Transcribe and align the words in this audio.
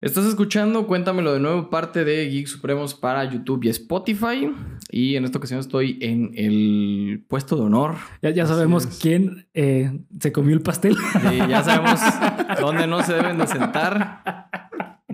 Estás 0.00 0.26
escuchando, 0.26 0.86
cuéntamelo 0.86 1.32
de 1.32 1.40
nuevo, 1.40 1.70
parte 1.70 2.04
de 2.04 2.28
Geek 2.28 2.46
Supremos 2.46 2.94
para 2.94 3.24
YouTube 3.24 3.64
y 3.64 3.68
Spotify. 3.70 4.48
Y 4.90 5.16
en 5.16 5.24
esta 5.24 5.38
ocasión 5.38 5.58
estoy 5.58 5.98
en 6.00 6.30
el 6.36 7.24
puesto 7.26 7.56
de 7.56 7.62
honor. 7.62 7.96
Ya, 8.22 8.30
ya 8.30 8.46
sabemos 8.46 8.86
quién 9.02 9.48
eh, 9.54 9.98
se 10.20 10.30
comió 10.30 10.54
el 10.54 10.62
pastel. 10.62 10.96
Y 11.32 11.38
ya 11.38 11.64
sabemos 11.64 12.00
dónde 12.60 12.86
no 12.86 13.02
se 13.02 13.14
deben 13.14 13.38
de 13.38 13.48
sentar. 13.48 14.67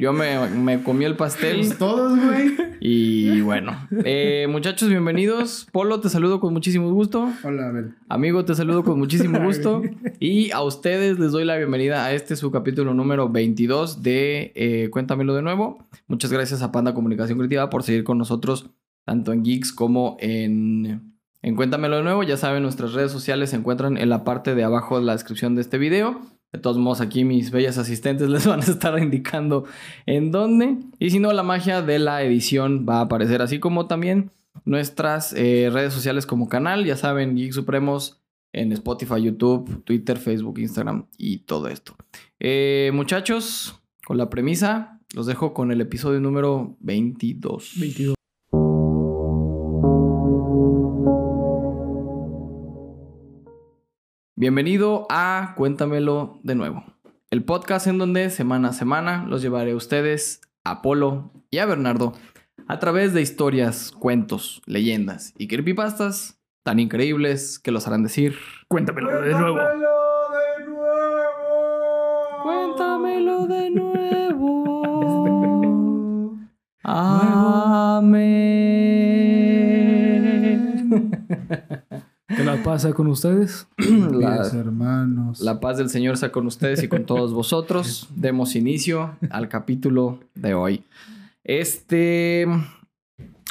Yo 0.05 0.13
me, 0.13 0.51
me 0.51 0.83
comí 0.83 1.07
el 1.07 1.17
pastel. 1.17 1.57
Pues 1.57 1.79
todos, 1.79 2.23
güey. 2.23 2.55
Y 2.79 3.41
bueno, 3.41 3.89
eh, 4.05 4.47
muchachos, 4.51 4.91
bienvenidos. 4.91 5.67
Polo, 5.73 5.99
te 6.01 6.11
saludo 6.11 6.41
con 6.41 6.53
muchísimo 6.53 6.93
gusto. 6.93 7.33
Hola, 7.43 7.69
Abel. 7.69 7.95
Amigo, 8.11 8.45
te 8.45 8.55
saludo 8.55 8.85
con 8.85 8.99
muchísimo 8.99 9.41
gusto. 9.43 9.81
Y 10.21 10.51
a 10.51 10.61
ustedes 10.61 11.19
les 11.19 11.33
doy 11.33 11.47
la 11.47 11.57
bienvenida 11.57 12.05
a 12.05 12.13
este 12.13 12.37
su 12.37 12.51
capítulo 12.51 12.93
número 12.93 13.31
22 13.31 14.03
de 14.03 14.53
eh, 14.55 14.91
Cuéntamelo 14.91 15.35
de 15.35 15.41
nuevo. 15.41 15.89
Muchas 16.07 16.31
gracias 16.31 16.61
a 16.61 16.71
Panda 16.71 16.93
Comunicación 16.93 17.39
Creativa 17.39 17.71
por 17.71 17.83
seguir 17.83 18.05
con 18.05 18.19
nosotros 18.19 18.69
tanto 19.07 19.33
en 19.33 19.43
Geeks 19.43 19.73
como 19.73 20.19
en, 20.21 21.15
en 21.41 21.57
Cuéntamelo 21.57 21.97
de 21.97 22.03
nuevo. 22.03 22.23
Ya 22.25 22.37
saben, 22.37 22.63
nuestras 22.63 22.93
redes 22.93 23.11
sociales 23.11 23.49
se 23.49 23.57
encuentran 23.57 23.97
en 23.97 24.11
la 24.11 24.23
parte 24.23 24.55
de 24.55 24.65
abajo 24.65 24.99
de 24.99 25.07
la 25.07 25.15
descripción 25.15 25.55
de 25.55 25.63
este 25.63 25.79
video. 25.79 26.21
De 26.55 26.61
todos 26.61 26.79
modos, 26.79 27.01
aquí 27.01 27.25
mis 27.25 27.51
bellas 27.51 27.79
asistentes 27.79 28.29
les 28.31 28.47
van 28.47 28.61
a 28.61 28.65
estar 28.65 28.97
indicando 29.01 29.65
en 30.07 30.31
dónde. 30.31 30.77
Y 31.01 31.11
si 31.11 31.19
no, 31.19 31.33
la 31.33 31.43
magia 31.43 31.83
de 31.83 31.99
la 31.99 32.23
edición 32.23 32.87
va 32.89 32.99
a 32.99 33.03
aparecer, 33.03 33.43
así 33.43 33.59
como 33.59 33.89
también 33.89 34.31
nuestras 34.65 35.33
eh, 35.33 35.69
redes 35.73 35.93
sociales 35.93 36.27
como 36.27 36.49
canal. 36.49 36.85
Ya 36.85 36.97
saben, 36.97 37.35
Geek 37.35 37.53
Supremos 37.53 38.23
en 38.53 38.71
Spotify, 38.71 39.21
YouTube, 39.21 39.83
Twitter, 39.83 40.17
Facebook, 40.17 40.61
Instagram 40.61 41.07
y 41.19 41.39
todo 41.39 41.67
esto. 41.67 41.97
Eh, 42.39 42.93
muchachos, 42.95 43.81
con 44.07 44.17
la 44.17 44.31
premisa, 44.31 45.01
los 45.13 45.27
dejo 45.27 45.55
con 45.55 45.73
el 45.73 45.81
episodio 45.81 46.21
número 46.21 46.77
22. 46.79 47.73
22. 47.81 48.15
Bienvenido 54.37 55.07
a 55.11 55.55
Cuéntamelo 55.57 56.41
de 56.43 56.57
nuevo. 56.57 56.83
El 57.31 57.45
podcast 57.45 57.87
en 57.87 57.99
donde 57.99 58.31
semana 58.31 58.71
a 58.71 58.73
semana 58.73 59.25
los 59.29 59.43
llevaré 59.43 59.71
a 59.71 59.77
ustedes, 59.77 60.41
a 60.65 60.83
Polo 60.83 61.31
y 61.53 61.59
a 61.59 61.67
Bernardo, 61.67 62.15
a 62.67 62.81
través 62.81 63.13
de 63.13 63.23
historias, 63.23 63.93
cuentos, 63.93 64.61
leyendas 64.67 65.35
y 65.39 65.47
creepypastas 65.47 66.41
tan 66.65 66.81
increíbles 66.81 67.61
que 67.61 67.71
los 67.71 67.87
harán 67.87 68.03
decir 68.03 68.35
Cuéntamelo 68.67 69.21
de 69.21 69.35
nuevo. 69.35 69.59
Cuéntamelo 72.43 73.47
de 73.47 73.71
nuevo. 73.71 74.81
Amén. 76.83 78.35
¿Qué 82.37 82.45
la 82.45 82.63
pasa 82.63 82.93
con 82.93 83.07
ustedes? 83.07 83.67
La- 83.79 84.47
hermanos. 84.49 85.41
La 85.41 85.61
paz 85.61 85.79
del 85.79 85.89
Señor 85.89 86.17
sea 86.17 86.33
con 86.33 86.47
ustedes 86.47 86.83
y 86.83 86.89
con 86.89 87.05
todos 87.05 87.33
vosotros. 87.35 88.09
Demos 88.15 88.57
inicio 88.57 89.17
al 89.31 89.49
capítulo 89.49 90.19
de 90.35 90.55
hoy. 90.55 90.85
Este. 91.45 92.47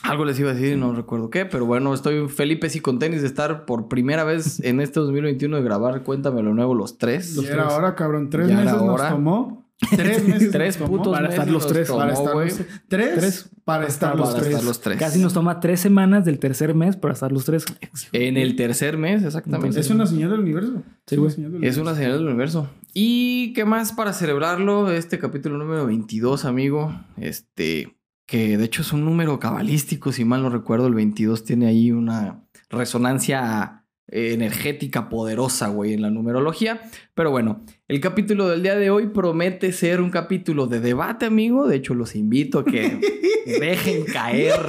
Algo 0.04 0.26
les 0.26 0.38
iba 0.38 0.52
a 0.52 0.54
decir 0.54 0.74
y 0.74 0.76
no 0.78 0.94
recuerdo 0.94 1.30
qué, 1.30 1.46
pero 1.46 1.66
bueno, 1.66 1.94
estoy 1.94 2.28
Felipe 2.28 2.68
y 2.74 2.80
con 2.82 3.00
tenis 3.00 3.22
de 3.22 3.28
estar 3.28 3.64
por 3.66 3.88
primera 3.88 4.26
vez 4.26 4.60
en 4.60 4.82
este 4.82 5.00
2021 5.00 5.56
de 5.56 5.64
grabar 5.64 6.04
Cuéntamelo 6.04 6.54
Nuevo 6.54 6.76
los 6.76 6.98
tres. 6.98 7.38
Y 7.38 7.46
era 7.46 7.70
hora, 7.70 7.96
cabrón. 7.96 8.30
Tres 8.30 8.50
Ya 8.50 8.58
meses 8.58 8.82
nos 8.82 9.08
tomó. 9.10 9.63
Tres 9.78 10.24
meses. 10.28 10.52
Tres 10.52 10.78
putos 10.78 11.14
para 11.14 11.28
meses 11.28 11.40
estar 11.40 11.52
los 11.52 11.68
tres, 11.68 11.88
tomó, 11.88 12.00
Para 12.00 12.14
estar 12.14 12.36
los 12.36 12.56
tres. 12.56 12.68
Tres. 12.88 13.50
Para 13.64 13.88
estar 13.88 14.16
los 14.16 14.36
tres. 14.36 14.48
estar 14.48 14.64
los 14.64 14.82
tres. 14.82 14.98
Casi 14.98 15.20
nos 15.20 15.34
toma 15.34 15.60
tres 15.60 15.80
semanas 15.80 16.26
del 16.26 16.40
tercer 16.40 16.74
mes 16.76 16.96
para 16.96 17.14
estar 17.14 17.32
los 17.32 17.46
tres. 17.46 17.66
En 18.12 18.38
el 18.38 18.56
tercer 18.56 18.98
mes, 18.98 19.24
exactamente. 19.24 19.80
Es 19.80 19.90
una 19.90 20.06
señal 20.06 20.32
del 20.32 20.42
universo. 20.42 20.84
Sí, 21.08 21.16
güey. 21.16 21.32
señal 21.32 21.54
del 21.54 21.64
Es 21.64 21.78
una 21.78 21.96
señal 21.96 22.14
del 22.14 22.28
universo. 22.28 22.70
¿Y 22.94 23.54
qué 23.54 23.66
más 23.66 23.92
para 23.92 24.14
celebrarlo? 24.14 24.92
Este 24.92 25.20
capítulo 25.20 25.58
número 25.58 25.86
22, 25.86 26.46
amigo. 26.46 26.94
Este, 27.18 27.98
que 28.26 28.58
de 28.58 28.64
hecho 28.64 28.82
es 28.82 28.94
un 28.94 29.04
número 29.04 29.40
cabalístico, 29.40 30.12
si 30.12 30.26
mal 30.26 30.44
no 30.44 30.50
recuerdo. 30.50 30.88
El 30.88 30.94
22 30.94 31.44
tiene 31.44 31.68
ahí 31.68 31.92
una 31.92 32.44
resonancia 32.70 33.83
eh, 34.08 34.34
energética 34.34 35.10
poderosa, 35.10 35.70
güey, 35.70 35.94
en 35.94 36.02
la 36.02 36.10
numerología. 36.10 36.82
Pero 37.16 37.32
bueno, 37.32 37.62
el 37.88 38.00
capítulo 38.00 38.48
del 38.50 38.64
día 38.64 38.76
de 38.76 38.90
hoy 38.90 39.08
promete 39.08 39.72
ser 39.72 40.02
un 40.02 40.10
capítulo 40.10 40.68
de 40.68 40.80
debate, 40.80 41.26
amigo. 41.26 41.68
De 41.68 41.76
hecho, 41.78 41.94
los 41.96 42.16
invito 42.16 42.60
a 42.60 42.66
que 42.66 43.00
dejen 43.60 44.06
caer 44.06 44.60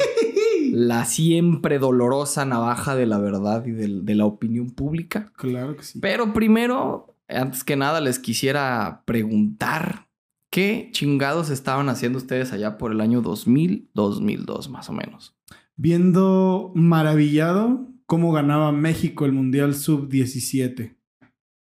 la 0.73 1.05
siempre 1.05 1.79
dolorosa 1.79 2.45
navaja 2.45 2.97
de 2.97 3.07
la 3.07 3.19
verdad 3.19 3.65
y 3.67 3.71
del- 3.73 4.05
de 4.05 4.15
la 4.15 4.25
opinión 4.27 4.71
pública. 4.71 5.33
Claro 5.37 5.77
que 5.77 5.83
sí. 5.85 5.99
Pero 6.01 6.33
primero, 6.33 7.15
antes 7.29 7.63
que 7.65 7.77
nada, 7.77 8.01
les 8.01 8.19
quisiera 8.19 9.03
preguntar 9.05 10.09
qué 10.51 10.89
chingados 10.93 11.51
estaban 11.51 11.89
haciendo 11.89 12.19
ustedes 12.19 12.53
allá 12.53 12.77
por 12.79 12.93
el 12.93 13.01
año 13.01 13.21
2000, 13.23 13.91
2002, 13.95 14.69
más 14.71 14.89
o 14.89 14.93
menos. 14.93 15.37
Viendo 15.77 16.73
maravillado 16.75 17.89
cómo 18.07 18.33
ganaba 18.33 18.73
México 18.73 19.25
el 19.25 19.33
Mundial 19.33 19.75
Sub-17. 19.75 20.97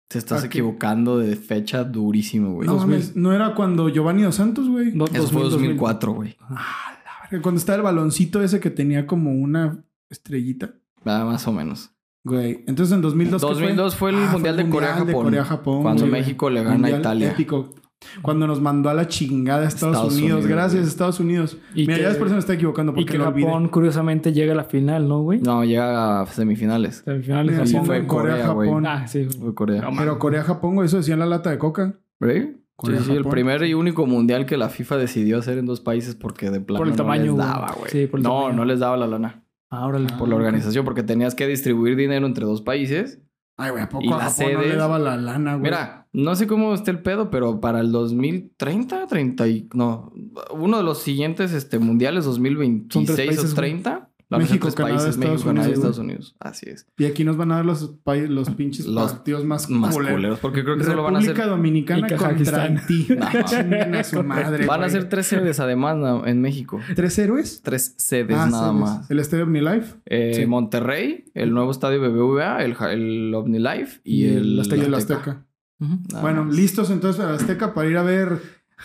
Te 0.08 0.20
estás 0.20 0.44
equivocando 0.44 1.18
de 1.18 1.36
fecha 1.36 1.84
durísimo, 1.84 2.54
güey. 2.54 2.68
No, 2.68 2.76
2000. 2.76 2.90
mames, 2.92 3.16
no 3.16 3.34
era 3.34 3.56
cuando 3.56 3.90
Giovanni 3.90 4.22
Dos 4.22 4.36
Santos, 4.36 4.70
güey. 4.70 4.92
Do- 4.92 5.06
Eso 5.08 5.28
fue 5.30 5.42
2000, 5.42 5.52
2004, 5.78 6.14
güey. 6.14 6.36
Ah, 6.42 6.98
la 7.04 7.12
verga, 7.32 7.42
Cuando 7.42 7.58
estaba 7.60 7.78
el 7.78 7.82
baloncito 7.82 8.42
ese 8.44 8.60
que 8.60 8.70
tenía 8.70 9.08
como 9.08 9.32
una 9.34 9.84
estrellita. 10.12 10.76
Ah, 11.04 11.26
más 11.26 11.48
o 11.48 11.52
menos. 11.52 11.90
Güey. 12.24 12.64
Entonces 12.68 12.94
en 12.96 13.02
2002. 13.02 13.42
¿qué 13.42 13.48
2002 13.48 13.96
fue 13.96 14.12
el 14.12 14.16
Ah, 14.18 14.30
Mundial 14.32 14.58
de 14.58 14.70
Corea-Japón. 14.70 15.82
Cuando 15.82 16.02
güey. 16.08 16.12
México 16.12 16.50
le 16.52 16.64
gana 16.64 16.88
a 16.88 17.00
Italia. 17.00 17.32
Épico. 17.32 17.74
Cuando 18.22 18.46
nos 18.46 18.62
mandó 18.62 18.90
a 18.90 18.94
la 18.94 19.08
chingada 19.08 19.64
a 19.64 19.68
Estados, 19.68 19.96
Estados 19.96 20.14
Unidos. 20.18 20.32
Unidos, 20.44 20.48
Gracias, 20.48 20.82
güey. 20.82 20.88
Estados 20.88 21.20
Unidos. 21.20 21.58
Y 21.74 21.82
Mira, 21.82 21.96
que- 21.96 22.02
ya 22.04 22.10
después 22.10 22.30
se 22.30 22.34
me 22.36 22.40
está 22.40 22.54
equivocando 22.54 22.92
Y 22.92 22.96
porque 22.96 23.12
que 23.14 23.18
lo 23.18 23.28
olvidé. 23.30 23.46
Japón, 23.48 23.68
curiosamente, 23.70 24.32
llega 24.34 24.54
a 24.54 24.56
la 24.56 24.64
final, 24.66 25.08
¿no, 25.08 25.22
güey? 25.22 25.40
No, 25.40 25.64
llega 25.64 26.22
a 26.22 26.26
semifinales. 26.28 27.02
Semifinales 27.06 27.68
sí, 27.70 27.74
Japón. 27.74 27.86
fue 27.88 28.08
Corea. 28.08 28.34
Corea-Japón. 28.48 28.86
Ah, 28.86 29.08
sí. 29.08 29.26
Fue 29.26 29.56
Corea. 29.56 29.82
No, 29.82 29.90
Pero 29.98 30.20
Corea-Japón, 30.20 30.76
güey, 30.76 30.86
eso 30.88 30.98
decía 30.98 31.14
en 31.14 31.22
la 31.22 31.26
lata 31.26 31.50
de 31.50 31.58
coca. 31.58 31.96
¿Sí? 32.22 32.28
Sí, 32.32 32.58
Corea, 32.76 33.00
sí, 33.02 33.12
el 33.12 33.18
Japón. 33.20 33.32
primer 33.32 33.64
y 33.64 33.74
único 33.74 34.06
mundial 34.06 34.46
que 34.46 34.58
la 34.58 34.70
FIFA 34.70 34.98
decidió 34.98 35.40
hacer 35.40 35.58
en 35.58 35.66
dos 35.66 35.80
países 35.82 36.14
porque 36.16 36.52
de 36.52 36.60
plano 36.60 36.80
Por 36.80 36.88
el 36.90 36.96
tamaño, 36.96 37.26
no 37.26 37.32
les 37.32 37.36
güey. 37.36 37.48
daba, 37.48 37.72
güey. 37.78 37.92
Sí, 37.92 38.08
por 38.08 38.20
el 38.20 38.24
no, 38.24 38.30
tamaño. 38.42 38.56
no 38.58 38.66
les 38.66 38.80
daba 38.80 38.98
la 38.98 39.08
lana. 39.08 39.42
Ah, 39.72 39.88
órale. 39.88 40.08
por 40.20 40.30
la 40.30 40.36
organización, 40.36 40.86
porque 40.86 41.02
tenías 41.04 41.34
que 41.36 41.48
distribuir 41.48 41.96
dinero 41.98 42.26
entre 42.28 42.46
dos 42.46 42.62
países. 42.62 43.20
Ay, 43.58 43.72
güey, 43.72 43.84
¿a 43.84 43.86
Y 43.86 43.90
poco 43.90 44.16
a 44.16 44.18
las 44.18 44.38
Japón 44.38 44.54
no 44.54 44.60
le 44.60 44.66
sedes- 44.68 44.78
daba 44.78 45.00
la 45.00 45.16
lana, 45.18 45.52
güey? 45.54 45.64
Mira, 45.64 46.08
no 46.12 46.36
sé 46.36 46.46
cómo 46.46 46.74
esté 46.74 46.92
el 46.92 47.00
pedo, 47.02 47.30
pero 47.32 47.62
para 47.62 47.80
el 47.80 47.92
2030, 47.92 49.08
30 49.08 49.48
y... 49.48 49.70
No, 49.74 50.12
uno 50.52 50.78
de 50.78 50.84
los 50.84 51.00
siguientes 51.02 51.54
este, 51.54 51.80
mundiales, 51.80 52.26
2026 52.26 53.18
países, 53.18 53.40
o 53.40 53.42
güey. 53.44 53.56
30. 53.56 54.10
Van 54.30 54.42
a 54.42 54.44
ser 54.46 54.52
México, 54.52 54.68
tres 54.68 54.76
Canadá, 54.76 54.96
países, 54.96 55.10
Estados 55.16 55.32
México, 55.34 55.48
Canadá 55.50 55.66
y 55.68 55.70
Unidos, 55.72 55.78
Estados 55.78 56.00
Unidos. 56.00 56.36
Así 56.40 56.70
es. 56.70 56.88
Y 56.98 57.06
aquí 57.06 57.24
nos 57.24 57.38
van 57.38 57.52
a 57.52 57.56
dar 57.58 57.66
los, 57.66 57.96
pa- 58.04 58.16
los 58.16 58.50
pinches 58.52 58.86
Los 58.88 59.12
partidos 59.14 59.46
más, 59.46 59.70
Más 59.70 59.94
culeros. 59.94 60.16
culeros, 60.18 60.40
porque 60.40 60.64
creo 60.64 60.78
que 60.78 60.84
solo 60.84 61.04
van 61.04 61.16
a 61.18 61.20
República 61.20 61.44
ser... 61.44 61.52
Dominicana 61.52 61.98
Y 62.00 62.02
contra 62.16 62.28
Kazajistán. 62.30 62.78
Haití. 62.78 63.08
Chinguen 63.46 63.96
a 63.96 64.04
su 64.04 64.24
madre, 64.24 64.66
Van 64.66 64.80
a 64.82 64.84
güey. 64.86 64.90
ser 64.92 65.10
tres 65.10 65.28
sedes 65.28 65.60
además 65.60 65.98
na- 65.98 66.22
en 66.26 66.42
México. 66.42 66.80
¿Tres 66.96 67.18
héroes? 67.20 67.62
Tres 67.64 67.94
sedes 67.98 68.36
Ah, 68.38 68.48
nada 68.50 68.72
más. 68.72 69.10
El 69.12 69.20
Estadio 69.20 69.44
OmniLife 69.44 69.96
Eh, 70.06 70.32
Sí. 70.36 70.46
Monterrey, 70.46 71.26
el 71.34 71.54
nuevo 71.54 71.72
estadio 71.72 72.00
BBVA, 72.02 72.64
el, 72.64 72.74
Ja- 72.76 72.92
el 72.94 73.34
OmniLife 73.34 74.02
y, 74.04 74.26
el, 74.28 74.60
Azteca. 74.60 74.82
y 74.82 74.86
el 74.86 74.94
Azteca. 74.94 75.20
Azteca. 75.20 75.46
Ujú. 75.80 76.00
Nada 76.10 76.22
Bueno, 76.22 76.46
más. 76.46 76.56
listos 76.56 76.90
entonces 76.90 77.22
para 77.22 77.36
Azteca 77.36 77.74
para 77.74 77.90
ir 77.90 77.98
a 77.98 78.04
ver 78.04 78.40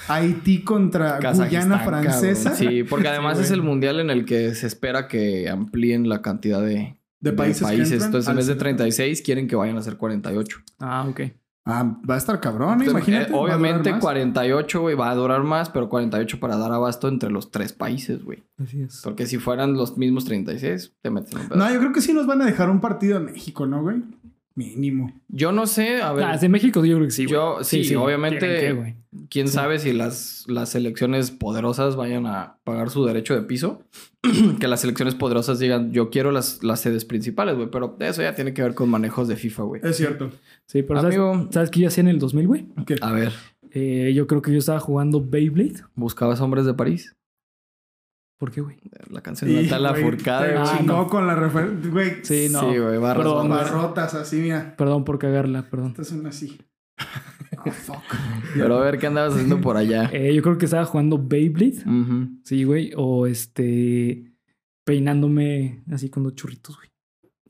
Haití 0.09 0.63
contra 0.63 1.19
Kazajistán, 1.19 1.69
Guyana 1.69 1.79
Francesa. 1.85 2.51
cabrón. 2.51 2.73
Sí, 2.73 2.83
porque 2.85 3.09
además 3.09 3.39
Sí, 3.39 3.45
es 3.45 3.51
el 3.51 3.63
mundial 3.63 4.01
en 4.01 4.11
el 4.11 4.25
que 4.25 4.55
se 4.55 4.67
espera 4.67 5.09
que 5.09 5.49
amplíen 5.49 6.09
la 6.09 6.23
cantidad 6.23 6.63
de, 6.63 6.97
De 7.21 7.33
países. 7.33 7.63
Entonces, 7.93 8.29
en 8.29 8.37
vez 8.37 8.47
de 8.47 8.53
centro. 8.53 8.65
36, 8.65 9.23
quieren 9.23 9.49
que 9.49 9.57
vayan 9.57 9.77
a 9.77 9.83
ser 9.83 9.97
48. 9.97 10.59
Ah, 10.79 11.07
ok. 11.09 11.21
Ah, 11.67 11.99
va 12.09 12.15
a 12.15 12.19
estar 12.19 12.41
cabrón, 12.41 12.81
¿eh? 12.83 12.87
imagínate. 12.87 13.31
Eh, 13.31 13.37
obviamente, 13.37 13.93
más. 13.93 14.01
48, 14.01 14.81
güey, 14.81 14.97
va 14.97 15.11
a 15.11 15.15
durar 15.15 15.43
más, 15.43 15.69
pero 15.69 15.91
48 15.91 16.41
para 16.41 16.57
dar 16.57 16.73
abasto 16.73 17.07
entre 17.07 17.31
los 17.31 17.51
tres 17.51 17.75
países, 17.75 18.25
güey. 18.25 18.43
Así 18.57 18.81
es. 18.81 19.03
Porque 19.05 19.27
si 19.27 19.37
fueran 19.37 19.75
los 19.75 19.99
mismos 19.99 20.25
36, 20.25 20.95
te 21.03 21.11
meten 21.11 21.39
un 21.39 21.49
pedo. 21.49 21.59
No, 21.59 21.71
yo 21.71 21.79
creo 21.79 21.93
que 21.93 22.01
sí 22.01 22.15
nos 22.15 22.27
van 22.27 22.41
a 22.41 22.47
dejar 22.47 22.71
un 22.71 22.81
partido 22.81 23.19
a 23.19 23.21
México, 23.21 23.67
¿no, 23.67 23.83
güey? 23.83 24.03
Mínimo. 24.57 25.13
Yo 25.29 25.53
no 25.53 25.67
sé, 25.67 26.03
a 26.03 26.13
ver, 26.13 26.25
Ah, 26.25 26.37
de 26.37 26.49
México 26.49 26.85
yo 26.85 26.97
creo 26.97 27.07
que 27.07 27.13
sí, 27.13 27.25
güey. 27.25 27.35
Yo- 27.35 27.59
sí, 27.65 27.95
obviamente- 27.95 28.39
Tienen 28.41 28.61
que, 28.61 28.73
güey. 28.73 28.95
quién 29.31 29.49
sabe 29.49 29.79
si 29.79 29.93
las, 29.93 30.45
las 30.49 30.71
selecciones 30.71 31.31
poderosas 31.31 31.97
vayan 31.97 32.27
a 32.27 32.59
pagar 32.65 32.91
su 32.91 33.05
derecho 33.05 33.35
de 33.35 33.43
piso. 33.43 33.83
que 34.61 34.69
las 34.69 34.81
selecciones 34.81 35.15
poderosas 35.15 35.59
digan, 35.61 35.93
yo 35.93 36.11
quiero 36.11 36.31
las, 36.33 36.63
las 36.63 36.81
sedes 36.81 37.05
principales, 37.05 37.57
güey. 37.57 37.71
Pero 37.71 37.97
eso 38.01 38.23
ya 38.23 38.35
tiene 38.35 38.53
que 38.53 38.63
ver 38.63 38.75
con 38.75 38.91
manejos 38.91 39.29
de 39.29 39.37
FIFA, 39.37 39.63
güey. 39.63 39.81
Es 39.85 39.97
cierto. 39.97 40.31
Sí, 40.67 40.83
pero 40.83 41.01
¿sabes, 41.01 41.17
Amigo. 41.17 41.49
¿sabes 41.53 41.71
qué 41.71 41.81
yo 41.81 41.89
hacía 41.89 42.03
en 42.03 42.09
el 42.09 42.19
2000, 42.19 42.47
güey? 42.47 42.67
A 43.01 43.13
ver, 43.13 43.33
Eh, 43.73 44.13
yo 44.17 44.27
creo 44.27 44.43
que 44.43 44.51
yo 44.53 44.59
estaba 44.59 44.81
jugando 44.81 45.25
Beyblade. 45.25 45.85
¿buscabas 45.95 46.41
hombres 46.41 46.67
de 46.67 46.75
París? 46.75 47.15
¿Por 48.41 48.51
qué, 48.51 48.63
güey? 48.63 48.79
La 49.11 49.21
canción 49.21 49.51
de. 49.51 49.69
Ah, 49.71 50.75
chingó 50.79 50.93
no. 50.95 51.07
con 51.09 51.27
la 51.27 51.35
referencia. 51.35 51.91
Güey, 51.91 52.25
Sí, 52.25 52.49
no. 52.51 52.61
Sí, 52.61 52.79
güey, 52.79 52.97
barras, 52.97 53.19
Perdón, 53.19 53.51
barrotas 53.51 54.15
así, 54.15 54.37
mira. 54.37 54.75
Perdón 54.79 55.05
por 55.05 55.19
cagarla, 55.19 55.69
perdón. 55.69 55.89
Estas 55.91 56.09
son 56.09 56.27
así. 56.27 56.59
Oh, 57.63 57.71
fuck. 57.71 57.99
Pero 58.55 58.79
a 58.79 58.85
ver, 58.85 58.99
¿qué 58.99 59.09
andabas 59.09 59.35
haciendo 59.35 59.61
por 59.61 59.77
allá? 59.77 60.09
Eh, 60.15 60.33
yo 60.35 60.41
creo 60.41 60.57
que 60.57 60.65
estaba 60.65 60.87
jugando 60.87 61.23
Beyblade. 61.23 61.83
Ujú. 61.85 62.29
Sí, 62.43 62.65
güey. 62.65 62.93
O 62.97 63.27
este. 63.27 64.33
Peinándome 64.87 65.83
así 65.93 66.09
con 66.09 66.23
dos 66.23 66.35
churritos, 66.37 66.77
güey. 66.77 66.89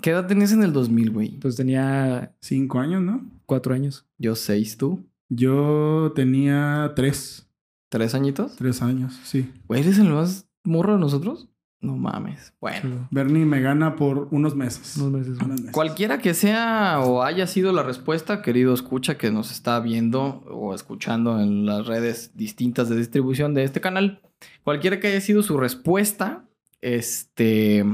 ¿Qué 0.02 0.10
edad 0.10 0.26
tenías 0.26 0.50
en 0.50 0.64
el 0.64 0.72
2000, 0.72 1.10
güey? 1.12 1.38
Pues 1.38 1.54
tenía 1.54 2.34
Cinco 2.40 2.80
años, 2.80 3.02
¿no? 3.02 3.30
cuatro 3.46 3.72
años. 3.74 4.04
Yo 4.18 4.34
seis, 4.34 4.76
¿tú? 4.76 5.06
Yo 5.28 6.12
tenía 6.16 6.92
tres. 6.96 7.48
¿Tres 7.88 8.16
añitos? 8.16 8.56
Tres 8.56 8.82
años, 8.82 9.20
sí. 9.22 9.48
Güey, 9.68 9.82
¿eres 9.82 9.98
el 9.98 10.08
más 10.08 10.49
morro 10.64 10.94
de 10.94 11.00
nosotros? 11.00 11.48
No 11.80 11.96
mames. 11.96 12.52
Bueno. 12.60 12.80
Sí, 12.82 13.06
Bernie 13.10 13.46
me 13.46 13.60
gana 13.62 13.96
por 13.96 14.28
unos 14.32 14.54
meses. 14.54 14.98
Unos 14.98 15.12
meses, 15.12 15.36
güey. 15.36 15.46
Unos 15.46 15.60
meses. 15.60 15.72
Cualquiera 15.72 16.18
que 16.18 16.34
sea 16.34 17.00
o 17.00 17.22
haya 17.22 17.46
sido 17.46 17.72
la 17.72 17.82
respuesta, 17.82 18.42
querido 18.42 18.74
escucha 18.74 19.16
que 19.16 19.30
nos 19.30 19.50
está 19.50 19.80
viendo 19.80 20.44
o 20.50 20.74
escuchando 20.74 21.40
en 21.40 21.64
las 21.64 21.86
redes 21.86 22.36
distintas 22.36 22.90
de 22.90 22.96
distribución 22.96 23.54
de 23.54 23.64
este 23.64 23.80
canal, 23.80 24.20
cualquiera 24.62 25.00
que 25.00 25.08
haya 25.08 25.20
sido 25.22 25.42
su 25.42 25.56
respuesta, 25.56 26.44
este, 26.82 27.84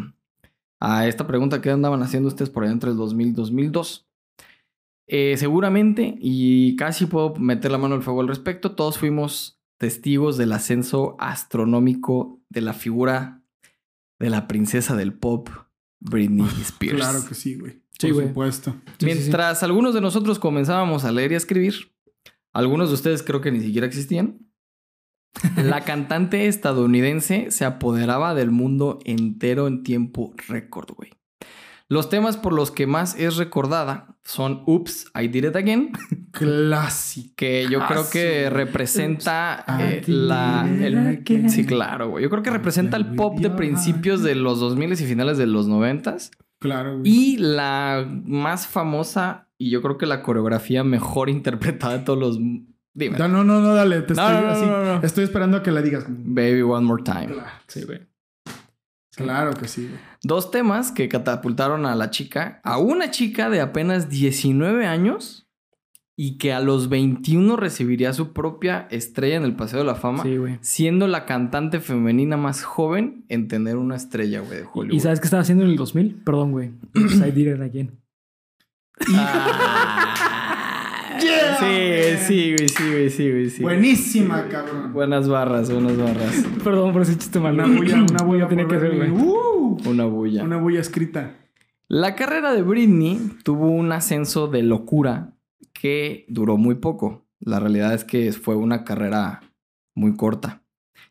a 0.80 1.06
esta 1.06 1.28
pregunta 1.28 1.60
que 1.60 1.70
andaban 1.70 2.02
haciendo 2.02 2.28
ustedes 2.28 2.50
por 2.50 2.64
allá 2.64 2.72
entre 2.72 2.90
el 2.90 2.96
2000 2.96 3.28
y 3.28 3.32
2002, 3.32 4.08
eh, 5.08 5.36
seguramente, 5.36 6.16
y 6.20 6.74
casi 6.74 7.06
puedo 7.06 7.36
meter 7.36 7.70
la 7.70 7.78
mano 7.78 7.94
al 7.94 8.02
fuego 8.02 8.20
al 8.20 8.28
respecto, 8.28 8.74
todos 8.74 8.98
fuimos 8.98 9.60
testigos 9.78 10.36
del 10.36 10.52
ascenso 10.52 11.14
astronómico 11.20 12.35
de 12.48 12.60
la 12.60 12.72
figura 12.72 13.42
de 14.18 14.30
la 14.30 14.46
princesa 14.48 14.96
del 14.96 15.12
pop, 15.12 15.48
Britney 16.00 16.46
Spears. 16.62 16.96
Claro 16.96 17.26
que 17.28 17.34
sí, 17.34 17.56
güey. 17.56 17.82
Sí, 17.98 18.08
por 18.08 18.14
güey. 18.14 18.28
supuesto. 18.28 18.70
Sí, 18.72 18.78
sí, 18.86 18.92
sí. 18.98 19.04
Mientras 19.06 19.62
algunos 19.62 19.94
de 19.94 20.00
nosotros 20.00 20.38
comenzábamos 20.38 21.04
a 21.04 21.12
leer 21.12 21.32
y 21.32 21.34
a 21.34 21.38
escribir, 21.38 21.74
algunos 22.52 22.88
de 22.88 22.94
ustedes 22.94 23.22
creo 23.22 23.40
que 23.40 23.52
ni 23.52 23.60
siquiera 23.60 23.86
existían, 23.86 24.46
la 25.56 25.82
cantante 25.82 26.46
estadounidense 26.46 27.50
se 27.50 27.64
apoderaba 27.64 28.34
del 28.34 28.50
mundo 28.50 28.98
entero 29.04 29.66
en 29.66 29.82
tiempo 29.82 30.34
récord, 30.48 30.90
güey. 30.94 31.10
Los 31.88 32.08
temas 32.08 32.36
por 32.36 32.52
los 32.52 32.70
que 32.72 32.86
más 32.88 33.14
es 33.16 33.36
recordada 33.36 34.16
son 34.24 34.62
Oops, 34.66 35.06
I 35.14 35.28
Did 35.28 35.44
It 35.50 35.56
Again, 35.56 35.92
Clásico. 36.32 37.34
que 37.36 37.66
yo 37.70 37.78
creo 37.86 38.10
que 38.10 38.50
representa 38.50 39.64
eh, 39.80 40.02
la... 40.06 40.66
el- 40.68 41.22
sí, 41.48 41.64
claro, 41.64 42.08
güey. 42.10 42.24
Yo 42.24 42.30
creo 42.30 42.42
que 42.42 42.50
representa 42.50 42.96
el 42.96 43.14
pop 43.14 43.38
de 43.38 43.50
principios 43.50 44.22
de 44.22 44.34
los 44.34 44.58
2000 44.60 44.92
y 44.92 44.96
finales 44.96 45.38
de 45.38 45.46
los 45.46 45.68
90 45.68 46.16
Claro, 46.58 46.98
güey. 46.98 47.10
y 47.10 47.36
la 47.36 48.04
más 48.24 48.66
famosa 48.66 49.48
y 49.58 49.70
yo 49.70 49.80
creo 49.82 49.96
que 49.98 50.06
la 50.06 50.22
coreografía 50.22 50.82
mejor 50.84 51.28
interpretada 51.30 51.98
de 51.98 52.04
todos 52.04 52.18
los... 52.18 52.38
Dime. 52.94 53.18
No, 53.18 53.28
no, 53.28 53.44
no, 53.44 53.74
dale. 53.74 54.00
Te 54.02 54.14
No, 54.14 54.22
estoy, 54.28 54.40
no, 54.40 54.46
no, 54.46 54.52
así- 54.52 54.66
no, 54.66 54.84
no. 55.00 55.02
estoy 55.06 55.24
esperando 55.24 55.58
a 55.58 55.62
que 55.62 55.70
la 55.70 55.82
digas. 55.82 56.04
Baby 56.08 56.62
One 56.62 56.86
More 56.86 57.02
Time. 57.04 57.26
Claro, 57.28 57.48
Sí, 57.68 57.82
güey. 57.84 58.00
Claro 59.16 59.52
que 59.54 59.66
sí. 59.68 59.90
Dos 60.22 60.50
temas 60.50 60.92
que 60.92 61.08
catapultaron 61.08 61.86
a 61.86 61.94
la 61.94 62.10
chica, 62.10 62.60
a 62.62 62.78
una 62.78 63.10
chica 63.10 63.50
de 63.50 63.60
apenas 63.60 64.08
19 64.08 64.86
años 64.86 65.42
y 66.18 66.38
que 66.38 66.52
a 66.54 66.60
los 66.60 66.88
21 66.88 67.56
recibiría 67.56 68.12
su 68.14 68.32
propia 68.32 68.88
estrella 68.90 69.36
en 69.36 69.44
el 69.44 69.54
Paseo 69.54 69.80
de 69.80 69.84
la 69.84 69.94
Fama, 69.96 70.22
Sí, 70.22 70.36
güey. 70.38 70.58
siendo 70.62 71.06
la 71.08 71.26
cantante 71.26 71.78
femenina 71.80 72.36
más 72.38 72.62
joven 72.62 73.24
en 73.28 73.48
tener 73.48 73.76
una 73.76 73.96
estrella, 73.96 74.40
güey, 74.40 74.60
de 74.60 74.64
Hollywood. 74.72 74.96
¿Y 74.96 75.00
sabes 75.00 75.20
qué 75.20 75.26
estaba 75.26 75.42
haciendo 75.42 75.64
en 75.64 75.70
el 75.70 75.76
2000? 75.76 76.22
Perdón, 76.24 76.52
güey. 76.52 76.70
Pues 76.92 77.14
I 77.16 77.30
did 77.32 77.54
it 77.54 77.60
again. 77.60 77.98
Ah. 79.14 80.25
Sí, 81.20 82.16
sí, 82.26 82.54
güey, 82.56 82.68
sí, 82.68 82.90
güey, 82.90 83.10
sí, 83.10 83.30
güey, 83.30 83.50
sí. 83.50 83.62
Buenísima, 83.62 84.48
cabrón. 84.48 84.92
Buenas 84.92 85.28
barras, 85.28 85.70
buenas 85.72 85.96
barras. 85.96 86.44
Perdón 86.64 86.92
por 86.92 87.02
ese 87.02 87.16
chiste 87.16 87.38
malo. 87.40 87.64
Una 87.64 87.76
bulla, 87.76 87.94
una 88.02 88.22
bulla 88.24 88.48
por 88.48 88.68
que 88.68 88.76
Bernie. 88.76 89.08
güey. 89.10 89.10
Uh, 89.10 89.78
Una 89.86 90.04
bulla. 90.06 90.42
una 90.44 90.56
bulla 90.56 90.80
escrita. 90.80 91.36
La 91.88 92.14
carrera 92.16 92.52
de 92.52 92.62
Britney 92.62 93.20
tuvo 93.44 93.70
un 93.70 93.92
ascenso 93.92 94.48
de 94.48 94.62
locura 94.62 95.36
que 95.72 96.24
duró 96.28 96.56
muy 96.56 96.76
poco. 96.76 97.26
La 97.40 97.60
realidad 97.60 97.94
es 97.94 98.04
que 98.04 98.32
fue 98.32 98.56
una 98.56 98.84
carrera 98.84 99.40
muy 99.94 100.16
corta. 100.16 100.62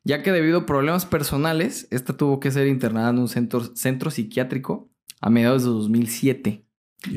Ya 0.04 0.22
que 0.22 0.31
debido 0.31 0.60
a 0.60 0.66
problemas 0.66 1.06
personales, 1.06 1.88
esta 1.92 2.16
tuvo 2.18 2.40
que 2.40 2.51
ser 2.51 2.68
internada 2.68 3.10
en 3.10 3.19
un 3.19 3.28
centro, 3.28 3.62
centro 3.75 4.12
psiquiátrico 4.12 4.90
a 5.22 5.30
mediados 5.30 5.63
de 5.63 5.69
2007. 5.69 6.66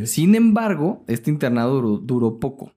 Sin 0.05 0.34
embargo, 0.34 1.05
este 1.08 1.31
internado 1.31 1.75
duró, 1.81 1.99
duró 1.99 2.38
poco. 2.38 2.73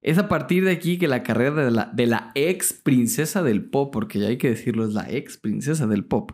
Es 0.00 0.18
a 0.18 0.28
partir 0.28 0.64
de 0.64 0.70
aquí 0.70 0.96
que 0.98 1.08
la 1.08 1.22
carrera 1.22 1.64
de 1.64 1.70
la, 1.70 1.90
de 1.92 2.06
la 2.06 2.30
ex 2.34 2.72
princesa 2.72 3.42
del 3.42 3.64
pop, 3.68 3.92
porque 3.92 4.20
ya 4.20 4.28
hay 4.28 4.38
que 4.38 4.50
decirlo, 4.50 4.84
es 4.86 4.94
la 4.94 5.10
ex 5.10 5.36
princesa 5.38 5.86
del 5.86 6.04
pop, 6.04 6.32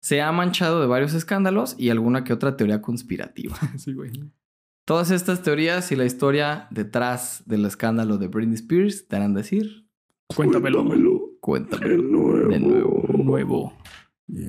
se 0.00 0.22
ha 0.22 0.30
manchado 0.32 0.80
de 0.80 0.86
varios 0.86 1.14
escándalos 1.14 1.74
y 1.78 1.90
alguna 1.90 2.24
que 2.24 2.32
otra 2.32 2.56
teoría 2.56 2.80
conspirativa. 2.80 3.56
Sí, 3.76 3.92
güey. 3.92 4.12
Todas 4.86 5.10
estas 5.10 5.42
teorías 5.42 5.90
y 5.90 5.96
la 5.96 6.04
historia 6.04 6.68
detrás 6.70 7.42
del 7.46 7.64
escándalo 7.64 8.18
de 8.18 8.28
Britney 8.28 8.54
Spears 8.54 9.08
te 9.08 9.16
harán 9.16 9.34
decir, 9.34 9.84
Cuéntamelo. 10.28 10.84
cuéntamelo 11.40 12.48
de 12.48 12.60
nuevo. 12.60 13.04
Nuevo. 13.08 13.72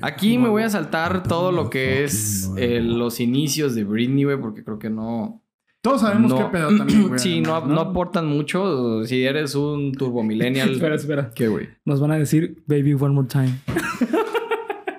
Aquí 0.02 0.38
me 0.38 0.48
voy 0.48 0.62
a 0.62 0.70
saltar 0.70 1.24
todo 1.24 1.50
lo 1.52 1.70
que 1.70 2.04
es 2.04 2.50
eh, 2.56 2.80
los 2.80 3.20
inicios 3.20 3.74
de 3.74 3.84
Britney, 3.84 4.24
güey, 4.24 4.40
porque 4.40 4.64
creo 4.64 4.78
que 4.78 4.90
no... 4.90 5.44
Todos 5.80 6.00
sabemos 6.00 6.30
no- 6.32 6.38
qué 6.38 6.44
pedo 6.46 6.76
también, 6.76 7.08
güey. 7.08 7.18
sí, 7.20 7.40
no, 7.40 7.64
no 7.66 7.80
aportan 7.80 8.26
mucho. 8.26 9.04
Si 9.04 9.24
eres 9.24 9.54
un 9.54 9.92
turbo 9.92 10.22
millennial... 10.22 10.70
Espera, 10.72 10.94
espera. 10.96 11.30
¿Qué, 11.34 11.48
güey? 11.48 11.68
Nos 11.84 12.00
van 12.00 12.10
a 12.12 12.18
decir 12.18 12.62
Baby 12.66 12.94
One 12.94 13.14
More 13.14 13.28
Time. 13.28 13.58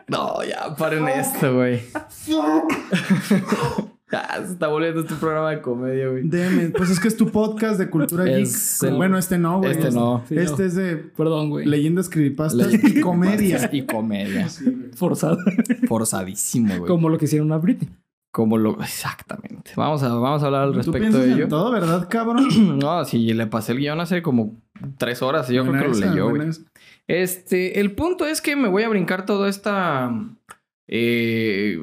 No, 0.07 0.43
ya, 0.43 0.75
paren 0.75 1.07
esto, 1.07 1.53
güey. 1.53 1.81
ya, 4.11 4.43
se 4.43 4.53
está 4.53 4.67
volviendo 4.67 5.01
este 5.01 5.13
programa 5.15 5.51
de 5.51 5.61
comedia, 5.61 6.07
güey. 6.09 6.23
Deme, 6.27 6.69
pues 6.69 6.89
es 6.89 6.99
que 6.99 7.07
es 7.07 7.15
tu 7.15 7.29
podcast 7.29 7.79
de 7.79 7.91
cultura 7.91 8.23
Es 8.27 8.79
geek. 8.81 8.89
el- 8.91 8.97
Bueno, 8.97 9.19
este 9.19 9.37
no, 9.37 9.59
güey. 9.59 9.71
Este 9.71 9.91
no. 9.91 10.23
Sí, 10.27 10.35
este 10.35 10.63
no. 10.63 10.67
es 10.67 10.73
de 10.75 10.95
Perdón, 10.97 11.49
güey. 11.51 11.67
leyendas 11.67 12.09
creepypastas 12.09 12.73
Le- 12.73 12.89
y 12.89 13.01
comedia. 13.01 13.69
Y 13.71 13.83
comedia. 13.83 14.47
Forzado. 14.95 15.37
Forzadísimo, 15.87 16.75
güey. 16.77 16.87
Como 16.87 17.09
lo 17.09 17.19
que 17.19 17.25
hicieron 17.25 17.51
a 17.51 17.57
Britney. 17.57 17.89
Como 18.39 18.57
lo... 18.57 18.81
Exactamente. 18.81 19.73
Vamos 19.75 20.01
a, 20.01 20.13
vamos 20.13 20.41
a 20.43 20.45
hablar 20.45 20.61
al 20.61 20.73
respecto 20.73 21.17
de 21.17 21.25
en 21.25 21.33
ello. 21.33 21.47
todo, 21.49 21.73
¿verdad, 21.73 22.07
cabrón? 22.09 22.47
No, 22.79 23.03
sí, 23.03 23.33
le 23.33 23.47
pasé 23.47 23.73
el 23.73 23.79
guion 23.79 23.99
hace 23.99 24.21
como 24.21 24.55
tres 24.97 25.21
horas 25.21 25.49
y 25.49 25.55
yo 25.55 25.65
Buena 25.65 25.79
creo 25.79 25.91
que 25.91 25.99
lo 25.99 26.31
leyó. 26.31 26.53
Este, 27.05 27.81
el 27.81 27.91
punto 27.91 28.25
es 28.25 28.39
que 28.39 28.55
me 28.55 28.69
voy 28.69 28.83
a 28.83 28.87
brincar 28.87 29.25
todo 29.25 29.45
esta 29.45 30.09
eh, 30.87 31.77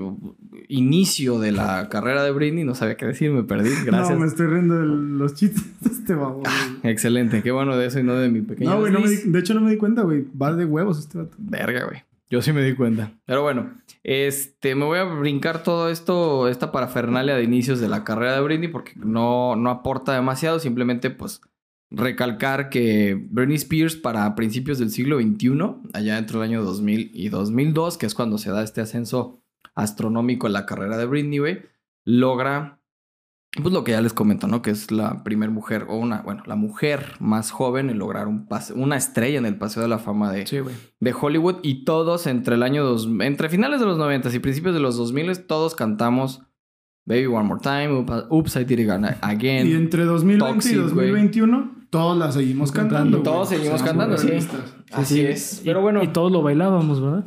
inicio 0.68 1.38
de 1.40 1.52
la 1.52 1.90
carrera 1.90 2.24
de 2.24 2.30
Britney. 2.30 2.64
No 2.64 2.74
sabía 2.74 2.96
qué 2.96 3.04
decir, 3.04 3.30
me 3.32 3.42
perdí. 3.42 3.68
Gracias. 3.84 4.12
No, 4.12 4.18
me 4.18 4.26
estoy 4.26 4.46
riendo 4.46 4.78
de 4.78 4.86
los 4.86 5.34
chistes 5.34 5.62
de 5.82 5.90
este 5.90 6.14
babo. 6.14 6.40
güey. 6.40 6.90
Excelente, 6.90 7.42
qué 7.42 7.50
bueno 7.50 7.76
de 7.76 7.84
eso 7.84 8.00
y 8.00 8.02
no 8.02 8.14
de 8.14 8.30
mi 8.30 8.40
pequeño. 8.40 8.70
No, 8.70 8.80
güey, 8.80 8.94
no 8.94 9.00
de 9.00 9.38
hecho 9.38 9.52
no 9.52 9.60
me 9.60 9.72
di 9.72 9.76
cuenta, 9.76 10.04
güey. 10.04 10.24
Va 10.40 10.54
de 10.54 10.64
huevos 10.64 10.98
este 11.00 11.18
vato. 11.18 11.36
Verga, 11.36 11.84
güey. 11.84 12.02
Yo 12.28 12.42
sí 12.42 12.52
me 12.52 12.62
di 12.62 12.74
cuenta. 12.74 13.12
Pero 13.24 13.42
bueno, 13.42 13.74
este, 14.02 14.74
me 14.74 14.84
voy 14.84 14.98
a 14.98 15.04
brincar 15.04 15.62
todo 15.62 15.90
esto, 15.90 16.48
esta 16.48 16.72
parafernalia 16.72 17.36
de 17.36 17.44
inicios 17.44 17.80
de 17.80 17.88
la 17.88 18.04
carrera 18.04 18.34
de 18.34 18.40
Britney 18.40 18.68
porque 18.68 18.92
no, 18.96 19.54
no 19.54 19.70
aporta 19.70 20.14
demasiado. 20.14 20.58
Simplemente, 20.58 21.10
pues, 21.10 21.40
recalcar 21.90 22.68
que 22.68 23.14
Britney 23.30 23.56
Spears 23.56 23.96
para 23.96 24.34
principios 24.34 24.78
del 24.78 24.90
siglo 24.90 25.20
XXI, 25.20 25.88
allá 25.92 26.18
entre 26.18 26.36
el 26.36 26.42
año 26.42 26.64
2000 26.64 27.12
y 27.14 27.28
2002, 27.28 27.98
que 27.98 28.06
es 28.06 28.14
cuando 28.14 28.38
se 28.38 28.50
da 28.50 28.62
este 28.62 28.80
ascenso 28.80 29.40
astronómico 29.74 30.46
en 30.46 30.54
la 30.54 30.66
carrera 30.66 30.96
de 30.96 31.06
Britney, 31.06 31.38
güey, 31.38 31.62
logra, 32.04 32.80
pues 33.62 33.72
lo 33.74 33.84
que 33.84 33.92
ya 33.92 34.00
les 34.00 34.12
comento, 34.12 34.46
¿no? 34.46 34.62
Que 34.62 34.70
es 34.70 34.90
la 34.90 35.22
primera 35.24 35.50
mujer, 35.52 35.86
o 35.88 35.96
una, 35.96 36.22
bueno, 36.22 36.42
la 36.46 36.56
mujer 36.56 37.14
más 37.20 37.50
joven 37.50 37.90
en 37.90 37.98
lograr 37.98 38.28
un 38.28 38.46
pase, 38.46 38.72
una 38.74 38.96
estrella 38.96 39.38
en 39.38 39.46
el 39.46 39.56
Paseo 39.56 39.82
de 39.82 39.88
la 39.88 39.98
Fama 39.98 40.30
de, 40.32 40.46
Sí, 40.46 40.58
de 41.00 41.14
Hollywood 41.18 41.56
y 41.62 41.84
todos 41.84 42.26
entre 42.26 42.54
el 42.56 42.62
año 42.62 42.84
dos, 42.84 43.08
entre 43.20 43.48
finales 43.48 43.80
de 43.80 43.86
los 43.86 43.98
90 43.98 44.34
y 44.34 44.38
principios 44.38 44.74
de 44.74 44.80
los 44.80 44.96
2000 44.96 45.46
todos 45.46 45.74
cantamos 45.74 46.42
Baby 47.04 47.26
One 47.26 47.44
More 47.44 47.60
Time, 47.62 47.88
Oops, 48.00 48.24
Oops, 48.30 48.56
I 48.56 48.64
Did 48.64 48.78
It 48.80 48.90
Again. 49.20 49.66
Y 49.68 49.72
entre 49.74 50.04
2020 50.04 50.54
Toxic, 50.54 50.72
y 50.72 50.76
güey. 50.76 50.90
2021, 51.10 51.86
todos 51.90 52.18
la 52.18 52.32
seguimos 52.32 52.72
cantando. 52.72 53.22
Todos 53.22 53.48
seguimos 53.50 53.82
cantando, 53.82 54.18
sí. 54.18 54.30
Así 54.92 55.20
es. 55.20 55.62
Pero 55.64 55.78
Y- 55.80 55.82
bueno, 55.82 56.02
Y 56.02 56.08
todos 56.08 56.32
lo 56.32 56.42
bailábamos, 56.42 57.00
¿verdad? 57.00 57.24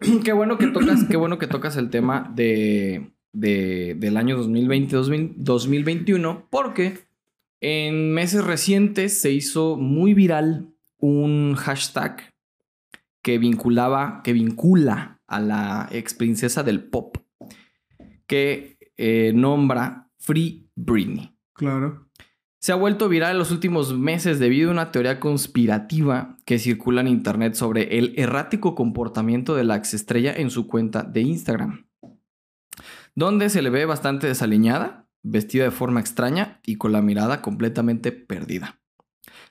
qué 0.24 0.32
bueno 0.32 0.58
que 0.58 0.68
tocas, 0.68 1.04
qué 1.04 1.16
bueno 1.16 1.38
que 1.38 1.46
tocas 1.46 1.76
el 1.76 1.90
tema 1.90 2.32
de, 2.34 3.12
de- 3.38 3.94
del 3.98 4.16
año 4.16 4.36
2020, 4.36 4.96
2000 4.96 5.34
2021, 5.36 6.46
porque 6.50 6.98
en 7.60 8.12
meses 8.12 8.44
recientes 8.44 9.20
se 9.20 9.30
hizo 9.32 9.76
muy 9.76 10.14
viral 10.14 10.68
un 10.98 11.54
hashtag 11.56 12.32
que 13.22 13.38
vinculaba, 13.38 14.20
que 14.22 14.32
vincula 14.32 15.20
a 15.26 15.40
la 15.40 15.88
ex 15.90 16.14
princesa 16.14 16.62
del 16.62 16.84
pop, 16.84 17.16
que 18.26 18.78
eh, 18.96 19.32
nombra 19.34 20.08
Free 20.18 20.68
Britney. 20.74 21.32
Claro. 21.52 22.06
Se 22.58 22.72
ha 22.72 22.76
vuelto 22.76 23.08
viral 23.08 23.32
en 23.32 23.38
los 23.38 23.50
últimos 23.52 23.96
meses 23.96 24.38
debido 24.38 24.70
a 24.70 24.72
una 24.72 24.90
teoría 24.90 25.20
conspirativa 25.20 26.36
que 26.44 26.58
circula 26.58 27.00
en 27.00 27.08
internet 27.08 27.54
sobre 27.54 27.98
el 27.98 28.14
errático 28.16 28.74
comportamiento 28.74 29.54
de 29.54 29.64
la 29.64 29.76
exestrella 29.76 30.34
en 30.34 30.50
su 30.50 30.66
cuenta 30.66 31.02
de 31.02 31.20
Instagram, 31.20 31.85
donde 33.16 33.48
se 33.50 33.62
le 33.62 33.70
ve 33.70 33.84
bastante 33.86 34.28
desaliñada, 34.28 35.08
vestida 35.24 35.64
de 35.64 35.70
forma 35.72 35.98
extraña 35.98 36.60
y 36.64 36.76
con 36.76 36.92
la 36.92 37.02
mirada 37.02 37.42
completamente 37.42 38.12
perdida. 38.12 38.78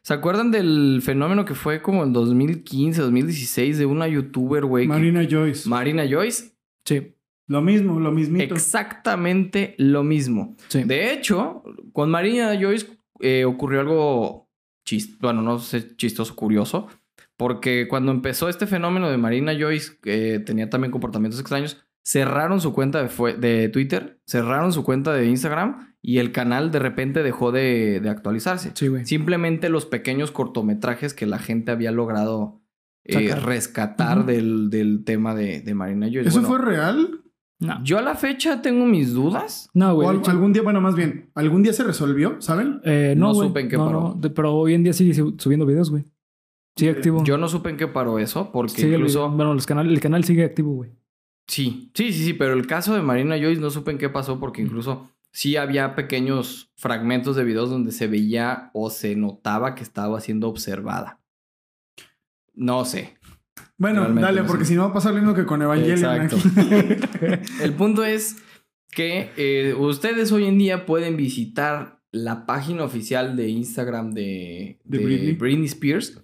¿Se 0.04 0.14
acuerdan 0.14 0.52
del 0.52 1.02
fenómeno 1.04 1.44
que 1.46 1.56
fue 1.56 1.82
como 1.82 2.04
en 2.04 2.14
2015, 2.14 3.02
2016 3.02 3.78
de 3.80 3.86
una 3.86 4.08
youtuber, 4.08 4.64
güey? 4.66 4.86
que- 4.86 4.90
Marina 4.94 5.28
Joyce. 5.30 5.68
Marina 5.68 6.06
Joyce. 6.10 6.56
Sí. 6.86 7.12
lo 7.48 7.62
mismo, 7.62 8.00
lo 8.00 8.12
mismito. 8.12 8.56
Exactamente 8.56 9.76
lo 9.78 10.04
mismo. 10.04 10.56
Sí. 10.68 10.84
De 10.84 11.12
hecho, 11.14 11.64
con 11.94 12.10
Marina 12.12 12.58
Joyce 12.60 12.88
eh, 13.20 13.46
ocurrió 13.46 13.82
algo 13.82 14.50
chistoso, 14.86 15.18
bueno, 15.22 15.42
no 15.42 15.60
sé, 15.60 15.96
chistoso, 15.96 16.36
curioso, 16.36 16.88
porque 17.38 17.88
cuando 17.88 18.12
empezó 18.12 18.50
este 18.50 18.68
fenómeno 18.68 19.10
de 19.10 19.18
Marina 19.18 19.54
Joyce, 19.60 19.98
que 20.02 20.40
tenía 20.40 20.70
también 20.70 20.92
comportamientos 20.92 21.40
extraños, 21.40 21.85
cerraron 22.06 22.62
su 22.62 22.72
cuenta 22.74 23.02
de, 23.02 23.10
fue- 23.10 23.34
de 23.34 23.68
Twitter, 23.70 24.22
cerraron 24.28 24.72
su 24.72 24.84
cuenta 24.84 25.12
de 25.14 25.26
Instagram 25.28 25.96
y 26.02 26.20
el 26.20 26.32
canal 26.32 26.70
de 26.72 26.80
repente 26.80 27.24
dejó 27.24 27.52
de, 27.52 28.00
de 28.00 28.10
actualizarse. 28.10 28.72
Sí, 28.76 28.88
güey. 28.90 29.06
Simplemente 29.06 29.70
los 29.70 29.86
pequeños 29.86 30.32
cortometrajes 30.32 31.14
que 31.16 31.26
la 31.26 31.40
gente 31.40 31.72
había 31.72 31.92
logrado 31.92 32.62
eh, 33.06 33.34
rescatar 33.36 34.26
del, 34.26 34.70
del 34.70 35.04
tema 35.04 35.34
de, 35.36 35.62
de 35.62 35.74
Marina 35.74 36.08
Joyce. 36.08 36.30
¿Eso 36.30 36.42
Bueno, 36.42 36.48
fue 36.56 36.66
real? 36.66 37.22
No. 37.58 37.82
yo 37.84 37.98
a 37.98 38.02
la 38.02 38.16
fecha 38.16 38.62
tengo 38.62 38.86
mis 38.86 39.14
dudas. 39.14 39.70
No, 39.74 39.92
¿O 39.92 39.96
güey. 39.96 40.10
al- 40.10 40.22
algún 40.30 40.52
día, 40.54 40.62
bueno, 40.62 40.82
más 40.82 40.96
bien, 40.96 41.32
algún 41.36 41.64
día 41.64 41.72
se 41.74 41.84
resolvió, 41.84 42.36
¿saben? 42.40 42.82
eh, 42.84 43.16
no, 43.18 43.30
no 43.30 43.34
güey. 43.34 43.48
supe 43.48 43.60
en 43.62 43.70
qué 43.70 43.78
No, 43.78 43.86
paró. 43.86 44.02
no, 44.02 44.14
de- 44.16 44.30
pero 44.30 44.54
hoy 44.54 44.74
en 44.74 44.84
día 44.84 44.94
sigue 44.94 45.14
su- 45.14 45.36
subiendo 45.40 45.66
videos, 45.66 45.90
güey. 45.90 46.04
Sigue 46.76 46.92
activo. 46.92 47.24
Yo 47.24 47.38
no 47.38 47.48
supe 47.48 47.70
en 47.70 47.78
qué 47.78 47.88
paró 47.88 48.20
eso, 48.20 48.52
porque 48.52 48.74
Sigue 48.74 48.90
el 48.90 48.94
incluso... 48.96 49.24
video. 49.28 49.38
Bueno, 49.38 49.54
los 49.54 49.66
canal, 49.66 49.90
el 49.90 50.00
canal 50.02 50.24
sigue 50.26 50.44
activo, 50.44 50.74
güey. 50.74 50.92
Sí, 51.48 51.92
sí, 51.94 52.12
sí, 52.12 52.26
sí, 52.26 52.34
pero 52.34 52.54
el 52.54 52.66
caso 52.68 52.96
de 52.96 53.02
Marina 53.02 53.38
Joyce 53.38 53.62
no 53.62 53.70
supe 53.70 53.92
en 53.92 53.98
qué 53.98 54.10
pasó, 54.10 54.40
porque 54.40 54.62
incluso 54.62 55.12
sí 55.32 55.58
había 55.58 55.96
pequeños 55.96 56.72
fragmentos 56.76 57.36
de 57.36 57.44
videos 57.44 57.70
donde 57.70 57.92
se 57.92 58.08
veía 58.08 58.72
o 58.74 58.90
se 58.90 59.16
notaba 59.16 59.76
que 59.76 59.84
estaba 59.84 60.20
siendo 60.22 60.48
observada. 60.48 61.20
No 62.54 62.86
sé. 62.86 63.18
Bueno, 63.78 64.02
Realmente 64.02 64.26
dale, 64.26 64.42
no 64.42 64.48
porque 64.48 64.64
sé. 64.64 64.70
si 64.70 64.76
no 64.76 64.84
va 64.84 64.90
a 64.90 64.94
pasar 64.94 65.14
lo 65.14 65.20
mismo 65.20 65.36
que 65.36 65.46
con 65.46 65.62
Evangelion. 65.62 66.22
Exacto. 66.22 66.38
El 67.62 67.74
punto 67.74 68.04
es 68.06 68.38
que 68.92 69.32
eh, 69.36 69.74
ustedes 69.78 70.32
hoy 70.32 70.46
en 70.46 70.58
día 70.58 70.86
pueden 70.86 71.18
visitar 71.18 72.02
la 72.12 72.46
página 72.46 72.84
oficial 72.86 73.36
de 73.36 73.50
Instagram 73.50 74.14
de, 74.14 74.80
De 74.86 74.98
de 74.98 75.04
Britney. 75.06 75.34
Britney. 75.34 75.66
Spears. 75.66 76.22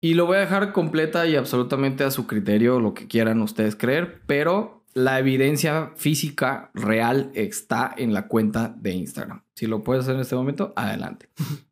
Y 0.00 0.14
lo 0.14 0.26
voy 0.26 0.36
a 0.36 0.40
dejar 0.40 0.72
completa 0.72 1.26
y 1.26 1.36
absolutamente 1.36 2.04
a 2.04 2.10
su 2.10 2.26
criterio, 2.26 2.80
lo 2.80 2.94
que 2.94 3.06
quieran 3.06 3.40
ustedes 3.40 3.76
creer, 3.76 4.22
pero 4.26 4.84
la 4.94 5.18
evidencia 5.18 5.92
física 5.96 6.70
real 6.74 7.30
está 7.34 7.94
en 7.96 8.14
la 8.14 8.28
cuenta 8.28 8.74
de 8.78 8.92
Instagram. 8.92 9.42
Si 9.54 9.66
lo 9.66 9.82
puedes 9.82 10.04
hacer 10.04 10.14
en 10.14 10.22
este 10.22 10.36
momento, 10.36 10.72
adelante. 10.76 11.28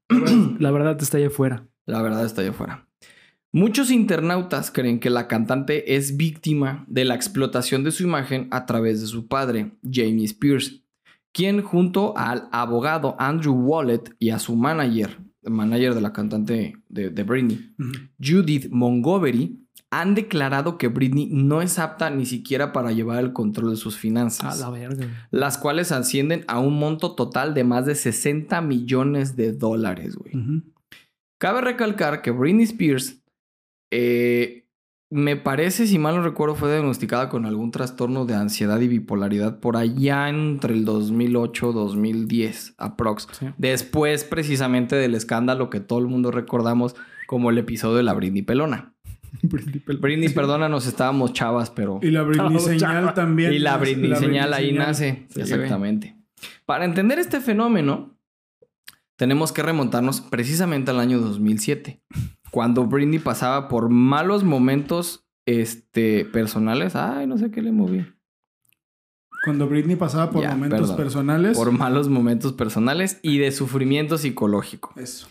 La 0.58 0.70
verdad 0.70 1.00
está 1.00 1.16
allá 1.16 1.28
afuera. 1.28 1.66
La 1.86 2.02
verdad 2.02 2.24
está 2.24 2.42
allá 2.42 2.50
afuera. 2.50 2.86
Muchos 3.50 3.90
internautas 3.90 4.70
creen 4.70 4.98
que 4.98 5.10
la 5.10 5.28
cantante 5.28 5.94
es 5.94 6.16
víctima 6.16 6.84
de 6.88 7.04
la 7.04 7.14
explotación 7.14 7.84
de 7.84 7.92
su 7.92 8.02
imagen 8.02 8.48
a 8.50 8.66
través 8.66 9.00
de 9.00 9.06
su 9.06 9.28
padre, 9.28 9.72
Jamie 9.82 10.24
Spears, 10.24 10.82
quien 11.30 11.62
junto 11.62 12.18
al 12.18 12.48
abogado 12.50 13.14
Andrew 13.18 13.54
Wallet 13.54 14.14
y 14.18 14.30
a 14.30 14.38
su 14.38 14.56
manager, 14.56 15.20
manager 15.46 15.94
de 15.94 16.00
la 16.00 16.12
cantante 16.12 16.76
de, 16.88 17.10
de 17.10 17.22
Britney. 17.22 17.74
Judith 18.18 18.68
Montgomery, 18.70 19.64
han 20.00 20.16
declarado 20.16 20.76
que 20.76 20.88
Britney 20.88 21.28
no 21.30 21.62
es 21.62 21.78
apta 21.78 22.10
ni 22.10 22.26
siquiera 22.26 22.72
para 22.72 22.90
llevar 22.90 23.22
el 23.22 23.32
control 23.32 23.70
de 23.70 23.76
sus 23.76 23.94
A 23.94 23.98
finanzas 23.98 24.58
la 24.58 24.70
verga, 24.70 25.28
las 25.30 25.56
cuales 25.56 25.92
ascienden 25.92 26.44
a 26.48 26.58
un 26.58 26.76
monto 26.78 27.14
total 27.14 27.54
de 27.54 27.62
más 27.62 27.86
de 27.86 27.94
60 27.94 28.60
millones 28.60 29.36
de 29.36 29.52
dólares, 29.52 30.16
güey. 30.16 30.62
Cabe 31.38 31.60
recalcar 31.60 32.22
que 32.22 32.32
Britney 32.32 32.64
Spears, 32.64 33.22
eh, 33.92 34.63
me 35.14 35.36
parece, 35.36 35.86
si 35.86 35.98
mal 35.98 36.16
no 36.16 36.22
recuerdo, 36.22 36.54
fue 36.56 36.70
diagnosticada 36.72 37.28
con 37.28 37.46
algún 37.46 37.70
trastorno 37.70 38.26
de 38.26 38.34
ansiedad 38.34 38.80
y 38.80 38.88
bipolaridad 38.88 39.60
por 39.60 39.76
allá 39.76 40.28
entre 40.28 40.74
el 40.74 40.84
2008-2010, 40.84 42.74
aprox. 42.78 43.28
Sí. 43.38 43.46
Después, 43.58 44.24
precisamente, 44.24 44.96
del 44.96 45.14
escándalo 45.14 45.70
que 45.70 45.80
todo 45.80 45.98
el 46.00 46.06
mundo 46.06 46.30
recordamos 46.30 46.96
como 47.26 47.50
el 47.50 47.58
episodio 47.58 47.96
de 47.96 48.02
la 48.02 48.12
Britney 48.14 48.42
Pelona. 48.42 48.94
Britney, 49.42 50.28
perdónanos, 50.30 50.86
estábamos 50.86 51.32
chavas, 51.32 51.70
pero... 51.70 51.98
Y 52.02 52.10
la 52.10 52.22
Britney 52.22 52.56
Oh, 52.56 52.60
señal 52.60 52.78
chava. 52.80 53.14
también. 53.14 53.52
Y 53.52 53.58
la 53.58 53.76
Britney 53.76 54.10
La 54.10 54.16
señal 54.16 54.52
ahí 54.54 54.68
señal. 54.68 54.86
nace. 54.86 55.26
Sí, 55.30 55.40
Exactamente. 55.40 56.16
Para 56.66 56.84
entender 56.84 57.18
este 57.18 57.40
fenómeno, 57.40 58.16
tenemos 59.16 59.52
que 59.52 59.62
remontarnos 59.62 60.20
precisamente 60.20 60.90
al 60.90 61.00
año 61.00 61.20
2007, 61.20 62.02
cuando 62.54 62.86
Britney 62.86 63.18
pasaba 63.18 63.66
por 63.66 63.88
malos 63.88 64.44
momentos 64.44 65.26
este, 65.44 66.24
personales. 66.24 66.94
Ay, 66.94 67.26
no 67.26 67.36
sé 67.36 67.50
qué 67.50 67.60
le 67.60 67.72
moví. 67.72 68.06
Cuando 69.44 69.66
Britney 69.66 69.96
pasaba 69.96 70.30
por 70.30 70.42
Ya, 70.42 70.50
momentos 70.50 70.78
perdón. 70.82 70.96
personales. 70.96 71.58
Por 71.58 71.72
malos 71.72 72.08
momentos 72.08 72.52
personales 72.52 73.18
y 73.22 73.38
de 73.38 73.50
sufrimiento 73.50 74.18
psicológico. 74.18 74.92
Eso. 74.94 75.26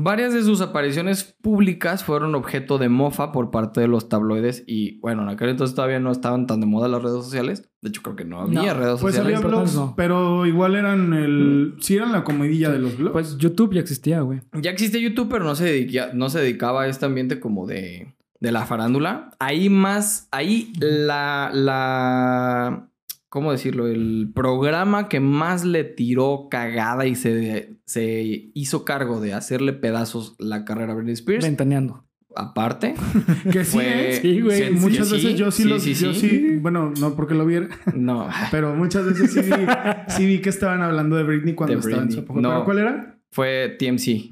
Varias 0.00 0.32
de 0.32 0.44
sus 0.44 0.60
apariciones 0.60 1.24
públicas 1.42 2.04
fueron 2.04 2.36
objeto 2.36 2.78
de 2.78 2.88
mofa 2.88 3.32
por 3.32 3.50
parte 3.50 3.80
de 3.80 3.88
los 3.88 4.08
tabloides 4.08 4.62
y 4.64 5.00
bueno, 5.00 5.22
en 5.22 5.28
aquel 5.28 5.48
entonces 5.48 5.74
todavía 5.74 5.98
no 5.98 6.12
estaban 6.12 6.46
tan 6.46 6.60
de 6.60 6.66
moda 6.66 6.86
las 6.86 7.02
redes 7.02 7.24
sociales. 7.24 7.68
De 7.82 7.88
hecho, 7.88 8.02
creo 8.02 8.14
que 8.14 8.24
no 8.24 8.40
había 8.42 8.62
No, 8.62 8.74
redes 8.74 9.00
Pues 9.00 9.16
sociales. 9.16 9.36
había 9.38 9.48
blogs, 9.48 9.74
no. 9.74 9.94
pero 9.96 10.46
igual 10.46 10.76
eran 10.76 11.12
el. 11.14 11.74
Sí, 11.80 11.96
eran 11.96 12.12
la 12.12 12.22
comidilla 12.22 12.70
de 12.70 12.78
los 12.78 12.96
blogs. 12.96 13.12
Pues 13.12 13.38
YouTube 13.38 13.74
ya 13.74 13.80
existía, 13.80 14.20
güey. 14.20 14.40
Ya 14.60 14.70
existe 14.70 15.00
YouTube, 15.00 15.28
pero 15.28 15.44
no 15.44 15.56
se, 15.56 15.64
dedica- 15.64 16.12
no 16.14 16.30
se 16.30 16.38
dedicaba 16.40 16.82
a 16.82 16.86
este 16.86 17.04
ambiente 17.06 17.40
como 17.40 17.66
de, 17.66 18.14
de 18.38 18.52
la 18.52 18.66
farándula. 18.66 19.30
Ahí 19.40 19.68
más, 19.68 20.28
ahí 20.30 20.72
la, 20.80 21.50
la, 21.52 22.87
¿cómo 23.28 23.52
decirlo? 23.52 23.86
El 23.86 24.30
programa 24.34 25.08
que 25.08 25.20
más 25.20 25.64
le 25.64 25.84
tiró 25.84 26.48
cagada 26.50 27.06
y 27.06 27.14
se, 27.14 27.78
se 27.84 28.50
hizo 28.54 28.84
cargo 28.84 29.20
de 29.20 29.34
hacerle 29.34 29.72
pedazos 29.72 30.34
la 30.38 30.64
carrera 30.64 30.92
a 30.92 30.96
Britney 30.96 31.14
Spears. 31.14 31.44
Ventaneando. 31.44 32.04
Aparte, 32.36 32.94
que 33.52 33.64
sí, 33.64 33.72
fue- 33.72 34.10
¿eh? 34.10 34.20
Sí, 34.20 34.40
güey. 34.42 34.62
Sí, 34.68 34.70
muchas 34.74 35.08
sí, 35.08 35.14
veces 35.14 35.34
yo 35.38 35.50
sí, 35.50 35.64
los, 35.64 35.82
sí, 35.82 35.94
yo 35.94 36.14
sí. 36.14 36.56
bueno, 36.60 36.92
no 37.00 37.16
porque 37.16 37.34
lo 37.34 37.44
viera, 37.46 37.68
no, 37.94 38.28
pero 38.50 38.74
muchas 38.76 39.06
veces 39.06 39.32
sí 39.32 39.40
vi, 39.40 39.66
sí 40.08 40.26
vi 40.26 40.40
que 40.40 40.50
estaban 40.50 40.82
hablando 40.82 41.16
de 41.16 41.24
Britney 41.24 41.54
cuando 41.54 41.74
De 41.74 41.80
estaba 41.80 42.02
en 42.02 42.12
su. 42.12 42.20
No. 42.34 42.50
¿Pero 42.50 42.64
cuál 42.64 42.78
era? 42.78 43.18
fue 43.32 43.76
TMC. 43.78 44.30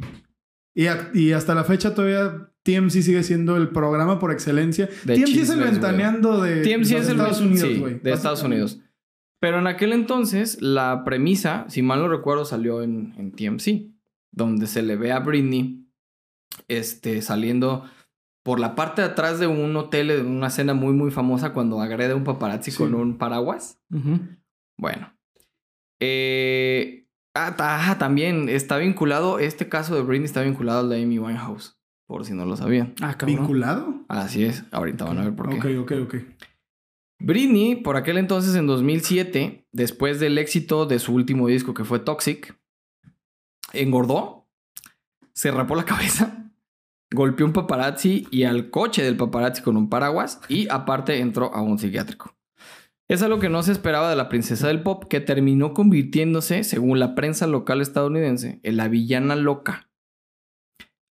Y, 0.75 0.87
a- 0.87 1.11
y 1.15 1.33
hasta 1.33 1.55
la 1.55 1.65
fecha 1.65 1.95
todavía 1.95 2.51
TMC 2.63 2.91
sigue 3.03 3.23
siendo 3.23 3.57
el 3.57 3.69
programa 3.71 4.19
por 4.19 4.31
excelencia. 4.31 4.89
De 5.05 5.15
TMC 5.17 5.37
es 5.39 5.51
el 5.51 5.61
ventaneando 5.61 6.43
de, 6.43 6.57
TMC 6.63 6.67
de 6.67 6.99
es 6.99 7.09
el 7.09 7.13
Estados 7.17 7.41
Unidos, 7.41 7.69
sí, 7.69 7.79
güey. 7.79 7.99
de 8.01 8.13
Estados 8.13 8.43
Unidos. 8.43 8.81
Pero 9.47 9.61
en 9.61 9.69
aquel 9.69 9.93
entonces, 9.93 10.61
la 10.61 11.05
premisa, 11.05 11.67
si 11.69 11.81
mal 11.81 12.01
no 12.01 12.09
recuerdo, 12.09 12.45
salió 12.45 12.83
en, 12.83 13.15
en 13.17 13.31
TMC, 13.31 13.93
donde 14.33 14.67
se 14.67 14.83
le 14.83 14.97
ve 14.97 15.13
a 15.13 15.21
Britney 15.21 15.87
este, 16.67 17.23
saliendo 17.23 17.85
por 18.43 18.59
la 18.59 18.75
parte 18.75 19.03
de 19.03 19.07
atrás 19.09 19.39
de 19.39 19.47
un 19.47 19.77
hotel 19.77 20.11
en 20.11 20.27
una 20.27 20.49
escena 20.49 20.75
muy, 20.75 20.95
muy 20.95 21.13
famosa 21.13 21.53
cuando 21.53 21.81
agrede 21.81 22.11
a 22.13 22.17
un 22.17 22.25
paparazzi 22.25 22.73
Sí. 22.73 22.77
con 22.79 22.95
un 22.97 23.19
paraguas. 23.19 23.79
Bueno. 24.77 25.13
Eh, 26.01 27.07
ah, 27.35 27.55
ta- 27.57 27.89
ah, 27.89 27.99
también 27.99 28.49
está 28.49 28.79
vinculado, 28.79 29.39
este 29.39 29.69
caso 29.69 29.95
de 29.95 30.03
Britney 30.03 30.25
está 30.27 30.43
vinculado 30.43 30.81
al 30.81 30.89
de 30.89 31.01
Amy 31.05 31.21
Winehouse, 31.21 31.79
por 32.09 32.25
si 32.25 32.35
no 32.35 32.47
lo 32.47 32.57
sabían. 32.57 32.95
Ah, 33.01 33.15
cabrón. 33.17 33.37
¿Vinculado? 33.39 33.95
Así 34.09 34.45
es, 34.45 34.65
ahorita 34.73 35.05
van 35.05 35.19
a 35.19 35.25
ver 35.25 35.37
por 35.37 35.49
qué. 35.51 35.79
Ok, 35.79 35.93
ok, 35.93 35.93
ok. 36.05 36.15
Britney, 37.19 37.77
por 37.77 37.97
aquel 37.97 38.19
entonces 38.19 38.55
en 38.57 38.67
2007, 38.67 39.67
después 39.73 40.21
del 40.21 40.39
éxito 40.39 40.87
de 40.87 40.99
su 40.99 41.15
último 41.15 41.49
disco 41.49 41.75
que 41.75 41.85
fue 41.85 41.99
Toxic, 41.99 42.59
engordó, 43.73 44.47
se 45.33 45.51
rapó 45.51 45.75
la 45.75 45.85
cabeza, 45.87 46.51
golpeó 47.11 47.47
un 47.47 47.53
paparazzi 47.53 48.27
y 48.31 48.45
al 48.45 48.71
coche 48.71 49.03
del 49.03 49.17
paparazzi 49.17 49.63
con 49.63 49.77
un 49.77 49.89
paraguas 49.89 50.41
y 50.49 50.69
aparte 50.69 51.19
entró 51.19 51.55
a 51.55 51.63
un 51.63 51.79
psiquiátrico. 51.79 52.35
Es 53.09 53.23
algo 53.23 53.39
que 53.39 53.49
no 53.49 53.63
se 53.63 53.71
esperaba 53.71 54.11
de 54.11 54.17
la 54.17 54.29
princesa 54.29 54.67
del 54.67 54.83
pop, 54.83 55.05
que 55.09 55.21
terminó 55.21 55.75
convirtiéndose, 55.75 56.65
según 56.65 56.99
la 56.99 57.15
prensa 57.15 57.47
local 57.47 57.81
estadounidense, 57.81 58.59
en 58.65 58.77
la 58.77 58.89
villana 58.89 59.37
loca. 59.37 59.89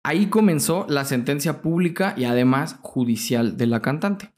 Ahí 0.04 0.26
comenzó 0.26 0.86
la 0.88 1.04
sentencia 1.04 1.62
pública 1.62 2.14
y 2.16 2.24
además 2.24 2.78
judicial 2.82 3.56
de 3.56 3.66
la 3.66 3.82
cantante. 3.82 4.32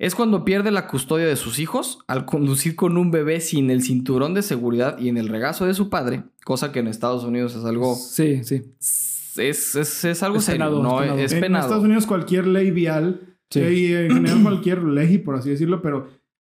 Es 0.00 0.14
cuando 0.14 0.44
pierde 0.46 0.70
la 0.70 0.86
custodia 0.88 1.26
de 1.26 1.36
sus 1.36 1.58
hijos 1.58 1.98
al 2.08 2.24
conducir 2.24 2.74
con 2.74 2.96
un 2.96 3.10
bebé 3.10 3.40
sin 3.40 3.70
el 3.70 3.82
cinturón 3.82 4.32
de 4.32 4.40
seguridad 4.42 4.98
y 4.98 5.10
en 5.10 5.18
el 5.18 5.28
regazo 5.28 5.66
de 5.66 5.74
su 5.74 5.90
padre, 5.90 6.22
cosa 6.42 6.72
que 6.72 6.78
en 6.80 6.86
Estados 6.88 7.22
Unidos 7.22 7.54
es 7.54 7.64
algo 7.66 7.94
Sí, 7.94 8.42
sí. 8.42 8.62
es, 9.36 9.74
es, 9.76 10.04
es 10.06 10.22
algo 10.22 10.38
Es 10.38 10.44
serio, 10.44 10.58
penado, 10.64 10.82
no 10.82 11.02
es 11.02 11.34
penado. 11.34 11.46
en. 11.58 11.60
Estados 11.64 11.84
Unidos 11.84 12.06
cualquier 12.06 12.46
ley 12.46 12.70
vial 12.70 13.20
Sí. 13.50 13.60
eh, 13.60 13.72
y 13.74 13.92
en 13.92 14.10
general 14.14 14.42
cualquier 14.42 14.82
ley, 14.84 15.18
por 15.18 15.34
así 15.34 15.50
decirlo, 15.50 15.82
pero 15.82 16.08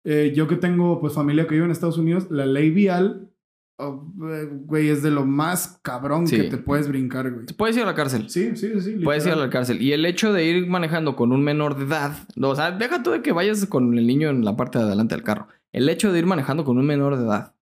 eh, 0.06 0.34
yo 0.36 0.48
que 0.48 0.56
tengo 0.56 1.00
pues 1.00 1.14
familia 1.14 1.46
que 1.46 1.54
vive 1.54 1.66
en 1.66 1.72
Estados 1.72 1.98
Unidos, 2.00 2.28
la 2.32 2.46
ley 2.48 2.72
vial, 2.72 3.30
oh, 3.78 4.06
eh, 4.30 4.48
güey, 4.52 4.90
es 4.90 5.04
de 5.04 5.12
lo 5.12 5.26
más 5.26 5.80
cabrón 5.82 6.28
Sí. 6.28 6.38
que 6.38 6.44
te 6.44 6.58
puedes 6.58 6.88
brincar, 6.88 7.32
güey. 7.32 7.46
Puedes 7.58 7.76
ir 7.78 7.84
a 7.84 7.88
la 7.88 7.96
cárcel. 7.96 8.30
Sí, 8.30 8.56
sí, 8.56 8.80
sí. 8.82 8.92
Puedes 9.04 9.26
ir 9.26 9.32
a 9.32 9.36
la 9.36 9.44
literal. 9.46 9.50
cárcel. 9.52 9.82
Y 9.82 9.92
el 9.94 10.06
hecho 10.06 10.34
de 10.34 10.46
ir 10.46 10.68
manejando 10.68 11.16
con 11.16 11.32
un 11.32 11.44
menor 11.44 11.78
de 11.78 11.86
edad, 11.86 12.16
o 12.42 12.56
sea, 12.56 12.72
deja 12.72 13.04
tú 13.04 13.12
de 13.12 13.22
que 13.22 13.32
vayas 13.32 13.66
con 13.66 13.98
el 13.98 14.06
niño 14.08 14.30
en 14.30 14.44
la 14.46 14.56
parte 14.56 14.78
de 14.80 14.86
adelante 14.86 15.16
del 15.16 15.24
carro. 15.24 15.48
El 15.72 15.90
hecho 15.90 16.12
de 16.12 16.20
ir 16.20 16.26
manejando 16.26 16.64
con 16.64 16.78
un 16.78 16.86
menor 16.86 17.18
de 17.18 17.26
edad, 17.26 17.54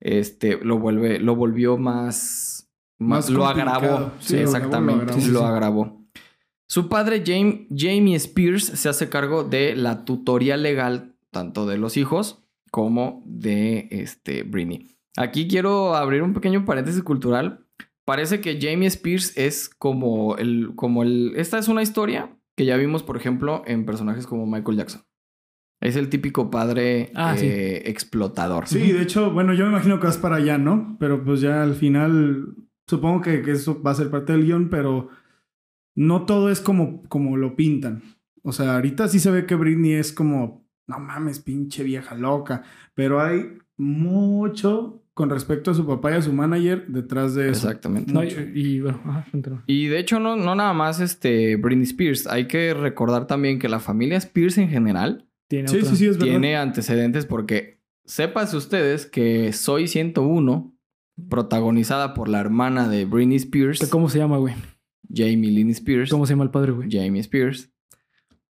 este, 0.00 0.58
lo 0.62 0.78
vuelve, 0.78 1.18
lo 1.20 1.36
volvió 1.36 1.76
más, 1.78 2.68
más, 2.98 3.26
Más 3.26 3.30
lo 3.30 3.46
agravó. 3.46 4.12
Sí, 4.20 4.36
lo 4.36 4.42
exactamente, 4.42 5.12
agravó, 5.12 5.28
lo 5.32 5.44
agravó. 5.44 6.08
Sí. 6.14 6.20
Su 6.68 6.88
padre 6.88 7.22
Jamie, 7.24 7.68
Jamie 7.70 8.16
Spears 8.16 8.64
se 8.64 8.88
hace 8.88 9.08
cargo 9.08 9.44
de 9.44 9.76
la 9.76 10.04
tutoría 10.04 10.56
legal 10.56 11.14
tanto 11.30 11.66
de 11.66 11.78
los 11.78 11.96
hijos 11.96 12.42
como 12.70 13.22
de 13.26 13.88
este 13.90 14.42
Britney. 14.42 14.95
Aquí 15.16 15.48
quiero 15.48 15.94
abrir 15.94 16.22
un 16.22 16.34
pequeño 16.34 16.64
paréntesis 16.64 17.02
cultural. 17.02 17.66
Parece 18.04 18.40
que 18.40 18.58
Jamie 18.60 18.86
Spears 18.88 19.36
es 19.36 19.68
como 19.68 20.36
el, 20.36 20.72
como 20.76 21.02
el. 21.02 21.32
Esta 21.36 21.58
es 21.58 21.68
una 21.68 21.82
historia 21.82 22.36
que 22.56 22.64
ya 22.64 22.76
vimos, 22.76 23.02
por 23.02 23.16
ejemplo, 23.16 23.62
en 23.66 23.84
personajes 23.84 24.26
como 24.26 24.46
Michael 24.46 24.76
Jackson. 24.78 25.02
Es 25.80 25.96
el 25.96 26.08
típico 26.08 26.50
padre 26.50 27.10
Ah, 27.14 27.34
sí. 27.36 27.46
eh, 27.46 27.82
explotador. 27.90 28.66
Sí, 28.66 28.92
de 28.92 29.02
hecho, 29.02 29.30
bueno, 29.32 29.52
yo 29.52 29.64
me 29.64 29.72
imagino 29.72 30.00
que 30.00 30.06
vas 30.06 30.16
para 30.18 30.36
allá, 30.36 30.56
¿no? 30.56 30.96
Pero 30.98 31.22
pues 31.24 31.40
ya 31.42 31.62
al 31.62 31.74
final, 31.74 32.54
supongo 32.86 33.20
que, 33.20 33.42
que 33.42 33.50
eso 33.52 33.82
va 33.82 33.90
a 33.90 33.94
ser 33.94 34.10
parte 34.10 34.32
del 34.32 34.44
guion, 34.44 34.70
pero 34.70 35.08
no 35.94 36.24
todo 36.24 36.48
es 36.50 36.60
como, 36.60 37.02
como 37.08 37.36
lo 37.36 37.56
pintan. 37.56 38.02
O 38.42 38.52
sea, 38.52 38.76
ahorita 38.76 39.08
sí 39.08 39.18
se 39.20 39.30
ve 39.30 39.44
que 39.44 39.54
Britney 39.54 39.92
es 39.94 40.12
como, 40.12 40.66
no 40.86 40.98
mames, 40.98 41.40
pinche 41.40 41.82
vieja 41.82 42.14
loca, 42.14 42.62
pero 42.94 43.20
hay 43.20 43.58
mucho 43.76 45.02
con 45.16 45.30
respecto 45.30 45.70
a 45.70 45.74
su 45.74 45.86
papá 45.86 46.10
y 46.10 46.14
a 46.16 46.20
su 46.20 46.30
manager 46.30 46.88
detrás 46.88 47.34
de 47.34 47.48
eso. 47.48 47.68
Exactamente. 47.68 48.12
No, 48.12 48.22
y, 48.22 48.80
bueno, 48.82 49.00
ajá. 49.06 49.26
Y 49.66 49.86
de 49.86 49.98
hecho, 49.98 50.20
no, 50.20 50.36
no 50.36 50.54
nada 50.54 50.74
más 50.74 51.00
este 51.00 51.56
Britney 51.56 51.84
Spears. 51.84 52.26
Hay 52.26 52.48
que 52.48 52.74
recordar 52.74 53.26
también 53.26 53.58
que 53.58 53.70
la 53.70 53.80
familia 53.80 54.18
Spears 54.18 54.58
en 54.58 54.68
general 54.68 55.26
Tiene 55.48 55.68
Sí, 55.68 55.80
sí, 55.80 55.96
sí, 55.96 56.06
es 56.06 56.18
verdad. 56.18 56.32
tiene 56.32 56.56
antecedentes 56.58 57.24
porque 57.24 57.80
sépanse 58.04 58.58
ustedes 58.58 59.06
que 59.06 59.54
Soy 59.54 59.88
101, 59.88 60.76
protagonizada 61.30 62.12
por 62.12 62.28
la 62.28 62.38
hermana 62.40 62.86
de 62.86 63.06
Britney 63.06 63.38
Spears, 63.38 63.88
¿Cómo 63.88 64.10
se 64.10 64.18
llama, 64.18 64.36
güey? 64.36 64.52
Jamie 65.10 65.50
Lynn 65.50 65.70
Spears, 65.70 66.10
¿Cómo 66.10 66.26
se 66.26 66.34
llama 66.34 66.44
el 66.44 66.50
padre, 66.50 66.72
güey? 66.72 66.90
Jamie 66.90 67.22
Spears. 67.22 67.70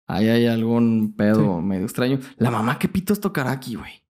Ahí 0.06 0.28
hay 0.28 0.46
algún 0.46 1.14
pedo 1.14 1.60
medio 1.60 1.84
extraño. 1.84 2.20
La 2.38 2.50
mamá, 2.50 2.78
¿qué 2.78 2.88
pitos 2.88 3.20
tocará 3.20 3.50
aquí, 3.52 3.74
güey? 3.74 4.03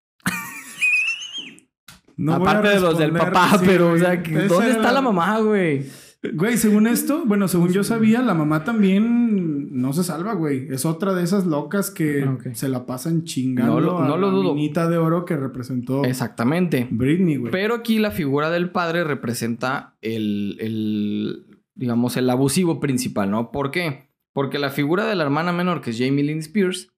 No 2.16 2.34
Aparte 2.34 2.68
de 2.68 2.80
los 2.80 2.98
del 2.98 3.12
papá, 3.12 3.58
sí, 3.58 3.64
pero, 3.66 3.92
o 3.92 3.98
sea, 3.98 4.16
¿dónde 4.16 4.70
está 4.70 4.92
la 4.92 5.00
mamá, 5.00 5.38
güey? 5.40 5.84
Güey, 6.32 6.56
según 6.56 6.86
esto, 6.86 7.24
bueno, 7.26 7.48
según 7.48 7.70
yo 7.70 7.84
sabía, 7.84 8.22
la 8.22 8.32
mamá 8.32 8.64
también 8.64 9.78
no 9.78 9.92
se 9.92 10.02
salva, 10.04 10.32
güey. 10.32 10.68
Es 10.72 10.86
otra 10.86 11.12
de 11.12 11.22
esas 11.22 11.44
locas 11.44 11.90
que 11.90 12.22
Ah, 12.26 12.38
se 12.54 12.68
la 12.70 12.86
pasan 12.86 13.24
chingando 13.24 13.74
No 13.74 13.80
lo- 13.80 13.98
no 14.06 14.14
a 14.14 14.16
lo 14.16 14.30
la 14.30 14.36
dudo. 14.38 14.54
minita 14.54 14.88
de 14.88 14.96
oro 14.96 15.26
que 15.26 15.36
representó 15.36 16.02
Exactamente. 16.04 16.88
Britney, 16.90 17.36
güey. 17.36 17.52
Pero 17.52 17.74
aquí 17.74 17.98
la 17.98 18.10
figura 18.10 18.48
del 18.48 18.70
padre 18.70 19.04
representa 19.04 19.96
el, 20.00 20.56
el, 20.60 21.44
digamos, 21.74 22.16
el 22.16 22.30
abusivo 22.30 22.80
principal, 22.80 23.30
¿no? 23.30 23.50
¿Por 23.52 23.70
qué? 23.70 24.08
Porque 24.32 24.58
la 24.58 24.70
figura 24.70 25.04
de 25.06 25.16
la 25.16 25.24
hermana 25.24 25.52
menor, 25.52 25.82
que 25.82 25.90
es 25.90 25.98
Jamie 25.98 26.24
Lynn 26.24 26.38
Spears, 26.38 26.88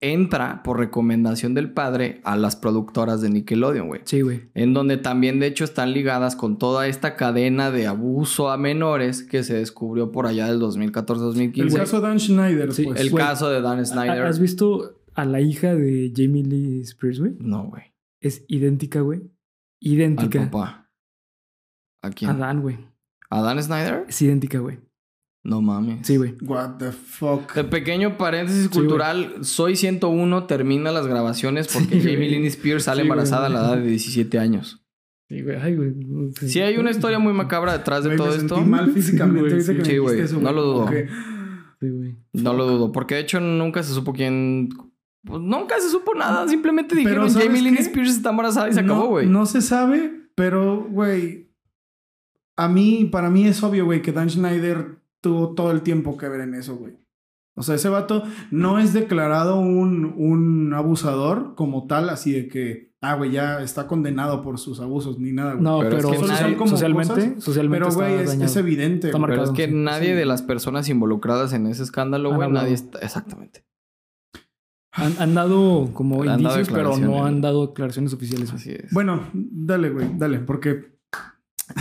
entra 0.00 0.62
por 0.62 0.78
recomendación 0.78 1.54
del 1.54 1.72
padre 1.72 2.20
a 2.24 2.36
las 2.36 2.54
productoras 2.56 3.20
de 3.20 3.30
Nickelodeon, 3.30 3.88
güey. 3.88 4.00
Sí, 4.04 4.20
güey. 4.20 4.48
En 4.54 4.72
donde 4.74 4.96
también, 4.96 5.40
de 5.40 5.46
hecho, 5.48 5.64
están 5.64 5.92
ligadas 5.92 6.36
con 6.36 6.56
toda 6.58 6.86
esta 6.86 7.16
cadena 7.16 7.70
de 7.70 7.86
abuso 7.88 8.50
a 8.50 8.56
menores 8.56 9.22
que 9.24 9.42
se 9.42 9.54
descubrió 9.54 10.12
por 10.12 10.26
allá 10.26 10.46
del 10.46 10.56
El 10.56 10.60
2014-2015. 10.62 11.76
caso 11.76 12.00
Dan 12.00 12.20
Schneider, 12.20 12.72
Sí, 12.72 12.84
pues. 12.84 13.00
El 13.00 13.12
caso 13.12 13.50
de 13.50 13.60
Dan 13.60 13.84
Snyder. 13.84 14.22
¿Has 14.24 14.38
visto 14.38 15.00
a 15.14 15.24
la 15.24 15.40
hija 15.40 15.74
de 15.74 16.12
Jamie 16.14 16.44
Lee 16.44 16.80
Spears, 16.82 17.18
güey? 17.18 17.34
No, 17.40 17.64
güey. 17.68 17.82
Es 18.20 18.44
idéntica, 18.48 19.00
güey. 19.00 19.20
Al 19.20 19.30
Idéntica. 19.80 20.44
papá. 20.50 20.90
¿A 22.02 22.10
quién? 22.10 22.30
A 22.30 22.34
Dan, 22.34 22.62
güey. 22.62 22.78
¿A 23.30 23.42
Dan 23.42 23.62
Snyder? 23.62 24.04
Es 24.08 24.22
idéntica, 24.22 24.58
güey. 24.58 24.78
No 25.48 25.62
mames. 25.62 26.06
Sí, 26.06 26.18
güey. 26.18 26.34
What 26.42 26.76
the 26.78 26.92
fuck. 26.92 27.54
De 27.54 27.64
pequeño 27.64 28.18
paréntesis 28.18 28.64
Sí, 28.64 28.68
cultural, 28.68 29.36
Soy 29.40 29.76
101 29.76 30.44
termina 30.44 30.92
las 30.92 31.06
grabaciones 31.06 31.68
porque 31.72 32.02
Sí, 32.02 32.12
Jamie. 32.12 32.28
Lynn 32.28 32.44
Spears 32.44 32.84
sale 32.84 33.00
Sí, 33.00 33.02
embarazada 33.06 33.46
a 33.46 33.48
la 33.48 33.60
edad 33.60 33.76
de 33.78 33.88
17 33.88 34.38
años. 34.38 34.84
Sí, 35.30 35.40
güey. 35.40 35.56
Ay, 35.56 35.74
güey. 35.74 35.94
Sí, 36.32 36.60
hay 36.60 36.76
una 36.76 36.90
historia 36.90 37.18
muy 37.18 37.32
macabra 37.32 37.72
detrás 37.78 38.04
de 38.04 38.14
todo 38.14 38.28
me 38.28 38.36
esto. 38.36 38.56
sentí 38.56 38.70
mal 38.70 38.92
físicamente 38.92 39.62
Sí, 39.84 39.96
güey, 39.96 40.20
no 40.38 40.52
lo 40.52 40.62
dudo. 40.62 40.88
Sí, 41.80 41.88
güey. 41.88 42.16
No 42.34 42.52
lo 42.52 42.66
dudo, 42.66 42.92
porque 42.92 43.14
de 43.14 43.22
hecho 43.22 43.40
nunca 43.40 43.82
se 43.82 43.94
supo 43.94 44.12
quién. 44.12 44.68
Pues 45.24 45.40
nunca 45.40 45.80
se 45.80 45.88
supo 45.88 46.14
nada. 46.14 46.46
Simplemente 46.46 46.94
dijeron 46.94 47.30
¿sabes 47.30 47.46
Jamie 47.46 47.62
Lynn 47.62 47.76
qué? 47.76 47.82
Spears 47.82 48.10
está 48.10 48.30
embarazada 48.30 48.68
y 48.68 48.74
se 48.74 48.82
no, 48.82 48.92
acabó, 48.94 49.08
güey. 49.08 49.26
No 49.26 49.46
se 49.46 49.62
sabe, 49.62 50.12
pero, 50.34 50.86
güey. 50.90 51.48
A 52.56 52.68
mí, 52.68 53.08
para 53.10 53.30
mí 53.30 53.46
es 53.46 53.62
obvio, 53.62 53.86
güey, 53.86 54.02
que 54.02 54.12
Dan 54.12 54.28
Schneider 54.28 54.98
tuvo 55.28 55.54
todo 55.54 55.70
el 55.70 55.82
tiempo 55.82 56.16
que 56.16 56.28
ver 56.28 56.40
en 56.40 56.54
eso, 56.54 56.76
güey. 56.76 56.94
O 57.56 57.62
sea, 57.62 57.74
ese 57.74 57.88
vato 57.88 58.22
no 58.52 58.78
es 58.78 58.92
declarado 58.92 59.58
un, 59.58 60.14
un 60.16 60.72
abusador 60.74 61.54
como 61.56 61.86
tal, 61.88 62.08
así 62.08 62.30
de 62.32 62.46
que, 62.48 62.92
ah, 63.00 63.14
güey, 63.16 63.32
ya 63.32 63.60
está 63.62 63.88
condenado 63.88 64.42
por 64.42 64.58
sus 64.58 64.78
abusos 64.80 65.18
ni 65.18 65.32
nada, 65.32 65.52
güey. 65.54 65.64
No, 65.64 65.80
Pero 65.80 65.96
pero, 65.96 66.08
es 66.12 66.14
que 66.20 66.26
social- 66.26 66.42
nadie- 66.44 66.56
como 66.56 66.70
socialmente, 66.70 67.14
cosas, 67.14 67.44
socialmente 67.44 67.86
pero, 67.88 67.96
güey, 67.96 68.14
está 68.24 68.44
es, 68.44 68.56
evidente. 68.56 69.08
Está 69.08 69.18
güey. 69.18 69.30
Pero 69.30 69.42
es 69.42 69.48
marcado, 69.50 69.54
que 69.54 69.66
sí. 69.66 69.74
nadie 69.74 70.08
Sí. 70.10 70.14
de 70.14 70.24
las 70.26 70.42
personas 70.42 70.88
involucradas 70.88 71.52
en 71.52 71.66
ese 71.66 71.82
escándalo, 71.82 72.30
Han 72.30 72.36
güey, 72.36 72.50
nadie 72.52 72.74
está. 72.74 73.00
Exactamente. 73.00 73.64
Han, 74.92 75.14
han 75.20 75.34
dado 75.34 75.90
como 75.92 76.22
Han 76.22 76.26
dado 76.42 76.58
indicios, 76.60 76.68
pero 76.70 76.96
no 76.96 77.24
han 77.24 77.40
dado 77.40 77.66
declaraciones 77.68 78.12
oficiales. 78.14 78.52
Así 78.52 78.70
es. 78.70 78.92
Bueno, 78.92 79.28
dale, 79.32 79.90
güey, 79.90 80.10
dale, 80.16 80.38
porque 80.40 80.96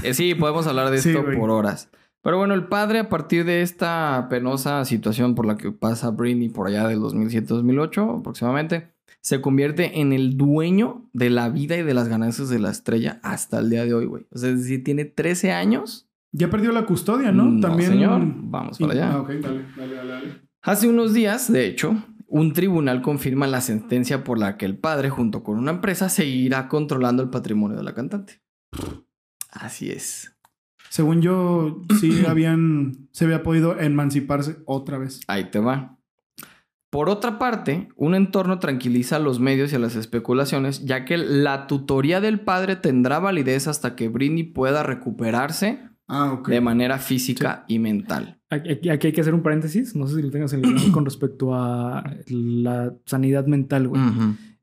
Eh, 0.03 0.13
sí, 0.13 0.33
podemos 0.36 0.65
hablar 0.67 0.89
de 0.89 0.97
esto 0.97 1.23
por 1.38 1.49
horas. 1.51 1.89
Pero 2.27 2.39
bueno, 2.39 2.55
el 2.55 2.65
padre, 2.65 2.99
a 2.99 3.07
partir 3.07 3.45
de 3.45 3.61
esta 3.61 4.27
penosa 4.29 4.83
situación 4.83 5.33
por 5.33 5.45
la 5.45 5.55
que 5.55 5.71
pasa 5.71 6.09
Britney 6.09 6.49
por 6.49 6.67
allá 6.67 6.85
del 6.85 6.99
2007-2008 6.99 8.19
aproximadamente, 8.19 8.89
se 9.21 9.39
convierte 9.39 10.01
en 10.01 10.11
el 10.11 10.35
dueño 10.35 11.09
de 11.13 11.29
la 11.29 11.47
vida 11.47 11.77
y 11.77 11.83
de 11.83 11.93
las 11.93 12.09
ganancias 12.09 12.49
de 12.49 12.59
la 12.59 12.69
estrella 12.69 13.21
hasta 13.23 13.59
el 13.59 13.69
día 13.69 13.85
de 13.85 13.93
hoy, 13.93 14.07
güey. 14.07 14.25
O 14.29 14.37
sea, 14.39 14.49
es 14.49 14.63
decir, 14.63 14.83
tiene 14.83 15.05
13 15.05 15.53
años. 15.53 16.09
ya 16.33 16.49
perdió 16.49 16.73
la 16.73 16.85
custodia, 16.85 17.31
¿no? 17.31 17.45
No, 17.45 17.61
También. 17.61 17.91
señor. 17.91 18.21
Vamos 18.25 18.77
para 18.77 18.91
allá. 18.91 19.11
Ah, 19.13 19.21
ok, 19.21 19.29
dale, 19.29 19.65
dale, 19.77 19.95
dale. 19.95 20.11
dale. 20.11 20.41
Hace 20.63 20.89
unos 20.89 21.13
días, 21.13 21.49
de 21.49 21.65
hecho, 21.65 21.95
un 22.27 22.51
tribunal 22.51 23.01
confirma 23.01 23.47
la 23.47 23.61
sentencia 23.61 24.25
por 24.25 24.37
la 24.37 24.57
que 24.57 24.65
el 24.65 24.77
padre, 24.77 25.09
junto 25.09 25.45
con 25.45 25.57
una 25.57 25.71
empresa, 25.71 26.09
seguirá 26.09 26.67
controlando 26.67 27.23
el 27.23 27.29
patrimonio 27.29 27.77
de 27.77 27.83
la 27.83 27.93
cantante. 27.93 28.41
Así 29.49 29.89
es. 29.91 30.37
Según 30.97 31.21
yo, 31.21 31.83
sí 31.99 32.23
habían, 32.27 33.07
se 33.12 33.25
había 33.25 33.43
podido 33.43 33.79
emanciparse 33.79 34.57
otra 34.65 34.97
vez. 34.97 35.19
Ahí 35.27 35.51
te 35.51 35.60
va. 35.60 35.99
Por 36.89 37.07
otra 37.07 37.38
parte, 37.38 37.89
un 37.95 38.15
entorno 38.15 38.57
tranquiliza 38.57 39.17
a 39.17 39.19
los 39.19 39.39
medios 39.39 39.71
y 39.71 39.75
a 39.75 39.79
las 39.79 39.95
especulaciones, 39.95 40.86
ya 40.86 41.05
que 41.05 41.19
la 41.19 41.67
tutoría 41.67 42.19
del 42.19 42.39
padre 42.39 42.77
tendrá 42.77 43.19
validez 43.19 43.67
hasta 43.67 43.95
que 43.95 44.07
Britney 44.07 44.41
pueda 44.41 44.81
recuperarse 44.81 45.81
Ah, 46.07 46.41
de 46.47 46.62
manera 46.62 46.97
física 46.97 47.63
y 47.67 47.77
mental. 47.77 48.41
Aquí, 48.49 48.89
hay 48.89 48.97
que 48.97 49.21
hacer 49.21 49.36
un 49.36 49.43
paréntesis. 49.43 49.95
No 49.95 50.07
sé 50.07 50.15
si 50.15 50.23
lo 50.23 50.31
tengas 50.31 50.53
en 50.53 50.65
el 50.65 50.91
con 50.91 51.05
respecto 51.05 51.53
a 51.53 52.03
la 52.27 52.95
sanidad 53.05 53.45
mental, 53.45 53.89
güey. 53.89 54.01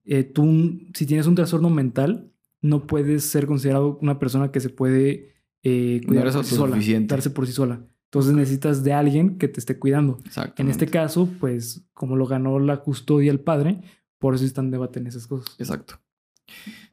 Eh, 0.04 0.24
tú, 0.24 0.80
si 0.94 1.06
tienes 1.06 1.28
un 1.28 1.36
trastorno 1.36 1.70
mental, 1.70 2.32
no 2.60 2.88
puedes 2.88 3.24
ser 3.24 3.46
considerado 3.46 4.00
una 4.02 4.18
persona 4.18 4.50
que 4.50 4.58
se 4.58 4.70
puede 4.70 5.33
eh, 5.64 6.00
No 6.02 6.08
cuidar 6.08 6.24
eres 6.24 6.36
por 6.36 6.44
sí 6.44 6.50
sola, 6.54 6.62
autosuficiente. 6.66 7.14
darse 7.14 7.30
por 7.30 7.46
sí 7.46 7.52
sola. 7.52 7.80
Entonces 8.04 8.32
necesitas 8.32 8.84
de 8.84 8.92
alguien 8.92 9.38
que 9.38 9.48
te 9.48 9.58
esté 9.58 9.76
cuidando. 9.78 10.18
En 10.56 10.68
este 10.68 10.86
caso, 10.86 11.28
pues, 11.40 11.84
como 11.94 12.14
lo 12.14 12.26
ganó 12.26 12.60
la 12.60 12.76
custodia 12.82 13.32
el 13.32 13.40
padre, 13.40 13.80
por 14.20 14.36
eso 14.36 14.44
está 14.44 14.60
en 14.60 14.70
debate 14.70 15.00
en 15.00 15.08
esas 15.08 15.26
cosas. 15.26 15.56
Exacto. 15.58 15.98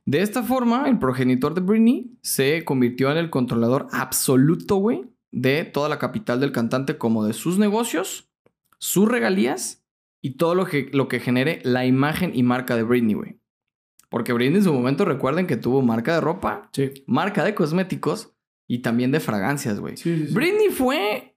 De 0.06 0.22
esta 0.22 0.42
forma, 0.42 0.90
el 0.90 0.98
progenitor 0.98 1.54
de 1.54 1.62
Britney 1.62 2.18
se 2.24 2.66
convirtió 2.66 3.12
en 3.12 3.18
el 3.18 3.30
controlador 3.30 3.88
absoluto, 3.92 4.78
güey, 4.78 5.06
de 5.32 5.64
toda 5.64 5.90
la 5.90 6.00
capital 6.00 6.40
del 6.40 6.52
cantante, 6.52 6.98
como 6.98 7.24
de 7.24 7.34
sus 7.34 7.60
negocios, 7.60 8.30
sus 8.80 9.08
regalías 9.08 9.86
y 10.24 10.32
todo 10.38 10.56
lo 10.56 10.66
que, 10.66 10.90
lo 10.92 11.08
que 11.08 11.20
genere 11.20 11.60
la 11.64 11.86
imagen 11.86 12.32
y 12.34 12.42
marca 12.42 12.76
de 12.76 12.84
Britney, 12.84 13.14
güey. 13.14 13.40
Porque 14.10 14.34
Britney 14.34 14.58
en 14.58 14.64
su 14.64 14.74
momento, 14.74 15.06
recuerden 15.06 15.46
que 15.46 15.56
tuvo 15.56 15.82
marca 15.84 16.16
de 16.16 16.22
ropa, 16.22 16.70
Sí. 16.74 16.92
marca 17.06 17.44
de 17.44 17.54
cosméticos 17.54 18.34
y 18.74 18.80
también 18.80 19.12
de 19.12 19.20
fragancias, 19.20 19.80
güey. 19.80 19.98
Sí, 19.98 20.16
sí, 20.18 20.28
sí. 20.28 20.34
Britney 20.34 20.70
fue... 20.70 21.28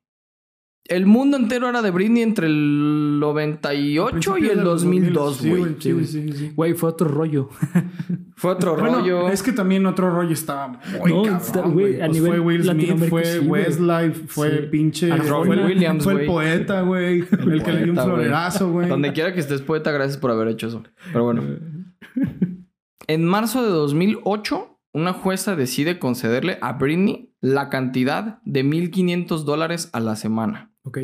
El 0.87 1.07
mundo 1.07 1.39
entero 1.39 1.67
era 1.71 1.81
de 1.81 1.91
Britney 1.91 2.23
entre 2.23 2.47
el 2.47 3.19
98 3.19 4.37
y 4.37 4.43
el 4.43 4.49
de 4.59 4.63
los 4.65 4.83
2002, 4.83 5.39
2000, 5.43 5.59
güey. 5.59 5.75
Sí, 5.81 5.93
güey. 5.93 6.05
Sí, 6.05 6.29
sí, 6.29 6.33
sí. 6.39 6.53
Güey, 6.55 6.75
fue 6.75 6.91
otro 6.91 7.09
rollo. 7.09 7.49
Fue 8.37 8.51
otro 8.51 8.77
Bueno, 8.77 8.99
rollo. 8.99 9.29
es 9.31 9.43
que 9.43 9.53
también 9.53 9.87
otro 9.87 10.11
rollo 10.11 10.33
estaba 10.33 10.69
muy 11.01 11.11
No, 11.13 11.23
cabrón, 11.23 11.73
güey. 11.73 11.73
güey, 11.73 11.95
a 12.03 12.07
Pues 12.07 12.13
nivel 12.21 12.31
fue 12.33 12.41
Will 12.41 12.65
Smith, 12.65 13.09
fue 13.09 13.25
sí, 13.25 13.39
güey. 13.39 13.63
Westlife, 13.63 14.27
fue 14.27 14.51
Sí. 14.51 14.67
pinche... 14.71 15.13
Arjona. 15.13 15.47
fue, 15.47 15.57
el- 15.57 15.65
Williams, 15.67 16.05
fue 16.05 16.13
el 16.13 16.19
güey. 16.19 16.29
poeta, 16.29 16.81
güey. 16.83 17.19
El, 17.31 17.63
que 17.63 17.73
le 17.73 17.83
dio 17.85 17.93
un 17.93 17.95
güey. 17.95 18.07
florerazo, 18.07 18.71
güey. 18.71 18.89
Donde 18.89 19.13
quiera 19.15 19.33
que 19.33 19.41
estés 19.41 19.63
poeta, 19.63 19.91
gracias 19.93 20.19
por 20.19 20.31
haber 20.33 20.49
hecho 20.49 20.67
eso. 20.67 20.83
Pero 21.13 21.25
bueno. 21.25 21.43
En 23.07 23.25
marzo 23.25 23.63
de 23.63 23.69
2008, 23.71 24.74
una 24.95 25.13
jueza 25.13 25.57
decide 25.57 25.99
concederle 25.99 26.57
a 26.63 26.75
Britney 26.75 27.35
la 27.41 27.69
cantidad 27.69 28.41
de 28.45 28.65
1.500 28.65 29.43
dólares 29.43 29.91
a 29.93 30.01
la 30.01 30.15
semana. 30.15 30.73
Ok. 30.85 30.99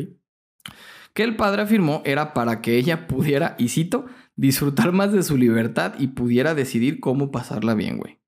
Que 1.13 1.23
el 1.23 1.35
padre 1.35 1.63
afirmó 1.63 2.01
era 2.05 2.33
para 2.33 2.61
que 2.61 2.77
ella 2.77 3.07
pudiera, 3.07 3.55
y 3.59 3.67
cito, 3.67 4.05
disfrutar 4.37 4.93
más 4.93 5.11
de 5.11 5.23
su 5.23 5.35
libertad 5.35 5.95
y 5.99 6.07
pudiera 6.07 6.55
decidir 6.55 7.01
cómo 7.01 7.31
pasarla 7.31 7.75
bien, 7.75 7.97
güey. 7.97 8.20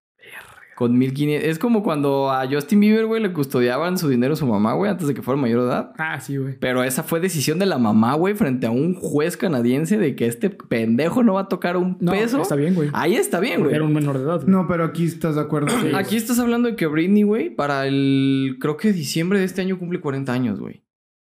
Con 0.76 0.98
1500. 0.98 1.48
Es 1.50 1.60
como 1.60 1.84
cuando 1.84 2.32
a 2.32 2.48
Justin 2.50 2.80
Bieber, 2.80 3.06
güey, 3.06 3.22
le 3.22 3.32
custodiaban 3.32 3.98
su 3.98 4.10
dinero 4.10 4.34
a 4.34 4.36
su 4.36 4.48
mamá, 4.48 4.74
güey, 4.74 4.90
antes 4.90 5.08
de 5.08 5.14
que 5.14 5.22
fuera 5.22 5.40
mayor 5.40 5.62
de 5.62 5.68
edad. 5.68 5.94
Ah, 6.00 6.20
sí, 6.20 6.38
güey. 6.38 6.58
Pero 6.60 6.84
esa 6.84 7.04
fue 7.04 7.20
decisión 7.20 7.60
de 7.60 7.66
la 7.68 7.78
mamá, 7.78 8.16
güey, 8.16 8.34
frente 8.34 8.66
a 8.66 8.72
un 8.72 8.96
juez 8.96 9.38
canadiense 9.38 9.98
de 9.98 10.16
que 10.16 10.26
este 10.26 10.50
pendejo 10.50 11.22
no 11.24 11.34
va 11.36 11.42
a 11.42 11.48
tocar 11.48 11.78
un 11.78 11.98
No, 12.00 12.12
peso. 12.12 12.42
está 12.42 12.56
bien, 12.56 12.74
güey. 12.76 12.90
Ahí 12.94 13.16
está 13.16 13.40
bien, 13.40 13.62
güey. 13.62 13.76
Era 13.76 13.84
un 13.84 13.94
menor 13.94 14.18
de 14.18 14.24
edad. 14.24 14.38
güey. 14.42 14.50
No, 14.50 14.68
pero 14.68 14.84
aquí 14.86 15.06
estás 15.06 15.36
de 15.36 15.42
acuerdo. 15.42 15.68
Aquí 15.96 16.16
estás 16.16 16.40
hablando 16.40 16.70
de 16.70 16.76
que 16.76 16.88
Britney, 16.88 17.24
güey, 17.24 17.50
para 17.54 17.86
el. 17.88 18.58
Creo 18.60 18.76
que 18.78 18.94
diciembre 18.94 19.40
de 19.40 19.46
este 19.46 19.62
año 19.62 19.78
cumple 19.78 20.00
40 20.02 20.34
años, 20.34 20.60
güey. 20.60 20.84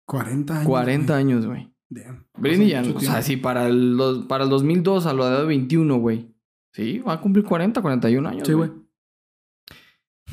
40 0.07 0.55
años. 0.55 0.66
40 0.66 1.12
güey. 1.14 1.20
años, 1.20 1.46
güey. 1.46 1.68
Damn. 1.90 2.26
Britney 2.38 2.68
ya, 2.70 2.83
o 2.83 3.00
sea, 3.00 3.20
sí, 3.22 3.37
para 3.37 3.66
el, 3.66 3.96
dos- 3.96 4.24
para 4.26 4.44
el 4.44 4.50
2002 4.50 5.05
a 5.07 5.12
la 5.12 5.24
edad 5.28 5.40
de 5.40 5.46
21, 5.46 5.96
güey. 5.98 6.28
Sí, 6.72 7.00
va 7.00 7.14
a 7.14 7.20
cumplir 7.20 7.44
40, 7.44 7.83
41 7.83 8.28
años. 8.28 8.46
Sí, 8.48 8.55
güey. 8.55 8.70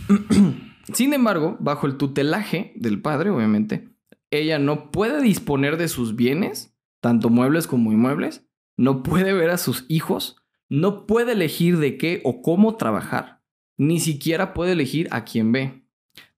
Sin 0.93 1.13
embargo, 1.13 1.57
bajo 1.59 1.87
el 1.87 1.97
tutelaje 1.97 2.73
del 2.75 3.01
padre, 3.01 3.29
obviamente, 3.29 3.89
ella 4.31 4.59
no 4.59 4.91
puede 4.91 5.21
disponer 5.21 5.77
de 5.77 5.87
sus 5.87 6.15
bienes, 6.15 6.75
tanto 7.01 7.29
muebles 7.29 7.67
como 7.67 7.91
inmuebles, 7.91 8.47
no 8.77 9.03
puede 9.03 9.33
ver 9.33 9.49
a 9.49 9.57
sus 9.57 9.85
hijos, 9.87 10.37
no 10.67 11.05
puede 11.05 11.33
elegir 11.33 11.77
de 11.77 11.97
qué 11.97 12.21
o 12.23 12.41
cómo 12.41 12.75
trabajar, 12.75 13.41
ni 13.77 13.99
siquiera 13.99 14.53
puede 14.53 14.71
elegir 14.73 15.07
a 15.11 15.25
quién 15.25 15.51
ve. 15.51 15.83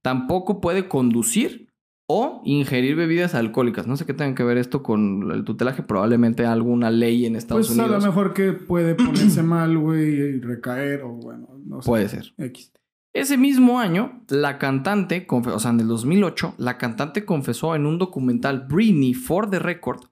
Tampoco 0.01 0.61
puede 0.61 0.87
conducir 0.87 1.69
o 2.07 2.41
ingerir 2.43 2.95
bebidas 2.95 3.35
alcohólicas. 3.35 3.87
No 3.87 3.95
sé 3.95 4.05
qué 4.05 4.13
tenga 4.13 4.35
que 4.35 4.43
ver 4.43 4.57
esto 4.57 4.83
con 4.83 5.31
el 5.31 5.43
tutelaje, 5.45 5.83
probablemente 5.83 6.45
alguna 6.45 6.91
ley 6.91 7.25
en 7.25 7.35
Estados 7.35 7.67
Pues 7.67 7.79
a 7.79 7.83
Unidos. 7.83 8.03
lo 8.03 8.09
mejor 8.09 8.33
que 8.33 8.51
puede 8.53 8.95
ponerse 8.95 9.43
mal, 9.43 9.77
güey, 9.77 10.09
y 10.09 10.39
recaer 10.41 11.03
o 11.03 11.09
bueno, 11.13 11.47
no 11.65 11.81
sé. 11.81 11.85
Puede 11.87 12.09
ser. 12.09 12.33
X. 12.37 12.73
Ese 13.13 13.37
mismo 13.37 13.79
año, 13.79 14.23
la 14.29 14.57
cantante, 14.57 15.27
o 15.29 15.59
sea, 15.59 15.71
en 15.71 15.81
el 15.81 15.87
2008, 15.87 16.55
la 16.57 16.77
cantante 16.77 17.25
confesó 17.25 17.75
en 17.75 17.85
un 17.85 17.97
documental 17.97 18.67
Britney 18.69 19.13
for 19.13 19.49
the 19.49 19.59
Record 19.59 20.05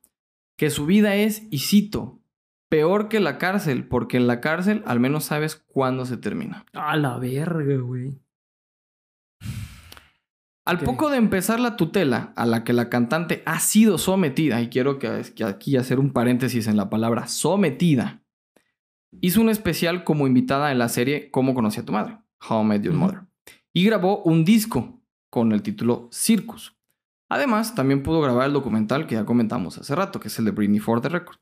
que 0.58 0.70
su 0.70 0.86
vida 0.86 1.16
es, 1.16 1.48
y 1.50 1.60
cito, 1.60 2.20
peor 2.68 3.08
que 3.08 3.22
la 3.22 3.38
cárcel, 3.38 3.88
porque 3.88 4.18
en 4.18 4.28
la 4.28 4.42
cárcel 4.42 4.84
al 4.86 5.00
menos 5.00 5.24
sabes 5.24 5.56
cuándo 5.56 6.06
se 6.06 6.18
termina. 6.18 6.66
A 6.74 6.98
la 6.98 7.18
verga, 7.18 7.78
güey. 7.78 8.20
Al 10.66 10.80
poco 10.80 11.10
de 11.10 11.18
empezar 11.18 11.62
la 11.62 11.78
tutela 11.78 12.34
a 12.36 12.46
la 12.46 12.66
que 12.66 12.74
la 12.74 12.90
cantante 12.90 13.42
ha 13.46 13.60
sido 13.62 13.98
sometida, 13.98 14.62
y 14.62 14.68
quiero 14.68 15.00
que, 15.00 15.24
que 15.34 15.46
aquí 15.46 15.78
hacer 15.78 16.00
un 16.00 16.12
paréntesis 16.12 16.68
en 16.68 16.76
la 16.76 16.90
palabra 16.90 17.28
sometida, 17.28 18.22
hizo 19.22 19.40
un 19.40 19.50
especial 19.50 20.04
como 20.04 20.28
invitada 20.28 20.74
en 20.74 20.78
la 20.78 20.90
serie 20.90 21.32
Cómo 21.32 21.56
conocí 21.56 21.80
a 21.80 21.86
tu 21.86 21.94
madre, 21.94 22.20
How 22.48 22.62
I 22.62 22.66
Met 22.66 22.84
Your. 22.84 22.94
Mother, 22.94 23.22
y 23.74 23.86
grabó 23.86 24.24
un 24.24 24.46
disco 24.46 25.02
con 25.30 25.52
el 25.52 25.62
título 25.62 26.10
Circus. 26.12 26.76
Además, 27.30 27.76
también 27.76 28.02
pudo 28.02 28.22
grabar 28.22 28.48
el 28.48 28.54
documental 28.54 29.06
que 29.06 29.16
ya 29.16 29.26
comentamos 29.26 29.78
hace 29.78 29.94
rato, 29.96 30.20
que 30.20 30.30
es 30.30 30.40
el 30.40 30.46
de 30.46 30.52
Britney 30.52 30.80
for 30.80 31.02
the 31.02 31.10
Record. 31.10 31.38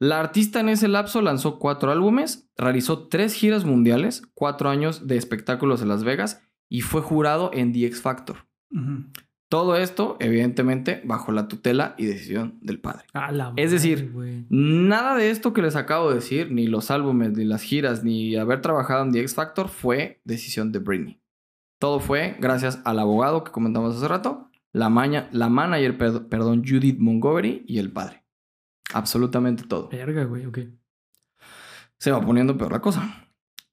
La 0.00 0.20
artista 0.20 0.60
en 0.60 0.68
ese 0.68 0.86
lapso 0.86 1.22
lanzó 1.22 1.58
cuatro 1.58 1.90
álbumes, 1.90 2.48
realizó 2.56 3.08
tres 3.08 3.34
giras 3.34 3.64
mundiales, 3.64 4.22
cuatro 4.34 4.68
años 4.70 5.06
de 5.08 5.16
espectáculos 5.16 5.82
en 5.82 5.88
Las 5.88 6.04
Vegas 6.04 6.40
y 6.68 6.82
fue 6.82 7.00
jurado 7.00 7.50
en 7.52 7.72
The 7.72 7.86
X 7.86 8.02
Factor. 8.02 8.46
Ujú. 8.70 9.06
Todo 9.48 9.76
esto, 9.76 10.16
evidentemente, 10.20 11.00
bajo 11.04 11.32
la 11.32 11.48
tutela 11.48 11.94
y 11.96 12.04
decisión 12.04 12.58
del 12.60 12.80
padre. 12.80 13.04
La 13.14 13.52
Es 13.56 13.70
decir, 13.70 14.10
madre. 14.14 14.44
Nada 14.50 15.16
de 15.16 15.30
esto 15.30 15.54
que 15.54 15.62
les 15.62 15.74
acabo 15.74 16.10
de 16.10 16.16
decir, 16.16 16.52
ni 16.52 16.66
los 16.66 16.90
álbumes, 16.90 17.32
ni 17.32 17.44
las 17.44 17.62
giras, 17.62 18.04
ni 18.04 18.36
haber 18.36 18.60
trabajado 18.60 19.04
en 19.04 19.12
The 19.12 19.20
X 19.20 19.34
Factor, 19.34 19.68
fue 19.68 20.20
decisión 20.24 20.70
de 20.70 20.80
Britney. 20.80 21.20
Todo 21.78 21.98
fue 22.00 22.36
gracias 22.40 22.80
al 22.84 22.98
abogado 22.98 23.42
que 23.44 23.52
comentamos 23.52 23.96
hace 23.96 24.06
rato, 24.08 24.50
la, 24.72 24.90
maña- 24.90 25.28
la 25.32 25.48
manager, 25.48 25.96
perd- 25.96 26.28
perdón, 26.28 26.62
Judith 26.66 26.98
Montgomery 26.98 27.64
y 27.66 27.78
el 27.78 27.90
padre. 27.90 28.24
Absolutamente 28.92 29.62
todo. 29.64 29.88
Verga, 29.88 30.24
güey, 30.24 30.44
ok. 30.44 30.58
Se 31.98 32.10
va 32.10 32.20
poniendo 32.20 32.56
peor 32.58 32.72
la 32.72 32.80
cosa. 32.80 33.28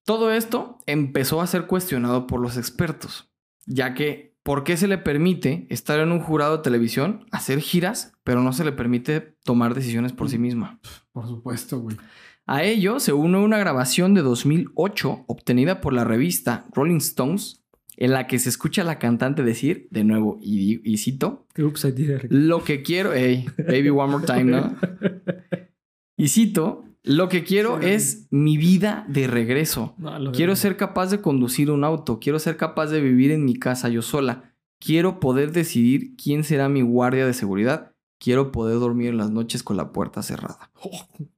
Todo 0.05 0.31
esto 0.31 0.77
empezó 0.85 1.41
a 1.41 1.47
ser 1.47 1.65
cuestionado 1.67 2.27
por 2.27 2.39
los 2.39 2.57
expertos, 2.57 3.29
ya 3.65 3.93
que 3.93 4.34
¿por 4.45 4.63
qué 4.63 4.77
se 4.77 4.87
le 4.87 4.99
permite 4.99 5.65
estar 5.71 5.99
en 5.99 6.11
un 6.11 6.19
jurado 6.19 6.57
de 6.57 6.63
televisión, 6.63 7.25
hacer 7.31 7.59
giras, 7.59 8.13
pero 8.23 8.41
no 8.43 8.53
se 8.53 8.63
le 8.63 8.71
permite 8.71 9.35
tomar 9.43 9.73
decisiones 9.73 10.13
por 10.13 10.29
sí 10.29 10.37
misma? 10.37 10.79
Por 11.11 11.25
supuesto, 11.25 11.79
güey. 11.79 11.97
A 12.45 12.63
ello 12.63 12.99
se 12.99 13.11
une 13.11 13.39
una 13.39 13.57
grabación 13.57 14.13
de 14.13 14.21
2008 14.21 15.25
obtenida 15.25 15.81
por 15.81 15.93
la 15.93 16.03
revista 16.03 16.67
Rolling 16.73 16.97
Stones, 16.97 17.65
en 17.97 18.11
la 18.11 18.27
que 18.27 18.37
se 18.37 18.49
escucha 18.49 18.83
a 18.83 18.85
la 18.85 18.99
cantante 18.99 19.41
decir, 19.41 19.87
de 19.89 20.03
nuevo, 20.03 20.37
y, 20.39 20.79
y 20.89 20.97
cito, 20.97 21.47
Oops, 21.57 21.85
I 21.85 21.91
did 21.91 22.09
it. 22.11 22.25
lo 22.29 22.63
que 22.63 22.83
quiero, 22.83 23.13
hey, 23.15 23.47
baby, 23.57 23.89
one 23.89 24.11
more 24.11 24.25
time, 24.25 24.43
¿no? 24.43 24.75
Y 26.17 26.29
cito, 26.29 26.84
lo 27.05 27.29
que 27.29 27.43
quiero 27.43 27.79
Sí. 27.81 27.87
es 27.89 28.27
mi 28.31 28.57
vida 28.57 29.05
de 29.07 29.27
regreso. 29.27 29.93
No, 29.97 30.31
Quiero 30.31 30.55
ser 30.55 30.75
capaz 30.77 31.11
de 31.11 31.21
conducir 31.21 31.71
un 31.71 31.83
auto, 31.83 32.19
quiero 32.19 32.39
ser 32.39 32.57
capaz 32.57 32.87
de 32.87 33.01
vivir 33.01 33.31
en 33.31 33.45
mi 33.45 33.55
casa 33.55 33.89
yo 33.89 34.01
sola, 34.01 34.53
quiero 34.79 35.19
poder 35.19 35.51
decidir 35.51 36.15
quién 36.15 36.43
será 36.43 36.67
mi 36.69 36.81
guardia 36.81 37.25
de 37.25 37.33
seguridad, 37.33 37.93
quiero 38.19 38.51
poder 38.51 38.79
dormir 38.79 39.09
en 39.09 39.17
las 39.17 39.29
noches 39.31 39.63
con 39.63 39.77
la 39.77 39.91
puerta 39.91 40.21
cerrada. 40.23 40.71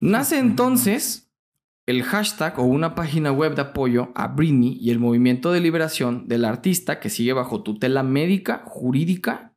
Nace 0.00 0.38
entonces 0.38 1.30
el 1.86 2.02
hashtag 2.02 2.58
o 2.58 2.62
una 2.64 2.94
página 2.94 3.32
web 3.32 3.54
de 3.54 3.62
apoyo 3.62 4.10
a 4.14 4.28
Britney 4.28 4.76
y 4.80 4.90
el 4.90 4.98
movimiento 4.98 5.52
de 5.52 5.60
liberación 5.60 6.26
del 6.28 6.44
artista 6.44 7.00
que 7.00 7.10
sigue 7.10 7.32
bajo 7.32 7.62
tutela 7.62 8.02
médica, 8.02 8.62
jurídica, 8.66 9.54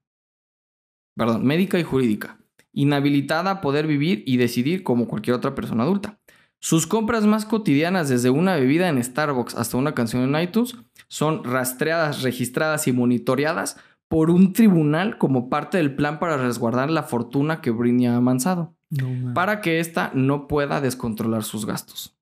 perdón, 1.15 1.45
médica 1.45 1.79
y 1.79 1.83
jurídica, 1.83 2.38
inhabilitada 2.79 3.51
a 3.51 3.61
poder 3.61 3.87
vivir 3.87 4.23
y 4.25 4.37
decidir 4.37 4.83
como 4.83 5.07
cualquier 5.07 5.35
otra 5.35 5.53
persona 5.53 5.83
adulta. 5.83 6.17
Sus 6.61 6.87
compras 6.87 7.25
más 7.25 7.45
cotidianas, 7.45 8.07
desde 8.07 8.29
una 8.29 8.55
bebida 8.55 8.87
en 8.87 9.03
Starbucks 9.03 9.55
hasta 9.55 9.77
una 9.77 9.93
canción 9.93 10.23
en 10.23 10.41
iTunes, 10.41 10.77
son 11.09 11.43
rastreadas, 11.43 12.21
registradas 12.21 12.87
y 12.87 12.93
monitoreadas 12.93 13.77
por 14.07 14.29
un 14.29 14.53
tribunal 14.53 15.17
como 15.17 15.49
parte 15.49 15.77
del 15.77 15.93
plan 15.95 16.19
para 16.19 16.37
resguardar 16.37 16.89
la 16.89 17.03
fortuna 17.03 17.61
que 17.61 17.71
Britney 17.71 18.07
ha 18.07 18.15
amansado 18.15 18.75
No, 18.89 19.33
para 19.33 19.59
que 19.59 19.79
ésta 19.79 20.11
no 20.13 20.47
pueda 20.47 20.79
descontrolar 20.79 21.43
sus 21.43 21.65
gastos. 21.65 22.15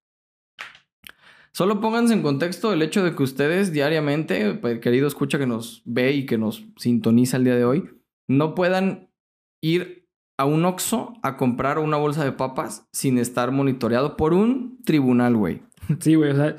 Solo 1.54 1.82
pónganse 1.82 2.14
en 2.14 2.24
contexto 2.24 2.74
el 2.74 2.82
hecho 2.82 3.04
de 3.04 3.16
que 3.16 3.24
ustedes 3.24 3.72
diariamente, 3.72 4.56
pues, 4.56 4.80
querido 4.80 5.08
escucha 5.08 5.38
que 5.38 5.48
nos 5.48 5.82
ve 5.86 6.14
y 6.14 6.26
que 6.26 6.38
nos 6.38 6.66
sintoniza 6.78 7.38
el 7.38 7.44
día 7.44 7.56
de 7.56 7.66
hoy, 7.66 7.90
no 8.28 8.54
puedan 8.54 9.10
ir 9.62 10.07
a 10.38 10.46
un 10.46 10.64
Oxxo 10.66 11.14
a 11.24 11.36
comprar 11.38 11.80
una 11.80 11.98
bolsa 11.98 12.24
de 12.24 12.32
papas 12.32 12.88
sin 12.92 13.18
estar 13.18 13.52
monitoreado 13.52 14.16
por 14.18 14.34
un 14.34 14.80
tribunal, 14.86 15.36
güey. 15.36 15.62
Sí, 16.00 16.16
güey, 16.16 16.32
o 16.32 16.36
sea, 16.36 16.56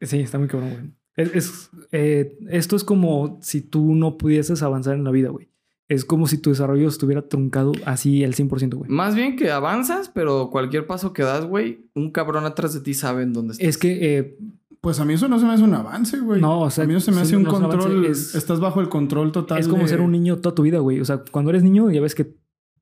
sí, 0.00 0.20
está 0.20 0.38
muy 0.38 0.48
cabrón, 0.48 0.70
güey. 0.70 0.84
Es, 1.16 1.34
es, 1.34 1.70
eh, 1.92 2.36
esto 2.50 2.74
es 2.76 2.82
como 2.82 3.38
si 3.40 3.60
tú 3.60 3.94
no 3.94 4.18
pudieses 4.18 4.62
avanzar 4.62 4.94
en 4.96 5.04
la 5.04 5.10
vida, 5.12 5.28
güey. 5.28 5.48
Es 5.86 6.04
como 6.04 6.26
si 6.26 6.38
tu 6.38 6.50
desarrollo 6.50 6.88
estuviera 6.88 7.28
truncado 7.28 7.72
así 7.84 8.24
al 8.24 8.34
100%, 8.34 8.74
güey. 8.74 8.90
Más 8.90 9.14
bien 9.14 9.36
que 9.36 9.50
avanzas, 9.52 10.08
pero 10.12 10.48
cualquier 10.50 10.86
paso 10.86 11.12
que 11.12 11.22
das, 11.22 11.44
güey, 11.46 11.86
un 11.94 12.10
cabrón 12.10 12.46
atrás 12.46 12.72
de 12.74 12.80
ti 12.80 12.94
sabe 12.94 13.22
en 13.22 13.32
dónde 13.34 13.52
estás. 13.52 13.68
Es 13.68 13.78
que, 13.78 14.16
eh, 14.18 14.38
Pues 14.80 14.98
a 14.98 15.04
mí 15.04 15.12
eso 15.14 15.28
no 15.28 15.38
se 15.38 15.44
me 15.46 15.52
hace 15.52 15.62
un 15.62 15.74
avance, 15.74 16.18
güey. 16.18 16.40
No, 16.40 16.60
o 16.62 16.70
sea, 16.70 16.84
a 16.84 16.86
mí 16.86 16.94
no 16.94 17.00
se 17.00 17.12
me 17.12 17.20
hace 17.20 17.36
un 17.36 17.44
no 17.44 17.50
control. 17.50 18.06
es- 18.06 18.34
Estás 18.34 18.60
bajo 18.60 18.80
el 18.80 18.88
control 18.88 19.30
total. 19.30 19.58
es 19.58 19.68
como 19.68 19.82
de- 19.82 19.88
ser 19.88 20.00
un 20.00 20.10
niño 20.10 20.38
toda 20.38 20.54
tu 20.54 20.62
vida, 20.62 20.78
güey. 20.80 21.00
O 21.00 21.04
sea, 21.04 21.22
cuando 21.30 21.50
eres 21.50 21.62
niño, 21.62 21.90
ya 21.90 22.00
ves 22.00 22.14
que 22.14 22.34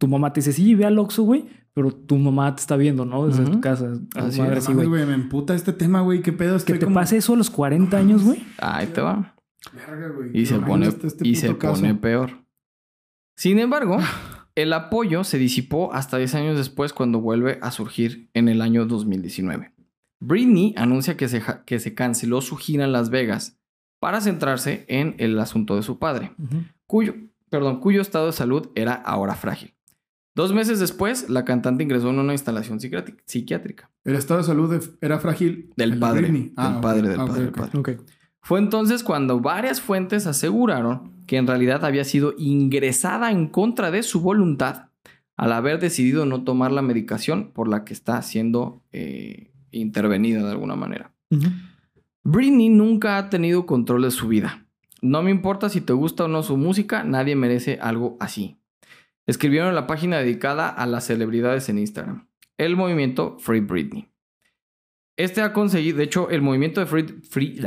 tu 0.02 0.08
mamá 0.08 0.32
te 0.32 0.40
dice, 0.40 0.52
sí, 0.52 0.74
ve 0.74 0.84
al 0.84 0.98
Oxxo, 0.98 1.22
güey, 1.22 1.44
pero 1.72 1.92
tu 1.92 2.16
mamá 2.18 2.52
te 2.56 2.60
está 2.60 2.74
viendo, 2.76 3.04
¿no? 3.04 3.24
Desde 3.28 3.44
tu 3.44 3.60
casa. 3.60 3.92
Así 4.16 4.40
madre 4.40 4.58
es. 4.58 4.64
así, 4.64 4.72
Mames, 4.74 4.88
güey. 4.88 4.88
güey, 4.88 5.06
me 5.06 5.14
emputa 5.14 5.54
este 5.54 5.72
tema, 5.72 6.00
güey. 6.00 6.22
¿Qué 6.22 6.32
pedo? 6.32 6.54
Que 6.54 6.56
Estoy 6.56 6.78
te 6.80 6.86
como... 6.86 6.94
pase 6.94 7.18
eso 7.18 7.34
a 7.34 7.36
los 7.36 7.50
40 7.50 7.96
años, 7.96 8.24
güey. 8.24 8.44
Ahí 8.58 8.88
te 8.88 9.00
va. 9.00 9.36
Verga, 9.72 10.08
güey. 10.08 10.36
Y 10.36 10.46
se 10.46 10.58
pone, 10.58 10.88
este 10.88 11.06
y 11.22 11.36
se 11.36 11.56
caso. 11.56 11.80
pone 11.80 11.94
peor. 11.94 12.44
Sin 13.36 13.60
embargo, 13.60 13.98
el 14.56 14.72
apoyo 14.72 15.22
se 15.22 15.38
disipó 15.38 15.92
hasta 15.94 16.16
10 16.16 16.34
años 16.34 16.56
después 16.56 16.92
cuando 16.92 17.20
vuelve 17.20 17.60
a 17.62 17.70
surgir 17.70 18.28
en 18.34 18.48
el 18.48 18.60
año 18.60 18.84
2019. 18.84 19.72
Britney 20.18 20.74
anuncia 20.76 21.16
que 21.16 21.28
se, 21.28 21.40
que 21.64 21.78
se 21.78 21.94
canceló 21.94 22.40
su 22.40 22.56
gira 22.56 22.84
en 22.84 22.90
Las 22.90 23.10
Vegas 23.10 23.60
para 24.00 24.20
centrarse 24.20 24.84
en 24.88 25.14
el 25.18 25.38
asunto 25.38 25.76
de 25.76 25.84
su 25.84 26.00
padre, 26.00 26.32
cuyo, 26.88 27.14
perdón, 27.50 27.78
cuyo 27.78 28.00
estado 28.02 28.26
de 28.26 28.32
salud 28.32 28.68
era 28.74 28.94
ahora 28.94 29.36
frágil. 29.36 29.74
Dos 30.34 30.52
meses 30.54 30.80
después, 30.80 31.28
la 31.28 31.44
cantante 31.44 31.82
ingresó 31.82 32.08
en 32.10 32.18
una 32.18 32.32
instalación 32.32 32.80
psiquiátrica. 32.80 33.90
El 34.04 34.14
estado 34.14 34.40
de 34.40 34.46
salud 34.46 34.70
de- 34.70 34.80
era 35.06 35.18
frágil. 35.18 35.70
Del 35.76 35.98
padre, 35.98 36.52
Ah, 36.56 36.78
padre, 36.80 37.08
del 37.08 37.20
Ah, 37.20 37.26
padre, 37.26 37.42
del 37.42 37.52
padre. 37.52 37.98
Fue 38.40 38.58
entonces 38.58 39.02
cuando 39.04 39.40
varias 39.40 39.80
fuentes 39.80 40.26
aseguraron 40.26 41.12
que 41.26 41.36
en 41.36 41.46
realidad 41.46 41.84
había 41.84 42.04
sido 42.04 42.34
ingresada 42.38 43.30
en 43.30 43.46
contra 43.46 43.90
de 43.90 44.02
su 44.02 44.20
voluntad 44.20 44.86
al 45.36 45.52
haber 45.52 45.78
decidido 45.78 46.24
no 46.26 46.42
tomar 46.44 46.72
la 46.72 46.82
medicación 46.82 47.52
por 47.52 47.68
la 47.68 47.84
que 47.84 47.92
está 47.92 48.20
siendo 48.22 48.82
eh, 48.92 49.52
intervenida 49.70 50.42
de 50.44 50.50
alguna 50.50 50.76
manera. 50.76 51.12
Britney 52.24 52.68
nunca 52.68 53.18
ha 53.18 53.30
tenido 53.30 53.66
control 53.66 54.02
de 54.02 54.10
su 54.10 54.28
vida. 54.28 54.66
No 55.00 55.22
me 55.22 55.30
importa 55.30 55.68
si 55.68 55.80
te 55.80 55.92
gusta 55.92 56.24
o 56.24 56.28
no 56.28 56.42
su 56.42 56.56
música, 56.56 57.02
nadie 57.04 57.34
merece 57.36 57.78
algo 57.80 58.16
así. 58.20 58.56
Escribieron 59.26 59.68
en 59.68 59.74
la 59.74 59.86
página 59.86 60.18
dedicada 60.18 60.68
a 60.68 60.86
las 60.86 61.06
celebridades 61.06 61.68
en 61.68 61.78
Instagram. 61.78 62.28
El 62.58 62.76
movimiento 62.76 63.36
Free 63.38 63.60
Britney. 63.60 64.08
Este 65.16 65.42
ha 65.42 65.52
conseguido, 65.52 65.98
de 65.98 66.04
hecho, 66.04 66.30
el 66.30 66.42
movimiento 66.42 66.80
de 66.80 66.86
Free... 66.86 67.04
free 67.28 67.60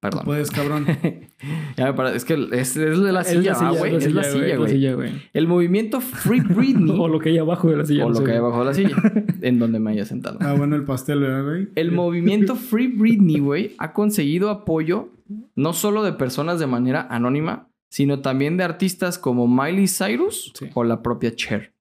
perdón. 0.00 0.24
Puedes, 0.24 0.50
cabrón. 0.50 0.86
Ya 1.76 1.86
me 1.86 1.94
parece- 1.94 2.16
es 2.18 2.24
que 2.24 2.34
es, 2.52 2.76
es 2.76 3.00
de 3.00 3.12
la 3.12 3.22
Es 3.22 3.28
silla, 3.28 3.54
¿va, 3.54 3.70
güey. 3.70 3.96
Es 3.96 4.12
la 4.12 4.22
silla, 4.24 4.94
güey. 4.94 5.12
El 5.32 5.46
movimiento 5.48 6.00
Free 6.00 6.40
Britney. 6.48 6.96
O 6.98 7.08
lo 7.08 7.18
que 7.18 7.30
hay 7.30 7.38
abajo 7.38 7.68
de 7.70 7.76
la 7.76 7.84
silla. 7.84 8.04
o 8.04 8.08
no 8.08 8.14
lo 8.14 8.18
sé, 8.20 8.24
que 8.24 8.32
hay 8.32 8.38
abajo 8.38 8.60
de 8.60 8.64
la 8.64 8.74
silla, 8.74 8.96
en 9.42 9.58
donde 9.58 9.78
me 9.78 9.92
haya 9.92 10.04
sentado. 10.04 10.38
Ah, 10.40 10.54
bueno, 10.56 10.76
el 10.76 10.84
pastel, 10.84 11.20
¿verdad, 11.20 11.44
güey? 11.44 11.68
El 11.74 11.92
movimiento 11.92 12.56
Free 12.56 12.88
Britney, 12.88 13.38
güey, 13.40 13.74
ha 13.78 13.92
conseguido 13.92 14.50
apoyo 14.50 15.08
no 15.56 15.72
solo 15.72 16.02
de 16.02 16.12
personas 16.12 16.58
de 16.60 16.66
manera 16.66 17.06
anónima, 17.10 17.68
sino 17.92 18.20
también 18.22 18.56
de 18.56 18.64
artistas 18.64 19.18
como 19.18 19.46
Miley 19.46 19.86
Cyrus 19.86 20.50
Sí. 20.58 20.70
o 20.72 20.82
la 20.82 21.02
propia 21.02 21.34
Cher. 21.34 21.74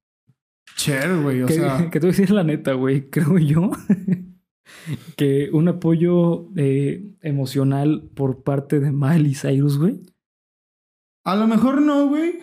Cher, 0.75 1.21
güey. 1.21 1.41
O 1.41 1.45
que, 1.47 1.53
sea, 1.53 1.77
que 1.89 1.99
te 2.01 2.05
voy 2.05 2.09
a 2.09 2.17
decir 2.17 2.31
la 2.31 2.43
neta, 2.43 2.73
güey. 2.73 3.09
Creo 3.09 3.37
yo 3.37 3.71
que 5.15 5.49
un 5.53 5.67
apoyo 5.69 6.49
eh, 6.57 7.03
emocional 7.21 8.09
por 8.13 8.43
parte 8.43 8.79
de 8.81 8.91
Miley 8.91 9.35
Cyrus, 9.35 9.77
güey. 9.77 10.01
a 11.25 11.35
lo 11.35 11.47
mejor 11.47 11.81
no, 11.81 12.07
güey. 12.07 12.39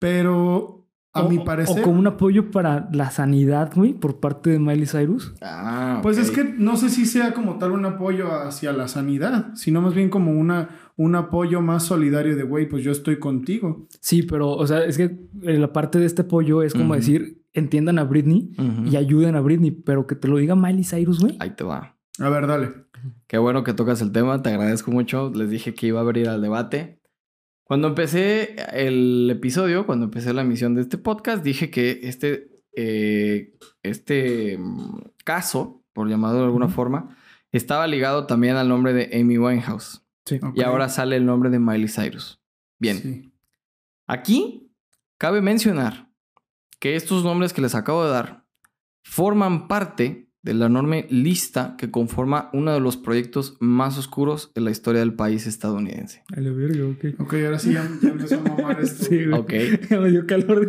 Pero 0.00 0.88
a 1.14 1.22
o, 1.22 1.28
mi 1.28 1.38
o 1.38 1.44
parecer. 1.44 1.82
como 1.82 1.98
un 2.00 2.06
apoyo 2.08 2.50
para 2.50 2.88
la 2.92 3.10
sanidad, 3.12 3.70
güey, 3.74 3.92
por 3.92 4.18
parte 4.18 4.50
de 4.50 4.58
Miley 4.58 4.86
Cyrus. 4.86 5.32
Ah, 5.42 6.00
Pues 6.02 6.18
es 6.18 6.30
que 6.32 6.42
no 6.42 6.76
sé 6.76 6.88
si 6.88 7.06
sea 7.06 7.34
como 7.34 7.58
tal 7.58 7.70
un 7.72 7.84
apoyo 7.84 8.32
hacia 8.32 8.72
la 8.72 8.88
sanidad, 8.88 9.54
sino 9.54 9.80
más 9.80 9.94
bien 9.94 10.08
como 10.10 10.32
una, 10.32 10.70
un 10.96 11.14
apoyo 11.14 11.60
más 11.60 11.84
solidario 11.84 12.36
de, 12.36 12.42
güey, 12.42 12.68
pues 12.68 12.84
yo 12.84 12.92
estoy 12.92 13.18
contigo. 13.18 13.86
Sí, 14.00 14.22
pero, 14.22 14.50
o 14.50 14.66
sea, 14.66 14.84
es 14.84 14.96
que 14.96 15.04
eh, 15.42 15.58
la 15.58 15.72
parte 15.72 15.98
de 15.98 16.06
este 16.06 16.22
apoyo 16.22 16.62
es 16.62 16.74
como 16.74 16.94
decir, 16.94 17.42
entiendan 17.52 17.98
a 17.98 18.04
Britney 18.04 18.50
y 18.90 18.96
ayuden 18.96 19.34
a 19.34 19.40
Britney, 19.40 19.70
pero 19.70 20.06
que 20.06 20.14
te 20.14 20.28
lo 20.28 20.36
diga 20.36 20.54
Miley 20.54 20.84
Cyrus, 20.84 21.20
güey. 21.20 21.36
Ahí 21.40 21.50
te 21.50 21.64
va. 21.64 21.96
A 22.18 22.28
ver, 22.28 22.46
dale. 22.46 22.70
Qué 23.26 23.38
bueno 23.38 23.64
que 23.64 23.74
tocas 23.74 24.00
el 24.02 24.12
tema, 24.12 24.42
te 24.42 24.50
agradezco 24.50 24.90
mucho. 24.90 25.32
Les 25.34 25.50
dije 25.50 25.74
que 25.74 25.88
iba 25.88 26.00
a 26.00 26.02
abrir 26.02 26.28
al 26.28 26.42
debate. 26.42 27.00
Cuando 27.64 27.88
empecé 27.88 28.56
el 28.72 29.30
episodio, 29.30 29.86
cuando 29.86 30.04
empecé 30.04 30.32
la 30.34 30.42
emisión 30.42 30.74
de 30.74 30.82
este 30.82 30.98
podcast, 30.98 31.42
dije 31.42 31.70
que 31.70 32.00
este, 32.02 32.50
eh, 32.76 33.54
este 33.82 34.58
mm, 34.58 34.98
caso, 35.24 35.82
por 35.92 36.08
llamarlo 36.08 36.40
de 36.40 36.44
alguna 36.44 36.68
forma, 36.68 37.16
estaba 37.50 37.86
ligado 37.86 38.26
también 38.26 38.56
al 38.56 38.68
nombre 38.68 38.92
de 38.92 39.18
Amy 39.18 39.38
Winehouse. 39.38 40.04
Sí. 40.24 40.38
Y 40.54 40.62
ahora 40.62 40.88
sale 40.88 41.16
el 41.16 41.26
nombre 41.26 41.50
de 41.50 41.58
Miley 41.58 41.88
Cyrus. 41.88 42.40
Bien, 42.78 42.96
Sí. 42.98 43.32
aquí 44.06 44.72
cabe 45.18 45.40
mencionar 45.40 46.10
que 46.80 46.96
estos 46.96 47.24
nombres 47.24 47.52
que 47.52 47.60
les 47.62 47.74
acabo 47.74 48.04
de 48.04 48.10
dar 48.10 48.44
forman 49.04 49.68
parte 49.68 50.28
de 50.42 50.54
la 50.54 50.66
enorme 50.66 51.06
lista 51.08 51.76
que 51.78 51.92
conforma 51.92 52.50
uno 52.52 52.72
de 52.72 52.80
los 52.80 52.96
proyectos 52.96 53.56
más 53.60 53.96
oscuros 53.96 54.50
en 54.56 54.64
la 54.64 54.72
historia 54.72 54.98
del 55.00 55.14
país 55.14 55.46
estadounidense. 55.46 56.24
A 56.36 56.40
la 56.40 56.50
verga, 56.50 56.84
ok. 56.86 57.20
Ok, 57.20 57.34
ahora 57.44 57.60
sí 57.60 57.72
ya, 57.74 57.88
ya 58.02 58.08
empezó 58.08 58.40
a 58.40 58.42
mamar 58.42 58.80
esto. 58.82 59.04
Sí, 59.04 59.24
güey. 59.26 59.38
Ok. 59.40 59.52
Me 59.90 60.10
dio 60.10 60.26
calor. 60.26 60.68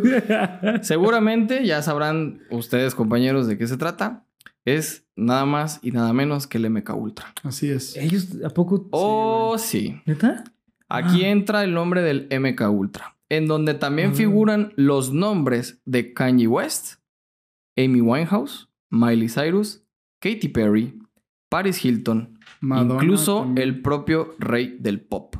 Seguramente 0.82 1.66
ya 1.66 1.82
sabrán 1.82 2.40
ustedes, 2.50 2.94
compañeros, 2.94 3.46
de 3.48 3.58
qué 3.58 3.66
se 3.66 3.76
trata. 3.76 4.24
Es 4.64 5.06
nada 5.16 5.44
más 5.44 5.78
y 5.82 5.90
nada 5.90 6.12
menos 6.12 6.46
que 6.46 6.58
el 6.58 6.66
MK 6.70 6.94
Ultra. 6.94 7.34
Así 7.42 7.70
es. 7.70 7.96
Ellos, 7.96 8.28
¿a 8.44 8.50
poco? 8.50 8.88
Oh, 8.92 9.56
sí. 9.58 10.00
¿Neta? 10.06 10.44
Aquí 10.88 11.24
Ah. 11.24 11.28
entra 11.30 11.64
el 11.64 11.74
nombre 11.74 12.02
del 12.02 12.28
MK 12.30 12.70
Ultra, 12.70 13.16
en 13.28 13.46
donde 13.46 13.74
también 13.74 14.10
Ah. 14.12 14.14
figuran 14.14 14.72
los 14.76 15.12
nombres 15.12 15.80
de 15.84 16.12
Kanye 16.14 16.46
West, 16.46 16.94
Amy 17.76 18.00
Winehouse, 18.00 18.68
Miley 18.90 19.28
Cyrus, 19.28 19.82
Katy 20.20 20.48
Perry, 20.48 20.98
Paris 21.50 21.84
Hilton, 21.84 22.38
Madonna 22.60 22.94
incluso 22.94 23.40
también. 23.40 23.68
el 23.68 23.82
propio 23.82 24.34
rey 24.38 24.76
del 24.80 25.00
pop, 25.00 25.36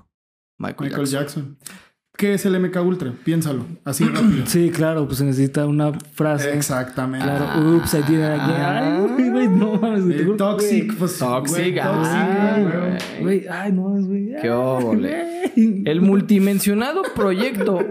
Michael, 0.58 0.90
Michael 0.90 1.06
Jackson. 1.06 1.56
Jackson. 1.58 1.74
¿Qué 2.16 2.34
es 2.34 2.46
el 2.46 2.58
MK 2.60 2.76
Ultra? 2.84 3.12
Piénsalo. 3.24 3.66
Así 3.84 4.04
rápido. 4.12 4.46
Sí, 4.46 4.70
claro, 4.70 5.06
pues 5.06 5.18
se 5.18 5.24
necesita 5.24 5.66
una 5.66 5.92
frase. 5.92 6.52
Exactamente. 6.54 7.26
Claro, 7.26 7.76
ups, 7.76 7.94
I 7.94 7.96
did 8.02 8.18
it 8.18 8.24
again. 8.40 9.18
Ay, 9.18 9.30
güey, 9.30 9.48
no 9.48 9.74
mames, 9.74 10.04
güey. 10.04 10.36
toxic. 10.36 10.86
güey. 10.86 10.98
Pues, 10.98 11.18
Toxic, 11.18 11.56
güey, 11.58 11.78
ah, 11.80 11.92
toxic, 11.92 12.62
güey. 12.62 12.80
güey. 12.80 13.22
Güey, 13.22 13.46
ay, 13.48 13.72
no, 13.72 13.82
güey. 13.82 14.36
Qué 14.40 14.50
óvole. 14.50 15.08
güey. 15.56 15.82
El 15.86 16.00
multimensionado 16.00 17.02
proyecto. 17.14 17.78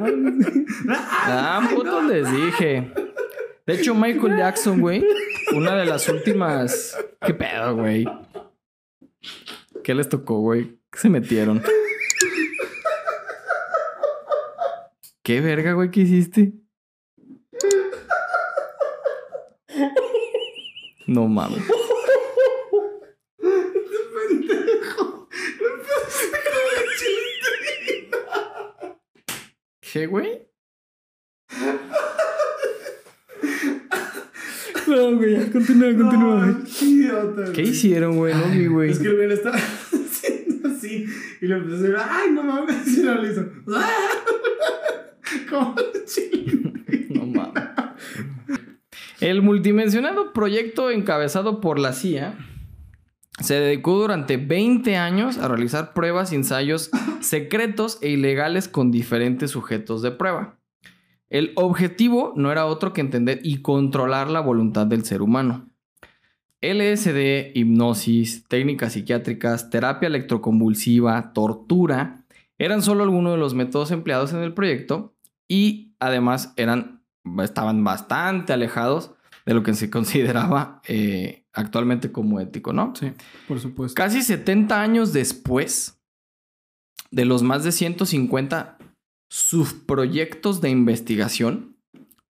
Ah, 1.25 1.69
puto 1.73 2.01
les 2.01 2.29
dije. 2.29 2.91
De 3.65 3.73
hecho, 3.75 3.95
Michael 3.95 4.37
Jackson, 4.37 4.81
güey, 4.81 5.03
una 5.55 5.75
de 5.75 5.85
las 5.85 6.09
últimas. 6.09 6.97
¿Qué 7.25 7.33
pedo, 7.33 7.75
güey? 7.77 8.05
¿Qué 9.83 9.93
les 9.93 10.09
tocó, 10.09 10.39
güey? 10.39 10.77
¿Qué 10.91 10.99
se 10.99 11.09
metieron? 11.09 11.61
¿Qué 15.23 15.39
verga, 15.41 15.73
güey, 15.73 15.89
que 15.89 16.01
hiciste? 16.01 16.53
No 21.07 21.27
mames. 21.27 21.63
¿Qué, 29.81 30.07
güey? 30.07 30.47
No, 34.87 35.15
güey, 35.17 35.31
ya, 35.33 35.51
continúa, 35.51 35.87
continúa. 35.95 36.45
No, 36.45 36.63
qué 36.79 36.85
idiota, 36.85 37.43
¿Qué 37.45 37.61
güey. 37.61 37.69
hicieron, 37.69 38.17
güey? 38.17 38.33
No 38.33 38.45
vi, 38.47 38.67
güey. 38.67 38.91
Es 38.91 38.99
que 38.99 39.07
el 39.07 39.15
güey 39.15 39.27
le 39.27 39.33
estaba 39.35 39.55
haciendo 39.57 40.69
así. 40.69 41.05
Y 41.41 41.45
le 41.47 41.55
empezó 41.55 41.75
a 41.75 41.79
decir, 41.79 41.95
ay, 41.99 42.31
no 42.31 42.43
mames. 42.43 42.97
Y 42.97 43.01
no 43.03 43.15
le 43.21 43.31
hizo. 43.31 43.45
No 47.09 47.25
mames. 47.25 47.63
El 49.19 49.41
multimensionado 49.41 50.33
proyecto 50.33 50.91
encabezado 50.91 51.61
por 51.61 51.79
la 51.79 51.93
CIA 51.93 52.35
Se 53.39 53.55
dedicó 53.55 53.97
durante 53.97 54.37
20 54.37 54.97
años 54.97 55.37
a 55.37 55.47
realizar 55.47 55.93
pruebas 55.93 56.31
y 56.31 56.35
ensayos 56.35 56.91
secretos 57.21 57.99
e 58.01 58.09
ilegales 58.09 58.67
con 58.67 58.91
diferentes 58.91 59.51
sujetos 59.51 60.01
de 60.01 60.11
prueba. 60.11 60.59
El 61.29 61.51
objetivo 61.55 62.33
no 62.35 62.51
era 62.51 62.65
otro 62.65 62.93
que 62.93 63.01
entender 63.01 63.39
y 63.43 63.61
controlar 63.61 64.29
la 64.29 64.39
voluntad 64.39 64.85
del 64.85 65.03
ser 65.03 65.21
humano. 65.21 65.69
LSD, 66.61 67.55
hipnosis, 67.55 68.47
técnicas 68.47 68.93
psiquiátricas, 68.93 69.69
terapia 69.69 70.07
electroconvulsiva, 70.07 71.33
tortura, 71.33 72.25
eran 72.57 72.81
solo 72.81 73.03
algunos 73.03 73.33
de 73.33 73.39
los 73.39 73.53
métodos 73.53 73.91
empleados 73.91 74.31
en 74.33 74.39
el 74.39 74.53
proyecto 74.53 75.12
y 75.53 75.93
además 75.99 76.51
eran, 76.57 77.03
estaban 77.43 77.83
bastante 77.83 78.53
alejados 78.53 79.11
de 79.45 79.53
lo 79.53 79.61
que 79.61 79.75
se 79.75 79.89
consideraba 79.91 80.81
eh, 80.87 81.45
actualmente 81.53 82.11
como 82.11 82.39
ético, 82.39 82.73
¿no? 82.73 82.95
Sí, 82.95 83.11
por 83.47 83.59
supuesto. 83.59 83.93
Casi 83.93 84.23
70 84.23 84.81
años 84.81 85.13
después 85.13 86.01
de 87.11 87.25
los 87.25 87.43
más 87.43 87.63
de 87.63 87.71
150 87.71 88.79
subproyectos 89.29 90.59
de 90.59 90.71
investigación, 90.71 91.77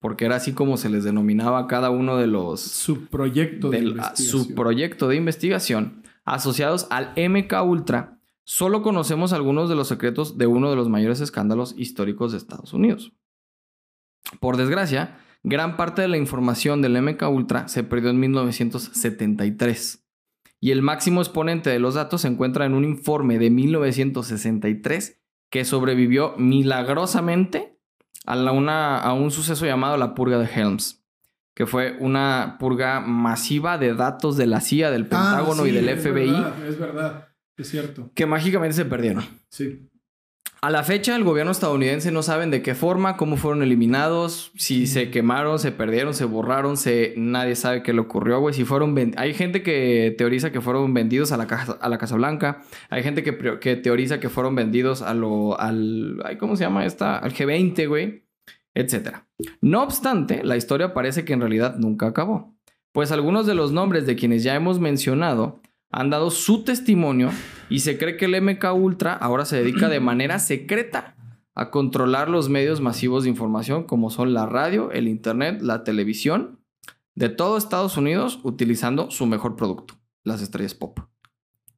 porque 0.02 0.26
era 0.26 0.36
así 0.36 0.52
como 0.52 0.76
se 0.76 0.90
les 0.90 1.06
denominaba 1.06 1.60
a 1.60 1.68
cada 1.68 1.92
uno 1.92 2.18
de 2.18 2.28
los 2.28 2.60
Subproyecto 2.60 3.70
de 3.70 3.78
del 3.78 3.88
investigación. 3.92 4.44
subproyecto 4.44 5.08
de 5.08 5.16
investigación 5.16 6.04
asociados 6.26 6.88
al 6.90 7.14
MK 7.16 7.54
Ultra, 7.64 8.20
solo 8.46 8.82
conocemos 8.82 9.34
algunos 9.34 9.70
de 9.70 9.76
los 9.76 9.88
secretos 9.88 10.38
de 10.38 10.48
uno 10.48 10.70
de 10.70 10.76
los 10.76 10.90
mayores 10.90 11.22
escándalos 11.22 11.76
históricos 11.78 12.32
de 12.32 12.38
Estados 12.38 12.74
Unidos. 12.74 13.14
Por 14.40 14.58
desgracia, 14.58 15.18
gran 15.44 15.78
parte 15.78 16.02
de 16.02 16.08
la 16.08 16.18
información 16.18 16.82
del 16.82 17.02
MK 17.02 17.24
Ultra 17.30 17.68
se 17.68 17.84
perdió 17.84 18.10
en 18.10 18.20
1973 18.20 20.06
y 20.60 20.72
el 20.72 20.82
máximo 20.82 21.22
exponente 21.22 21.70
de 21.70 21.80
los 21.80 21.96
datos 21.96 22.22
se 22.22 22.28
encuentra 22.30 22.66
en 22.66 22.74
un 22.74 22.86
informe 22.86 23.38
de 23.38 23.50
1963 23.50 25.22
que 25.52 25.66
sobrevivió 25.66 26.34
milagrosamente 26.38 27.78
a, 28.26 28.36
la- 28.36 28.52
una- 28.54 28.98
a 28.98 29.14
un 29.14 29.30
suceso 29.32 29.66
llamado 29.66 29.98
la 29.98 30.16
purga 30.16 30.38
de 30.40 30.46
Helms, 30.46 31.06
que 31.54 31.66
fue 31.68 31.98
una 32.00 32.56
purga 32.60 33.02
masiva 33.02 33.78
de 33.78 33.94
datos 33.94 34.38
de 34.38 34.48
la 34.48 34.62
CIA, 34.62 34.90
del 34.90 35.04
Ah, 35.04 35.10
Pentágono 35.10 35.64
sí, 35.64 35.70
y 35.70 35.74
del 35.74 35.90
es 35.90 36.02
FBI, 36.02 36.32
verdad, 36.32 36.66
es 36.66 36.80
verdad, 36.80 37.28
es 37.58 37.70
cierto. 37.70 38.12
que 38.16 38.26
mágicamente 38.26 38.76
se 38.76 38.86
perdieron. 38.86 39.24
Sí. 39.50 39.90
A 40.64 40.70
la 40.70 40.84
fecha, 40.84 41.14
el 41.18 41.26
gobierno 41.26 41.52
estadounidense 41.52 42.10
no 42.10 42.24
saben 42.24 42.50
de 42.50 42.62
qué 42.62 42.74
forma, 42.74 43.18
cómo 43.18 43.36
fueron 43.36 43.64
eliminados, 43.64 44.54
si 44.56 44.88
se 44.88 45.12
quemaron, 45.12 45.60
se 45.60 45.74
perdieron, 45.74 46.14
se 46.14 46.24
borraron, 46.24 46.78
se... 46.78 47.14
nadie 47.18 47.58
sabe 47.58 47.84
qué 47.84 47.92
le 47.92 48.00
ocurrió, 48.00 48.40
güey. 48.40 48.54
Si 48.54 48.64
fueron... 48.64 48.96
Hay 49.18 49.34
gente 49.34 49.62
que 49.62 50.16
teoriza 50.18 50.54
que 50.54 50.62
fueron 50.62 50.94
vendidos 50.94 51.34
a 51.34 51.38
la, 51.38 51.48
casa, 51.48 51.78
a 51.82 51.90
la 51.90 51.98
Casa 51.98 52.16
Blanca. 52.16 52.62
Hay 52.90 53.04
gente 53.04 53.24
que, 53.24 53.60
que 53.60 53.76
teoriza 53.76 54.22
que 54.22 54.30
fueron 54.30 54.56
vendidos 54.56 55.02
a 55.02 55.14
lo, 55.14 55.60
al... 55.60 56.24
¿Cómo 56.40 56.56
se 56.56 56.64
llama 56.64 56.86
esta? 56.86 57.18
Al 57.18 57.34
G20, 57.34 57.86
güey. 57.90 58.24
Etcétera. 58.74 59.28
No 59.60 59.84
obstante, 59.84 60.46
la 60.46 60.56
historia 60.56 60.94
parece 60.94 61.26
que 61.26 61.34
en 61.34 61.42
realidad 61.42 61.76
nunca 61.78 62.08
acabó. 62.08 62.56
Pues 62.94 63.12
algunos 63.12 63.46
de 63.46 63.56
los 63.56 63.74
nombres 63.74 64.06
de 64.06 64.16
quienes 64.16 64.44
ya 64.44 64.56
hemos 64.56 64.80
mencionado 64.80 65.60
han 65.94 66.10
dado 66.10 66.32
su 66.32 66.64
testimonio 66.64 67.30
y 67.70 67.80
se 67.80 67.98
cree 67.98 68.18
que 68.18 68.26
el 68.26 68.42
MK 68.42 68.66
Ultra 68.74 69.14
ahora 69.14 69.46
se 69.46 69.58
dedica 69.58 69.88
de 69.88 70.00
manera 70.00 70.40
secreta 70.40 71.16
a 71.56 71.70
controlar 71.70 72.30
los 72.30 72.50
medios 72.50 72.82
masivos 72.82 73.24
de 73.24 73.30
información 73.30 73.84
como 73.84 74.10
son 74.10 74.34
la 74.34 74.48
radio, 74.48 74.92
el 74.92 75.08
internet, 75.08 75.62
la 75.62 75.84
televisión 75.84 76.60
de 77.14 77.30
todo 77.30 77.58
Estados 77.58 77.96
Unidos 77.96 78.40
utilizando 78.44 79.12
su 79.12 79.28
mejor 79.28 79.56
producto, 79.56 79.94
las 80.24 80.42
estrellas 80.42 80.74
pop. 80.74 81.00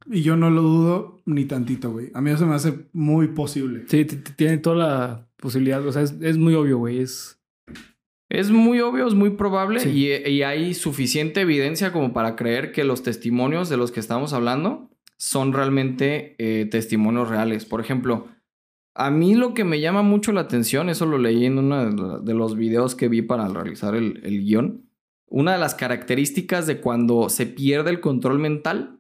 Y 0.08 0.21
yo 0.21 0.38
no 0.38 0.49
lo 0.49 0.62
dudo 0.62 1.21
ni 1.25 1.45
tantito, 1.45 1.91
güey. 1.91 2.12
A 2.13 2.21
mí 2.21 2.32
eso 2.32 2.45
me 2.45 2.56
hace 2.56 2.88
muy 2.93 3.30
posible. 3.30 3.84
Sí, 3.88 4.06
tiene 4.06 4.60
toda 4.60 4.75
la 4.75 5.28
posibilidad. 5.36 5.86
O 5.86 5.91
sea, 5.91 6.04
es, 6.04 6.15
es 6.21 6.38
muy 6.38 6.54
obvio, 6.54 6.78
güey. 6.78 6.99
Es. 6.99 7.41
Es 8.29 8.49
muy 8.49 8.79
obvio, 8.81 9.07
es 9.07 9.13
muy 9.13 9.31
probable 9.31 9.79
Sí. 9.79 9.89
y, 9.89 10.29
y 10.29 10.43
hay 10.43 10.73
suficiente 10.73 11.41
evidencia 11.41 11.91
como 11.91 12.11
para 12.13 12.35
creer 12.35 12.71
que 12.71 12.83
los 12.83 13.03
testimonios 13.03 13.69
de 13.69 13.77
los 13.77 13.91
que 13.91 13.99
estamos 13.99 14.33
hablando 14.33 14.89
son 15.17 15.53
realmente 15.53 16.35
eh, 16.39 16.65
testimonios 16.65 17.29
reales. 17.29 17.65
Por 17.65 17.81
ejemplo, 17.81 18.27
a 18.95 19.11
mí 19.11 19.35
lo 19.35 19.53
que 19.53 19.63
me 19.63 19.79
llama 19.79 20.01
mucho 20.01 20.31
la 20.31 20.41
atención, 20.41 20.89
eso 20.89 21.05
lo 21.05 21.17
leí 21.17 21.45
en 21.45 21.57
uno 21.59 22.19
de 22.21 22.33
los 22.33 22.55
videos 22.55 22.95
que 22.95 23.09
vi 23.09 23.21
para 23.21 23.47
realizar 23.47 23.95
el, 23.95 24.21
el 24.23 24.43
guion, 24.43 24.89
una 25.27 25.53
de 25.53 25.59
las 25.59 25.75
características 25.75 26.65
de 26.67 26.81
cuando 26.81 27.29
se 27.29 27.45
pierde 27.45 27.89
el 27.91 27.99
control 27.99 28.39
mental 28.39 28.99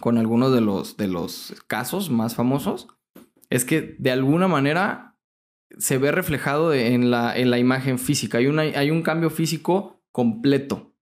con 0.00 0.16
algunos 0.18 0.52
de 0.52 0.60
los, 0.60 0.96
de 0.96 1.08
los 1.08 1.54
casos 1.66 2.10
más 2.10 2.34
famosos, 2.34 2.88
es 3.50 3.64
que 3.64 3.96
de 3.98 4.10
alguna 4.10 4.48
manera 4.48 5.07
se 5.78 5.98
ve 5.98 6.12
reflejado 6.12 6.74
en, 6.74 7.10
la, 7.10 7.36
en 7.36 7.50
la 7.50 7.58
imagen 7.58 7.98
física. 7.98 8.38
Hay, 8.38 8.46
una, 8.46 8.62
hay 8.62 8.90
un 8.90 9.02
cambio 9.02 9.30
físico 9.30 10.02
completo. 10.12 10.92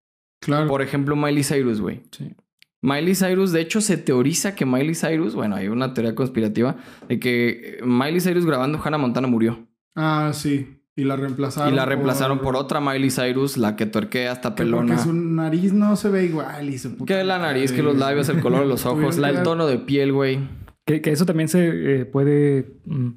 Claro. 0.40 0.68
Por 0.68 0.82
ejemplo, 0.82 1.16
Miley 1.16 1.42
Cyrus, 1.42 1.80
güey. 1.80 2.02
Sí. 2.10 2.34
Miley 2.82 3.14
Cyrus, 3.14 3.52
de 3.52 3.62
hecho, 3.62 3.80
se 3.80 3.96
teoriza 3.96 4.54
que 4.54 4.64
Miley 4.64 4.94
Cyrus, 4.94 5.34
bueno, 5.34 5.56
hay 5.56 5.68
una 5.68 5.92
teoría 5.92 6.14
conspirativa 6.14 6.76
de 7.08 7.18
que 7.18 7.78
Miley 7.84 8.20
Cyrus 8.20 8.46
grabando 8.46 8.80
Hannah 8.82 8.98
Montana 8.98 9.26
murió. 9.26 9.66
Ah, 9.96 10.30
sí. 10.32 10.76
Y 10.94 11.04
la 11.04 11.16
reemplazaron. 11.16 11.72
y 11.72 11.76
la 11.76 11.84
reemplazaron 11.84 12.38
por, 12.38 12.56
otra 12.56 12.80
Miley 12.80 13.10
Cyrus, 13.10 13.58
la 13.58 13.76
que 13.76 13.86
tuerquea 13.86 14.32
hasta 14.32 14.50
Que 14.50 14.62
pelona. 14.62 14.94
Porque 14.94 15.02
su 15.02 15.12
nariz 15.12 15.72
no 15.72 15.96
se 15.96 16.08
ve 16.10 16.24
igual 16.24 16.70
y 16.70 16.78
su 16.78 16.96
puta 16.96 17.12
Que 17.12 17.24
la 17.24 17.38
nariz, 17.38 17.72
que 17.72 17.82
los 17.82 17.96
labios, 17.96 18.28
el 18.28 18.40
color 18.40 18.60
de 18.60 18.66
los 18.66 18.86
ojos, 18.86 19.18
la, 19.18 19.30
que 19.30 19.38
el 19.38 19.42
tono 19.42 19.66
de 19.66 19.78
piel, 19.78 20.12
güey. 20.12 20.38
Que, 20.86 21.02
que 21.02 21.10
eso 21.10 21.26
también 21.26 21.48
se 21.48 22.00
eh, 22.00 22.04
puede, 22.06 22.78
mm, 22.86 23.08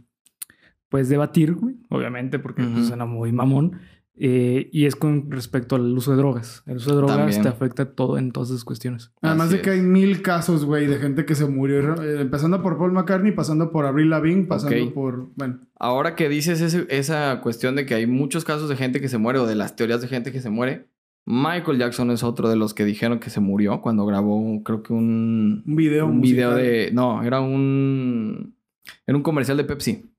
pues, 0.89 1.09
debatir, 1.09 1.53
güey. 1.53 1.75
Obviamente, 1.89 2.39
porque 2.39 2.63
pues, 2.63 2.75
Ujú. 2.77 2.85
suena 2.85 3.05
muy 3.05 3.31
mamón. 3.31 3.79
Eh, 4.21 4.69
y 4.73 4.85
es 4.85 4.97
con 4.97 5.31
respecto 5.31 5.77
al 5.77 5.97
uso 5.97 6.11
de 6.11 6.17
drogas. 6.17 6.61
El 6.65 6.75
uso 6.75 6.89
de 6.89 6.97
drogas 6.97 7.15
También. 7.15 7.41
te 7.41 7.47
afecta 7.47 7.85
todo 7.93 8.17
en 8.17 8.33
todas 8.33 8.49
esas 8.49 8.65
cuestiones. 8.65 9.13
Además 9.21 9.47
Así 9.47 9.55
de 9.57 9.61
que 9.61 9.69
es. 9.69 9.75
hay 9.77 9.81
mil 9.81 10.21
casos, 10.21 10.65
güey, 10.65 10.87
de 10.87 10.97
gente 10.97 11.23
que 11.25 11.35
se 11.35 11.45
murió. 11.45 11.95
eh, 12.03 12.19
empezando 12.19 12.61
por 12.61 12.77
Paul 12.77 12.91
McCartney, 12.91 13.31
pasando 13.31 13.71
por 13.71 13.85
Avril 13.85 14.09
Lavigne, 14.09 14.43
pasando 14.43 14.83
Ok. 14.87 14.93
por... 14.93 15.29
Bueno, 15.35 15.59
Ahora 15.79 16.15
que 16.15 16.27
dices 16.27 16.59
ese- 16.59 16.85
esa 16.89 17.39
cuestión 17.41 17.77
de 17.77 17.85
que 17.85 17.93
hay 17.95 18.07
muchos 18.07 18.43
casos 18.43 18.67
de 18.67 18.75
gente 18.75 18.99
que 18.99 19.07
se 19.07 19.17
muere 19.17 19.39
o 19.39 19.45
de 19.47 19.55
las 19.55 19.77
teorías 19.77 20.01
de 20.01 20.09
gente 20.09 20.33
que 20.33 20.41
se 20.41 20.49
muere, 20.49 20.89
Michael 21.25 21.77
Jackson 21.77 22.11
es 22.11 22.21
otro 22.21 22.49
de 22.49 22.57
los 22.57 22.73
que 22.73 22.83
dijeron 22.83 23.19
que 23.19 23.29
se 23.29 23.39
murió 23.39 23.79
cuando 23.81 24.05
grabó, 24.05 24.61
creo 24.63 24.83
que 24.83 24.91
un, 24.91 25.63
un 25.65 25.75
video 25.77 26.07
un 26.07 26.19
video 26.19 26.49
musical. 26.49 26.57
de... 26.65 26.89
No, 26.91 27.23
era 27.23 27.39
un... 27.39 28.53
Era 29.07 29.15
un 29.15 29.23
comercial 29.23 29.55
de 29.55 29.63
Pepsi. 29.63 30.11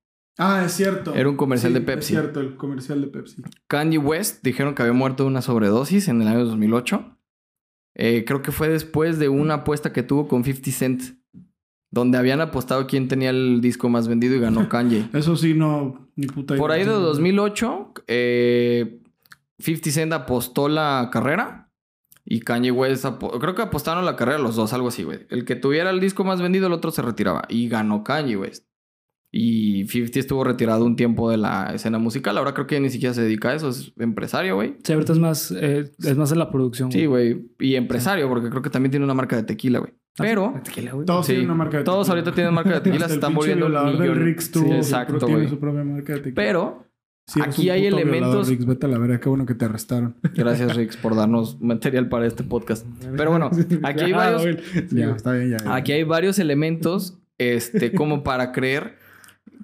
Ah, 0.43 0.63
es 0.65 0.73
cierto. 0.73 1.15
Era 1.15 1.29
un 1.29 1.37
comercial 1.37 1.73
Sí, 1.73 1.79
de 1.79 1.85
Pepsi. 1.85 2.15
Es 2.15 2.21
cierto, 2.21 2.41
el 2.41 2.57
comercial 2.57 3.01
de 3.03 3.09
Pepsi. 3.09 3.43
Kanye 3.69 3.99
West 3.99 4.43
dijeron 4.43 4.75
que 4.75 4.81
había 4.83 4.95
muerto 4.95 5.25
de 5.25 5.29
una 5.29 5.43
sobredosis 5.43 6.09
en 6.09 6.23
el 6.23 6.29
año 6.29 6.47
2008. 6.47 7.19
Eh, 7.95 8.25
creo 8.27 8.41
que 8.41 8.51
fue 8.51 8.69
después 8.71 9.19
de 9.19 9.29
una 9.29 9.55
apuesta 9.55 9.93
que 9.93 10.03
tuvo 10.03 10.29
con 10.29 10.43
50 10.43 10.71
Cent, 10.71 11.03
donde 11.91 12.17
habían 12.17 12.41
apostado 12.41 12.87
quién 12.87 13.07
tenía 13.09 13.29
el 13.31 13.61
disco 13.61 13.91
más 13.91 14.09
vendido 14.09 14.35
y 14.35 14.41
ganó 14.41 14.69
Kanye. 14.71 15.11
Eso 15.13 15.37
sí, 15.37 15.53
no... 15.55 16.09
Ni 16.17 16.27
puta 16.27 16.57
Por 16.57 16.71
idea. 16.71 16.81
ahí 16.81 16.85
de 16.87 16.93
2008, 16.93 17.93
eh, 18.07 19.03
50 19.59 19.91
Cent 19.91 20.13
apostó 20.15 20.69
la 20.69 21.11
carrera 21.13 21.71
y 22.25 22.41
Kanye 22.41 22.71
West, 22.71 23.05
creo 23.41 23.55
que 23.55 23.63
apostaron 23.63 24.05
la 24.07 24.17
carrera 24.17 24.39
los 24.39 24.57
dos, 24.57 24.73
algo 24.73 24.89
así, 24.89 25.03
güey. 25.03 25.27
El 25.31 25.45
que 25.45 25.57
tuviera 25.57 25.91
el 25.91 26.01
disco 26.01 26.25
más 26.25 26.41
vendido, 26.41 26.67
el 26.69 26.73
otro 26.73 26.91
se 26.93 27.03
retiraba 27.03 27.43
y 27.49 27.69
ganó 27.69 28.05
Kanye 28.05 28.37
West. 28.37 28.70
Y 29.33 29.85
50 29.87 30.19
estuvo 30.19 30.43
retirado 30.43 30.85
un 30.85 30.97
tiempo 30.97 31.31
de 31.31 31.37
la 31.37 31.71
escena 31.75 31.99
musical. 31.99 32.37
Ahora 32.37 32.53
creo 32.53 32.67
que 32.67 32.81
ni 32.81 32.91
siquiera 32.91 33.15
se 33.15 33.23
dedica 33.23 33.51
a 33.51 33.55
eso, 33.55 33.69
es 33.69 33.93
empresario, 33.99 34.57
güey. 34.57 34.77
Sí, 34.83 34.93
ahorita 34.93 35.13
es 35.13 35.19
más, 35.21 35.55
eh, 35.57 35.91
es 35.99 36.17
más 36.17 36.33
en 36.33 36.39
la 36.41 36.51
producción. 36.51 36.91
Sí, 36.91 37.07
güey. 37.07 37.49
Y 37.61 37.77
empresario, 37.77 38.29
porque 38.29 38.51
creo 38.51 38.61
que 38.63 38.71
también 38.71 38.91
tiene 38.91 39.05
una 39.05 39.15
marca 39.15 39.37
de 39.37 39.45
tequila, 39.45 39.79
güey. 39.79 39.93
Pero 40.19 40.55
Ah, 40.57 40.63
Tequila, 40.63 40.93
güey. 40.93 41.07
Todos 41.07 41.27
Sí. 41.27 41.33
tienen 41.33 41.47
una 41.49 41.55
marca 41.55 41.79
de 41.79 41.85
todos 41.85 42.07
tequila. 42.09 42.21
ahorita 42.21 42.35
tienen 42.35 42.55
marca 42.55 42.71
de 42.75 42.81
tequila, 42.81 43.09
se 43.09 43.15
están 43.15 43.33
volviendo 43.35 43.69
millones. 43.69 44.17
Rix 44.19 44.51
tuvo 44.51 44.65
Sí, 44.67 44.73
exacto, 44.73 45.27
güey. 45.29 45.49
su 45.49 45.59
propia 45.61 45.85
marca 45.85 46.13
de 46.15 46.19
tequila. 46.19 46.35
Pero 46.35 46.87
aquí 47.41 47.71
hay 47.71 47.83
violador, 47.83 48.09
elementos- 48.09 48.49
Rix, 48.49 48.67
vete 48.67 48.87
a 48.87 48.89
la 48.89 48.99
verga, 48.99 49.21
qué 49.21 49.29
bueno 49.29 49.47
que 49.47 49.55
te 49.55 49.65
arrestaron. 49.67 50.17
gracias, 50.35 50.75
Rix, 50.77 50.97
por 50.97 51.15
darnos 51.15 51.61
material 51.61 52.09
para 52.09 52.27
este 52.27 52.43
podcast. 52.43 52.85
Pero 53.17 53.31
bueno, 53.31 53.49
aquí 53.85 54.01
hay 54.07 54.13
varios, 54.13 54.43
güey. 54.43 54.57
Sí, 54.59 54.97
ya, 54.97 55.05
güey. 55.07 55.17
está 55.17 55.33
bien, 55.33 55.51
ya. 55.51 55.57
ya. 55.65 55.75
aquí 55.77 55.93
hay 55.93 56.03
varios 56.03 56.41
elementos, 56.41 57.17
este, 57.39 57.93
como 57.93 58.25
para 58.25 58.51
creer. 58.51 58.99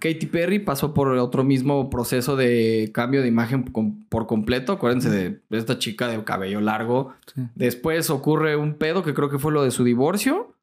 Katy 0.00 0.26
Perry 0.26 0.58
pasó 0.58 0.92
por 0.92 1.08
otro 1.08 1.44
mismo 1.44 1.88
proceso 1.90 2.36
de 2.36 2.90
cambio 2.92 3.22
de 3.22 3.28
imagen 3.28 3.64
por 3.64 4.26
completo. 4.26 4.72
Acuérdense 4.72 5.10
de 5.10 5.40
esta 5.50 5.78
chica 5.78 6.08
de 6.08 6.22
cabello 6.24 6.60
largo. 6.60 7.14
Sí. 7.34 7.42
Después 7.54 8.10
ocurre 8.10 8.56
un 8.56 8.74
pedo 8.74 9.02
que 9.02 9.14
creo 9.14 9.30
que 9.30 9.38
fue 9.38 9.52
lo 9.52 9.62
de 9.62 9.70
su 9.70 9.84
divorcio. 9.84 10.54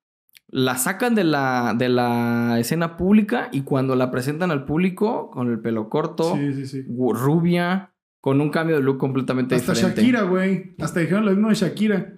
La 0.47 0.77
sacan 0.77 1.15
de 1.15 1.23
la, 1.23 1.73
de 1.75 1.89
la 1.89 2.57
escena 2.59 2.95
pública 2.95 3.49
y 3.51 3.61
cuando 3.61 3.95
la 3.95 4.11
presentan 4.11 4.51
al 4.51 4.65
público 4.65 5.31
con 5.31 5.49
el 5.49 5.59
pelo 5.59 5.89
corto, 5.89 6.36
Sí, 6.36 6.67
sí, 6.67 6.86
rubia, 6.88 7.91
con 8.21 8.39
un 8.39 8.51
cambio 8.51 8.75
de 8.75 8.84
look 8.84 8.99
completamente 8.99 9.55
Hasta 9.55 9.73
diferente. 9.73 10.01
Shakira, 10.01 10.21
güey. 10.21 10.75
Hasta 10.79 10.99
dijeron 10.99 11.25
lo 11.25 11.31
mismo 11.31 11.49
de 11.49 11.55
Shakira. 11.55 12.13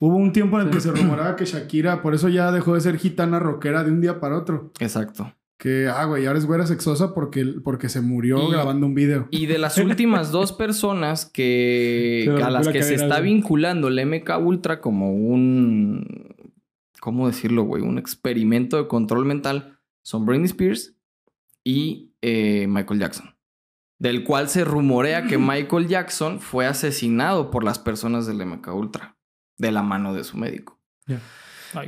Hubo 0.00 0.16
un 0.16 0.32
tiempo 0.32 0.58
en 0.58 0.68
el 0.68 0.72
que 0.72 0.80
se 0.80 0.92
rumoraba 0.92 1.36
que 1.36 1.44
Shakira, 1.44 2.00
por 2.00 2.14
eso 2.14 2.28
ya 2.28 2.50
dejó 2.52 2.74
de 2.74 2.80
ser 2.80 2.96
gitana 2.96 3.38
rockera 3.38 3.84
de 3.84 3.90
un 3.90 4.00
día 4.00 4.18
para 4.18 4.38
otro. 4.38 4.72
Exacto. 4.78 5.34
Que, 5.58 5.88
ah, 5.88 6.04
güey, 6.04 6.24
ahora 6.24 6.38
es 6.38 6.46
güera 6.46 6.66
sexosa 6.66 7.14
porque, 7.14 7.44
porque 7.64 7.88
se 7.88 8.00
murió 8.00 8.48
Y- 8.48 8.52
grabando 8.52 8.86
un 8.86 8.94
video. 8.94 9.26
Y 9.32 9.46
de 9.46 9.58
las 9.58 9.76
últimas 9.78 10.30
dos 10.30 10.52
personas 10.52 11.26
que, 11.26 12.32
a 12.44 12.48
las 12.48 12.66
la 12.66 12.72
que 12.72 12.82
se 12.84 12.94
está 12.94 13.18
vinculando 13.20 13.88
el 13.88 14.06
MK 14.06 14.38
Ultra 14.40 14.80
como 14.80 15.12
un. 15.12 16.36
¿Cómo 17.00 17.26
decirlo, 17.26 17.64
güey? 17.64 17.82
Un 17.82 17.98
experimento 17.98 18.76
de 18.76 18.86
control 18.88 19.24
mental 19.24 19.78
son 20.02 20.26
Britney 20.26 20.46
Spears 20.46 20.94
y 21.64 22.12
eh, 22.22 22.66
Michael 22.68 23.00
Jackson. 23.00 23.34
Del 23.98 24.22
cual 24.22 24.48
se 24.48 24.64
rumorea 24.64 25.24
que 25.26 25.38
Michael 25.38 25.88
Jackson 25.88 26.38
fue 26.40 26.66
asesinado 26.66 27.50
por 27.50 27.64
las 27.64 27.80
personas 27.80 28.26
del 28.28 28.44
MK 28.46 28.68
Ultra. 28.74 29.16
De 29.56 29.72
la 29.72 29.82
mano 29.82 30.14
de 30.14 30.22
su 30.22 30.36
médico. 30.38 30.78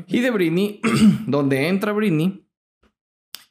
Y 0.08 0.20
de 0.20 0.30
Britney, 0.32 0.80
donde 1.28 1.68
entra 1.68 1.92
Britney, 1.92 2.44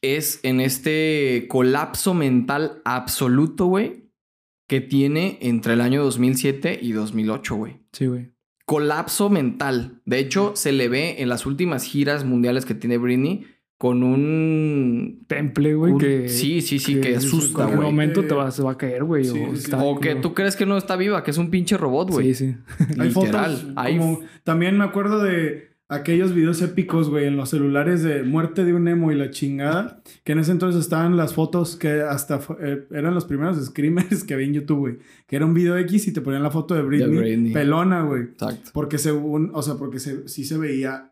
es 0.01 0.39
en 0.43 0.59
este 0.61 1.45
colapso 1.49 2.13
mental 2.13 2.81
absoluto, 2.85 3.65
güey, 3.65 4.09
que 4.67 4.81
tiene 4.81 5.37
entre 5.41 5.73
el 5.73 5.81
año 5.81 6.03
2007 6.03 6.79
y 6.81 6.91
2008, 6.91 7.55
güey. 7.55 7.77
Sí, 7.91 8.05
güey. 8.07 8.31
Colapso 8.65 9.29
mental. 9.29 10.01
De 10.05 10.19
hecho, 10.19 10.51
se 10.55 10.71
le 10.71 10.89
ve 10.89 11.15
en 11.21 11.29
las 11.29 11.45
últimas 11.45 11.83
giras 11.83 12.23
mundiales 12.23 12.65
que 12.65 12.75
tiene 12.75 12.97
Britney 12.99 13.45
con 13.79 14.03
un... 14.03 15.23
Temple, 15.27 15.73
güey, 15.75 15.93
un- 15.93 15.99
que... 15.99 16.29
sí, 16.29 16.61
sí, 16.61 16.79
sí, 16.79 16.99
que 17.01 17.11
en 17.11 17.17
asusta, 17.17 17.65
güey. 17.65 17.77
momento 17.79 18.23
te 18.25 18.33
va, 18.35 18.51
se 18.51 18.61
va 18.61 18.73
a 18.73 18.77
caer, 18.77 19.05
güey. 19.05 19.23
Sí, 19.25 19.39
o 19.39 19.55
sí, 19.55 19.71
O 19.79 19.99
que 19.99 20.15
tú 20.15 20.33
crees 20.33 20.55
que 20.55 20.65
no 20.65 20.77
está 20.77 20.97
viva, 20.97 21.23
que 21.23 21.31
es 21.31 21.37
un 21.37 21.49
pinche 21.49 21.77
robot, 21.77 22.11
güey. 22.11 22.33
Sí, 22.33 22.45
sí. 22.53 22.55
Hay 22.99 23.07
Literal. 23.07 23.55
fotos. 23.57 23.73
Hay 23.75 23.97
como- 23.97 24.19
también 24.43 24.77
me 24.77 24.83
acuerdo 24.83 25.23
de 25.23 25.68
aquellos 25.89 26.33
videos 26.33 26.61
épicos, 26.61 27.09
güey, 27.09 27.25
en 27.25 27.35
los 27.35 27.49
celulares 27.49 28.03
de 28.03 28.23
muerte 28.23 28.63
de 28.63 28.73
un 28.73 28.87
emo 28.87 29.11
y 29.11 29.15
la 29.15 29.31
chingada. 29.31 30.01
Que 30.23 30.31
en 30.31 30.39
ese 30.39 30.51
entonces 30.51 30.81
estaban 30.81 31.17
las 31.17 31.33
fotos 31.33 31.75
que 31.75 32.01
hasta 32.01 32.39
eh, 32.61 32.87
eran 32.91 33.15
los 33.15 33.25
primeros 33.25 33.63
screamers 33.65 34.23
que 34.25 34.35
vi 34.35 34.45
en 34.45 34.53
YouTube, 34.53 34.79
güey. 34.79 34.97
Que 35.27 35.35
era 35.35 35.45
un 35.45 35.53
video 35.53 35.77
X 35.77 36.07
y 36.07 36.13
te 36.13 36.21
ponían 36.21 36.43
la 36.43 36.51
foto 36.51 36.75
de 36.75 36.83
Britney, 36.83 37.17
Britney. 37.17 37.51
pelona, 37.51 38.03
güey. 38.03 38.21
Exacto. 38.21 38.69
Porque 38.71 38.99
según, 38.99 39.51
o 39.53 39.61
sea, 39.63 39.75
porque 39.75 39.99
se, 39.99 40.27
sí 40.29 40.45
se 40.45 40.57
veía 40.57 41.11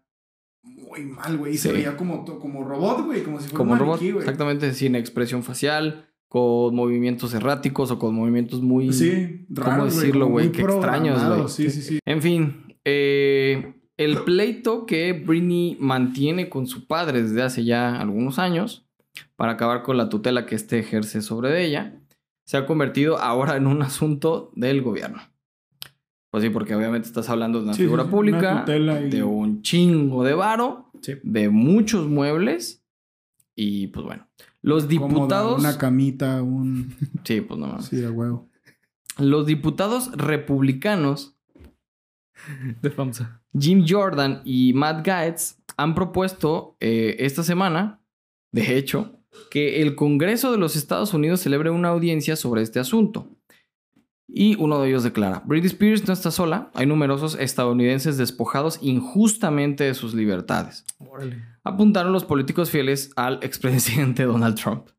muy 0.62 1.06
mal, 1.06 1.38
güey. 1.38 1.56
Y 1.56 1.58
se 1.58 1.74
veía 1.74 1.98
como, 1.98 2.24
como 2.24 2.64
robot, 2.64 3.06
güey. 3.06 3.24
Como 3.24 3.40
si 3.40 3.50
fuera 3.50 3.58
Como 3.58 3.74
un 3.74 3.80
robot, 3.80 4.02
exactamente, 4.02 4.74
sin 4.74 4.96
expresión 4.96 5.42
facial, 5.42 6.06
con 6.28 6.76
movimientos 6.76 7.34
erráticos 7.34 7.90
o 7.90 7.98
con 7.98 8.14
movimientos 8.14 8.62
muy... 8.62 8.94
Sí, 8.94 9.48
¿Cómo 9.56 9.68
raro, 9.68 9.86
decirlo, 9.86 10.26
como 10.26 10.34
güey? 10.34 10.52
Qué 10.52 10.62
extraños, 10.62 11.26
güey. 11.26 11.48
Sí, 11.48 11.70
sí, 11.72 11.82
sí. 11.82 12.00
En 12.06 12.22
fin, 12.22 12.76
eh, 12.86 13.74
el 13.98 14.20
pleito 14.24 14.86
que 14.86 15.14
Britney 15.14 15.76
mantiene 15.80 16.50
con 16.50 16.68
su 16.68 16.86
padre 16.88 17.24
desde 17.24 17.42
hace 17.44 17.64
ya 17.66 18.00
algunos 18.00 18.38
años 18.40 18.86
para 19.36 19.54
acabar 19.54 19.82
con 19.84 19.98
la 19.98 20.10
tutela 20.10 20.46
que 20.46 20.56
éste 20.56 20.78
ejerce 20.80 21.22
sobre 21.22 21.66
ella, 21.66 22.00
se 22.46 22.58
ha 22.58 22.66
convertido 22.66 23.18
ahora 23.18 23.58
en 23.58 23.68
un 23.68 23.82
asunto 23.82 24.52
del 24.56 24.82
gobierno. 24.82 25.22
Pues 26.30 26.44
sí, 26.44 26.50
porque 26.50 26.76
obviamente 26.76 27.08
estás 27.08 27.30
hablando 27.30 27.60
de 27.60 27.66
una 27.66 27.74
Sí, 27.74 27.84
figura 27.84 28.04
sí, 28.04 28.10
pública, 28.10 28.66
una 28.68 29.02
y- 29.02 29.10
de 29.10 29.24
un 29.24 29.62
chingo 29.64 30.24
de 30.24 30.34
varo, 30.34 30.92
Sí. 31.02 31.14
de 31.24 31.50
muchos 31.50 32.08
muebles 32.08 32.84
y 33.56 33.88
pues 33.88 34.06
bueno. 34.06 34.28
Los 34.62 34.86
Cómoda, 34.86 34.90
diputados... 35.08 35.60
Una 35.60 35.78
camita, 35.78 36.42
un... 36.44 36.94
Sí, 37.24 37.42
pues 37.42 37.60
no 37.60 37.68
mames. 37.68 37.86
Sí, 37.86 37.96
de 37.96 38.10
huevo. 38.10 38.50
Los 39.18 39.46
diputados 39.46 40.12
republicanos 40.16 41.37
De 42.82 42.90
FAMSA. 42.90 43.42
Jim 43.58 43.86
Jordan 43.88 44.42
y 44.44 44.74
Matt 44.74 45.06
Gaetz 45.06 45.58
han 45.78 45.96
propuesto 45.96 46.76
eh, 46.80 47.16
esta 47.20 47.44
semana, 47.44 48.02
de 48.52 48.78
hecho, 48.78 49.20
que 49.52 49.82
el 49.82 49.96
Congreso 49.96 50.52
de 50.52 50.58
los 50.58 50.76
Estados 50.76 51.14
Unidos 51.14 51.42
celebre 51.42 51.70
una 51.70 51.90
audiencia 51.90 52.36
sobre 52.36 52.62
este 52.62 52.80
asunto. 52.80 53.30
Y 54.28 54.56
uno 54.62 54.82
de 54.82 54.90
ellos 54.90 55.04
declara, 55.04 55.42
Britney 55.46 55.68
Spears 55.68 56.06
no 56.06 56.14
está 56.14 56.32
sola, 56.32 56.70
hay 56.74 56.86
numerosos 56.86 57.36
estadounidenses 57.40 58.18
despojados 58.18 58.78
injustamente 58.82 59.86
de 59.86 59.94
sus 59.94 60.14
libertades. 60.14 60.86
Órale. 61.00 61.44
Apuntaron 61.64 62.12
los 62.12 62.26
políticos 62.26 62.70
fieles 62.70 63.12
al 63.16 63.40
expresidente 63.42 64.24
Donald 64.24 64.56
Trump. 64.56 64.90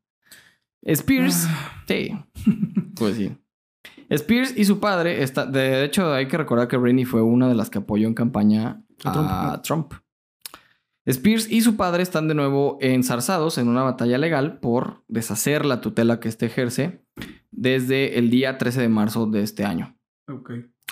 Spears, 0.81 1.47
sí, 1.87 2.11
pues 2.95 3.17
sí. 3.17 3.37
Spears 4.09 4.57
y 4.57 4.65
su 4.65 4.79
padre, 4.79 5.23
está, 5.23 5.45
de 5.45 5.83
hecho 5.83 6.13
hay 6.13 6.27
que 6.27 6.37
recordar 6.37 6.67
que 6.67 6.77
Britney 6.77 7.05
fue 7.05 7.21
una 7.21 7.47
de 7.47 7.55
las 7.55 7.69
que 7.69 7.79
apoyó 7.79 8.07
en 8.07 8.15
campaña 8.15 8.83
a 9.03 9.61
Trump. 9.61 9.93
Spears 11.05 11.49
y 11.49 11.61
su 11.61 11.75
padre 11.75 12.03
están 12.03 12.27
de 12.27 12.35
nuevo 12.35 12.77
enzarzados 12.81 13.57
en 13.57 13.67
una 13.67 13.83
batalla 13.83 14.17
legal 14.17 14.59
por 14.59 15.03
deshacer 15.07 15.65
la 15.65 15.81
tutela 15.81 16.19
que 16.19 16.29
éste 16.29 16.45
ejerce 16.45 17.03
desde 17.51 18.19
el 18.19 18.29
día 18.29 18.57
13 18.57 18.81
de 18.81 18.89
marzo 18.89 19.25
de 19.25 19.41
este 19.41 19.65
año. 19.65 19.97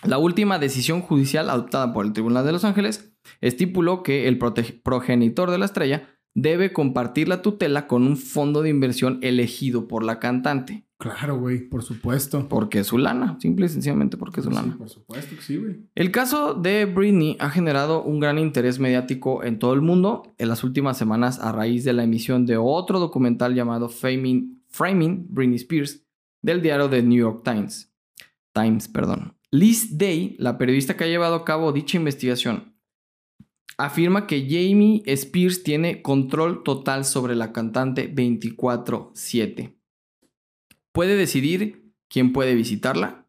La 0.03 0.17
última 0.17 0.59
decisión 0.59 1.01
judicial 1.01 1.49
adoptada 1.49 1.93
por 1.93 2.05
el 2.05 2.13
Tribunal 2.13 2.45
de 2.45 2.51
Los 2.51 2.63
Ángeles 2.63 3.13
estipuló 3.41 4.03
que 4.03 4.27
el 4.27 4.37
progenitor 4.37 5.51
de 5.51 5.57
la 5.57 5.65
estrella 5.65 6.09
debe 6.33 6.71
compartir 6.71 7.27
la 7.27 7.41
tutela 7.41 7.87
con 7.87 8.03
un 8.03 8.17
fondo 8.17 8.61
de 8.61 8.69
inversión 8.69 9.19
elegido 9.21 9.87
por 9.87 10.03
la 10.03 10.19
cantante. 10.19 10.86
Claro, 10.99 11.37
güey, 11.37 11.59
por 11.69 11.83
supuesto. 11.83 12.47
Porque 12.49 12.79
es 12.79 12.87
su 12.87 12.97
lana, 12.97 13.37
simple 13.39 13.67
y 13.67 13.69
sencillamente 13.69 14.17
porque 14.17 14.39
es 14.39 14.45
su 14.45 14.49
Sí, 14.49 14.55
lana. 14.55 14.75
por 14.77 14.89
supuesto 14.89 15.35
que 15.35 15.41
sí, 15.43 15.57
güey. 15.57 15.75
El 15.93 16.11
caso 16.11 16.55
de 16.55 16.85
Britney 16.85 17.37
ha 17.39 17.51
generado 17.51 18.01
un 18.03 18.19
gran 18.19 18.39
interés 18.39 18.79
mediático 18.79 19.43
en 19.43 19.59
todo 19.59 19.73
el 19.73 19.81
mundo 19.81 20.33
en 20.39 20.49
las 20.49 20.63
últimas 20.63 20.97
semanas 20.97 21.39
a 21.39 21.51
raíz 21.51 21.83
de 21.83 21.93
la 21.93 22.03
emisión 22.03 22.47
de 22.47 22.57
otro 22.57 22.99
documental 22.99 23.53
llamado 23.53 23.89
Framing, 23.89 24.63
Framing 24.69 25.27
Britney 25.29 25.57
Spears 25.57 26.03
del 26.41 26.63
diario 26.63 26.89
The 26.89 27.03
New 27.03 27.19
York 27.19 27.43
Times. 27.43 27.93
Times, 28.53 28.87
perdón. 28.87 29.35
Liz 29.51 29.97
Day, 29.99 30.35
la 30.39 30.57
periodista 30.57 30.97
que 30.97 31.03
ha 31.03 31.07
llevado 31.07 31.35
a 31.35 31.45
cabo 31.45 31.71
dicha 31.73 31.97
investigación, 31.97 32.73
afirma 33.77 34.25
que 34.25 34.41
Jamie 34.49 35.03
Spears 35.05 35.61
tiene 35.61 36.01
control 36.01 36.63
total 36.63 37.05
sobre 37.05 37.35
la 37.35 37.53
cantante 37.53 38.07
24/7. 38.07 39.76
Puede 40.97 41.15
decidir 41.15 41.93
quién 42.09 42.33
puede 42.33 42.55
visitarla, 42.55 43.27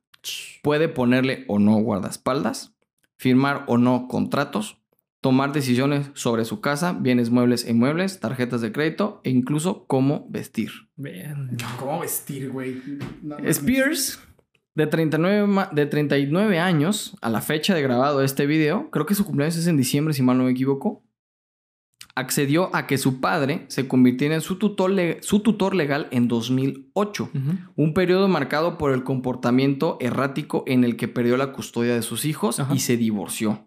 puede 0.62 0.89
ponerle 0.89 1.45
o 1.49 1.59
no 1.59 1.77
guardaespaldas, 1.77 2.75
firmar 3.19 3.64
o 3.66 3.77
no 3.77 4.09
contratos, 4.09 4.79
tomar 5.21 5.53
decisiones 5.53 6.11
sobre 6.14 6.47
su 6.47 6.62
casa, 6.62 6.95
bienes 6.99 7.29
muebles 7.29 7.66
e 7.66 7.73
inmuebles, 7.73 8.21
tarjetas 8.21 8.62
de 8.62 8.73
crédito 8.73 9.21
e 9.23 9.29
incluso 9.29 9.85
cómo 9.87 10.27
vestir. 10.31 10.71
¿Cómo 11.79 12.01
vestir, 12.01 12.49
güey? 12.51 12.81
No. 13.21 13.37
Spears, 13.41 14.19
de 14.75 14.87
39, 14.87 15.47
ma- 15.47 15.69
de 15.71 15.85
39 15.85 16.59
años, 16.59 17.19
a 17.21 17.29
la 17.29 17.43
fecha 17.43 17.75
de 17.75 17.83
grabado 17.83 18.23
este 18.23 18.47
video, 18.47 18.89
creo 18.91 19.05
que 19.05 19.14
su 19.14 19.27
cumpleaños 19.27 19.57
es 19.59 19.66
en 19.66 19.77
diciembre, 19.77 20.14
si 20.14 20.23
mal 20.23 20.39
no 20.39 20.45
me 20.45 20.53
equivoco, 20.53 21.03
accedió 22.19 22.75
a 22.75 22.87
que 22.87 22.99
su 22.99 23.21
padre 23.21 23.64
se 23.69 23.87
convirtiera 23.89 24.35
en 24.35 24.41
su 24.41 24.57
tutor, 24.59 24.91
le- 24.91 25.23
su 25.23 25.41
tutor 25.41 25.75
legal 25.75 26.09
en 26.11 26.29
2008. 26.29 27.25
Ujú. 27.35 27.53
Un 27.77 27.95
periodo 27.95 28.29
marcado 28.29 28.77
por 28.79 28.93
el 28.93 29.05
comportamiento 29.05 29.97
errático 30.01 30.64
en 30.66 30.85
el 30.85 30.97
que 30.97 31.09
perdió 31.09 31.37
la 31.37 31.53
custodia 31.53 31.95
de 31.95 32.03
sus 32.03 32.25
hijos 32.25 32.61
y 32.75 32.81
se 32.81 32.97
divorció. 32.97 33.66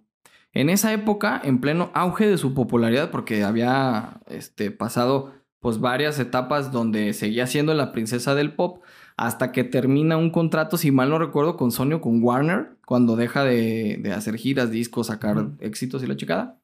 En 0.53 0.69
esa 0.69 0.91
época, 0.93 1.39
en 1.43 1.61
pleno 1.61 1.91
auge 1.93 2.27
de 2.27 2.37
su 2.37 2.53
popularidad, 2.53 3.09
porque 3.09 3.43
había 3.43 4.19
este, 4.27 4.69
pasado 4.71 5.31
pues 5.61 5.79
varias 5.79 6.17
etapas 6.19 6.71
donde 6.71 7.13
seguía 7.13 7.45
siendo 7.47 7.73
la 7.75 7.91
princesa 7.91 8.33
del 8.35 8.53
pop, 8.53 8.81
hasta 9.15 9.51
que 9.51 9.63
termina 9.63 10.17
un 10.17 10.31
contrato, 10.31 10.75
si 10.77 10.89
mal 10.91 11.09
no 11.11 11.19
recuerdo, 11.19 11.55
con 11.55 11.71
Sony 11.71 11.93
o 11.93 12.01
con 12.01 12.21
Warner, 12.23 12.71
cuando 12.85 13.15
deja 13.15 13.43
de, 13.43 13.99
de 14.01 14.11
hacer 14.11 14.35
giras, 14.37 14.71
discos, 14.71 15.07
sacar 15.07 15.49
éxitos 15.59 16.03
y 16.03 16.07
la 16.07 16.15
chicada. 16.17 16.59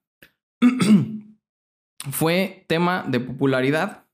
Fue 2.11 2.65
tema 2.67 3.05
de 3.07 3.19
popularidad 3.19 4.05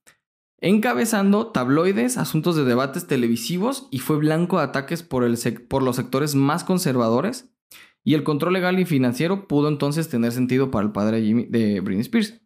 encabezando 0.60 1.48
tabloides, 1.48 2.18
asuntos 2.18 2.56
de 2.56 2.64
debates 2.64 3.06
televisivos 3.06 3.90
y 3.92 4.00
fue 4.00 4.18
blanco 4.18 4.58
de 4.58 4.64
ataques 4.64 5.04
por, 5.04 5.26
el 5.26 5.38
por 5.68 5.84
los 5.84 5.98
sectores 5.98 6.36
más 6.36 6.64
conservadores. 6.64 7.50
Y 8.06 8.14
el 8.16 8.24
control 8.24 8.54
legal 8.54 8.80
y 8.80 8.86
financiero 8.86 9.48
pudo 9.48 9.68
entonces 9.68 10.10
tener 10.10 10.32
sentido 10.32 10.72
para 10.72 10.86
el 10.86 10.92
padre 10.92 11.18
de, 11.20 11.26
Jimmy- 11.26 11.48
de 11.50 11.80
Britney 11.82 12.02
Spears. 12.02 12.42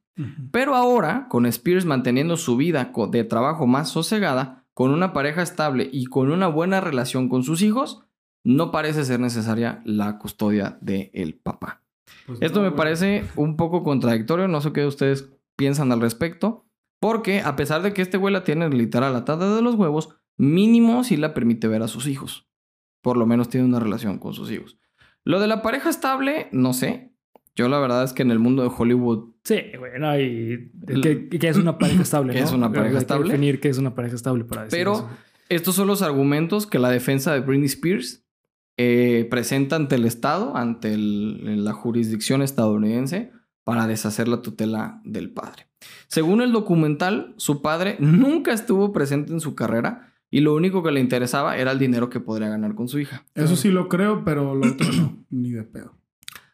Pero 0.51 0.73
ahora, 0.75 1.27
con 1.29 1.45
Spears 1.45 1.85
manteniendo 1.85 2.37
su 2.37 2.57
vida 2.57 2.91
de 3.11 3.23
trabajo 3.23 3.67
más 3.67 3.89
sosegada, 3.89 4.65
con 4.73 4.91
una 4.91 5.13
pareja 5.13 5.43
estable 5.43 5.87
y 5.91 6.05
con 6.05 6.31
una 6.31 6.47
buena 6.47 6.81
relación 6.81 7.29
con 7.29 7.43
sus 7.43 7.61
hijos, 7.61 8.03
no 8.43 8.71
parece 8.71 9.05
ser 9.05 9.19
necesaria 9.19 9.81
la 9.85 10.17
custodia 10.17 10.79
del 10.81 11.35
papá. 11.35 11.83
Pues 12.25 12.41
Esto 12.41 12.61
no, 12.61 12.69
me 12.69 12.75
parece 12.75 13.25
un 13.35 13.55
poco 13.57 13.83
contradictorio, 13.83 14.47
no 14.47 14.61
sé 14.61 14.71
qué 14.73 14.85
ustedes 14.85 15.29
piensan 15.55 15.91
al 15.91 16.01
respecto, 16.01 16.65
porque 16.99 17.41
a 17.41 17.55
pesar 17.55 17.81
de 17.81 17.93
que 17.93 18.01
este 18.01 18.17
güey 18.17 18.33
la 18.33 18.43
tiene 18.43 18.69
literal 18.69 19.15
atada 19.15 19.55
de 19.55 19.61
los 19.61 19.75
huevos, 19.75 20.09
mínimo 20.37 21.03
sí 21.03 21.17
la 21.17 21.33
permite 21.33 21.67
ver 21.67 21.81
a 21.83 21.87
sus 21.87 22.07
hijos. 22.07 22.47
Por 23.01 23.17
lo 23.17 23.25
menos 23.25 23.49
tiene 23.49 23.65
una 23.67 23.79
relación 23.79 24.19
con 24.19 24.33
sus 24.33 24.51
hijos. 24.51 24.77
Lo 25.23 25.39
de 25.39 25.47
la 25.47 25.61
pareja 25.61 25.89
estable, 25.89 26.47
no 26.51 26.73
sé. 26.73 27.13
Yo 27.55 27.69
la 27.69 27.79
verdad 27.79 28.03
es 28.03 28.13
que 28.13 28.21
en 28.21 28.31
el 28.31 28.39
mundo 28.39 28.61
de 28.63 28.71
Hollywood 28.75 29.33
Sí, 29.43 29.61
güey, 29.79 29.93
no, 29.99 30.19
y 30.19 30.71
que, 31.01 31.29
que 31.29 31.47
es 31.47 31.57
una 31.57 31.77
pareja 31.77 32.01
estable, 32.01 32.37
es 32.37 32.51
una 32.51 32.67
pareja 32.69 32.87
Hay 32.87 32.91
que 32.93 32.97
estable. 32.99 33.29
definir 33.31 33.59
que 33.61 33.69
es 33.69 33.77
una 33.77 33.95
pareja 33.95 34.15
estable 34.15 34.43
para 34.43 34.63
decir 34.65 34.77
Pero 34.77 34.93
eso. 34.93 35.09
estos 35.49 35.75
son 35.75 35.87
los 35.87 36.01
argumentos 36.01 36.67
que 36.67 36.79
la 36.79 36.89
defensa 36.89 37.33
de 37.33 37.39
Britney 37.39 37.67
Spears 37.67 38.26
eh, 38.77 39.27
presenta 39.29 39.75
ante 39.75 39.95
el 39.95 40.05
Estado, 40.05 40.55
ante 40.55 40.93
el- 40.93 41.63
la 41.65 41.73
jurisdicción 41.73 42.41
estadounidense, 42.41 43.31
para 43.63 43.85
deshacer 43.87 44.27
la 44.27 44.41
tutela 44.41 45.01
del 45.03 45.29
padre. 45.31 45.67
Según 46.07 46.41
el 46.41 46.51
documental, 46.53 47.33
su 47.37 47.61
padre 47.61 47.97
nunca 47.99 48.53
estuvo 48.53 48.93
presente 48.93 49.33
en 49.33 49.41
su 49.41 49.55
carrera 49.55 50.13
y 50.31 50.39
lo 50.41 50.53
único 50.55 50.83
que 50.83 50.91
le 50.91 50.99
interesaba 51.01 51.57
era 51.57 51.71
el 51.71 51.79
dinero 51.79 52.09
que 52.09 52.19
podría 52.19 52.49
ganar 52.49 52.75
con 52.75 52.87
su 52.87 52.99
hija. 52.99 53.25
Eso 53.35 53.55
sí 53.55 53.69
lo 53.69 53.89
creo, 53.89 54.23
pero 54.23 54.55
lo 54.55 54.71
otro 54.71 54.87
no. 54.93 55.25
Ni 55.29 55.51
de 55.51 55.63
pedo. 55.63 55.97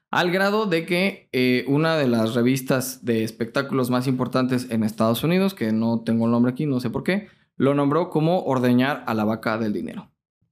Al 0.09 0.31
grado 0.31 0.65
de 0.67 0.85
que 0.85 1.27
eh, 1.31 1.65
una 1.67 1.97
de 1.97 2.07
las 2.07 2.35
revistas 2.35 3.03
de 3.03 3.23
espectáculos 3.23 3.89
más 3.89 4.05
importantes 4.07 4.67
en 4.69 4.83
Estados 4.83 5.23
Unidos, 5.23 5.53
que 5.55 5.71
no 5.71 6.01
tengo 6.05 6.25
el 6.25 6.31
nombre 6.31 6.51
aquí, 6.51 6.65
no 6.67 6.79
sé 6.79 6.89
por 6.91 7.03
qué, 7.03 7.27
lo 7.57 7.73
nombró 7.73 8.09
como 8.09 8.43
ordeñar 8.43 9.03
a 9.07 9.13
la 9.13 9.23
vaca 9.25 9.57
del 9.57 9.73
dinero, 9.73 10.11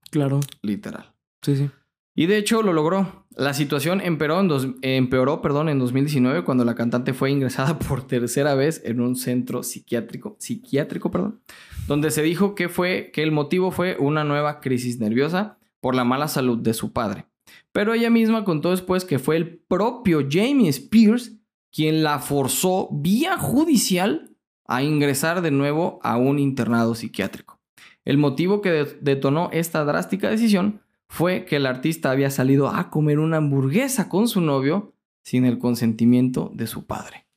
Claro, 0.10 0.40
literal. 0.62 1.11
Sí, 1.42 1.56
sí. 1.56 1.70
Y 2.14 2.26
de 2.26 2.38
hecho 2.38 2.62
lo 2.62 2.74
logró. 2.74 3.26
La 3.38 3.54
situación 3.54 4.02
empeoró 4.02 4.42
en, 4.42 4.48
dos- 4.50 4.68
empeoró, 4.82 5.42
perdón, 5.42 5.70
en 5.70 5.80
2019 5.80 6.44
cuando 6.44 6.66
la 6.66 6.76
cantante 6.76 7.14
fue 7.14 7.32
ingresada 7.32 7.80
por 7.80 8.06
tercera 8.06 8.54
vez 8.56 8.82
en 8.84 9.00
un 9.00 9.16
centro 9.16 9.64
psiquiátrico, 9.64 10.36
psiquiátrico, 10.40 11.10
perdón, 11.10 11.40
donde 11.88 12.12
se 12.12 12.22
dijo 12.22 12.54
que 12.54 12.68
fue 12.68 13.12
que 13.14 13.24
el 13.24 13.32
motivo 13.32 13.72
fue 13.72 13.96
una 13.98 14.26
nueva 14.26 14.60
crisis 14.60 15.00
nerviosa 15.00 15.58
por 15.80 15.96
la 15.96 16.04
mala 16.04 16.28
salud 16.28 16.58
de 16.58 16.74
su 16.74 16.92
padre. 16.92 17.26
Pero 17.72 17.94
ella 17.94 18.10
misma 18.10 18.44
contó 18.44 18.72
después 18.72 19.06
que 19.06 19.18
fue 19.18 19.38
el 19.38 19.58
propio 19.60 20.28
Jamie 20.30 20.70
Spears 20.70 21.32
quien 21.74 22.04
la 22.04 22.20
forzó 22.20 22.90
vía 22.92 23.38
judicial 23.38 24.36
a 24.68 24.84
ingresar 24.84 25.42
de 25.42 25.52
nuevo 25.52 26.00
a 26.04 26.18
un 26.18 26.38
internado 26.40 26.94
psiquiátrico. 26.96 27.62
El 28.04 28.18
motivo 28.18 28.60
que 28.62 28.70
de- 28.72 28.98
detonó 29.00 29.50
esta 29.54 29.86
drástica 29.86 30.30
decisión 30.30 30.82
fue 31.12 31.44
que 31.44 31.58
el 31.58 31.66
artista 31.66 32.10
había 32.10 32.32
salido 32.32 32.70
a 32.70 32.90
comer 32.90 33.20
una 33.20 33.36
hamburguesa 33.36 34.08
con 34.08 34.30
su 34.30 34.40
novio 34.40 34.94
sin 35.26 35.44
el 35.44 35.60
consentimiento 35.60 36.50
de 36.56 36.68
su 36.68 36.86
padre. 36.86 37.28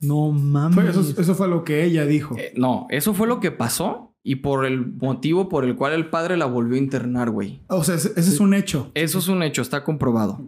No 0.00 0.32
mames. 0.32 0.88
Eso, 0.88 1.20
eso 1.20 1.34
fue 1.36 1.46
lo 1.46 1.62
que 1.62 1.84
ella 1.84 2.04
dijo. 2.04 2.36
Eh, 2.36 2.52
no, 2.56 2.88
eso 2.90 3.14
fue 3.14 3.28
lo 3.28 3.38
que 3.38 3.52
pasó 3.52 4.16
y 4.24 4.36
por 4.36 4.66
el 4.66 4.84
motivo 4.84 5.48
por 5.48 5.64
el 5.64 5.76
cual 5.76 5.92
el 5.92 6.10
padre 6.10 6.36
la 6.36 6.46
volvió 6.46 6.74
a 6.74 6.80
internar, 6.80 7.30
güey. 7.30 7.62
O 7.68 7.84
sea, 7.84 7.94
ese, 7.94 8.08
ese 8.16 8.28
es 8.28 8.40
un 8.40 8.54
hecho. 8.54 8.90
Eso 8.94 9.20
es 9.20 9.28
un 9.28 9.44
hecho, 9.44 9.62
está 9.62 9.84
comprobado. 9.84 10.44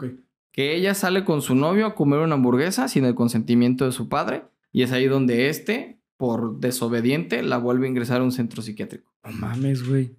Que 0.51 0.75
ella 0.75 0.95
sale 0.95 1.25
con 1.25 1.43
su 1.43 1.55
novio 1.55 1.87
a 1.87 1.95
comer 1.95 2.19
una 2.19 2.35
hamburguesa 2.35 2.89
sin 2.89 3.05
el 3.05 3.15
consentimiento 3.15 3.85
de 3.85 3.93
su 3.93 4.09
padre 4.09 4.43
y 4.73 4.83
es 4.83 4.91
ahí 4.91 5.07
donde 5.07 5.49
este, 5.49 6.01
por 6.17 6.59
desobediente, 6.59 7.45
la 7.45 7.59
vuelve 7.59 7.87
a 7.87 7.91
ingresar 7.91 8.21
a 8.21 8.25
un 8.25 8.33
centro 8.33 8.63
psiquiátrico. 8.63 9.15
No 9.25 9.31
mames, 9.31 9.89
güey. 9.89 10.17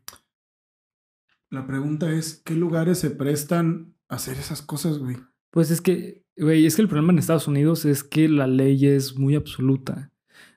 La 1.52 1.66
pregunta 1.66 2.12
es, 2.12 2.42
¿qué 2.46 2.54
lugares 2.54 3.00
se 3.00 3.10
prestan 3.10 3.96
a 4.08 4.16
hacer 4.16 4.38
esas 4.38 4.62
cosas, 4.62 5.00
güey? 5.00 5.18
Pues 5.52 5.72
es 5.72 5.82
que, 5.82 6.24
güey, 6.38 6.66
es 6.66 6.76
que 6.76 6.84
el 6.84 6.88
problema 6.88 7.12
en 7.12 7.20
Estados 7.20 7.48
Unidos 7.48 7.86
es 7.86 8.04
que 8.04 8.30
la 8.30 8.46
ley 8.46 8.86
es 8.86 9.18
muy 9.18 9.36
absoluta. 9.36 10.12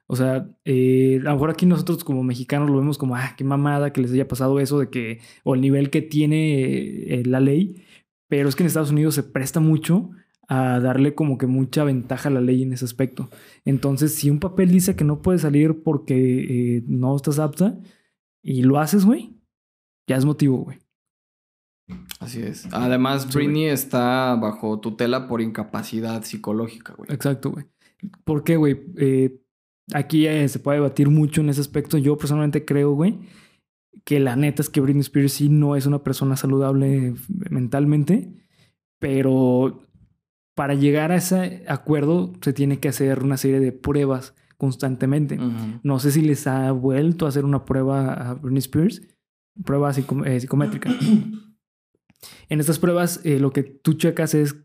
O 0.06 0.16
sea, 0.16 0.50
eh, 0.66 1.18
a 1.22 1.24
lo 1.24 1.32
mejor 1.32 1.50
aquí 1.50 1.64
nosotros 1.64 2.04
como 2.04 2.22
mexicanos 2.22 2.68
lo 2.68 2.76
vemos 2.76 2.98
como, 2.98 3.16
ah, 3.16 3.34
qué 3.38 3.44
mamada 3.44 3.94
que 3.94 4.02
les 4.02 4.12
haya 4.12 4.28
pasado 4.28 4.60
eso 4.60 4.78
de 4.78 4.90
que, 4.90 5.20
o 5.44 5.54
el 5.54 5.62
nivel 5.62 5.88
que 5.88 6.02
tiene 6.02 7.14
eh, 7.14 7.22
la 7.24 7.40
ley, 7.40 7.82
pero 8.28 8.50
es 8.50 8.54
que 8.54 8.62
en 8.62 8.66
Estados 8.66 8.90
Unidos 8.90 9.14
se 9.14 9.22
presta 9.22 9.60
mucho 9.60 10.10
a 10.48 10.80
darle 10.80 11.14
como 11.14 11.38
que 11.38 11.46
mucha 11.46 11.84
ventaja 11.84 12.28
a 12.28 12.32
la 12.32 12.42
ley 12.42 12.62
en 12.62 12.74
ese 12.74 12.84
aspecto. 12.84 13.30
Entonces, 13.64 14.14
si 14.14 14.28
un 14.28 14.40
papel 14.40 14.70
dice 14.70 14.96
que 14.96 15.04
no 15.04 15.22
puedes 15.22 15.40
salir 15.40 15.82
porque 15.82 16.76
eh, 16.76 16.84
no 16.86 17.16
estás 17.16 17.38
apta 17.38 17.78
y 18.42 18.62
lo 18.62 18.78
haces, 18.78 19.06
güey, 19.06 19.34
ya 20.06 20.16
es 20.16 20.26
motivo, 20.26 20.58
güey. 20.58 20.81
Así 22.20 22.42
es. 22.42 22.68
Además, 22.72 23.22
Sí, 23.22 23.28
güey. 23.34 23.46
Britney 23.46 23.64
está 23.66 24.34
bajo 24.36 24.78
tutela 24.80 25.26
por 25.28 25.40
incapacidad 25.40 26.22
psicológica, 26.24 26.94
güey. 26.96 27.10
Exacto, 27.12 27.50
güey. 27.50 27.66
¿Por 28.24 28.44
qué, 28.44 28.56
güey? 28.56 28.80
Eh, 28.96 29.40
aquí 29.92 30.26
eh, 30.26 30.48
se 30.48 30.58
puede 30.58 30.78
debatir 30.78 31.08
mucho 31.10 31.40
en 31.40 31.48
ese 31.50 31.60
aspecto. 31.60 31.98
Yo 31.98 32.16
personalmente 32.16 32.64
creo, 32.64 32.92
güey, 32.92 33.18
que 34.04 34.20
la 34.20 34.36
neta 34.36 34.62
es 34.62 34.70
que 34.70 34.80
Britney 34.80 35.00
Spears 35.02 35.32
sí 35.32 35.48
no 35.48 35.76
es 35.76 35.86
una 35.86 36.02
persona 36.02 36.36
saludable 36.36 37.14
mentalmente, 37.50 38.32
pero 38.98 39.86
para 40.54 40.74
llegar 40.74 41.12
a 41.12 41.16
ese 41.16 41.64
acuerdo 41.68 42.32
se 42.42 42.52
tiene 42.52 42.78
que 42.78 42.88
hacer 42.88 43.22
una 43.22 43.36
serie 43.36 43.60
de 43.60 43.72
pruebas 43.72 44.34
constantemente. 44.58 45.38
No 45.82 45.98
sé 45.98 46.12
si 46.12 46.22
les 46.22 46.46
ha 46.46 46.70
vuelto 46.72 47.26
a 47.26 47.30
hacer 47.30 47.44
una 47.44 47.64
prueba 47.64 48.12
a 48.12 48.34
Britney 48.34 48.58
Spears, 48.60 49.02
prueba 49.64 49.92
psico- 49.92 50.24
eh, 50.24 50.40
psicométrica. 50.40 50.90
En 52.48 52.60
estas 52.60 52.78
pruebas, 52.78 53.20
eh, 53.24 53.38
lo 53.38 53.52
que 53.52 53.62
tú 53.62 53.94
checas 53.94 54.34
es, 54.34 54.56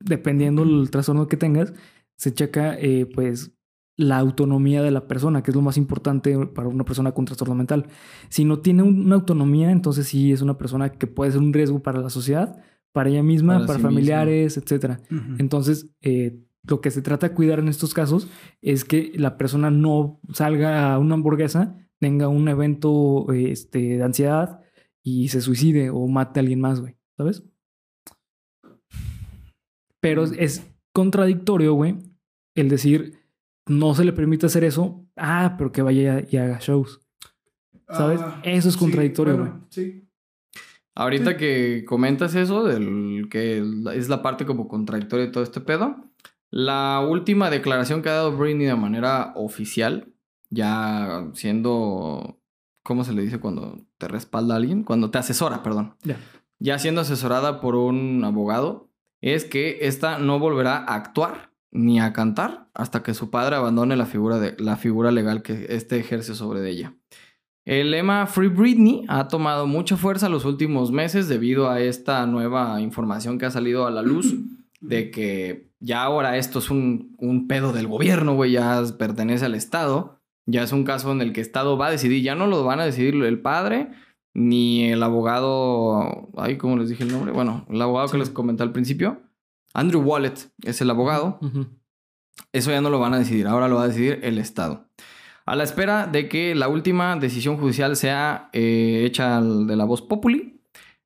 dependiendo 0.00 0.64
del 0.64 0.90
trastorno 0.90 1.28
que 1.28 1.36
tengas, 1.36 1.72
se 2.16 2.32
checa, 2.34 2.76
eh, 2.78 3.06
pues, 3.06 3.52
la 3.96 4.18
autonomía 4.18 4.82
de 4.82 4.90
la 4.90 5.06
persona, 5.06 5.42
que 5.42 5.52
es 5.52 5.54
lo 5.56 5.62
más 5.62 5.76
importante 5.76 6.36
para 6.48 6.66
una 6.68 6.84
persona 6.84 7.12
con 7.12 7.24
trastorno 7.26 7.54
mental. 7.54 7.86
Si 8.28 8.44
no 8.44 8.58
tiene 8.58 8.82
un- 8.82 9.06
una 9.06 9.14
autonomía, 9.14 9.70
entonces 9.70 10.08
sí 10.08 10.32
es 10.32 10.42
una 10.42 10.58
persona 10.58 10.90
que 10.90 11.06
puede 11.06 11.30
ser 11.30 11.40
un 11.40 11.52
riesgo 11.52 11.80
para 11.80 12.00
la 12.00 12.10
sociedad, 12.10 12.56
para 12.92 13.10
ella 13.10 13.22
misma, 13.22 13.54
Para 13.54 13.66
para, 13.66 13.78
sí 13.78 13.84
misma. 13.84 13.90
familiares, 13.90 14.56
etcétera. 14.56 15.00
Ujú. 15.10 15.36
Entonces, 15.38 15.90
eh, 16.00 16.40
lo 16.66 16.80
que 16.80 16.90
se 16.90 17.02
trata 17.02 17.28
de 17.28 17.34
cuidar 17.34 17.60
en 17.60 17.68
estos 17.68 17.94
casos 17.94 18.28
es 18.62 18.84
que 18.84 19.12
la 19.14 19.36
persona 19.36 19.70
no 19.70 20.20
salga 20.32 20.92
a 20.92 20.98
una 20.98 21.14
hamburguesa, 21.14 21.76
tenga 22.00 22.26
un 22.28 22.48
evento 22.48 23.26
este, 23.32 23.78
de 23.98 24.02
ansiedad 24.02 24.60
y 25.04 25.28
se 25.28 25.40
suicide 25.40 25.90
o 25.90 26.06
mate 26.08 26.40
a 26.40 26.42
alguien 26.42 26.60
más, 26.60 26.80
güey. 26.80 26.96
¿Sabes? 27.16 27.42
Pero 30.00 30.24
es- 30.24 30.32
es 30.32 30.66
contradictorio, 30.92 31.74
güey, 31.74 31.96
el 32.54 32.68
decir 32.68 33.18
no 33.66 33.94
se 33.94 34.04
le 34.04 34.12
permite 34.12 34.46
hacer 34.46 34.64
eso. 34.64 35.06
Ah, 35.16 35.54
pero 35.56 35.72
que 35.72 35.82
vaya 35.82 36.24
y 36.28 36.36
haga 36.36 36.58
shows. 36.60 37.00
¿Sabes? 37.88 38.20
Eso 38.42 38.68
es 38.68 38.74
sí, 38.74 38.80
contradictorio, 38.80 39.36
bueno, 39.36 39.66
Sí. 39.70 40.00
Ahorita 40.96 41.32
Sí. 41.32 41.36
que 41.38 41.84
comentas 41.86 42.34
eso, 42.36 42.62
del 42.64 43.26
que 43.30 43.58
es 43.94 44.08
la 44.08 44.22
parte 44.22 44.46
como 44.46 44.68
contradictoria 44.68 45.26
de 45.26 45.32
todo 45.32 45.42
este 45.42 45.60
pedo, 45.60 45.96
la 46.50 47.00
última 47.06 47.50
declaración 47.50 48.00
que 48.00 48.10
ha 48.10 48.14
dado 48.14 48.36
Britney 48.36 48.66
de 48.66 48.76
manera 48.76 49.32
oficial, 49.34 50.12
ya 50.50 51.28
siendo, 51.34 52.38
¿cómo 52.84 53.02
se 53.02 53.12
le 53.12 53.22
dice 53.22 53.40
cuando 53.40 53.84
te 53.98 54.06
respalda 54.06 54.54
alguien? 54.54 54.84
Cuando 54.84 55.10
te 55.10 55.18
asesora, 55.18 55.62
perdón. 55.64 55.96
Ya. 56.04 56.16
Ya 56.58 56.78
siendo 56.78 57.00
asesorada 57.00 57.60
por 57.60 57.74
un 57.74 58.24
abogado, 58.24 58.90
es 59.20 59.44
que 59.44 59.78
esta 59.82 60.18
no 60.18 60.38
volverá 60.38 60.76
a 60.76 60.94
actuar 60.94 61.54
ni 61.72 61.98
a 61.98 62.12
cantar 62.12 62.68
hasta 62.74 63.02
que 63.02 63.14
su 63.14 63.30
padre 63.30 63.56
abandone 63.56 63.96
la 63.96 64.06
figura, 64.06 64.38
de, 64.38 64.54
la 64.58 64.76
figura 64.76 65.10
legal 65.10 65.42
que 65.42 65.66
este 65.70 65.98
ejerce 65.98 66.34
sobre 66.34 66.68
ella. 66.68 66.94
El 67.64 67.90
lema 67.90 68.26
Free 68.26 68.48
Britney 68.48 69.04
ha 69.08 69.28
tomado 69.28 69.66
mucha 69.66 69.96
fuerza 69.96 70.28
los 70.28 70.44
últimos 70.44 70.92
meses 70.92 71.28
debido 71.28 71.70
a 71.70 71.80
esta 71.80 72.26
nueva 72.26 72.80
información 72.80 73.38
que 73.38 73.46
ha 73.46 73.50
salido 73.50 73.86
a 73.86 73.90
la 73.90 74.02
luz 74.02 74.34
de 74.80 75.10
que 75.10 75.70
ya 75.80 76.02
ahora 76.02 76.36
esto 76.36 76.58
es 76.58 76.70
un, 76.70 77.14
un 77.18 77.48
pedo 77.48 77.72
del 77.72 77.88
gobierno, 77.88 78.34
güey, 78.34 78.52
ya 78.52 78.82
pertenece 78.98 79.46
al 79.46 79.54
Estado. 79.54 80.20
Ya 80.46 80.62
es 80.62 80.72
un 80.72 80.84
caso 80.84 81.10
en 81.10 81.22
el 81.22 81.32
que 81.32 81.40
el 81.40 81.46
Estado 81.46 81.78
va 81.78 81.86
a 81.86 81.90
decidir, 81.90 82.22
ya 82.22 82.34
no 82.34 82.46
lo 82.46 82.64
van 82.64 82.80
a 82.80 82.84
decidir 82.84 83.14
el 83.14 83.40
padre 83.40 83.90
ni 84.34 84.90
el 84.90 85.02
abogado, 85.02 86.28
ay, 86.36 86.58
¿cómo 86.58 86.76
les 86.76 86.88
dije 86.88 87.04
el 87.04 87.12
nombre? 87.12 87.32
Bueno, 87.32 87.64
el 87.70 87.80
abogado 87.80 88.08
que 88.08 88.18
les 88.18 88.30
comenté 88.30 88.64
al 88.64 88.72
principio, 88.72 89.22
Andrew 89.72 90.02
Wallet 90.02 90.50
es 90.62 90.80
el 90.80 90.90
abogado. 90.90 91.38
Eso 92.52 92.70
ya 92.70 92.80
no 92.80 92.90
lo 92.90 92.98
van 92.98 93.14
a 93.14 93.18
decidir, 93.18 93.46
ahora 93.46 93.68
lo 93.68 93.76
va 93.76 93.84
a 93.84 93.88
decidir 93.88 94.20
el 94.22 94.38
Estado. 94.38 94.88
A 95.46 95.56
la 95.56 95.64
espera 95.64 96.06
de 96.06 96.28
que 96.28 96.54
la 96.54 96.68
última 96.68 97.16
decisión 97.16 97.58
judicial 97.58 97.96
sea 97.96 98.48
eh, 98.52 99.02
hecha 99.04 99.40
de 99.40 99.76
la 99.76 99.84
voz 99.84 100.02
populi, 100.02 100.62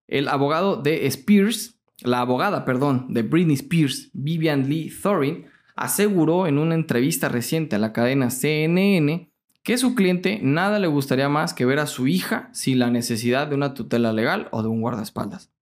el 0.07 0.29
abogado 0.29 0.77
de 0.77 1.07
Spears, 1.07 1.81
la 2.03 2.21
abogada, 2.21 2.65
perdón, 2.65 3.07
de 3.13 3.23
Britney 3.23 3.55
Spears, 3.55 4.11
Vivian 4.15 4.69
Lee 4.69 4.91
Thorin, 5.03 5.47
aseguró 5.77 6.47
en 6.47 6.59
una 6.59 6.75
entrevista 6.75 7.29
reciente 7.29 7.77
a 7.77 7.79
la 7.79 7.93
cadena 7.93 8.31
CNN 8.31 9.28
que 9.69 9.77
su 9.77 9.95
cliente 9.95 10.41
nada 10.43 10.79
le 10.79 10.87
gustaría 10.87 11.29
más 11.29 11.53
que 11.53 11.67
ver 11.67 11.79
a 11.79 11.87
su 11.87 12.07
hija 12.07 12.49
sin 12.55 12.79
la 12.79 12.89
necesidad 12.89 13.49
de 13.49 13.55
una 13.55 13.75
tutela 13.75 14.15
legal 14.15 14.49
o 14.51 14.63
de 14.63 14.69
un 14.71 14.81
guardaespaldas. 14.81 15.53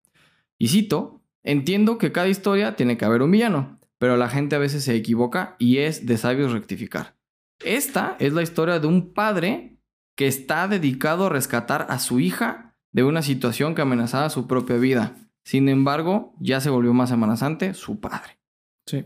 Y 0.57 0.69
cito, 0.69 1.19
entiendo 1.43 1.97
que 1.97 2.13
cada 2.13 2.29
historia 2.29 2.77
tiene 2.77 2.95
que 2.95 3.03
haber 3.03 3.21
un 3.21 3.31
villano, 3.31 3.81
pero 3.97 4.15
la 4.15 4.29
gente 4.29 4.55
a 4.55 4.59
veces 4.59 4.85
se 4.85 4.95
equivoca 4.95 5.57
y 5.59 5.79
es 5.79 6.05
de 6.05 6.17
sabios 6.17 6.53
rectificar. 6.53 7.17
Esta 7.65 8.15
es 8.19 8.31
la 8.31 8.43
historia 8.43 8.79
de 8.79 8.87
un 8.87 9.11
padre 9.13 9.75
que 10.15 10.27
está 10.27 10.69
dedicado 10.69 11.25
a 11.25 11.29
rescatar 11.29 11.87
a 11.89 11.99
su 11.99 12.21
hija 12.21 12.77
de 12.93 13.03
una 13.03 13.21
situación 13.21 13.75
que 13.75 13.81
amenazaba 13.81 14.29
su 14.29 14.47
propia 14.47 14.77
vida. 14.77 15.17
Sin 15.43 15.67
embargo, 15.67 16.33
ya 16.39 16.61
se 16.61 16.69
volvió 16.69 16.93
más 16.93 17.11
amenazante 17.11 17.73
su 17.73 17.99
padre. 17.99 18.39
Sí. 18.85 19.03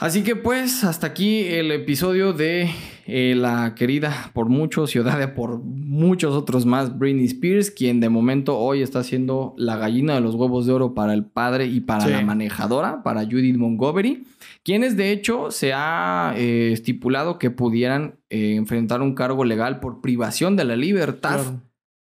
Así 0.00 0.22
que 0.22 0.36
pues 0.36 0.84
hasta 0.84 1.08
aquí 1.08 1.40
el 1.46 1.72
episodio 1.72 2.32
de 2.32 2.70
eh, 3.06 3.34
la 3.36 3.74
querida 3.74 4.30
por 4.32 4.48
muchos 4.48 4.94
y 4.94 5.00
odiada 5.00 5.34
por 5.34 5.58
muchos 5.60 6.34
otros 6.36 6.66
más 6.66 6.96
Britney 6.96 7.24
Spears, 7.24 7.72
quien 7.72 7.98
de 7.98 8.08
momento 8.08 8.56
hoy 8.56 8.82
está 8.82 9.02
siendo 9.02 9.54
la 9.56 9.76
gallina 9.76 10.14
de 10.14 10.20
los 10.20 10.36
huevos 10.36 10.66
de 10.66 10.72
oro 10.72 10.94
para 10.94 11.14
el 11.14 11.24
padre 11.24 11.66
y 11.66 11.80
para 11.80 12.02
Sí. 12.04 12.10
la 12.10 12.22
manejadora, 12.22 13.02
para 13.02 13.24
Judith 13.24 13.56
Montgomery, 13.56 14.24
quienes 14.62 14.96
de 14.96 15.10
hecho 15.10 15.50
se 15.50 15.72
ha 15.74 16.32
eh, 16.36 16.70
estipulado 16.72 17.40
que 17.40 17.50
pudieran 17.50 18.20
eh, 18.30 18.54
enfrentar 18.54 19.02
un 19.02 19.16
cargo 19.16 19.44
legal 19.44 19.80
por 19.80 20.00
privación 20.00 20.54
de 20.54 20.64
la 20.64 20.76
libertad 20.76 21.40
Claro. 21.42 21.62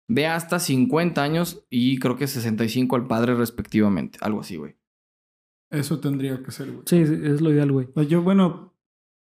de 0.06 0.26
hasta 0.28 0.60
50 0.60 1.20
años 1.24 1.64
y 1.70 1.98
creo 1.98 2.14
que 2.14 2.28
65 2.28 2.94
al 2.94 3.08
padre 3.08 3.34
respectivamente, 3.34 4.16
algo 4.22 4.42
así, 4.42 4.54
güey. 4.54 4.76
Eso 5.70 6.00
tendría 6.00 6.42
que 6.42 6.50
ser, 6.50 6.70
güey. 6.70 6.82
Sí, 6.86 7.06
sí, 7.06 7.20
es 7.22 7.40
lo 7.40 7.52
ideal, 7.52 7.70
güey. 7.70 7.88
Yo, 8.08 8.22
bueno, 8.22 8.74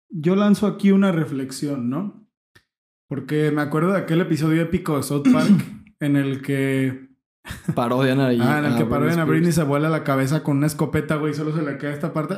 yo 0.10 0.36
lanzo 0.36 0.68
aquí 0.68 0.92
una 0.92 1.12
reflexión, 1.12 1.90
¿no? 1.90 2.28
Porque 3.08 3.52
me 3.52 3.62
acuerdo 3.62 3.92
de 3.92 4.00
aquel 4.00 4.22
episodio 4.22 4.62
épico 4.62 4.98
de 4.98 5.04
South 5.04 5.28
Park 5.32 5.52
en 6.00 6.16
el 6.16 6.42
que, 6.42 7.08
Parodian 7.76 8.20
a, 8.20 8.28
ah, 8.28 8.60
en 8.60 8.66
el 8.66 8.78
que 8.78 8.86
parodian 8.86 9.20
a 9.20 9.24
Spears. 9.24 9.30
Britney 9.30 9.50
y 9.50 9.54
se 9.54 9.64
vuela 9.64 9.90
la 9.90 10.04
cabeza 10.04 10.44
con 10.44 10.58
una 10.58 10.68
escopeta, 10.68 11.16
güey, 11.16 11.34
solo 11.34 11.56
se 11.56 11.62
le 11.62 11.78
queda 11.78 11.94
esta 11.94 12.14
parte 12.14 12.36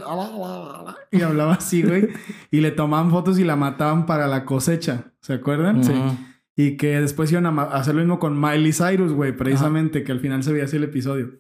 y 1.12 1.22
hablaba 1.22 1.54
así, 1.54 1.82
güey, 1.82 2.10
y 2.52 2.62
le 2.62 2.72
tomaban 2.72 3.10
fotos 3.10 3.40
y 3.40 3.44
la 3.44 3.56
mataban 3.56 4.06
para 4.06 4.28
la 4.28 4.46
cosecha, 4.46 5.14
¿se 5.22 5.34
acuerdan? 5.34 5.80
Ujú. 5.80 6.18
Y 6.56 6.78
que 6.78 7.00
después 7.00 7.32
iban 7.32 7.46
a 7.46 7.64
hacer 7.64 7.96
lo 7.96 8.02
mismo 8.02 8.20
con 8.20 8.40
Miley 8.40 8.74
Cyrus, 8.74 9.14
güey, 9.14 9.36
precisamente, 9.36 10.04
que 10.04 10.12
al 10.12 10.20
final 10.20 10.44
se 10.44 10.52
veía 10.52 10.66
así 10.66 10.76
el 10.76 10.84
episodio. 10.84 11.40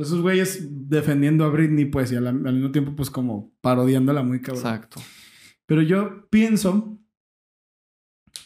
Esos 0.00 0.20
güeyes 0.20 0.66
defendiendo 0.88 1.44
a 1.44 1.48
Britney, 1.48 1.84
pues, 1.84 2.12
y 2.12 2.16
al, 2.16 2.26
al 2.26 2.54
mismo 2.54 2.70
tiempo, 2.70 2.94
pues, 2.96 3.10
como 3.10 3.52
parodiándola 3.60 4.22
muy 4.22 4.40
cabrón. 4.40 4.64
Exacto. 4.64 5.00
Pero 5.66 5.82
yo 5.82 6.28
pienso, 6.30 6.98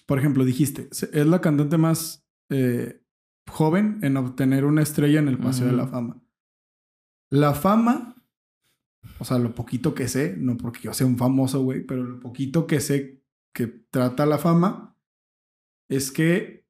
por 0.07 0.19
ejemplo, 0.19 0.45
dijiste, 0.45 0.89
es 0.91 1.27
la 1.27 1.41
cantante 1.41 1.79
más 1.79 2.27
eh, 2.51 3.01
joven 3.51 3.99
en 4.03 4.17
obtener 4.17 4.65
una 4.65 4.83
estrella 4.83 5.21
en 5.21 5.29
el 5.29 5.39
Paseo 5.39 5.67
de 5.67 5.73
la. 5.73 5.87
Fama. 5.87 6.21
La 7.31 7.55
fama, 7.55 8.15
o 9.19 9.25
sea, 9.25 9.39
lo 9.39 9.55
poquito 9.55 9.95
que 9.95 10.09
sé, 10.09 10.37
no 10.37 10.57
porque 10.57 10.81
yo 10.83 10.95
sea 10.95 11.07
un 11.07 11.17
famoso, 11.17 11.63
güey, 11.63 11.85
pero 11.85 12.05
lo 12.05 12.21
poquito 12.21 12.67
que 12.67 12.81
sé 12.81 13.23
que 13.53 13.67
trata 13.67 14.27
la 14.27 14.39
fama 14.39 14.97
es 15.89 16.13
que 16.13 16.67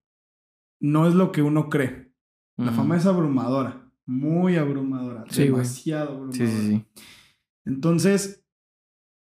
no 0.81 1.09
es 1.09 1.15
lo 1.15 1.33
que 1.33 1.43
uno 1.43 1.69
cree. 1.69 2.13
La 2.57 2.71
fama 2.71 2.97
es 2.97 3.07
abrumadora, 3.07 3.84
muy 4.07 4.57
abrumadora, 4.57 5.25
Sí, 5.31 5.45
demasiado 5.45 6.11
abrumadora. 6.11 6.37
Sí, 6.37 6.47
sí, 6.47 6.69
sí. 6.69 6.85
Entonces, 7.65 8.45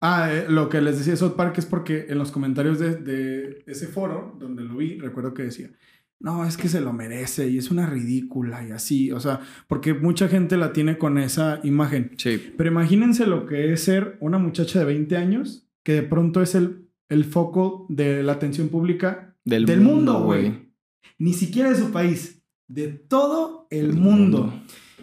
ah, 0.01 0.29
eh, 0.31 0.45
lo 0.49 0.69
que 0.69 0.81
les 0.81 0.97
decía 0.97 1.13
de 1.13 1.17
South 1.17 1.35
Park 1.35 1.57
es 1.57 1.65
porque 1.65 2.07
en 2.09 2.17
los 2.17 2.31
comentarios 2.31 2.79
de, 2.79 2.95
de 2.95 3.63
ese 3.67 3.87
foro, 3.87 4.35
donde 4.39 4.63
lo 4.63 4.77
vi, 4.77 4.97
recuerdo 4.99 5.33
que 5.33 5.43
decía, 5.43 5.71
no, 6.19 6.45
es 6.45 6.57
que 6.57 6.67
se 6.67 6.81
lo 6.81 6.93
merece 6.93 7.47
y 7.47 7.57
es 7.57 7.69
una 7.69 7.85
ridícula 7.85 8.67
y 8.67 8.71
así, 8.71 9.11
o 9.11 9.19
sea, 9.19 9.41
porque 9.67 9.93
mucha 9.93 10.27
gente 10.27 10.57
la 10.57 10.73
tiene 10.73 10.97
con 10.97 11.17
esa 11.17 11.59
imagen. 11.63 12.11
Sí. 12.17 12.53
Pero 12.57 12.71
imagínense 12.71 13.27
lo 13.27 13.45
que 13.45 13.71
es 13.71 13.83
ser 13.83 14.17
una 14.19 14.39
muchacha 14.39 14.79
de 14.79 14.85
20 14.85 15.15
años 15.15 15.69
que 15.83 15.93
de 15.93 16.03
pronto 16.03 16.41
es 16.41 16.55
el, 16.55 16.89
el 17.09 17.23
foco 17.23 17.85
de 17.89 18.23
la 18.23 18.33
atención 18.33 18.69
pública 18.69 19.37
Del, 19.45 19.65
del 19.65 19.81
mundo, 19.81 20.23
güey. 20.23 20.73
Ni 21.19 21.33
siquiera 21.33 21.69
de 21.69 21.75
su 21.75 21.91
país, 21.91 22.36
de 22.67 22.87
todo 22.89 23.67
el 23.69 23.93
mundo. 23.93 24.53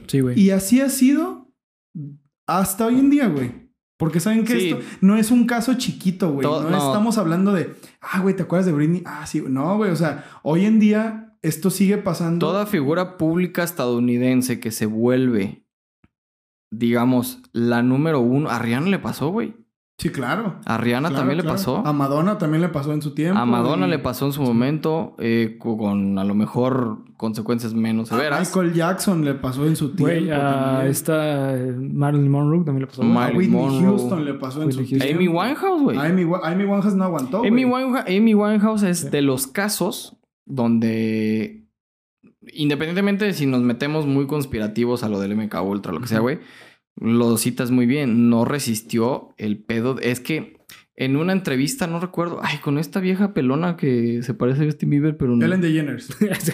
Sí, 0.07 0.21
güey. 0.21 0.39
Y 0.39 0.51
así 0.51 0.81
ha 0.81 0.89
sido 0.89 1.51
hasta 2.47 2.87
hoy 2.87 2.99
en 2.99 3.11
día, 3.11 3.29
güey. 3.29 3.65
Porque 3.97 4.21
saben 4.21 4.45
que 4.45 4.59
Sí. 4.59 4.69
esto 4.71 4.81
no 5.01 5.17
es 5.17 5.31
un 5.31 5.47
caso 5.47 5.75
chiquito, 5.75 6.33
güey. 6.33 6.47
No. 6.47 6.61
estamos 6.69 7.17
hablando 7.17 7.53
de, 7.53 7.75
ah, 8.01 8.21
güey, 8.21 8.35
¿te 8.37 8.43
acuerdas 8.43 8.67
de 8.67 8.73
Britney? 8.73 9.03
Ah, 9.07 9.25
sí, 9.27 9.43
no, 9.49 9.77
güey. 9.77 9.91
O 9.91 9.97
sea, 9.97 10.25
hoy 10.43 10.65
en 10.67 10.81
día 10.81 11.37
esto 11.43 11.71
sigue 11.71 11.97
pasando. 11.99 12.45
Toda 12.47 12.67
figura 12.67 13.17
pública 13.17 13.63
estadounidense 13.63 14.59
que 14.61 14.73
se 14.73 14.87
vuelve, 14.87 15.65
digamos, 16.73 17.41
la 17.53 17.83
número 17.83 18.21
uno. 18.21 18.51
A 18.51 18.59
Rihanna 18.59 18.89
le 18.89 18.99
pasó, 18.99 19.29
güey. 19.29 19.55
Sí, 19.97 20.11
claro. 20.11 20.57
A 20.67 20.77
Rihanna 20.77 21.09
Claro, 21.09 21.21
también 21.21 21.37
le 21.39 21.45
pasó. 21.45 21.77
A 21.87 21.93
Madonna 21.93 22.37
también 22.37 22.61
le 22.63 22.69
pasó 22.69 22.93
en 22.93 23.01
su 23.01 23.15
tiempo. 23.15 23.39
A 23.39 23.47
Madonna 23.47 23.87
y- 23.87 23.91
le 23.91 24.01
pasó 24.01 24.27
en 24.27 24.33
su 24.33 24.43
momento, 24.43 25.15
eh, 25.21 25.57
co- 25.61 25.77
con 25.79 26.19
a 26.19 26.25
lo 26.25 26.35
mejor 26.35 27.05
consecuencias 27.17 27.75
menos 27.75 28.11
A 28.11 28.17
severas. 28.17 28.41
Michael 28.41 28.75
Jackson 28.75 29.25
le 29.25 29.35
pasó 29.35 29.65
en 29.67 29.77
su 29.77 29.95
tiempo. 29.95 30.13
Güey, 30.13 30.31
a 30.33 30.41
también. 30.73 30.91
esta 30.91 31.57
eh, 31.57 31.73
Marilyn 31.79 32.29
Monroe 32.29 32.65
también 32.65 32.81
le 32.83 32.87
pasó. 32.89 33.03
A 33.03 33.29
Whitney 33.29 33.49
Monroe. 33.49 33.83
Houston 33.85 34.25
le 34.25 34.35
pasó 34.35 34.63
en 34.65 34.73
su 34.73 34.85
tiempo. 34.85 35.07
Amy 35.09 35.29
Winehouse, 35.29 35.83
güey. 35.83 35.97
A 35.97 36.03
Amy, 36.07 36.25
Wa- 36.25 36.41
Amy 36.43 36.65
Winehouse 36.65 36.95
no 36.97 37.05
aguantó, 37.05 37.39
Amy, 37.39 37.63
güey. 37.63 37.85
Winehouse, 37.85 38.05
Amy 38.09 38.35
Winehouse 38.35 38.83
es 38.83 39.11
de 39.13 39.23
los 39.23 39.47
casos 39.47 40.17
donde, 40.45 41.69
independientemente 42.53 43.25
de 43.27 43.33
si 43.33 43.47
nos 43.47 43.61
metemos 43.63 44.07
muy 44.07 44.27
conspirativos 44.27 45.05
a 45.05 45.09
lo 45.09 45.21
del 45.21 45.37
MK 45.37 45.63
Ultra, 45.63 45.93
lo 45.93 46.01
que 46.01 46.09
sea, 46.09 46.19
güey, 46.19 46.41
lo 46.97 47.37
citas 47.37 47.71
muy 47.71 47.87
bien. 47.87 48.29
No 48.31 48.45
resistió 48.45 49.35
el 49.37 49.59
pedo. 49.59 49.99
Es 50.01 50.21
que 50.21 50.59
en 50.97 51.17
una 51.17 51.33
entrevista, 51.33 51.87
no 51.89 51.99
recuerdo, 51.99 52.39
ay, 52.43 52.59
con 52.59 52.79
esta 52.79 53.01
vieja 53.01 53.35
pelona 53.35 53.77
que 53.77 54.23
se 54.23 54.33
parece 54.35 54.63
a 54.63 54.67
Justin 54.67 54.91
Bieber, 54.91 55.17
pero 55.17 55.35
no. 55.37 55.45
Ellen 55.45 55.61
DeGeneres. 55.61 56.09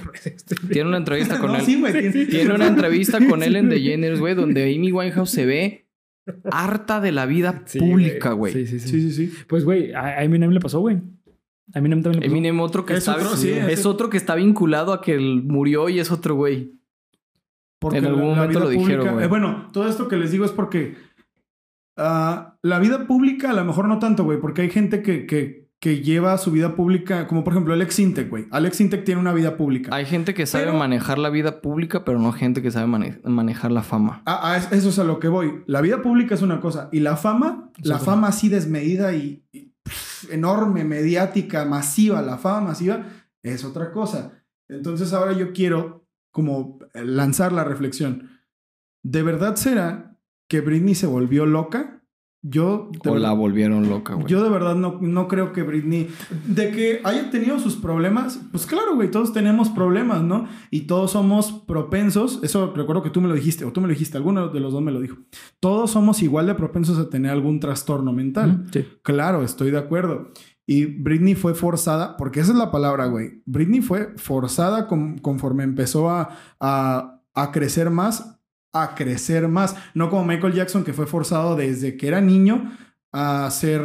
Tiene 0.73 0.89
una 0.89 0.97
entrevista 0.99 1.39
con 1.39 1.49
no, 1.53 1.59
él. 1.59 1.65
sí, 1.65 1.79
güey. 1.79 1.93
tiene- 1.93 2.27
Tiene 2.27 2.55
una 2.55 2.67
entrevista 2.67 3.19
con 3.29 3.43
Ellen 3.43 3.69
DeGeneres, 3.69 4.19
güey, 4.21 4.35
donde 4.35 4.75
Amy 4.75 4.93
Winehouse 4.93 5.31
se 5.31 5.45
ve 5.47 5.87
harta 6.51 7.01
de 7.01 7.13
la 7.13 7.27
vida 7.27 7.63
Sí, 7.67 7.79
pública, 7.79 8.33
güey. 8.33 8.53
Sí, 8.53 8.67
sí, 8.67 8.79
sí. 8.81 8.89
Sí, 8.89 9.11
sí, 9.11 9.27
sí. 9.27 9.33
Pues, 9.47 9.65
güey, 9.65 9.93
a 9.93 10.23
Eminem 10.23 10.51
le 10.53 10.61
pasó, 10.61 10.81
güey. 10.81 10.99
A 11.75 11.79
Eminem 11.79 12.03
también 12.03 12.21
le 12.21 12.27
pasó. 12.27 12.33
Eminem 12.37 12.61
otro 12.61 12.87
que 12.87 12.95
Es 12.95 13.01
está 13.01 13.17
otro, 13.17 13.37
sí, 13.37 13.51
es 13.51 13.85
otro 13.87 14.09
que 14.11 14.17
está 14.17 14.35
vinculado 14.37 14.93
a 14.93 15.03
que 15.03 15.15
él 15.15 15.43
murió 15.45 15.89
y 15.89 15.99
es 15.99 16.11
otro 16.11 16.35
güey. 16.35 16.80
Porque 17.81 17.99
En 17.99 18.05
algún 18.07 18.21
la- 18.23 18.29
la 18.29 18.35
momento 18.35 18.51
vida 18.59 18.61
lo 18.61 18.69
dijeron, 18.71 18.89
pública- 18.99 19.13
güey. 19.15 19.25
eh, 19.25 19.29
bueno, 19.29 19.69
todo 19.73 19.89
esto 19.89 20.07
que 20.07 20.17
les 20.17 20.31
digo 20.31 20.45
es 20.45 20.53
porque 20.53 20.97
ah, 21.97 22.57
la 22.63 22.79
vida 22.79 23.07
pública 23.07 23.51
a 23.51 23.55
lo 23.55 23.65
mejor 23.65 23.89
no 23.89 23.99
tanto, 23.99 24.25
güey, 24.25 24.39
porque 24.41 24.63
hay 24.63 24.71
gente 24.71 25.03
que, 25.03 25.27
que, 25.27 25.69
que 25.81 26.03
lleva 26.03 26.37
su 26.37 26.51
vida 26.51 26.77
pública, 26.77 27.27
como 27.27 27.43
por 27.43 27.55
ejemplo 27.55 27.73
Alex 27.73 27.99
Intec, 28.01 28.29
güey. 28.29 28.47
Alex 28.51 28.81
Intec 28.83 29.05
tiene 29.05 29.21
una 29.21 29.33
vida 29.33 29.57
pública. 29.57 29.95
Hay 29.95 30.05
gente 30.05 30.35
que 30.35 30.45
sabe 30.47 30.65
Pero- 30.67 30.79
manejar 30.79 31.19
la 31.19 31.31
vida 31.31 31.61
pública, 31.63 32.05
pero 32.05 32.19
no 32.19 32.33
gente 32.33 32.61
que 32.63 32.71
sabe 32.71 32.87
mane- 32.87 33.19
manejar 33.25 33.73
la 33.73 33.83
fama. 33.83 34.23
Ah, 34.27 34.41
ah, 34.43 34.57
es- 34.59 34.71
eso 34.73 34.91
es 34.91 34.99
a 34.99 35.05
lo 35.05 35.19
que 35.19 35.29
voy. 35.29 35.63
La 35.67 35.81
vida 35.81 36.03
pública 36.03 36.35
es 36.35 36.43
una 36.43 36.61
cosa 36.61 36.89
y 36.93 37.01
la 37.01 37.17
fama, 37.17 37.71
la 37.83 37.99
fama 37.99 38.29
así 38.29 38.49
desmedida 38.51 39.15
y, 39.15 39.43
y, 39.53 39.73
pff, 39.83 40.31
enorme, 40.31 40.85
mediática, 40.85 41.65
masiva, 41.65 42.21
la 42.21 42.37
fama 42.37 42.69
masiva 42.69 43.05
es 43.43 43.65
otra 43.65 43.91
cosa. 43.91 44.33
Entonces 44.69 45.13
ahora 45.15 45.33
yo 45.33 45.53
quiero 45.55 46.05
como 46.33 46.79
lanzar 46.95 47.53
la 47.53 47.65
reflexión. 47.65 48.31
¿De 49.03 49.23
verdad 49.23 49.57
será 49.57 50.19
que 50.49 50.61
Britney 50.61 50.95
se 50.95 51.07
volvió 51.07 51.47
loca? 51.47 51.97
Yo 52.43 52.91
O 53.07 53.17
la 53.17 53.33
volvieron 53.33 53.91
loca, 53.91 54.15
güey. 54.15 54.27
yo 54.27 54.43
de 54.43 54.49
verdad 54.49 54.75
no, 54.75 54.99
no 55.03 55.29
creo 55.29 55.53
que 55.53 55.63
Britney. 55.63 56.09
De 56.47 56.71
que 56.71 57.03
haya 57.05 57.31
tenido 57.31 57.59
sus 57.59 57.77
problemas, 57.77 58.41
pues 58.51 58.65
claro, 58.65 58.95
güey, 58.95 59.11
todos 59.11 59.35
tenemos 59.35 59.69
problemas, 59.69 60.23
¿no? 60.23 60.49
Y 60.71 60.83
todos 60.83 61.11
somos 61.11 61.53
propensos. 61.53 62.41
Eso 62.43 62.73
recuerdo 62.75 63.03
que 63.03 63.11
tú 63.11 63.21
me 63.21 63.29
lo 63.29 63.35
dijiste, 63.35 63.67
o 63.67 63.73
tú 63.75 63.83
me 63.83 63.89
lo 63.89 63.93
dijiste, 63.93 64.17
alguno 64.17 64.49
de 64.49 64.59
los 64.61 64.73
dos 64.73 64.81
me 64.81 64.91
lo 64.91 65.03
dijo. 65.03 65.19
Todos 65.61 65.91
somos 65.91 66.23
igual 66.23 66.47
de 66.47 66.55
propensos 66.55 66.99
a 66.99 67.11
tener 67.11 67.31
algún 67.31 67.61
trastorno 67.61 68.11
mental. 68.15 68.65
Sí. 68.73 68.87
Claro, 69.03 69.43
estoy 69.43 69.71
de 69.71 69.79
acuerdo. 69.79 70.31
Y 70.71 70.85
Britney 70.87 71.35
fue 71.35 71.55
forzada, 71.55 72.17
porque 72.17 72.39
esa 72.39 72.53
es 72.53 72.59
la 72.59 72.71
palabra, 72.71 73.07
güey. 73.07 73.43
Britney 73.45 73.81
fue 73.81 74.13
forzada 74.17 74.87
con- 74.87 75.19
conforme 75.19 75.65
empezó 75.65 76.09
a, 76.11 76.31
a, 76.61 77.21
a 77.35 77.51
crecer 77.51 77.91
más, 77.91 78.39
a 78.73 78.95
crecer 78.95 79.49
más. 79.49 79.75
No 79.95 80.11
como 80.11 80.25
Michael 80.25 80.53
Jackson, 80.55 80.85
que 80.85 80.93
fue 80.93 81.07
forzado 81.09 81.57
desde 81.57 81.97
que 81.97 82.07
era 82.07 82.21
niño 82.21 82.71
a 83.13 83.51
ser 83.51 83.83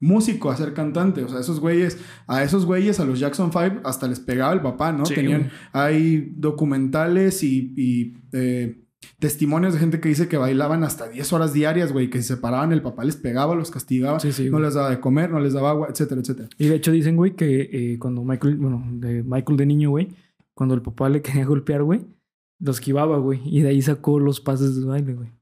músico, 0.00 0.50
a 0.50 0.56
ser 0.56 0.74
cantante. 0.74 1.22
O 1.22 1.28
sea, 1.28 1.38
esos 1.38 1.60
güeyes, 1.60 1.98
a 2.26 2.42
esos 2.42 2.66
güeyes, 2.66 2.98
a 2.98 3.04
los 3.04 3.20
Jackson 3.20 3.52
5, 3.52 3.82
hasta 3.84 4.08
les 4.08 4.18
pegaba 4.18 4.52
el 4.52 4.60
papá, 4.60 4.90
¿no? 4.90 5.06
Sí, 5.06 5.14
Tenían, 5.14 5.42
güey. 5.42 5.52
hay 5.72 6.32
documentales 6.36 7.44
y, 7.44 7.72
y, 7.76 8.14
eh, 8.32 8.84
testimonios 9.18 9.74
de 9.74 9.80
gente 9.80 10.00
que 10.00 10.08
dice 10.08 10.28
que 10.28 10.36
bailaban 10.36 10.84
hasta 10.84 11.08
10 11.08 11.32
horas 11.32 11.52
diarias, 11.52 11.92
güey, 11.92 12.10
que 12.10 12.18
se 12.22 12.34
separaban, 12.34 12.72
el 12.72 12.82
papá 12.82 13.04
les 13.04 13.16
pegaba, 13.16 13.54
los 13.54 13.70
castigaba, 13.70 14.20
Sí, 14.20 14.32
sí, 14.32 14.50
no 14.50 14.60
les 14.60 14.74
daba 14.74 14.90
de 14.90 15.00
comer, 15.00 15.30
no 15.30 15.40
les 15.40 15.52
daba 15.52 15.70
agua, 15.70 15.88
etcétera, 15.90 16.20
etcétera. 16.20 16.48
Y 16.58 16.68
de 16.68 16.76
hecho 16.76 16.92
dicen, 16.92 17.16
güey, 17.16 17.34
que 17.34 17.68
eh, 17.72 17.98
cuando 17.98 18.24
Michael, 18.24 18.56
bueno, 18.56 18.84
de 18.92 19.22
Michael 19.22 19.56
de 19.56 19.66
niño, 19.66 19.90
güey, 19.90 20.08
cuando 20.54 20.74
el 20.74 20.82
papá 20.82 21.08
le 21.08 21.22
quería 21.22 21.44
golpear, 21.46 21.82
güey, 21.82 22.06
lo 22.60 22.72
esquivaba, 22.72 23.18
güey. 23.18 23.40
Y 23.44 23.60
de 23.60 23.68
ahí 23.68 23.82
sacó 23.82 24.18
los 24.18 24.40
pases 24.40 24.76
de 24.80 24.86
baile, 24.86 25.14
güey. 25.14 25.37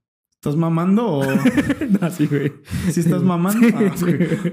¿Estás 0.49 0.57
mamando 0.57 1.07
o 1.07 1.23
Así, 2.01 2.27
güey. 2.27 2.53
si 2.91 3.01
estás 3.01 3.23
mamando? 3.23 3.67
Sí, 3.69 3.75
Ah, 3.77 3.93
sí. 3.97 4.05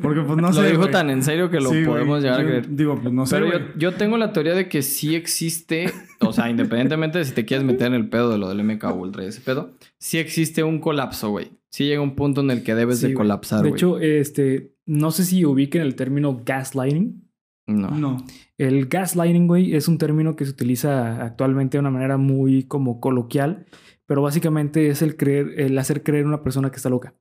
Porque 0.02 0.22
pues 0.22 0.38
no 0.38 0.48
lo 0.48 0.54
sé. 0.54 0.66
dijo 0.68 0.80
güey. 0.82 0.92
tan 0.92 1.10
en 1.10 1.22
serio 1.24 1.50
que 1.50 1.60
lo 1.60 1.70
Sí, 1.70 1.76
güey. 1.76 1.86
podemos 1.86 2.22
llegar 2.24 2.40
a 2.40 2.44
Yo 2.44 2.48
creer. 2.50 2.76
Digo, 2.76 3.00
pues 3.02 3.14
no 3.14 3.26
sé, 3.26 3.36
Pero 3.36 3.48
güey. 3.48 3.60
yo, 3.60 3.66
yo 3.78 3.92
tengo 3.94 4.18
la 4.18 4.34
teoría 4.34 4.54
de 4.56 4.68
que 4.68 4.82
sí 4.82 5.16
existe, 5.16 5.92
o 6.20 6.34
sea, 6.34 6.50
independientemente 6.50 7.20
de 7.20 7.26
si 7.26 7.34
te 7.34 7.46
quieres 7.46 7.66
meter 7.66 7.88
en 7.88 7.94
el 7.94 8.10
pedo 8.10 8.30
de 8.32 8.38
lo 8.38 8.50
del 8.50 8.64
MK 8.64 8.84
Ultra 8.96 9.24
y 9.24 9.28
ese 9.28 9.42
pedo, 9.42 9.72
sí 9.98 10.18
existe 10.18 10.64
un 10.64 10.80
colapso, 10.80 11.30
güey. 11.30 11.52
Sí 11.70 11.86
llega 11.86 12.02
un 12.02 12.16
punto 12.16 12.42
en 12.42 12.52
el 12.52 12.64
que 12.64 12.76
debes 12.76 12.98
Sí, 13.00 13.08
de 13.08 13.14
güey. 13.14 13.18
colapsar, 13.18 13.62
De 13.64 13.70
güey. 13.70 13.78
hecho, 13.80 14.00
este, 14.00 14.74
no 14.86 15.12
sé 15.12 15.24
si 15.26 15.44
ubiquen 15.46 15.82
el 15.82 15.96
término 15.96 16.42
gaslighting. 16.46 17.23
No. 17.68 17.90
No. 17.92 18.26
El 18.58 18.88
gaslighting, 18.88 19.48
güey, 19.48 19.76
es 19.76 19.88
un 19.88 19.98
término 19.98 20.36
que 20.36 20.46
se 20.46 20.52
utiliza 20.52 21.24
actualmente 21.24 21.78
de 21.78 21.80
una 21.80 21.92
manera 21.92 22.18
muy 22.18 22.64
como 22.64 23.00
coloquial, 23.00 23.66
pero 24.06 24.22
básicamente 24.22 24.90
es 24.90 25.02
el 25.02 25.16
creer, 25.16 25.60
el 25.60 25.78
hacer 25.78 26.04
creer 26.04 26.26
a 26.26 26.28
una 26.28 26.44
persona 26.44 26.70
que 26.70 26.78
está 26.78 26.90
loca. 26.90 27.16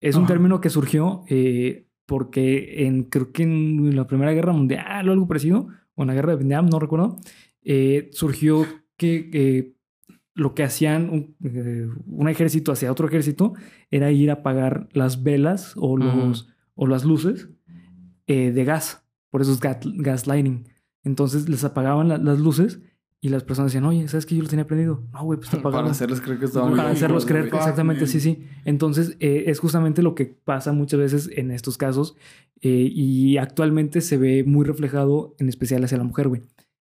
Es 0.00 0.16
un 0.16 0.26
término 0.26 0.60
que 0.60 0.68
surgió 0.68 1.22
eh, 1.28 1.86
porque 2.06 2.86
en, 2.86 3.04
creo 3.04 3.30
que 3.32 3.44
en 3.44 3.94
la 3.94 4.06
Primera 4.06 4.32
Guerra 4.32 4.52
Mundial 4.52 5.08
o 5.08 5.12
algo 5.12 5.28
parecido, 5.28 5.68
o 5.94 6.02
en 6.02 6.08
la 6.08 6.14
Guerra 6.14 6.32
de 6.32 6.38
Vietnam, 6.38 6.68
no 6.68 6.80
recuerdo, 6.80 7.18
eh, 7.62 8.08
surgió 8.12 8.66
que 8.96 9.30
eh, 9.32 9.74
lo 10.34 10.54
que 10.54 10.62
hacían 10.62 11.10
un, 11.10 11.36
eh, 11.44 11.88
un 12.06 12.28
ejército 12.28 12.72
hacia 12.72 12.90
otro 12.90 13.06
ejército 13.06 13.54
era 13.90 14.10
ir 14.10 14.30
a 14.30 14.34
apagar 14.34 14.88
las 14.92 15.22
velas 15.22 15.74
o, 15.76 15.96
los, 15.96 16.48
o 16.74 16.86
las 16.86 17.04
luces 17.04 17.48
eh, 18.26 18.52
de 18.52 18.64
gas. 18.64 19.01
Por 19.32 19.42
eso 19.42 19.50
es 19.50 19.58
gas- 19.58 19.78
gaslighting. 19.82 20.68
Entonces 21.02 21.48
les 21.48 21.64
apagaban 21.64 22.08
la- 22.08 22.18
las 22.18 22.38
luces 22.38 22.78
y 23.20 23.28
las 23.30 23.42
personas 23.44 23.72
decían, 23.72 23.84
oye, 23.86 24.06
¿sabes 24.08 24.26
que 24.26 24.36
yo 24.36 24.42
lo 24.42 24.48
tenía 24.48 24.66
prendido? 24.66 25.02
No, 25.12 25.24
güey, 25.24 25.38
pues 25.38 25.48
está 25.48 25.56
apagado. 25.60 25.82
Para 25.82 25.90
hacerles 25.92 26.20
creer 26.20 26.38
que 26.38 26.44
estaban 26.44 26.76
Para 26.76 26.90
hacerlos 26.90 27.24
creer, 27.26 27.46
exactamente, 27.46 28.06
sí, 28.06 28.20
sí. 28.20 28.44
Entonces, 28.64 29.16
eh, 29.20 29.44
es 29.46 29.58
justamente 29.58 30.02
lo 30.02 30.14
que 30.14 30.26
pasa 30.26 30.72
muchas 30.72 31.00
veces 31.00 31.30
en 31.34 31.50
estos 31.50 31.76
casos 31.78 32.14
eh, 32.60 32.88
y 32.92 33.38
actualmente 33.38 34.00
se 34.02 34.16
ve 34.18 34.44
muy 34.44 34.64
reflejado, 34.64 35.34
en 35.38 35.48
especial 35.48 35.82
hacia 35.82 35.98
la 35.98 36.04
mujer, 36.04 36.28
güey. 36.28 36.42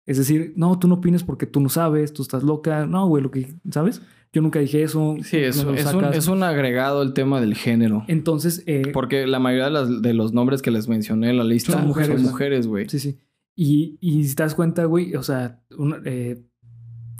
Es 0.06 0.16
decir, 0.16 0.54
no, 0.56 0.78
tú 0.78 0.88
no 0.88 0.94
opines 0.94 1.22
porque 1.24 1.44
tú 1.44 1.60
no 1.60 1.68
sabes, 1.68 2.14
tú 2.14 2.22
estás 2.22 2.42
loca. 2.42 2.86
No, 2.86 3.06
güey, 3.08 3.22
lo 3.22 3.30
que, 3.30 3.54
¿sabes? 3.70 4.00
Yo 4.32 4.42
nunca 4.42 4.58
dije 4.58 4.82
eso. 4.82 5.16
Sí, 5.22 5.38
no 5.38 5.42
es, 5.46 5.64
lo 5.64 5.74
es 5.74 5.94
un, 5.94 6.04
es 6.04 6.28
un 6.28 6.42
agregado 6.42 7.02
el 7.02 7.12
tema 7.14 7.40
del 7.40 7.54
género. 7.54 8.04
Entonces, 8.08 8.62
eh, 8.66 8.90
Porque 8.92 9.26
la 9.26 9.38
mayoría 9.38 9.66
de, 9.66 9.70
las- 9.70 10.02
de 10.02 10.12
los 10.14 10.32
nombres 10.34 10.60
que 10.62 10.70
les 10.70 10.86
mencioné 10.88 11.30
en 11.30 11.38
la 11.38 11.44
lista 11.44 11.72
Son 11.72 11.80
son 11.80 11.88
mujeres. 11.88 12.20
mujeres, 12.22 12.66
güey. 12.66 12.88
Sí, 12.88 12.98
sí. 12.98 13.18
Y, 13.56 13.96
y 14.00 14.24
si 14.24 14.34
te 14.36 14.42
das 14.42 14.54
cuenta, 14.54 14.84
güey, 14.84 15.14
o 15.16 15.22
sea, 15.22 15.60
una- 15.76 16.00
eh, 16.04 16.42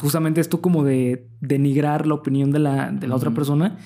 justamente 0.01 0.41
esto 0.41 0.61
como 0.61 0.85
de 0.85 1.29
denigrar 1.41 2.07
la 2.07 2.15
opinión 2.15 2.51
de 2.53 2.59
la, 2.61 2.91
de 2.93 3.09
la 3.09 3.17
otra 3.17 3.31
persona 3.33 3.79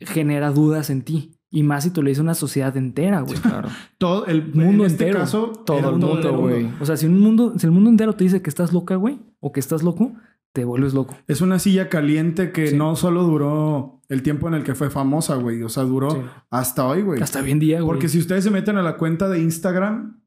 genera 0.00 0.50
dudas 0.50 0.90
en 0.90 1.02
ti. 1.02 1.30
Y 1.50 1.62
más 1.62 1.84
si 1.84 1.90
tú 1.90 2.02
le 2.02 2.10
dices 2.10 2.18
a 2.20 2.24
una 2.24 2.34
sociedad 2.34 2.76
entera, 2.76 3.20
güey. 3.20 3.36
Sí, 3.36 3.42
claro. 3.42 3.68
Todo 3.98 4.26
el 4.26 4.52
Mundo 4.52 4.84
en 4.84 4.90
este 4.90 5.04
entero. 5.04 5.20
caso, 5.20 5.52
Todo 5.64 5.90
el 5.90 5.96
mundo, 5.98 6.36
güey. 6.38 6.68
O 6.80 6.84
sea, 6.84 6.96
si 6.96 7.06
un 7.06 7.20
mundo, 7.20 7.54
si 7.56 7.66
el 7.66 7.70
mundo 7.72 7.88
entero 7.90 8.12
te 8.14 8.24
dice 8.24 8.42
que 8.42 8.50
estás 8.50 8.72
loca, 8.72 8.96
güey, 8.96 9.20
o 9.38 9.52
que 9.52 9.60
estás 9.60 9.84
loco, 9.84 10.12
te 10.54 10.64
vuelves 10.64 10.94
loco. 10.94 11.14
Es 11.26 11.40
una 11.42 11.58
silla 11.58 11.88
caliente 11.90 12.52
que 12.52 12.68
Sí. 12.68 12.76
no 12.76 12.96
solo 12.96 13.24
duró 13.24 14.00
el 14.08 14.22
tiempo 14.22 14.48
en 14.48 14.54
el 14.54 14.62
que 14.64 14.74
fue 14.74 14.88
famosa, 14.88 15.34
güey. 15.34 15.62
O 15.62 15.68
sea, 15.68 15.82
duró 15.82 16.10
Sí. 16.12 16.18
hasta 16.50 16.86
hoy, 16.86 17.02
güey. 17.02 17.20
Hasta 17.20 17.40
hoy 17.42 17.50
en 17.50 17.58
día, 17.58 17.80
güey. 17.80 17.86
Porque 17.88 18.08
si 18.08 18.18
ustedes 18.18 18.44
se 18.44 18.50
meten 18.50 18.76
a 18.76 18.82
la 18.82 18.96
cuenta 18.96 19.28
de 19.28 19.40
Instagram, 19.40 20.22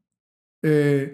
eh, 0.62 1.12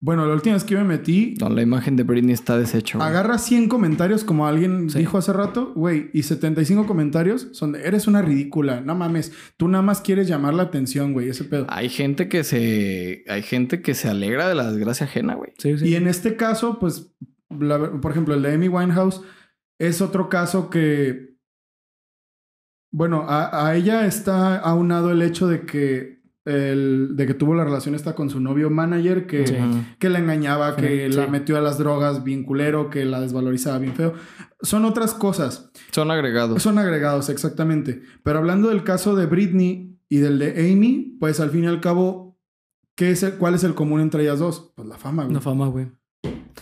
bueno, 0.00 0.26
la 0.26 0.34
última 0.34 0.54
vez 0.54 0.64
que 0.64 0.76
me 0.76 0.84
metí, 0.84 1.34
No, 1.40 1.48
la 1.48 1.60
imagen 1.62 1.96
de 1.96 2.02
Britney 2.04 2.32
está 2.32 2.56
deshecha, 2.58 2.98
güey. 2.98 3.08
agarra 3.08 3.36
100 3.38 3.68
comentarios, 3.68 4.22
como 4.24 4.46
alguien 4.46 4.90
Sí. 4.90 4.98
dijo 5.00 5.18
hace 5.18 5.32
rato, 5.32 5.72
güey, 5.74 6.10
y 6.12 6.22
75 6.22 6.86
comentarios 6.86 7.48
son 7.52 7.72
de, 7.72 7.82
eres 7.82 8.06
una 8.06 8.22
ridícula, 8.22 8.80
no 8.80 8.94
mames, 8.94 9.32
tú 9.56 9.66
nada 9.68 9.82
más 9.82 10.00
quieres 10.00 10.28
llamar 10.28 10.54
la 10.54 10.64
atención, 10.64 11.12
güey, 11.12 11.28
ese 11.28 11.44
pedo. 11.44 11.66
Hay 11.68 11.88
gente 11.88 12.28
que 12.28 12.44
se... 12.44 13.24
Hay 13.28 13.42
gente 13.42 13.82
que 13.82 13.94
se 13.94 14.08
alegra 14.08 14.48
de 14.48 14.54
la 14.54 14.70
desgracia 14.70 15.06
ajena, 15.06 15.34
güey. 15.34 15.52
Sí, 15.58 15.76
sí. 15.78 15.88
Y 15.88 15.94
en 15.96 16.06
este 16.06 16.36
caso, 16.36 16.78
pues, 16.78 17.12
la 17.50 18.00
por 18.00 18.10
ejemplo, 18.12 18.34
el 18.34 18.42
de 18.42 18.52
Amy 18.54 18.68
Winehouse 18.68 19.22
es 19.80 20.00
otro 20.00 20.28
caso 20.28 20.70
que, 20.70 21.36
bueno, 22.92 23.24
a, 23.28 23.66
a 23.68 23.76
ella 23.76 24.06
está 24.06 24.58
aunado 24.58 25.10
el 25.10 25.22
hecho 25.22 25.46
de 25.46 25.66
que, 25.66 26.22
el, 26.44 27.10
de 27.16 27.26
que 27.26 27.34
tuvo 27.34 27.54
la 27.54 27.64
relación 27.64 27.94
esta 27.94 28.14
con 28.14 28.30
su 28.30 28.40
novio 28.40 28.70
manager, 28.70 29.26
que, 29.26 29.46
Sí. 29.46 29.56
Que 29.98 30.08
la 30.08 30.18
engañaba, 30.18 30.74
que 30.76 31.10
Sí. 31.10 31.16
la 31.16 31.26
metió 31.26 31.58
a 31.58 31.60
las 31.60 31.78
drogas 31.78 32.24
bien 32.24 32.44
culero, 32.44 32.88
que 32.90 33.04
la 33.04 33.20
desvalorizaba 33.20 33.78
bien 33.78 33.94
feo. 33.94 34.14
Son 34.62 34.84
otras 34.86 35.12
cosas. 35.14 35.70
Son 35.92 36.10
agregados. 36.10 36.62
Son 36.62 36.78
agregados, 36.78 37.28
exactamente. 37.28 38.02
Pero 38.24 38.38
hablando 38.38 38.70
del 38.70 38.82
caso 38.84 39.14
de 39.14 39.26
Britney 39.26 40.00
y 40.08 40.16
del 40.18 40.38
de 40.38 40.72
Amy, 40.72 41.16
pues 41.20 41.38
al 41.40 41.50
fin 41.50 41.64
y 41.64 41.66
al 41.66 41.80
cabo, 41.82 42.38
¿qué 42.96 43.10
es 43.10 43.22
el- 43.22 43.34
¿cuál 43.34 43.54
es 43.54 43.62
el 43.64 43.74
común 43.74 44.00
entre 44.00 44.22
ellas 44.22 44.38
dos? 44.38 44.72
Pues 44.74 44.88
la 44.88 44.96
fama, 44.96 45.24
güey. 45.24 45.34
La 45.34 45.40
fama, 45.42 45.68
güey. 45.68 45.92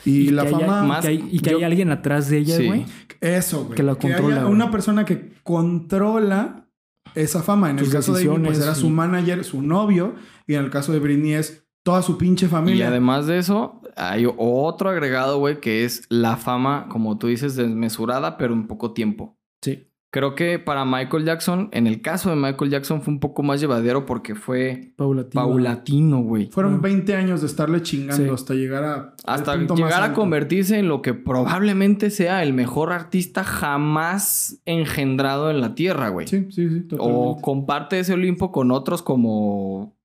Y, 0.04 0.30
la 0.30 0.42
que 0.42 0.48
haya- 0.54 0.66
fama... 0.66 0.82
más- 0.82 0.98
y 0.98 1.02
que 1.02 1.08
hay, 1.08 1.28
y 1.32 1.38
que 1.40 1.50
yo- 1.50 1.56
hay 1.58 1.64
alguien 1.64 1.90
atrás 1.90 2.28
de 2.28 2.38
ella, 2.38 2.56
Sí. 2.56 2.66
güey. 2.66 2.84
Eso, 3.20 3.64
güey. 3.64 3.76
Que 3.76 3.82
la 3.82 3.94
controla, 3.94 4.42
güey. 4.42 4.52
una 4.52 4.70
persona 4.70 5.04
que 5.04 5.32
controla 5.42 6.66
esa 7.14 7.42
fama. 7.42 7.70
En 7.70 7.78
el 7.78 7.84
Sus 7.86 7.94
caso 7.94 8.14
de 8.14 8.28
Amy, 8.30 8.46
pues 8.46 8.60
era 8.60 8.74
su 8.74 8.86
y- 8.86 8.90
manager, 8.90 9.44
su 9.44 9.62
novio. 9.62 10.14
Y 10.46 10.54
en 10.54 10.64
el 10.64 10.70
caso 10.70 10.92
de 10.92 10.98
Britney 10.98 11.32
es 11.34 11.66
toda 11.82 12.02
su 12.02 12.18
pinche 12.18 12.46
Y 12.46 12.48
familia. 12.48 12.88
además 12.88 13.26
de 13.26 13.38
eso, 13.38 13.80
hay 13.96 14.26
otro 14.36 14.90
agregado, 14.90 15.38
güey, 15.38 15.60
que 15.60 15.84
es 15.84 16.04
la 16.08 16.36
fama, 16.36 16.86
como 16.90 17.16
tú 17.18 17.28
dices, 17.28 17.56
desmesurada, 17.56 18.36
pero 18.36 18.52
en 18.54 18.66
poco 18.66 18.92
tiempo. 18.92 19.38
Sí. 19.62 19.88
Creo 20.16 20.34
que 20.34 20.58
para 20.58 20.86
Michael 20.86 21.26
Jackson, 21.26 21.68
en 21.72 21.86
el 21.86 22.00
caso 22.00 22.30
de 22.30 22.36
Michael 22.36 22.70
Jackson, 22.70 23.02
fue 23.02 23.12
un 23.12 23.20
poco 23.20 23.42
más 23.42 23.60
llevadero 23.60 24.06
porque 24.06 24.34
fue 24.34 24.92
Paulatino. 24.96 25.42
paulatino, 25.44 26.20
güey. 26.22 26.48
Fueron 26.50 26.76
Ah. 26.76 26.78
20 26.80 27.14
años 27.14 27.42
de 27.42 27.48
estarle 27.48 27.82
chingando 27.82 28.24
Sí. 28.24 28.30
hasta 28.30 28.54
llegar 28.54 28.84
a... 28.84 29.14
Hasta 29.26 29.56
llegar 29.56 30.02
a 30.04 30.14
convertirse 30.14 30.78
en 30.78 30.88
lo 30.88 31.02
que 31.02 31.12
probablemente 31.12 32.08
sea 32.08 32.42
el 32.42 32.54
mejor 32.54 32.92
artista 32.92 33.44
jamás 33.44 34.58
engendrado 34.64 35.50
en 35.50 35.60
la 35.60 35.74
Tierra, 35.74 36.08
güey. 36.08 36.26
Sí, 36.26 36.46
sí, 36.50 36.66
sí. 36.70 36.86
O 36.92 36.96
totalmente. 36.96 37.42
comparte 37.42 37.98
ese 37.98 38.14
Olimpo 38.14 38.52
con 38.52 38.70
otros 38.70 39.02
como 39.02 39.98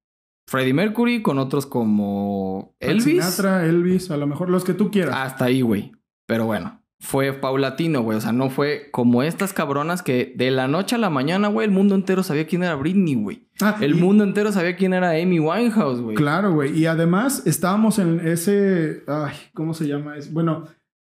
Freddie 0.45 0.73
Mercury, 0.73 1.21
con 1.21 1.39
otros 1.39 1.65
como 1.65 2.75
Elvis. 2.81 3.03
Sinatra, 3.05 3.65
Elvis, 3.65 4.11
a 4.11 4.17
lo 4.17 4.27
mejor 4.27 4.49
los 4.49 4.65
que 4.65 4.73
tú 4.73 4.91
quieras. 4.91 5.15
Hasta 5.17 5.45
ahí, 5.45 5.61
güey. 5.61 5.93
Pero 6.27 6.45
bueno, 6.47 6.80
fue 7.03 7.33
paulatino, 7.33 8.01
güey. 8.03 8.17
O 8.17 8.21
sea, 8.21 8.31
no 8.31 8.49
fue 8.51 8.89
como 8.91 9.23
estas 9.23 9.53
cabronas 9.53 10.03
que 10.03 10.33
de 10.37 10.51
la 10.51 10.67
noche 10.67 10.95
a 10.95 10.99
la 10.99 11.09
mañana, 11.09 11.47
güey, 11.47 11.65
el 11.67 11.73
mundo 11.73 11.95
entero 11.95 12.21
sabía 12.21 12.45
quién 12.45 12.61
era 12.63 12.75
Britney, 12.75 13.15
güey. 13.15 13.49
Ah, 13.59 13.75
El 13.81 13.97
y- 13.97 13.99
mundo 14.01 14.23
entero 14.23 14.51
sabía 14.51 14.75
quién 14.75 14.93
era 14.93 15.09
Amy 15.11 15.39
Winehouse, 15.39 15.99
güey. 15.99 16.15
Claro, 16.15 16.53
güey. 16.53 16.77
Y 16.77 16.85
además 16.85 17.41
estábamos 17.47 17.97
en 17.99 18.25
ese... 18.25 19.03
Ay, 19.07 19.33
¿cómo 19.55 19.73
se 19.73 19.87
llama? 19.87 20.15
Es- 20.15 20.31
Bueno, 20.31 20.65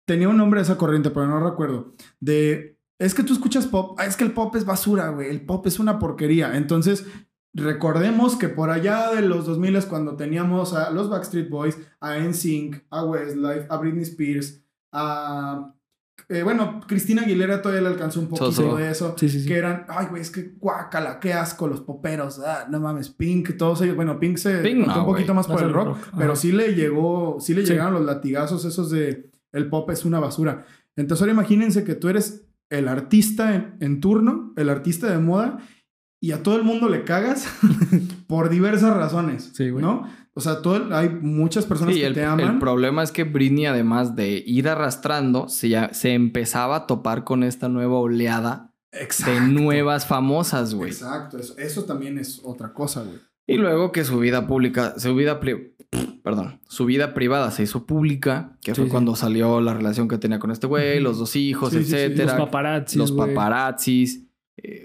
tenía 0.06 0.28
un 0.28 0.36
nombre 0.36 0.60
esa 0.60 0.78
corriente, 0.78 1.10
pero 1.10 1.26
no 1.26 1.40
recuerdo. 1.40 1.92
De... 2.20 2.78
Es 3.00 3.14
que 3.14 3.22
tú 3.24 3.32
escuchas 3.32 3.66
pop. 3.66 3.96
Ah, 3.98 4.06
es 4.06 4.16
que 4.16 4.24
el 4.24 4.32
pop 4.32 4.54
es 4.56 4.64
basura, 4.64 5.08
güey. 5.08 5.28
El 5.28 5.40
pop 5.40 5.66
es 5.66 5.80
una 5.80 5.98
porquería. 5.98 6.56
Entonces, 6.56 7.04
recordemos 7.54 8.36
que 8.36 8.48
por 8.48 8.70
allá 8.70 9.10
de 9.12 9.22
los 9.22 9.46
2000 9.46 9.86
cuando 9.86 10.16
teníamos 10.16 10.72
a 10.74 10.90
los 10.90 11.10
Backstreet 11.10 11.48
Boys, 11.50 11.78
a 12.00 12.16
NSYNC, 12.18 12.84
a 12.90 13.04
Westlife, 13.04 13.66
a 13.68 13.76
Britney 13.78 14.02
Spears, 14.02 14.62
a... 14.92 15.74
eh, 16.30 16.42
bueno, 16.42 16.80
Cristina 16.86 17.22
Aguilera 17.22 17.60
todavía 17.60 17.82
le 17.82 17.88
alcanzó 17.88 18.20
un 18.20 18.28
poquito 18.28 18.76
de 18.76 18.90
eso. 18.90 19.14
Sí, 19.18 19.28
sí, 19.28 19.40
sí. 19.40 19.48
Que 19.48 19.56
eran, 19.58 19.84
ay, 19.88 20.06
güey, 20.08 20.22
es 20.22 20.30
que 20.30 20.54
guácala, 20.58 21.20
qué 21.20 21.32
asco, 21.34 21.66
los 21.66 21.80
poperos, 21.80 22.38
ah, 22.38 22.66
no 22.70 22.80
mames, 22.80 23.08
Pink, 23.10 23.56
todos 23.58 23.82
ellos. 23.82 23.96
Bueno, 23.96 24.18
Pink 24.18 24.36
se 24.38 24.58
Pink 24.58 24.86
no, 24.86 25.00
un 25.00 25.04
poquito 25.06 25.34
más 25.34 25.46
por 25.46 25.62
el 25.62 25.72
rock, 25.72 25.88
rock, 25.88 25.98
pero 26.16 26.36
sí 26.36 26.52
le 26.52 26.74
llegó, 26.74 27.38
sí 27.40 27.52
le 27.54 27.66
Sí. 27.66 27.72
llegaron 27.72 27.94
los 27.94 28.04
latigazos 28.06 28.64
esos 28.64 28.90
de 28.90 29.30
el 29.52 29.68
pop 29.68 29.90
es 29.90 30.04
una 30.04 30.20
basura. 30.20 30.64
Entonces 30.96 31.22
ahora 31.22 31.32
imagínense 31.32 31.84
que 31.84 31.94
tú 31.96 32.08
eres 32.08 32.46
el 32.70 32.86
artista 32.88 33.54
en, 33.56 33.76
en 33.80 34.00
turno, 34.00 34.52
el 34.56 34.68
artista 34.68 35.10
de 35.10 35.18
moda, 35.18 35.58
y 36.22 36.32
a 36.32 36.42
todo 36.42 36.56
el 36.56 36.62
mundo 36.62 36.88
le 36.88 37.04
cagas 37.04 37.48
por 38.28 38.50
diversas 38.50 38.94
razones, 38.96 39.50
Sí, 39.54 39.70
güey. 39.70 39.82
¿no? 39.84 40.06
O 40.34 40.40
sea, 40.40 40.62
todo 40.62 40.76
el- 40.76 40.92
hay 40.92 41.08
muchas 41.08 41.66
personas 41.66 41.94
Sí, 41.94 42.00
que 42.00 42.06
el, 42.06 42.14
te 42.14 42.22
el 42.22 42.28
aman. 42.28 42.58
problema 42.60 43.02
es 43.02 43.10
que 43.12 43.24
Britney, 43.24 43.66
además 43.66 44.14
de 44.16 44.42
ir 44.46 44.68
arrastrando, 44.68 45.48
se, 45.48 45.68
ya- 45.68 45.92
se 45.92 46.14
empezaba 46.14 46.76
a 46.76 46.86
topar 46.86 47.24
con 47.24 47.42
esta 47.42 47.68
nueva 47.68 47.98
oleada 47.98 48.72
Exacto. 48.92 49.32
de 49.34 49.40
nuevas 49.40 50.06
famosas, 50.06 50.74
güey. 50.74 50.90
Exacto, 50.90 51.38
eso, 51.38 51.56
eso 51.58 51.84
también 51.84 52.16
es 52.18 52.40
otra 52.44 52.72
cosa, 52.72 53.02
güey. 53.02 53.18
Y 53.46 53.56
luego 53.56 53.90
que 53.90 54.04
su 54.04 54.18
vida 54.20 54.46
pública, 54.46 54.94
su 54.98 55.14
vida, 55.16 55.40
pri- 55.40 55.74
perdón, 56.22 56.60
su 56.68 56.84
vida 56.84 57.12
privada 57.14 57.50
se 57.50 57.64
hizo 57.64 57.84
pública, 57.84 58.56
que 58.62 58.76
fue 58.76 58.84
Sí, 58.84 58.90
cuando 58.90 59.16
salió 59.16 59.60
la 59.60 59.74
relación 59.74 60.06
que 60.06 60.18
tenía 60.18 60.38
con 60.38 60.52
este 60.52 60.68
güey, 60.68 61.00
los 61.00 61.18
dos 61.18 61.34
hijos, 61.34 61.70
Sí, 61.72 61.78
sí, 61.78 61.84
sí. 61.90 61.96
etcétera, 61.96 62.36
Los 62.36 62.46
paparazzis, 62.46 62.96
los 62.96 63.10
paparazzis, 63.12 64.16
eh, 64.16 64.29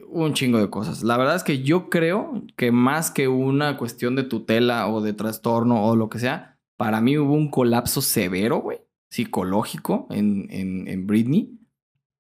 un 0.10 0.34
chingo 0.34 0.60
de 0.60 0.70
cosas. 0.70 1.04
La 1.04 1.18
verdad 1.18 1.36
es 1.36 1.44
que 1.44 1.62
yo 1.64 1.90
creo 1.90 2.44
que 2.56 2.72
más 2.72 3.12
que 3.12 3.28
una 3.28 3.78
cuestión 3.78 4.16
de 4.16 4.24
tutela 4.24 4.88
o 4.88 5.02
de 5.02 5.14
trastorno 5.14 5.86
o 5.86 5.96
lo 5.96 6.10
que 6.10 6.20
sea, 6.20 6.60
para 6.78 7.02
mí 7.02 7.18
hubo 7.18 7.34
un 7.34 7.50
colapso 7.50 8.02
severo, 8.02 8.58
güey, 8.60 8.80
psicológico 9.10 10.08
en, 10.12 10.48
en, 10.50 10.88
en 10.88 11.08
Britney, 11.08 11.60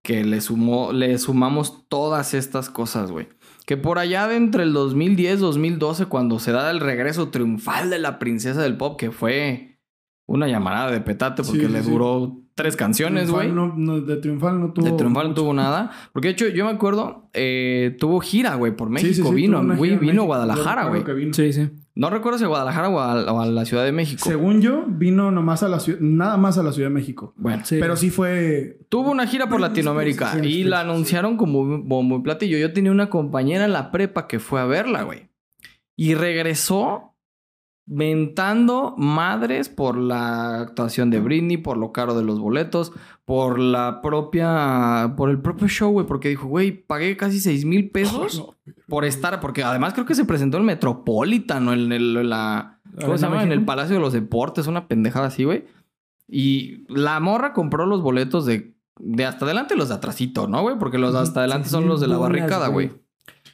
que 0.03 0.23
le, 0.23 0.39
sumó, 0.41 0.91
le 0.93 1.17
sumamos 1.17 1.87
todas 1.87 2.33
estas 2.33 2.69
cosas, 2.69 3.11
güey. 3.11 3.27
Que 3.65 3.75
por 3.77 3.97
allá 3.97 4.27
de 4.27 4.35
entre 4.35 4.63
el 4.63 4.73
2010 4.73 5.39
2012, 5.39 6.05
cuando 6.05 6.39
se 6.39 6.51
da 6.51 6.69
el 6.71 6.79
regreso 6.79 7.29
triunfal 7.29 7.89
de 7.89 7.99
la 7.99 8.19
princesa 8.19 8.61
del 8.61 8.77
pop, 8.77 8.99
que 8.99 9.11
fue 9.11 9.79
una 10.27 10.47
llamarada 10.47 10.91
de 10.91 11.01
petate 11.01 11.43
porque 11.43 11.65
Sí, 11.65 11.71
le 11.71 11.83
sí. 11.83 11.89
duró 11.89 12.41
tres 12.55 12.75
canciones, 12.75 13.29
güey. 13.29 13.49
Triunfal 13.49 13.75
no- 13.77 13.93
no- 13.97 14.01
de 14.01 14.15
Triunfal 14.17 14.59
no 14.59 14.73
tuvo. 14.73 14.85
De 14.85 14.91
Triunfal 14.93 15.27
no 15.29 15.33
tuvo 15.35 15.53
nada. 15.53 15.91
Porque 16.13 16.29
de 16.29 16.31
hecho, 16.33 16.47
yo 16.47 16.65
me 16.65 16.71
acuerdo, 16.71 17.29
eh, 17.33 17.95
tuvo 17.99 18.19
gira, 18.21 18.55
güey, 18.55 18.75
por 18.75 18.89
México. 18.89 19.13
sí, 19.13 19.21
sí, 19.23 19.35
vino, 19.35 19.57
güey, 19.75 19.91
vino 19.91 19.97
a 19.97 20.01
México. 20.05 20.23
Guadalajara, 20.23 20.85
güey. 20.87 21.03
Sí, 21.33 21.53
sí. 21.53 21.69
No 21.97 22.09
recuerdo 22.09 22.37
si 22.37 22.43
a 22.43 22.47
Guadalajara 22.47 22.89
o 22.89 22.99
a, 22.99 23.31
o 23.31 23.39
a 23.41 23.45
la 23.45 23.63
Ciudad 23.65 23.85
de 23.85 23.91
México. 23.93 24.23
Según 24.27 24.61
yo, 24.61 24.83
vino 24.87 25.31
nomás 25.31 25.63
a 25.63 25.69
la 25.69 25.79
ciudad, 25.79 25.99
nada 26.01 26.35
más 26.35 26.57
a 26.57 26.63
la 26.63 26.73
Ciudad 26.73 26.89
de 26.89 26.93
México. 26.95 27.33
Bueno, 27.37 27.63
Sí. 27.65 27.77
Pero 27.79 27.95
sí 27.95 28.09
fue. 28.09 28.79
tuvo 28.89 29.11
una 29.11 29.27
gira 29.27 29.47
por 29.47 29.61
Latinoamérica 29.61 30.37
y 30.43 30.51
sí, 30.51 30.63
la 30.65 30.81
sí. 30.81 30.89
anunciaron 30.89 31.37
como 31.37 31.79
bombo 31.83 32.17
y 32.17 32.21
platillo. 32.21 32.57
Yo 32.57 32.73
tenía 32.73 32.91
una 32.91 33.09
compañera 33.09 33.63
en 33.65 33.71
la 33.73 33.91
prepa 33.91 34.27
que 34.27 34.39
fue 34.39 34.59
a 34.59 34.65
verla, 34.65 35.03
güey. 35.03 35.29
Y 35.95 36.15
regresó 36.15 37.14
mentando 37.87 38.95
madres 38.97 39.69
por 39.69 39.97
la 39.97 40.59
actuación 40.59 41.11
de 41.11 41.19
Britney, 41.19 41.57
por 41.57 41.77
lo 41.77 41.91
caro 41.91 42.17
de 42.17 42.23
los 42.23 42.39
boletos, 42.39 42.91
por 43.25 43.59
la 43.59 44.01
propia, 44.01 45.13
por 45.15 45.29
el 45.29 45.39
propio 45.39 45.67
show, 45.67 45.91
güey, 45.91 46.07
porque 46.07 46.29
dijo, 46.29 46.47
güey, 46.47 46.71
pagué 46.71 47.15
casi 47.15 47.39
6 47.39 47.65
mil 47.65 47.91
pesos 47.91 48.47
por 48.87 49.05
estar, 49.05 49.39
porque 49.39 49.63
además 49.63 49.93
creo 49.93 50.05
que 50.05 50.15
se 50.15 50.25
presentó 50.25 50.57
en 50.57 50.61
el 50.61 50.67
Metropolitan 50.67 51.67
o 51.67 51.73
en, 51.73 51.91
el, 51.91 52.29
la, 52.29 52.79
¿cómo 52.83 53.13
¿Arena 53.13 53.17
se 53.17 53.25
llama? 53.25 53.43
En 53.43 53.51
el? 53.51 53.65
Palacio 53.65 53.95
de 53.95 54.01
los 54.01 54.13
Deportes, 54.13 54.67
una 54.67 54.87
pendejada 54.87 55.27
así, 55.27 55.43
güey. 55.43 55.65
Y 56.27 56.85
la 56.87 57.19
morra 57.19 57.53
compró 57.53 57.85
los 57.85 58.01
boletos 58.01 58.47
de, 58.47 58.75
de 58.99 59.25
hasta 59.25 59.45
adelante 59.45 59.75
los 59.75 59.89
de 59.89 59.95
atrasito, 59.95 60.47
¿no, 60.47 60.61
güey? 60.61 60.77
Porque 60.79 60.97
los 60.97 61.13
de 61.13 61.19
hasta 61.19 61.41
adelante 61.41 61.69
son 61.69 61.87
los 61.87 62.01
de 62.01 62.07
la 62.07 62.17
barricada, 62.17 62.67
güey. 62.67 62.91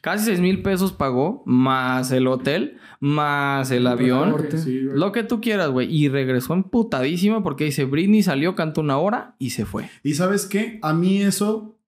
Casi 0.02 0.26
6 0.26 0.40
mil 0.42 0.62
pesos 0.64 0.92
pagó, 0.94 1.44
más 1.46 2.12
el 2.12 2.26
hotel, 2.28 2.78
más 3.00 3.70
el 3.72 3.86
avión. 3.86 4.36
Sí. 4.58 4.80
Lo 4.82 5.12
que 5.12 5.24
tú 5.24 5.40
quieras, 5.42 5.70
güey. 5.70 5.94
Y 5.96 6.10
regresó 6.10 6.54
emputadísima 6.56 7.44
porque 7.44 7.66
dice, 7.66 7.86
Britney 7.86 8.24
salió, 8.24 8.56
cantó 8.56 8.82
una 8.82 8.98
hora 8.98 9.36
y 9.38 9.52
se 9.52 9.66
fue. 9.66 9.90
Y 10.04 10.16
sabes 10.16 10.48
qué? 10.48 10.80
A 10.82 10.94
mí 10.94 11.22
eso, 11.22 11.80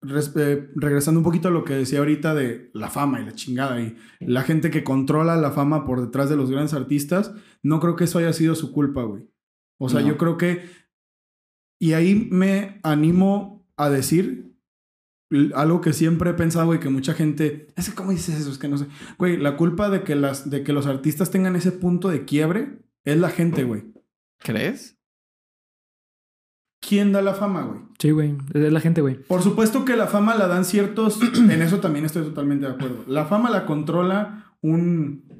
res- 0.00 0.32
eh, 0.36 0.70
regresando 0.74 1.20
un 1.20 1.24
poquito 1.24 1.48
a 1.48 1.50
lo 1.52 1.62
que 1.64 1.74
decía 1.74 2.00
ahorita 2.00 2.34
de 2.34 2.70
la 2.74 2.90
fama 2.90 3.20
y 3.20 3.24
la 3.26 3.32
chingada 3.32 3.80
y 3.80 3.96
la 4.20 4.42
gente 4.42 4.70
que 4.70 4.82
controla 4.82 5.36
la 5.36 5.52
fama 5.52 5.84
por 5.86 6.00
detrás 6.00 6.28
de 6.28 6.36
los 6.36 6.50
grandes 6.50 6.74
artistas, 6.74 7.32
no 7.62 7.78
creo 7.78 7.94
que 7.94 8.04
eso 8.04 8.18
haya 8.18 8.32
sido 8.32 8.56
su 8.56 8.72
culpa, 8.72 9.04
güey. 9.04 9.22
O 9.78 9.88
sea, 9.88 10.00
No. 10.00 10.08
yo 10.08 10.16
creo 10.18 10.36
que... 10.36 10.62
Y 11.78 11.92
ahí 11.94 12.28
me 12.30 12.80
animo 12.82 13.66
a 13.76 13.88
decir 13.90 14.51
algo 15.54 15.80
que 15.80 15.92
siempre 15.92 16.30
he 16.30 16.34
pensado 16.34 16.74
y 16.74 16.78
que 16.80 16.88
mucha 16.88 17.14
gente... 17.14 17.68
Es 17.76 17.88
que, 17.88 17.94
¿cómo 17.94 18.10
dices 18.10 18.38
eso? 18.40 18.50
Es 18.50 18.58
que 18.58 18.68
no 18.68 18.76
sé. 18.78 18.86
Güey, 19.18 19.36
la 19.36 19.56
culpa 19.56 19.88
de 19.90 20.02
que, 20.02 20.14
las, 20.14 20.50
de 20.50 20.62
que 20.62 20.72
los 20.72 20.86
artistas 20.86 21.30
tengan 21.30 21.56
ese 21.56 21.72
punto 21.72 22.08
de 22.08 22.24
quiebre 22.24 22.78
es 23.04 23.16
la 23.18 23.30
gente, 23.30 23.64
güey. 23.64 23.84
¿Crees? 24.38 24.96
¿Quién 26.80 27.12
da 27.12 27.22
la 27.22 27.34
fama, 27.34 27.62
güey? 27.62 27.80
Sí, 27.98 28.10
güey. 28.10 28.34
Es 28.54 28.72
la 28.72 28.80
gente, 28.80 29.00
güey. 29.00 29.14
Por 29.22 29.42
supuesto 29.42 29.84
que 29.84 29.96
la 29.96 30.08
fama 30.08 30.34
la 30.34 30.48
dan 30.48 30.64
ciertos. 30.64 31.20
en 31.36 31.62
eso 31.62 31.78
también 31.78 32.04
estoy 32.04 32.24
totalmente 32.24 32.66
de 32.66 32.72
acuerdo. 32.72 33.04
La 33.06 33.26
fama 33.26 33.50
la 33.50 33.66
controla 33.66 34.54
un. 34.60 35.30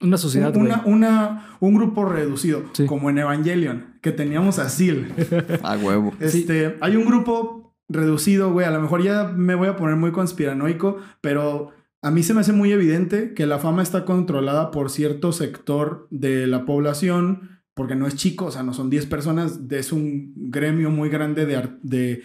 Una 0.00 0.16
sociedad, 0.16 0.52
güey. 0.52 0.66
una, 0.66 0.82
una- 0.84 1.56
un 1.60 1.74
grupo 1.74 2.04
reducido. 2.04 2.64
Sí. 2.72 2.86
Como 2.86 3.10
en 3.10 3.18
Evangelion, 3.18 3.98
que 4.00 4.12
teníamos 4.12 4.58
a 4.60 4.68
Seal. 4.68 5.12
A 5.64 5.76
huevo. 5.76 6.12
Este, 6.20 6.76
Hay 6.80 6.94
un 6.96 7.04
grupo 7.04 7.67
reducido, 7.88 8.52
güey. 8.52 8.66
A 8.66 8.70
lo 8.70 8.80
mejor 8.80 9.02
ya 9.02 9.24
me 9.34 9.54
voy 9.54 9.68
a 9.68 9.76
poner 9.76 9.96
muy 9.96 10.12
conspiranoico, 10.12 10.98
pero 11.20 11.70
a 12.02 12.10
mí 12.10 12.22
se 12.22 12.34
me 12.34 12.40
hace 12.40 12.52
muy 12.52 12.70
evidente 12.72 13.34
que 13.34 13.46
la 13.46 13.58
fama 13.58 13.82
está 13.82 14.04
controlada 14.04 14.70
por 14.70 14.90
cierto 14.90 15.32
sector 15.32 16.06
de 16.10 16.46
la 16.46 16.64
población. 16.64 17.56
Porque 17.74 17.94
no 17.94 18.08
es 18.08 18.16
chico, 18.16 18.46
o 18.46 18.50
sea, 18.50 18.64
no 18.64 18.74
son 18.74 18.90
10 18.90 19.06
personas, 19.06 19.60
es 19.70 19.92
un 19.92 20.32
gremio 20.34 20.90
muy 20.90 21.10
grande 21.10 21.46
de, 21.46 21.62
de 21.84 22.22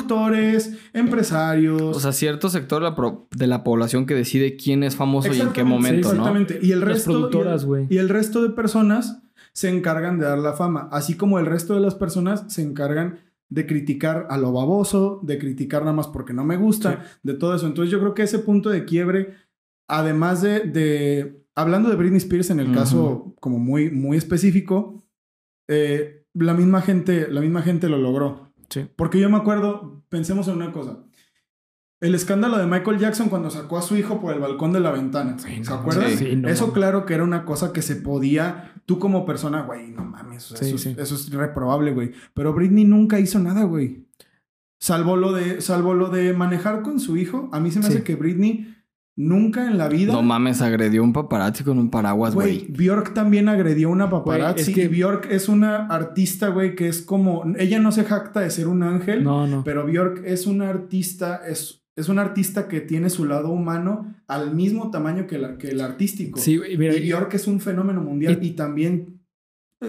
productores, 0.00 0.72
empresarios. 0.92 1.80
O 1.96 2.00
sea, 2.00 2.10
cierto 2.12 2.48
sector 2.48 2.82
de 2.82 2.90
la, 2.90 2.96
pro- 2.96 3.28
de 3.30 3.46
la 3.46 3.62
población 3.64 4.06
que 4.06 4.14
decide 4.14 4.56
quién 4.56 4.82
es 4.82 4.96
famoso 4.96 5.32
y 5.32 5.40
en 5.40 5.50
qué 5.52 5.62
momento, 5.64 6.10
sí, 6.10 6.16
¿no? 6.16 6.22
Exactamente. 6.22 6.58
Y 6.60 6.72
el 6.72 6.80
Las 6.80 6.88
resto. 6.88 7.12
productoras, 7.12 7.60
y 7.60 7.64
el- 7.64 7.66
güey. 7.68 7.86
Y 7.88 7.98
el 7.98 8.08
resto 8.08 8.42
de 8.42 8.50
personas 8.50 9.22
se 9.52 9.68
encargan 9.70 10.18
de 10.18 10.26
dar 10.26 10.38
la 10.38 10.52
fama. 10.54 10.88
Así 10.92 11.14
como 11.14 11.38
el 11.38 11.46
resto 11.46 11.74
de 11.74 11.80
las 11.80 11.94
personas 11.94 12.44
se 12.48 12.62
encargan 12.62 13.20
de 13.48 13.66
criticar 13.66 14.26
a 14.30 14.38
lo 14.38 14.52
baboso, 14.52 15.20
de 15.22 15.38
criticar 15.38 15.82
nada 15.82 15.92
más 15.94 16.08
porque 16.08 16.32
no 16.32 16.44
me 16.44 16.56
gusta, 16.56 17.04
de 17.22 17.34
todo 17.34 17.54
eso. 17.54 17.66
Entonces 17.66 17.90
yo 17.92 18.00
creo 18.00 18.14
que 18.14 18.22
ese 18.22 18.40
punto 18.40 18.70
de 18.70 18.84
quiebre, 18.84 19.34
además 19.88 20.42
de. 20.42 20.60
de- 20.60 21.42
hablando 21.54 21.88
de 21.88 21.96
Britney 21.96 22.18
Spears 22.18 22.50
en 22.50 22.60
el 22.60 22.72
caso 22.74 23.34
como 23.40 23.58
muy, 23.58 23.90
muy 23.90 24.18
específico, 24.18 25.06
eh, 25.68 26.24
la 26.34 26.52
misma 26.52 26.82
gente, 26.82 27.28
la 27.30 27.40
misma 27.40 27.62
gente 27.62 27.88
lo 27.88 27.96
logró. 27.96 28.52
Sí. 28.68 28.86
Porque 28.94 29.18
yo 29.20 29.30
me 29.30 29.38
acuerdo, 29.38 30.02
pensemos 30.10 30.48
en 30.48 30.56
una 30.56 30.72
cosa. 30.72 31.05
El 32.00 32.14
escándalo 32.14 32.58
de 32.58 32.66
Michael 32.66 32.98
Jackson 32.98 33.28
cuando 33.30 33.48
sacó 33.50 33.78
a 33.78 33.82
su 33.82 33.96
hijo 33.96 34.20
por 34.20 34.34
el 34.34 34.40
balcón 34.40 34.72
de 34.72 34.80
la 34.80 34.90
ventana. 34.90 35.38
Sí, 35.38 35.64
¿Se 35.64 35.70
no, 35.70 35.76
acuerdan? 35.76 36.10
sí, 36.10 36.36
no 36.36 36.48
eso 36.48 36.72
claro 36.72 37.06
que 37.06 37.14
era 37.14 37.24
una 37.24 37.44
cosa 37.46 37.72
que 37.72 37.80
se 37.80 37.96
podía, 37.96 38.74
tú 38.84 38.98
como 38.98 39.24
persona, 39.24 39.62
güey, 39.62 39.90
no 39.92 40.04
mames, 40.04 40.52
o 40.52 40.56
sea, 40.56 40.58
Sí, 40.58 40.74
eso, 40.74 40.76
es- 40.76 40.82
sí. 40.82 40.94
eso 40.98 41.14
es 41.14 41.30
reprobable, 41.30 41.92
güey. 41.92 42.12
Pero 42.34 42.52
Britney 42.52 42.84
nunca 42.84 43.18
hizo 43.18 43.38
nada, 43.38 43.64
güey. 43.64 44.04
Salvo 44.78 45.16
lo 45.16 45.32
de, 45.32 45.62
salvo 45.62 45.94
lo 45.94 46.10
de 46.10 46.34
manejar 46.34 46.82
con 46.82 47.00
su 47.00 47.16
hijo, 47.16 47.48
a 47.52 47.60
mí 47.60 47.70
se 47.70 47.80
me 47.80 47.86
hace 47.86 48.02
que 48.02 48.14
Britney 48.14 48.74
nunca 49.16 49.66
en 49.66 49.78
la 49.78 49.88
vida... 49.88 50.12
No 50.12 50.20
mames, 50.22 50.60
agredió 50.60 51.02
un 51.02 51.14
paparazzi 51.14 51.64
con 51.64 51.78
un 51.78 51.90
paraguas, 51.90 52.34
Güey. 52.34 52.66
Bjork 52.68 53.14
también 53.14 53.48
agredió 53.48 53.88
una 53.88 54.10
paparazzi. 54.10 54.72
Güey, 54.74 54.80
es 54.84 54.88
que- 54.90 54.94
Bjork 54.94 55.28
es 55.30 55.48
una 55.48 55.86
artista, 55.86 56.48
güey, 56.48 56.74
que 56.76 56.88
es 56.88 57.00
como. 57.00 57.44
Ella 57.58 57.78
no 57.78 57.90
se 57.90 58.04
jacta 58.04 58.40
de 58.40 58.50
ser 58.50 58.68
un 58.68 58.82
ángel, 58.82 59.24
No, 59.24 59.46
no. 59.46 59.64
pero 59.64 59.86
Bjork 59.86 60.20
es 60.26 60.46
una 60.46 60.68
artista, 60.68 61.40
es, 61.48 61.82
es 61.96 62.08
una 62.08 62.22
artista 62.22 62.68
que 62.68 62.80
tiene 62.80 63.08
su 63.10 63.24
lado 63.24 63.48
humano 63.50 64.14
al 64.28 64.54
mismo 64.54 64.90
tamaño 64.90 65.26
que, 65.26 65.38
la, 65.38 65.56
que 65.58 65.68
el 65.68 65.80
artístico. 65.80 66.38
Sí, 66.38 66.58
güey, 66.58 66.76
mira. 66.76 66.94
y 66.94 67.08
Bjork 67.10 67.32
es 67.34 67.46
un 67.46 67.58
fenómeno 67.60 68.02
mundial 68.02 68.38
y, 68.42 68.50
también, 68.50 69.22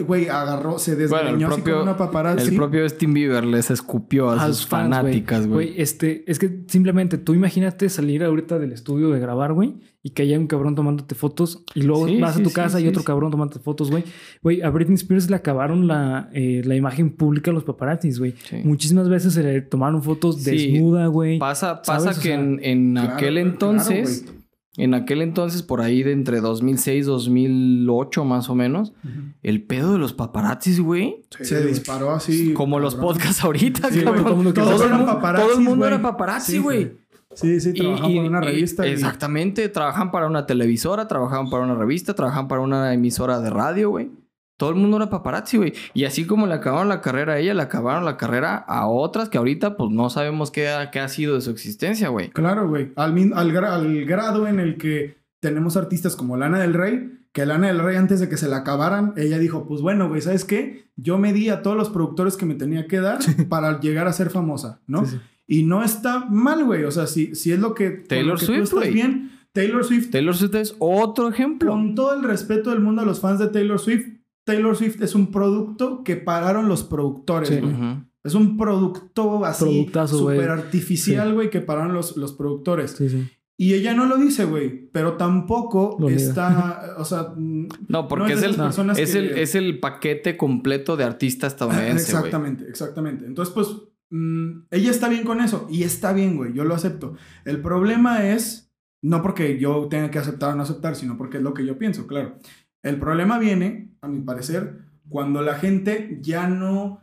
güey, 0.06 0.28
agarró, 0.30 0.80
se 0.80 0.96
Bueno, 0.96 1.06
el 1.06 1.10
desgreñó 1.26 1.48
así 1.48 1.56
propio- 1.62 1.74
con 1.76 1.84
una 1.84 1.98
paparazzi. 1.98 2.50
El 2.50 2.56
propio 2.56 2.84
Justin 2.84 3.14
Bieber 3.14 3.44
les 3.46 3.72
escupió 3.72 4.30
a, 4.30 4.42
a 4.44 4.48
sus 4.48 4.58
sus 4.58 4.68
fans, 4.68 4.96
fanáticas, 4.96 5.48
güey. 5.48 5.68
Güey, 5.70 5.82
este, 5.82 6.24
es 6.32 6.40
que 6.40 6.64
simplemente 6.68 7.18
tú 7.18 7.34
imagínate 7.34 7.90
salir 7.90 8.24
ahorita 8.24 8.58
del 8.60 8.72
estudio 8.74 9.10
de 9.10 9.20
grabar, 9.20 9.54
güey, 9.54 9.80
y 10.08 10.12
que 10.12 10.22
haya 10.24 10.40
un 10.40 10.48
cabrón 10.48 10.74
tomándote 10.74 11.16
fotos 11.16 11.64
y 11.76 11.82
luego 11.82 12.08
Sí, 12.08 12.18
vas 12.22 12.36
sí, 12.36 12.40
a 12.40 12.44
tu 12.44 12.50
sí, 12.50 12.56
casa 12.56 12.80
y 12.80 12.88
otro 12.88 13.02
sí. 13.02 13.06
cabrón 13.06 13.30
tomándote 13.30 13.60
fotos, 13.60 13.92
güey. 13.92 14.06
Güey, 14.42 14.62
a 14.62 14.70
Britney 14.70 14.96
Spears 14.96 15.30
le 15.30 15.36
acabaron 15.36 15.86
la, 15.88 16.30
eh, 16.34 16.62
la 16.64 16.76
imagen 16.76 17.10
pública 17.10 17.52
a 17.52 17.54
los 17.54 17.66
paparazzis, 17.66 18.18
güey. 18.20 18.34
Sí. 18.50 18.58
Muchísimas 18.64 19.10
veces 19.10 19.34
se 19.34 19.44
le 19.44 19.60
tomaron 19.62 20.02
fotos 20.02 20.42
Sí. 20.44 20.52
desnuda, 20.72 21.08
güey. 21.08 21.40
Pasa, 21.40 21.82
¿Sabes? 21.84 22.06
pasa 22.06 22.12
O 22.20 22.22
que 22.24 22.30
sea, 22.30 22.40
en, 22.40 22.60
en 22.64 22.94
Claro, 22.94 23.14
aquel 23.16 23.38
entonces, 23.38 24.26
en 24.78 24.94
aquel 24.94 25.22
entonces, 25.24 25.62
por 25.64 25.82
ahí 25.82 26.04
de 26.04 26.12
entre 26.14 26.40
2006, 26.40 27.06
2008 27.08 28.24
más 28.26 28.50
o 28.50 28.56
menos, 28.56 28.94
el 29.44 29.64
pedo 29.64 29.92
de 29.94 29.98
los 30.00 30.14
paparazzis, 30.14 30.80
güey. 30.80 31.24
se 31.42 31.66
disparó 31.66 32.12
así. 32.12 32.54
como 32.54 32.80
los 32.80 32.96
podcasts 32.96 33.44
ahorita, 33.44 33.90
cabrón. 33.90 34.16
todo 34.24 34.30
el 34.30 34.36
mundo 34.36 34.54
que- 34.54 34.62
todo, 34.62 34.70
todos 34.70 34.82
el 34.82 34.88
eran 34.88 35.00
mundo, 35.06 35.20
todo 35.36 35.54
el 35.58 35.64
mundo 35.66 35.86
era 35.88 36.02
paparazzi, 36.02 36.52
Sí, 36.54 36.58
güey. 36.60 36.92
Sí, 37.40 37.60
sí, 37.60 37.72
y- 37.76 37.82
por 37.84 38.26
una 38.26 38.42
revista. 38.42 38.88
y- 38.88 38.92
Exactamente, 38.92 39.70
trabajan 39.70 40.12
para 40.12 40.28
una 40.28 40.46
televisora, 40.46 41.08
trabajan 41.08 41.50
para 41.50 41.64
una 41.64 41.76
revista, 41.76 42.14
trabajan 42.16 42.48
para 42.48 42.62
una 42.62 42.94
emisora 42.94 43.40
de 43.40 43.50
radio, 43.50 43.90
güey. 43.92 44.10
Todo 44.58 44.72
el 44.72 44.76
mundo 44.76 44.98
era 44.98 45.10
paparazzi, 45.12 45.58
güey. 45.58 45.74
Y 45.94 46.06
así 46.06 46.26
como 46.26 46.48
le 46.48 46.56
acabaron 46.56 46.90
la 46.90 47.00
carrera 47.02 47.34
a 47.34 47.38
ella, 47.38 47.54
le 47.54 47.62
acabaron 47.62 48.06
la 48.06 48.18
carrera 48.18 48.56
a 48.56 48.88
otras 48.88 49.30
que 49.30 49.38
ahorita 49.38 49.78
pues 49.78 49.92
no 49.92 50.10
sabemos 50.10 50.50
qué 50.50 50.70
ha, 50.70 50.90
qué 50.90 51.00
ha 51.00 51.08
sido 51.10 51.36
de 51.36 51.42
su 51.42 51.52
existencia, 51.52 52.10
güey. 52.10 52.30
Claro, 52.32 52.68
güey. 52.68 52.92
Al, 52.96 53.12
al, 53.36 53.52
gra- 53.54 53.74
al 53.74 54.06
grado 54.06 54.48
en 54.48 54.60
el 54.60 54.78
que 54.78 55.18
tenemos 55.40 55.78
artistas 55.78 56.16
como 56.16 56.38
Lana 56.38 56.58
del 56.60 56.74
Rey, 56.74 57.20
que 57.34 57.46
Lana 57.46 57.68
del 57.68 57.78
Rey 57.78 57.98
antes 57.98 58.20
de 58.20 58.30
que 58.30 58.38
se 58.38 58.48
la 58.48 58.58
acabaran, 58.58 59.14
ella 59.16 59.38
dijo, 59.38 59.68
pues 59.68 59.82
bueno, 59.82 60.10
güey, 60.10 60.22
¿sabes 60.22 60.44
qué? 60.44 60.90
Yo 60.96 61.20
me 61.20 61.34
di 61.34 61.50
a 61.50 61.62
todos 61.62 61.78
los 61.78 61.92
productores 61.92 62.36
que 62.36 62.48
me 62.48 62.56
tenía 62.56 62.88
que 62.88 63.00
dar 63.00 63.20
para 63.50 63.80
llegar 63.80 64.08
a 64.08 64.14
ser 64.14 64.32
famosa, 64.32 64.80
¿no? 64.88 65.06
Sí, 65.06 65.12
sí. 65.12 65.22
Y 65.48 65.64
no 65.64 65.84
está 65.84 66.26
mal, 66.30 66.66
güey. 66.66 66.84
O 66.84 66.92
sea, 66.92 67.08
si, 67.08 67.34
si 67.36 67.52
es 67.54 67.60
lo 67.60 67.74
que... 67.74 67.90
Taylor 67.90 68.34
lo 68.34 68.40
que 68.40 68.46
Swift, 68.46 68.58
tú 68.58 68.64
estás 68.64 68.80
güey. 68.80 68.94
bien, 68.94 69.32
Taylor 69.54 69.84
Swift, 69.84 70.12
Taylor 70.12 70.36
Swift 70.36 70.56
es 70.56 70.76
otro 70.80 71.30
ejemplo. 71.30 71.72
con 71.72 71.96
todo 71.96 72.14
el 72.14 72.24
respeto 72.24 72.70
del 72.70 72.80
mundo 72.82 73.02
a 73.02 73.06
los 73.06 73.20
fans 73.22 73.40
de 73.40 73.48
Taylor 73.48 73.80
Swift, 73.80 74.06
Taylor 74.44 74.76
Swift 74.76 75.02
es 75.02 75.16
un 75.16 75.32
producto 75.32 76.04
que 76.04 76.16
pararon 76.18 76.68
los 76.68 76.84
productores, 76.84 77.50
Sí. 77.50 77.60
güey. 77.60 77.74
Ujú. 77.74 78.04
Es 78.24 78.34
un 78.36 78.58
producto 78.58 79.46
así 79.46 79.90
súper 80.08 80.50
artificial, 80.50 81.34
güey, 81.34 81.50
que 81.50 81.62
pararon 81.62 81.94
los, 81.94 82.18
los 82.18 82.34
productores. 82.34 82.92
Sí, 82.92 83.08
sí. 83.10 83.28
Y 83.60 83.74
ella 83.74 83.94
no 83.96 84.06
lo 84.06 84.18
dice, 84.18 84.46
güey, 84.46 84.90
pero 84.92 85.14
tampoco 85.14 85.96
Lo 86.00 86.10
está, 86.10 86.96
o 86.98 87.06
sea, 87.06 87.34
No, 87.88 88.08
porque 88.08 88.34
No 88.36 88.40
es 88.40 88.44
es, 88.44 88.44
el, 88.44 89.00
es, 89.00 89.12
que- 89.14 89.18
el, 89.20 89.30
es 89.40 89.56
el 89.56 89.80
paquete 89.80 90.38
completo 90.38 90.96
de 90.98 91.06
artista 91.06 91.48
estadounidense, 91.48 92.12
güey. 92.12 92.18
exactamente, 92.26 92.66
exactamente. 92.70 93.26
Entonces, 93.26 93.54
pues, 93.54 93.68
mm, 94.10 94.68
ella 94.72 94.92
está 94.92 95.10
bien 95.10 95.24
con 95.24 95.42
eso 95.42 95.68
y 95.70 95.84
está 95.84 96.14
bien, 96.14 96.36
güey, 96.38 96.54
yo 96.54 96.64
lo 96.64 96.76
acepto. 96.76 97.16
El 97.46 97.62
problema 97.62 98.28
es, 98.28 98.72
no 99.04 99.22
porque 99.22 99.60
yo 99.60 99.88
tenga 99.90 100.12
que 100.12 100.20
aceptar 100.20 100.54
o 100.54 100.56
no 100.56 100.64
aceptar, 100.64 100.96
sino 100.96 101.18
porque 101.18 101.38
es 101.38 101.44
lo 101.44 101.54
que 101.54 101.66
yo 101.66 101.78
pienso, 101.78 102.08
claro. 102.08 102.38
El 102.84 103.00
problema 103.00 103.40
viene, 103.40 103.92
a 104.02 104.08
mi 104.08 104.20
parecer, 104.22 104.80
cuando 105.10 105.42
la 105.42 105.56
gente 105.56 106.20
ya 106.22 106.48
no 106.48 107.02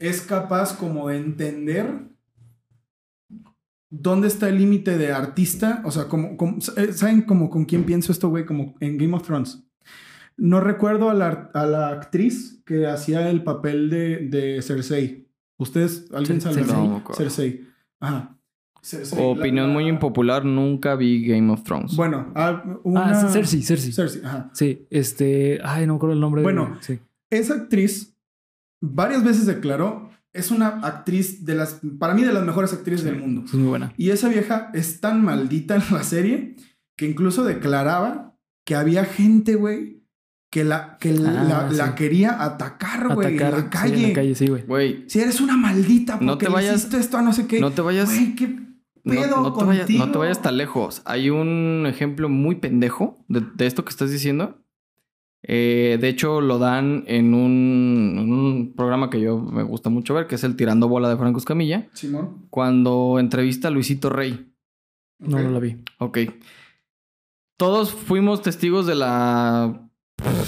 es 0.00 0.20
capaz 0.22 0.76
como 0.76 1.08
de 1.08 1.16
entender 1.18 2.08
dónde 3.90 4.28
está 4.28 4.48
el 4.48 4.58
límite 4.58 4.98
de 4.98 5.12
artista. 5.12 5.82
O 5.84 5.90
sea, 5.90 6.08
como, 6.08 6.36
como- 6.36 6.58
eh, 6.76 6.92
¿saben 6.92 7.22
como 7.22 7.48
con 7.50 7.64
quién 7.64 7.84
pienso 7.84 8.12
esto, 8.12 8.28
güey? 8.28 8.44
Como 8.44 8.74
en 8.80 8.98
Game 8.98 9.14
of 9.16 9.22
Thrones. 9.22 9.62
No 10.36 10.60
recuerdo 10.60 11.08
a 11.08 11.14
la, 11.14 11.50
a 11.54 11.66
la 11.66 11.88
actriz 11.88 12.62
que 12.66 12.86
hacía 12.86 13.30
el 13.30 13.42
papel 13.42 13.88
de, 13.88 14.28
de 14.28 14.60
Cersei. 14.62 15.25
¿Ustedes, 15.58 16.08
alguien 16.12 16.40
sabe? 16.40 16.62
No, 16.62 16.88
me 16.88 16.96
acuerdo. 16.98 17.14
Cersei. 17.22 17.66
Ajá. 18.00 18.36
Cersei, 18.82 19.18
Opinión 19.20 19.68
la- 19.68 19.72
muy 19.72 19.88
impopular, 19.88 20.44
nunca 20.44 20.94
vi 20.94 21.26
Game 21.26 21.50
of 21.52 21.62
Thrones. 21.64 21.96
Bueno, 21.96 22.30
ah, 22.36 22.62
una... 22.84 23.10
Ah, 23.10 23.28
Cersei, 23.30 23.62
Cersei. 23.62 23.92
Cersei, 23.92 24.22
ajá. 24.24 24.50
Sí, 24.52 24.86
este. 24.90 25.58
Ay, 25.64 25.86
no 25.86 25.94
me 25.94 25.96
acuerdo 25.96 26.14
el 26.14 26.20
nombre. 26.20 26.40
de- 26.40 26.44
Bueno. 26.44 26.76
sí. 26.80 27.00
Esa 27.30 27.54
actriz 27.54 28.14
varias 28.80 29.24
veces 29.24 29.46
declaró, 29.46 30.10
es 30.32 30.50
una 30.52 30.68
actriz 30.68 31.44
de 31.44 31.54
las, 31.56 31.80
para 31.98 32.14
mí, 32.14 32.22
de 32.22 32.32
las 32.32 32.44
mejores 32.44 32.72
actrices 32.72 33.04
del 33.04 33.18
mundo. 33.18 33.42
Es 33.46 33.54
muy 33.54 33.66
buena. 33.68 33.92
Y 33.96 34.10
esa 34.10 34.28
vieja 34.28 34.70
es 34.74 35.00
tan 35.00 35.24
maldita 35.24 35.74
en 35.74 35.82
la 35.90 36.04
serie 36.04 36.54
que 36.96 37.08
incluso 37.08 37.42
declaraba 37.42 38.36
que 38.64 38.74
había 38.76 39.04
gente, 39.04 39.54
güey, 39.56 39.95
que 40.50 40.64
la, 40.64 40.96
que 40.98 41.12
la, 41.12 41.42
Ah, 41.64 41.68
la 41.70 41.86
sí. 41.88 41.92
quería 41.96 42.42
atacar, 42.42 43.14
güey, 43.14 43.36
en 43.36 43.50
la 43.50 43.60
sí, 43.62 43.66
calle. 43.70 43.96
en 44.02 44.08
la 44.08 44.14
calle, 44.14 44.34
sí, 44.34 44.46
güey. 44.46 45.04
Si 45.08 45.20
eres 45.20 45.40
una 45.40 45.56
maldita 45.56 46.14
porque 46.14 46.24
No 46.26 46.38
te 46.38 46.46
le 46.46 46.52
vayas- 46.52 46.76
hiciste 46.76 46.98
esto 46.98 47.16
a 47.18 47.22
no 47.22 47.32
sé 47.32 47.46
qué. 47.46 47.60
no 47.60 47.72
te 47.72 47.82
vayas... 47.82 48.08
Güey, 48.08 48.34
qué 48.36 48.46
No, 49.04 49.12
pedo 49.14 49.40
no 49.40 49.52
te 49.52 49.64
vayas, 49.64 49.90
no 49.90 50.10
te 50.10 50.18
vayas 50.18 50.42
tan 50.42 50.56
lejos. 50.56 51.02
Hay 51.04 51.30
un 51.30 51.84
ejemplo 51.86 52.28
muy 52.28 52.56
pendejo 52.56 53.18
de, 53.28 53.42
de 53.54 53.66
esto 53.66 53.84
que 53.84 53.90
estás 53.90 54.10
diciendo. 54.10 54.62
Eh, 55.48 55.98
de 56.00 56.08
hecho, 56.08 56.40
lo 56.40 56.58
dan 56.58 57.04
en 57.06 57.32
un, 57.34 58.16
en 58.18 58.32
un 58.32 58.74
programa 58.76 59.10
que 59.10 59.20
yo 59.20 59.38
me 59.38 59.62
gusta 59.62 59.90
mucho 59.90 60.12
ver, 60.14 60.26
que 60.26 60.34
es 60.36 60.42
el 60.44 60.56
Tirando 60.56 60.88
Bola 60.88 61.08
de 61.08 61.16
Franco 61.16 61.38
Escamilla, 61.38 61.88
Simón. 61.92 62.46
cuando 62.50 63.18
entrevista 63.20 63.68
a 63.68 63.70
Luisito 63.70 64.08
Rey. 64.10 64.52
No, 65.20 65.36
Ok. 65.36 65.42
no 65.44 65.50
la 65.50 65.58
vi. 65.60 65.76
Ok. 65.98 66.18
Todos 67.56 67.92
fuimos 67.92 68.42
testigos 68.42 68.86
de 68.86 68.96
la 68.96 69.85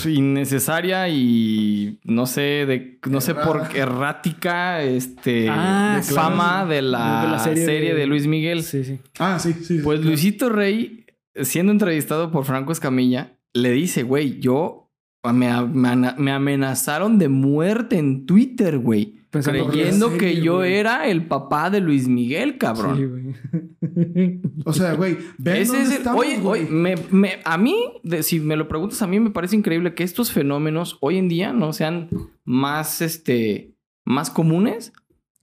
innecesaria 0.06 1.08
y 1.08 1.98
no 2.04 2.26
sé 2.26 2.40
de 2.66 2.98
no 3.08 3.20
sé 3.20 3.34
por 3.34 3.68
qué 3.68 3.80
errática 3.80 4.82
este 4.82 5.48
Ah, 5.50 5.96
de 5.96 6.02
fama 6.14 6.64
de 6.66 6.82
la, 6.82 7.22
De 7.24 7.28
la 7.32 7.38
serie, 7.38 7.64
serie 7.64 7.94
de... 7.94 8.00
de- 8.00 8.06
Luis 8.06 8.26
Miguel. 8.26 8.62
Sí, 8.62 8.84
sí. 8.84 8.98
Ah, 9.18 9.38
sí, 9.38 9.52
sí. 9.52 9.78
Pues 9.82 10.00
sí. 10.00 10.06
Luisito 10.06 10.48
Rey, 10.48 11.06
siendo 11.42 11.72
entrevistado 11.72 12.30
por 12.30 12.44
Franco 12.44 12.72
Escamilla, 12.72 13.36
le 13.54 13.70
dice, 13.72 14.02
güey, 14.02 14.38
yo 14.40 14.90
me, 15.32 15.50
me- 15.66 16.14
me 16.16 16.32
amenazaron 16.32 17.18
de 17.18 17.28
muerte 17.28 17.98
en 17.98 18.26
Twitter, 18.26 18.78
güey. 18.78 19.17
Pensando 19.30 19.66
Creyendo 19.68 20.10
serie, 20.10 20.18
que 20.36 20.40
yo 20.40 20.56
güey. 20.56 20.74
era 20.74 21.06
el 21.06 21.26
papá 21.26 21.68
de 21.68 21.80
Luis 21.80 22.08
Miguel, 22.08 22.56
cabrón. 22.56 22.96
Sí, 22.96 23.04
güey. 23.04 24.40
O 24.64 24.72
sea, 24.72 24.94
güey, 24.94 25.18
ven 25.36 25.56
Ese 25.56 25.66
dónde 25.72 25.82
es 25.82 25.90
el- 25.90 25.96
estamos, 25.98 26.20
oye, 26.24 26.38
güey. 26.38 26.62
oye, 26.62 26.70
me, 26.70 26.94
me- 27.10 27.38
a 27.44 27.58
mí, 27.58 27.76
de- 28.02 28.22
si 28.22 28.40
me 28.40 28.56
lo 28.56 28.68
preguntas, 28.68 29.02
a 29.02 29.06
mí 29.06 29.20
me 29.20 29.30
parece 29.30 29.56
increíble 29.56 29.94
que 29.94 30.02
estos 30.04 30.32
fenómenos 30.32 30.96
hoy 31.00 31.18
en 31.18 31.28
día 31.28 31.52
no 31.52 31.72
sean 31.74 32.08
más, 32.44 33.02
este, 33.02 33.74
más 34.06 34.30
comunes 34.30 34.92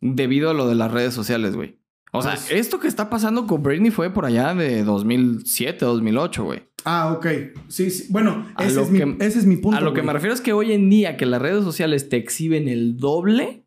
debido 0.01 0.49
a 0.49 0.53
lo 0.53 0.67
de 0.67 0.75
las 0.75 0.91
redes 0.91 1.13
sociales, 1.13 1.55
güey. 1.55 1.77
O 2.11 2.21
sea, 2.21 2.31
Pues- 2.31 2.51
esto 2.51 2.79
que 2.79 2.88
está 2.88 3.09
pasando 3.09 3.45
con 3.45 3.61
Britney 3.61 3.91
fue 3.91 4.09
por 4.09 4.25
allá 4.25 4.55
de 4.55 4.83
2007, 4.83 5.86
2008, 5.86 6.43
güey. 6.45 6.61
Ah, 6.86 7.11
ok. 7.13 7.27
Sí, 7.67 7.89
sí. 7.89 8.05
Bueno, 8.09 8.45
ese 8.59 8.81
es, 8.81 8.89
mi, 8.89 8.99
ese 9.19 9.39
es 9.39 9.45
mi 9.45 9.57
punto. 9.57 9.77
a 9.77 9.81
lo 9.81 9.93
que 9.93 10.01
me 10.01 10.13
refiero 10.13 10.33
es 10.33 10.39
que 10.41 10.53
hoy 10.53 10.71
en 10.71 10.89
día 10.89 11.17
que 11.17 11.25
las 11.25 11.41
redes 11.41 11.63
sociales 11.63 12.09
te 12.09 12.15
exhiben 12.17 12.67
el 12.67 12.97
doble, 12.97 13.64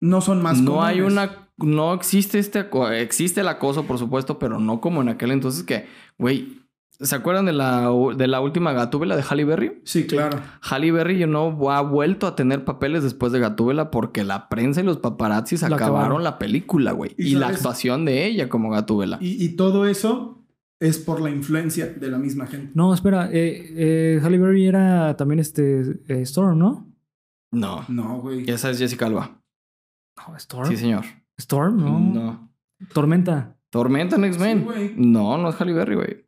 No 0.00 0.20
son 0.20 0.42
más 0.42 0.60
no 0.60 0.82
hay 0.82 1.00
una... 1.00 1.48
No 1.58 1.92
existe 1.92 2.38
este... 2.38 2.66
Existe 3.00 3.42
el 3.42 3.48
acoso, 3.48 3.84
por 3.84 3.98
supuesto, 3.98 4.38
pero 4.38 4.58
no 4.58 4.80
como 4.80 5.02
en 5.02 5.08
aquel 5.08 5.30
entonces 5.30 5.62
que, 5.62 5.86
güey... 6.18 6.60
¿Se 7.02 7.16
acuerdan 7.16 7.46
de 7.46 7.54
la, 7.54 7.90
de 8.14 8.28
la 8.28 8.42
última 8.42 8.74
Gatúbela 8.74 9.16
de 9.16 9.22
Halle 9.22 9.46
Berry? 9.46 9.80
Sí, 9.84 10.06
claro. 10.06 10.38
Halle 10.60 10.92
Berry 10.92 11.18
you 11.18 11.26
know, 11.26 11.70
ha 11.70 11.80
vuelto 11.80 12.26
a 12.26 12.36
tener 12.36 12.66
papeles 12.66 13.02
después 13.02 13.32
de 13.32 13.40
Gatúbela 13.40 13.90
porque 13.90 14.22
la 14.22 14.50
prensa 14.50 14.82
y 14.82 14.84
los 14.84 14.98
paparazzis 14.98 15.62
La 15.62 15.68
acabaron 15.68 15.96
acabaron. 15.96 16.24
la 16.24 16.38
película, 16.38 16.92
güey. 16.92 17.14
Y 17.16 17.28
Y, 17.28 17.34
la 17.36 17.48
actuación 17.48 18.04
de 18.04 18.26
ella 18.26 18.50
como 18.50 18.68
Gatúbela. 18.68 19.16
Y, 19.18 19.42
y 19.42 19.56
todo 19.56 19.86
eso 19.86 20.44
es 20.78 20.98
por 20.98 21.22
la 21.22 21.30
influencia 21.30 21.86
de 21.86 22.10
la 22.10 22.18
misma 22.18 22.46
gente. 22.46 22.72
No, 22.74 22.92
espera. 22.92 23.30
Eh, 23.32 23.72
eh, 23.76 24.20
Halle 24.22 24.38
Berry 24.38 24.66
era 24.66 25.16
también 25.16 25.38
este 25.38 26.00
eh, 26.06 26.20
Storm, 26.22 26.58
¿no? 26.58 26.86
No. 27.50 27.84
No, 27.88 28.20
güey. 28.20 28.48
Esa 28.50 28.68
es 28.70 28.78
Jessica 28.78 29.06
Alba. 29.06 29.39
No, 30.28 30.36
Storm. 30.36 30.68
Sí, 30.68 30.76
señor. 30.76 31.04
Storm, 31.38 31.76
no. 31.78 31.98
No. 32.00 32.52
Tormenta. 32.92 33.56
Tormenta 33.70 34.16
en 34.16 34.24
X-Men. 34.24 34.66
no, 34.96 35.38
no 35.38 35.48
es 35.50 35.60
Halle 35.60 35.72
Berry, 35.72 35.94
güey. 35.94 36.26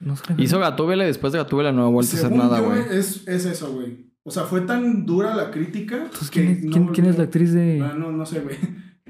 No 0.00 0.14
es 0.14 0.20
Halle 0.22 0.34
Berry. 0.34 0.44
Hizo 0.44 0.58
Gatúbela 0.60 1.04
y 1.04 1.06
después 1.08 1.32
de 1.32 1.38
Gatúbela 1.38 1.72
no 1.72 1.86
ha 1.86 1.88
vuelto 1.88 2.14
a 2.16 2.18
hacer 2.18 2.32
nada, 2.32 2.60
güey. 2.60 2.80
Es, 2.90 3.26
es 3.26 3.44
eso, 3.46 3.72
güey. 3.72 4.12
O 4.22 4.30
sea, 4.30 4.44
fue 4.44 4.60
tan 4.62 5.06
dura 5.06 5.34
la 5.34 5.50
crítica. 5.50 5.96
Entonces, 5.96 6.30
que 6.30 6.40
¿quién, 6.44 6.52
es, 6.58 6.64
no 6.64 6.70
quién- 6.72 6.86
quién 6.88 7.06
es 7.06 7.16
la 7.16 7.24
actriz 7.24 7.52
de...? 7.54 7.80
Ah, 7.82 7.94
no, 7.96 8.12
no 8.12 8.26
sé, 8.26 8.40
güey. 8.40 8.56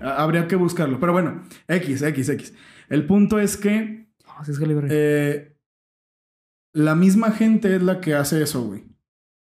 Habría 0.00 0.46
que 0.46 0.54
buscarlo. 0.56 1.00
Pero 1.00 1.12
bueno, 1.12 1.42
X, 1.66 2.02
X, 2.02 2.28
X. 2.28 2.54
El 2.88 3.04
punto 3.06 3.40
es 3.40 3.56
que 3.56 4.08
No, 4.24 4.44
sí 4.44 4.52
es 4.52 4.60
Halle 4.60 4.74
Berry. 4.74 4.88
eh, 4.92 5.56
la 6.72 6.94
misma 6.94 7.32
gente 7.32 7.74
es 7.74 7.82
la 7.82 8.00
que 8.00 8.14
hace 8.14 8.42
eso, 8.42 8.62
güey. 8.62 8.84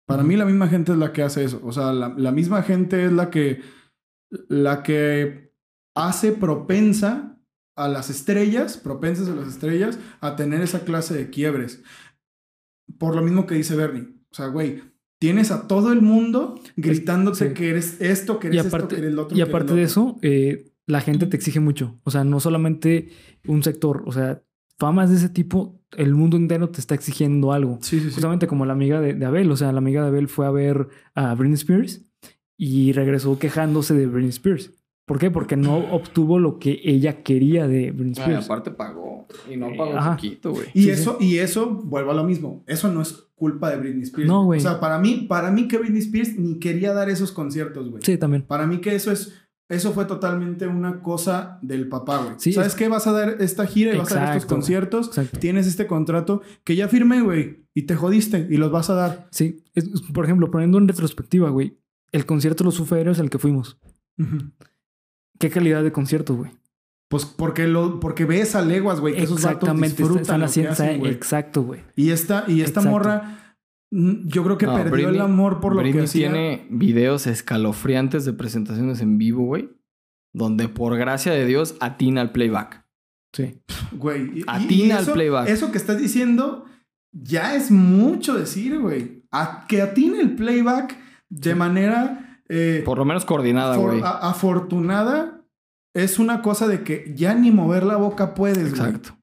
Para 0.06 0.24
mí 0.24 0.36
la 0.36 0.44
misma 0.44 0.68
gente 0.68 0.92
es 0.92 0.98
la 0.98 1.12
que 1.12 1.22
hace 1.22 1.44
eso. 1.44 1.60
O 1.64 1.72
sea, 1.72 1.92
la, 1.92 2.12
la 2.16 2.32
misma 2.32 2.62
gente 2.62 3.04
es 3.06 3.12
la 3.12 3.30
que, 3.30 3.62
la 4.48 4.82
que 4.82 5.52
hace 5.94 6.32
propensa 6.32 7.38
a 7.76 7.88
las 7.88 8.10
estrellas, 8.10 8.76
propensas 8.76 9.28
a 9.28 9.34
las 9.34 9.48
estrellas, 9.48 9.98
a 10.20 10.36
tener 10.36 10.60
esa 10.62 10.84
clase 10.84 11.14
de 11.14 11.30
quiebres. 11.30 11.82
Por 12.98 13.14
lo 13.14 13.22
mismo 13.22 13.46
que 13.46 13.54
dice 13.54 13.76
Bernie. 13.76 14.08
O 14.30 14.34
sea, 14.34 14.46
güey, 14.46 14.82
tienes 15.18 15.50
a 15.50 15.66
todo 15.66 15.92
el 15.92 16.02
mundo 16.02 16.60
gritándote 16.76 17.48
sí. 17.48 17.54
que 17.54 17.70
eres 17.70 18.00
esto, 18.00 18.38
que 18.38 18.48
eres 18.48 18.66
aparte, 18.66 18.76
esto, 18.76 18.96
que 18.96 19.02
eres 19.02 19.14
lo 19.14 19.22
otro. 19.22 19.36
y 19.36 19.40
aparte 19.40 19.74
de 19.74 19.82
eso, 19.82 20.18
eh, 20.22 20.72
la 20.86 21.00
gente 21.00 21.26
te 21.26 21.36
exige 21.36 21.60
mucho. 21.60 21.98
O 22.04 22.10
sea, 22.10 22.24
no 22.24 22.40
solamente 22.40 23.10
un 23.46 23.62
sector. 23.62 24.02
O 24.06 24.12
sea, 24.12 24.42
famas 24.78 25.10
de 25.10 25.16
ese 25.16 25.28
tipo, 25.28 25.80
el 25.96 26.14
mundo 26.14 26.36
entero 26.36 26.70
te 26.70 26.80
está 26.80 26.94
exigiendo 26.94 27.52
algo. 27.52 27.78
Sí, 27.80 27.98
sí, 28.00 28.08
sí. 28.08 28.14
Justamente 28.14 28.46
como 28.46 28.66
la 28.66 28.72
amiga 28.72 29.00
de, 29.00 29.14
de 29.14 29.24
Abel. 29.26 29.50
O 29.50 29.56
sea, 29.56 29.72
la 29.72 29.78
amiga 29.78 30.02
de 30.02 30.08
Abel 30.08 30.28
fue 30.28 30.46
a 30.46 30.50
ver 30.50 30.88
a 31.14 31.34
Britney 31.34 31.54
Spears 31.54 32.02
y 32.64 32.92
regresó 32.92 33.38
quejándose 33.40 33.92
de 33.94 34.06
Britney 34.06 34.28
Spears. 34.30 34.70
¿Por 35.04 35.18
qué? 35.18 35.32
Porque 35.32 35.56
no 35.56 35.78
obtuvo 35.78 36.38
lo 36.38 36.60
que 36.60 36.80
ella 36.84 37.24
quería 37.24 37.66
de 37.66 37.90
Britney 37.90 38.14
Ay, 38.18 38.22
Spears. 38.22 38.44
aparte 38.44 38.70
pagó. 38.70 39.26
Y 39.50 39.56
no 39.56 39.66
Eh, 39.68 39.74
pagó 39.76 39.96
ajá. 39.96 40.12
poquito, 40.16 40.52
güey. 40.52 40.66
Y 40.74 40.84
Sí, 40.84 40.90
eso, 40.90 41.16
y 41.18 41.38
eso, 41.38 41.68
vuelvo 41.70 42.12
a 42.12 42.14
lo 42.14 42.22
mismo. 42.22 42.62
Eso 42.68 42.92
no 42.92 43.02
es 43.02 43.14
culpa 43.34 43.70
de 43.70 43.78
Britney 43.78 44.02
Spears. 44.04 44.28
No, 44.28 44.44
güey. 44.44 44.60
O 44.60 44.62
sea, 44.62 44.78
para 44.78 45.00
mí, 45.00 45.26
para 45.28 45.50
mí 45.50 45.66
que 45.66 45.78
Britney 45.78 46.00
Spears 46.02 46.38
ni 46.38 46.60
quería 46.60 46.92
dar 46.92 47.10
esos 47.10 47.32
conciertos, 47.32 47.90
güey. 47.90 48.00
Sí, 48.04 48.16
también. 48.16 48.42
Para 48.42 48.64
mí 48.68 48.80
que 48.80 48.94
eso 48.94 49.10
es, 49.10 49.32
eso 49.68 49.90
fue 49.92 50.04
totalmente 50.04 50.68
una 50.68 51.02
cosa 51.02 51.58
del 51.62 51.88
papá, 51.88 52.18
güey. 52.22 52.34
Sí, 52.38 52.52
¿Sabes 52.52 52.68
es- 52.68 52.74
qué? 52.76 52.86
Vas 52.88 53.06
a 53.08 53.12
dar 53.12 53.36
esta 53.40 53.66
gira 53.66 53.92
y 53.92 53.98
vas 53.98 54.12
a 54.12 54.20
dar 54.20 54.36
estos 54.36 54.52
conciertos. 54.52 55.08
Exacto. 55.08 55.38
Tienes 55.40 55.66
este 55.66 55.88
contrato 55.88 56.42
que 56.62 56.76
ya 56.76 56.86
firmé, 56.86 57.22
güey. 57.22 57.64
Y 57.74 57.82
te 57.82 57.96
jodiste 57.96 58.46
y 58.50 58.56
los 58.56 58.70
vas 58.70 58.88
a 58.90 58.94
dar. 58.94 59.26
Sí. 59.32 59.64
Es- 59.74 59.88
por 60.14 60.24
ejemplo, 60.26 60.50
poniendo 60.50 60.78
en 60.78 60.86
retrospectiva, 60.86 61.48
güey. 61.50 61.78
El 62.12 62.26
concierto 62.26 62.62
de 62.64 62.66
los 62.66 62.88
Fighters 62.88 63.18
al 63.20 63.30
que 63.30 63.38
fuimos. 63.38 63.78
¿Qué 65.38 65.50
calidad 65.50 65.82
de 65.82 65.92
concierto, 65.92 66.34
güey? 66.36 66.50
Pues 67.08 67.24
porque 67.26 67.66
lo, 67.66 68.00
porque 68.00 68.24
ves 68.24 68.54
a 68.54 68.62
leguas, 68.62 69.00
güey, 69.00 69.14
que 69.14 69.22
esos 69.22 69.42
vatos 69.42 69.54
Exactamente. 69.68 69.96
disfrutan 69.96 70.22
Están 70.22 70.40
lo 70.40 70.46
que 70.46 70.78
haciendo... 70.78 71.06
exacto, 71.08 71.62
güey. 71.62 71.80
Y 71.96 72.10
esta, 72.10 72.44
y 72.48 72.60
esta 72.62 72.80
Exacto. 72.80 72.90
morra, 72.90 73.56
mm, 73.90 74.28
yo 74.28 74.44
creo 74.44 74.56
que 74.56 74.66
No, 74.66 74.74
perdió 74.76 75.08
el 75.10 75.20
amor 75.20 75.60
por 75.60 75.74
lo 75.74 75.80
Britney 75.82 76.00
que 76.00 76.04
hacía. 76.06 76.30
tiene 76.32 76.66
videos 76.70 77.26
escalofriantes 77.26 78.24
de 78.24 78.32
presentaciones 78.32 79.00
en 79.00 79.18
vivo, 79.18 79.44
güey. 79.44 79.68
Donde 80.34 80.68
por 80.68 80.96
gracia 80.96 81.32
de 81.32 81.44
Dios 81.44 81.74
atina 81.80 82.22
al 82.22 82.32
playback. 82.32 82.86
Sí. 83.34 83.60
Güey. 83.92 84.44
Atina 84.46 84.96
al 84.96 85.02
eso, 85.02 85.12
playback. 85.12 85.48
Eso 85.48 85.70
que 85.70 85.76
estás 85.78 85.98
diciendo 85.98 86.64
ya 87.12 87.54
es 87.56 87.70
mucho 87.70 88.34
decir, 88.38 88.78
güey. 88.78 89.24
A- 89.30 89.66
que 89.68 89.82
atine 89.82 90.20
el 90.20 90.34
playback 90.34 90.96
de 91.40 91.54
manera 91.54 92.40
eh, 92.48 92.82
Por 92.84 92.98
lo 92.98 93.04
menos 93.04 93.24
coordinada, 93.24 93.76
güey. 93.76 94.00
afortunada 94.04 95.40
es 95.94 96.18
una 96.18 96.42
cosa 96.42 96.68
de 96.68 96.82
que 96.82 97.12
ya 97.16 97.34
ni 97.34 97.50
mover 97.50 97.84
la 97.84 97.96
boca 97.96 98.34
puedes. 98.34 98.68
Exacto. 98.68 99.16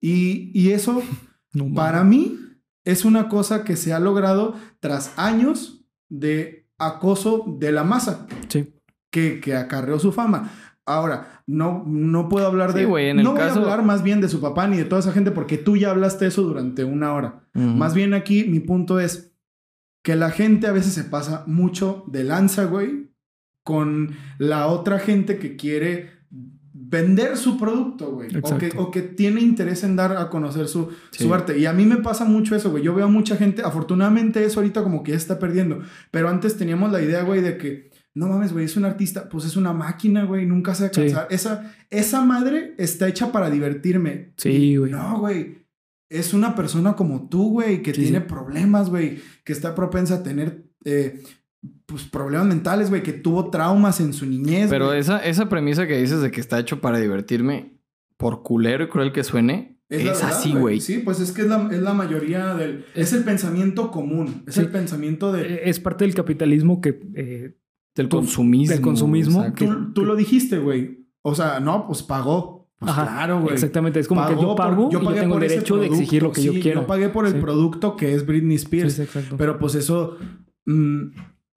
Y, 0.00 0.50
y 0.58 0.72
eso, 0.72 1.02
No, 1.52 1.72
para 1.74 2.04
mí, 2.04 2.38
es 2.84 3.04
una 3.04 3.28
cosa 3.28 3.64
que 3.64 3.76
se 3.76 3.92
ha 3.94 3.98
logrado 4.00 4.54
tras 4.80 5.12
años 5.18 5.84
de 6.10 6.68
acoso 6.78 7.44
de 7.58 7.72
la 7.72 7.82
masa 7.84 8.26
Sí. 8.48 8.74
que, 9.10 9.40
que 9.40 9.56
acarreó 9.56 9.98
su 9.98 10.12
fama. 10.12 10.50
Ahora, 10.84 11.42
no, 11.46 11.82
no 11.86 12.28
puedo 12.28 12.46
hablar 12.46 12.72
Sí, 12.72 12.80
de. 12.80 12.84
güey, 12.84 13.08
en 13.08 13.18
el 13.18 13.24
no 13.24 13.32
voy 13.32 13.40
a 13.40 13.52
hablar 13.52 13.82
más 13.84 14.02
bien 14.02 14.20
de 14.20 14.28
su 14.28 14.40
papá 14.40 14.66
ni 14.68 14.76
de 14.76 14.84
toda 14.84 15.00
esa 15.00 15.12
gente 15.12 15.30
porque 15.32 15.56
tú 15.58 15.76
ya 15.76 15.90
hablaste 15.90 16.26
eso 16.26 16.42
durante 16.42 16.84
una 16.84 17.12
hora. 17.14 17.40
Más 17.54 17.94
bien 17.94 18.12
aquí 18.14 18.44
mi 18.44 18.60
punto 18.60 19.00
es 19.00 19.32
que 20.06 20.14
la 20.14 20.30
gente 20.30 20.68
a 20.68 20.72
veces 20.72 20.92
se 20.92 21.02
pasa 21.02 21.42
mucho 21.48 22.04
de 22.06 22.22
lanza, 22.22 22.66
güey, 22.66 23.10
con 23.64 24.12
la 24.38 24.68
otra 24.68 25.00
gente 25.00 25.36
que 25.38 25.56
quiere 25.56 26.10
vender 26.72 27.36
su 27.36 27.58
producto, 27.58 28.12
güey. 28.12 28.28
O 28.40 28.56
que, 28.56 28.70
o 28.76 28.92
que 28.92 29.02
tiene 29.02 29.40
interés 29.40 29.82
en 29.82 29.96
dar 29.96 30.16
a 30.16 30.28
conocer 30.30 30.68
su, 30.68 30.90
Sí. 31.10 31.24
su 31.24 31.34
arte. 31.34 31.58
Y 31.58 31.66
a 31.66 31.72
mí 31.72 31.86
me 31.86 31.96
pasa 31.96 32.24
mucho 32.24 32.54
eso, 32.54 32.70
güey. 32.70 32.84
Yo 32.84 32.94
veo 32.94 33.06
a 33.06 33.08
mucha 33.08 33.34
gente, 33.36 33.62
afortunadamente 33.62 34.44
eso 34.44 34.60
ahorita 34.60 34.84
como 34.84 35.02
que 35.02 35.10
ya 35.10 35.16
está 35.16 35.40
perdiendo. 35.40 35.80
Pero 36.12 36.28
antes 36.28 36.56
teníamos 36.56 36.92
la 36.92 37.02
idea, 37.02 37.22
güey, 37.24 37.40
de 37.40 37.58
que, 37.58 37.90
no 38.14 38.28
mames, 38.28 38.52
güey, 38.52 38.66
es 38.66 38.76
un 38.76 38.84
artista, 38.84 39.28
pues 39.28 39.44
es 39.44 39.56
una 39.56 39.72
máquina, 39.72 40.22
güey, 40.24 40.46
nunca 40.46 40.72
se 40.76 40.84
va 40.84 40.88
a 40.90 40.92
Sí. 40.94 41.00
cansar. 41.00 41.26
Esa, 41.30 41.74
esa 41.90 42.24
madre 42.24 42.76
está 42.78 43.08
hecha 43.08 43.32
para 43.32 43.50
divertirme. 43.50 44.34
Sí, 44.36 44.76
güey. 44.76 44.92
No, 44.92 45.18
güey. 45.18 45.65
Es 46.08 46.34
una 46.34 46.54
persona 46.54 46.94
como 46.94 47.28
tú, 47.28 47.50
güey, 47.50 47.82
que 47.82 47.92
Sí, 47.94 48.02
tiene 48.02 48.18
sí. 48.20 48.24
problemas, 48.28 48.90
güey, 48.90 49.18
que 49.44 49.52
está 49.52 49.74
propensa 49.74 50.16
a 50.16 50.22
tener, 50.22 50.64
eh, 50.84 51.20
pues, 51.86 52.04
problemas 52.04 52.46
mentales, 52.46 52.90
güey, 52.90 53.02
que 53.02 53.12
tuvo 53.12 53.50
traumas 53.50 54.00
en 54.00 54.12
su 54.12 54.24
niñez. 54.26 54.70
Pero 54.70 54.92
esa, 54.92 55.18
esa 55.24 55.48
premisa 55.48 55.86
que 55.86 55.98
dices 56.00 56.20
de 56.20 56.30
que 56.30 56.40
está 56.40 56.58
hecho 56.60 56.80
para 56.80 56.98
divertirme, 56.98 57.78
por 58.16 58.42
culero 58.42 58.84
y 58.84 58.88
cruel 58.88 59.12
que 59.12 59.24
suene, 59.24 59.80
es, 59.88 60.04
verdad, 60.04 60.30
así, 60.30 60.52
güey. 60.52 60.80
Sí, 60.80 60.98
pues 60.98 61.20
es 61.20 61.32
que 61.32 61.42
es 61.42 61.48
la, 61.48 61.68
es 61.72 61.80
la 61.80 61.92
mayoría 61.92 62.54
del... 62.54 62.84
Es 62.94 63.12
el 63.12 63.22
pensamiento 63.24 63.90
común. 63.90 64.42
Es 64.46 64.54
Sí. 64.54 64.60
el 64.60 64.68
pensamiento 64.70 65.32
de... 65.32 65.42
Eh, 65.42 65.60
Es 65.70 65.78
parte 65.80 66.04
del 66.04 66.14
capitalismo 66.14 66.80
que... 66.80 67.00
eh, 67.14 67.56
Del 67.94 68.08
tú- 68.08 68.16
consumismo. 68.18 68.72
del 68.74 68.82
consumismo. 68.82 69.40
exacto. 69.42 69.64
Tú, 69.66 69.92
tú 69.92 70.04
lo 70.04 70.16
dijiste, 70.16 70.58
güey. 70.58 71.06
O 71.22 71.34
sea, 71.34 71.60
no, 71.60 71.86
pues 71.86 72.02
pagó. 72.02 72.55
Pues 72.78 72.92
Ajá, 72.92 73.04
claro, 73.04 73.40
güey. 73.40 73.54
Exactamente. 73.54 74.00
Es 74.00 74.06
como 74.08 74.26
que 74.26 74.34
yo 74.34 74.40
por- 74.48 74.56
pago 74.56 74.88
y 74.90 74.92
yo 74.92 74.98
tengo 75.00 75.12
el 75.14 75.28
por 75.30 75.44
ese 75.44 75.54
derecho 75.54 75.76
de 75.78 75.86
exigir 75.86 76.22
lo 76.22 76.30
que 76.30 76.34
producto, 76.42 76.42
yo 76.42 76.52
sí, 76.52 76.60
quiera. 76.62 76.80
Yo 76.82 76.86
pagué 76.86 77.08
por 77.08 77.26
el 77.26 77.32
Sí. 77.32 77.38
producto 77.40 77.96
que 77.96 78.14
es 78.14 78.26
Britney 78.26 78.58
Sí, 78.58 78.64
Spears. 78.64 78.92
sí, 78.94 79.02
exacto. 79.02 79.36
Pero 79.38 79.58
pues 79.58 79.74
eso, 79.74 80.18
mm, 80.66 81.02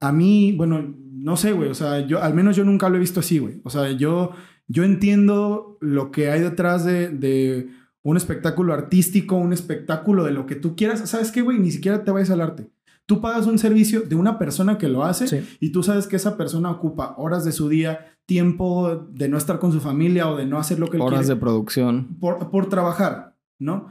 a 0.00 0.12
mí, 0.12 0.54
bueno, 0.56 0.94
no 1.12 1.36
sé, 1.36 1.52
güey. 1.52 1.68
O 1.68 1.74
sea, 1.74 2.06
yo, 2.06 2.22
al 2.22 2.32
menos 2.34 2.56
yo 2.56 2.64
nunca 2.64 2.88
lo 2.88 2.96
he 2.96 3.00
visto 3.00 3.20
así, 3.20 3.38
güey. 3.38 3.60
O 3.64 3.70
sea, 3.70 3.90
yo, 3.92 4.30
yo 4.66 4.84
entiendo 4.84 5.76
lo 5.82 6.10
que 6.10 6.30
hay 6.30 6.40
detrás 6.40 6.84
de, 6.86 7.10
de 7.10 7.68
un 8.02 8.16
espectáculo 8.16 8.72
artístico, 8.72 9.36
un 9.36 9.52
espectáculo 9.52 10.24
de 10.24 10.30
lo 10.32 10.46
que 10.46 10.54
tú 10.56 10.74
quieras. 10.74 11.06
¿Sabes 11.10 11.30
qué, 11.32 11.42
güey? 11.42 11.58
Ni 11.58 11.70
siquiera 11.70 12.02
te 12.02 12.10
vayas 12.10 12.30
al 12.30 12.40
arte. 12.40 12.70
Tú 13.10 13.20
pagas 13.20 13.48
un 13.48 13.58
servicio 13.58 14.02
de 14.02 14.14
una 14.14 14.38
persona 14.38 14.78
que 14.78 14.88
lo 14.88 15.02
hace 15.02 15.26
Sí. 15.26 15.56
y 15.58 15.70
tú 15.72 15.82
sabes 15.82 16.06
que 16.06 16.14
esa 16.14 16.36
persona 16.36 16.70
ocupa 16.70 17.16
horas 17.18 17.44
de 17.44 17.50
su 17.50 17.68
día, 17.68 18.14
tiempo 18.24 19.08
de 19.10 19.28
no 19.28 19.36
estar 19.36 19.58
con 19.58 19.72
su 19.72 19.80
familia 19.80 20.30
o 20.30 20.36
de 20.36 20.46
no 20.46 20.58
hacer 20.58 20.78
lo 20.78 20.88
que 20.88 20.96
él 20.96 21.02
Horas 21.02 21.20
quiere 21.22 21.34
de 21.34 21.40
producción. 21.40 22.16
por, 22.20 22.50
por 22.52 22.68
trabajar, 22.68 23.36
¿no? 23.58 23.88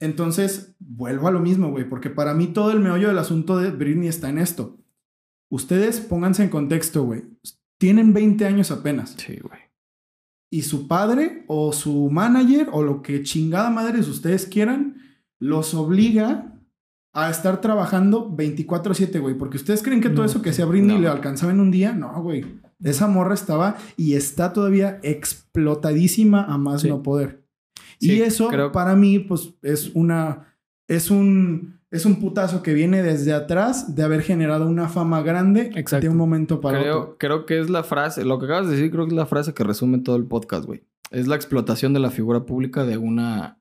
Entonces, 0.00 0.76
vuelvo 0.78 1.28
a 1.28 1.30
lo 1.30 1.40
mismo, 1.40 1.70
güey, 1.70 1.88
porque 1.88 2.10
para 2.10 2.34
mí 2.34 2.48
todo 2.48 2.70
el 2.72 2.80
meollo 2.80 3.08
del 3.08 3.16
asunto 3.18 3.56
de 3.56 3.70
Britney 3.70 4.06
está 4.08 4.28
en 4.28 4.36
esto. 4.36 4.76
Ustedes 5.50 6.00
pónganse 6.00 6.42
en 6.42 6.50
contexto, 6.50 7.04
güey. 7.04 7.24
Tienen 7.78 8.12
20 8.12 8.44
años 8.44 8.70
apenas. 8.70 9.14
Sí, 9.16 9.38
güey. 9.42 9.60
Y 10.50 10.62
su 10.62 10.86
padre 10.88 11.44
o 11.46 11.72
su 11.72 12.10
manager 12.10 12.68
o 12.72 12.82
lo 12.82 13.00
que 13.00 13.22
chingada 13.22 13.70
madres 13.70 14.08
ustedes 14.08 14.44
quieran, 14.46 14.96
los 15.38 15.72
obliga 15.72 16.57
a 17.26 17.30
estar 17.30 17.60
trabajando 17.60 18.28
24/7, 18.30 19.18
güey. 19.20 19.34
Porque 19.34 19.56
ustedes 19.56 19.82
creen 19.82 20.00
que 20.00 20.10
todo 20.10 20.24
eso 20.24 20.42
que 20.42 20.50
hacía 20.50 20.64
Britney 20.66 20.96
no. 20.96 21.02
le 21.02 21.08
alcanzaba 21.08 21.52
en 21.52 21.60
un 21.60 21.70
día. 21.70 21.92
No, 21.92 22.22
güey. 22.22 22.44
Esa 22.82 23.06
morra 23.08 23.34
estaba 23.34 23.76
y 23.96 24.14
está 24.14 24.52
todavía 24.52 25.00
explotadísima 25.02 26.44
a 26.44 26.58
más 26.58 26.82
Sí. 26.82 26.88
no 26.88 27.02
poder. 27.02 27.42
Sí, 28.00 28.12
y 28.12 28.22
eso 28.22 28.48
creo- 28.48 28.70
para 28.72 28.94
mí, 28.94 29.18
pues, 29.18 29.54
es 29.62 29.90
una. 29.94 30.54
Es 30.88 31.10
un. 31.10 31.76
Es 31.90 32.04
un 32.04 32.20
putazo 32.20 32.62
que 32.62 32.74
viene 32.74 33.02
desde 33.02 33.32
atrás 33.32 33.94
de 33.96 34.02
haber 34.02 34.20
generado 34.20 34.66
una 34.68 34.88
fama 34.90 35.22
grande 35.22 35.70
Exacto. 35.74 36.04
de 36.04 36.10
un 36.10 36.18
momento 36.18 36.60
para 36.60 36.80
otro. 36.80 37.16
Creo 37.18 37.46
que 37.46 37.58
es 37.60 37.70
la 37.70 37.82
frase, 37.82 38.26
lo 38.26 38.38
que 38.38 38.44
acabas 38.44 38.66
de 38.68 38.76
decir, 38.76 38.90
creo 38.90 39.06
que 39.06 39.12
es 39.12 39.16
la 39.16 39.24
frase 39.24 39.54
que 39.54 39.64
resume 39.64 39.98
todo 40.00 40.16
el 40.16 40.26
podcast, 40.26 40.66
güey. 40.66 40.84
Es 41.10 41.26
la 41.28 41.34
explotación 41.36 41.94
de 41.94 42.00
la 42.00 42.10
figura 42.10 42.44
pública 42.44 42.84
de 42.84 42.98
una. 42.98 43.58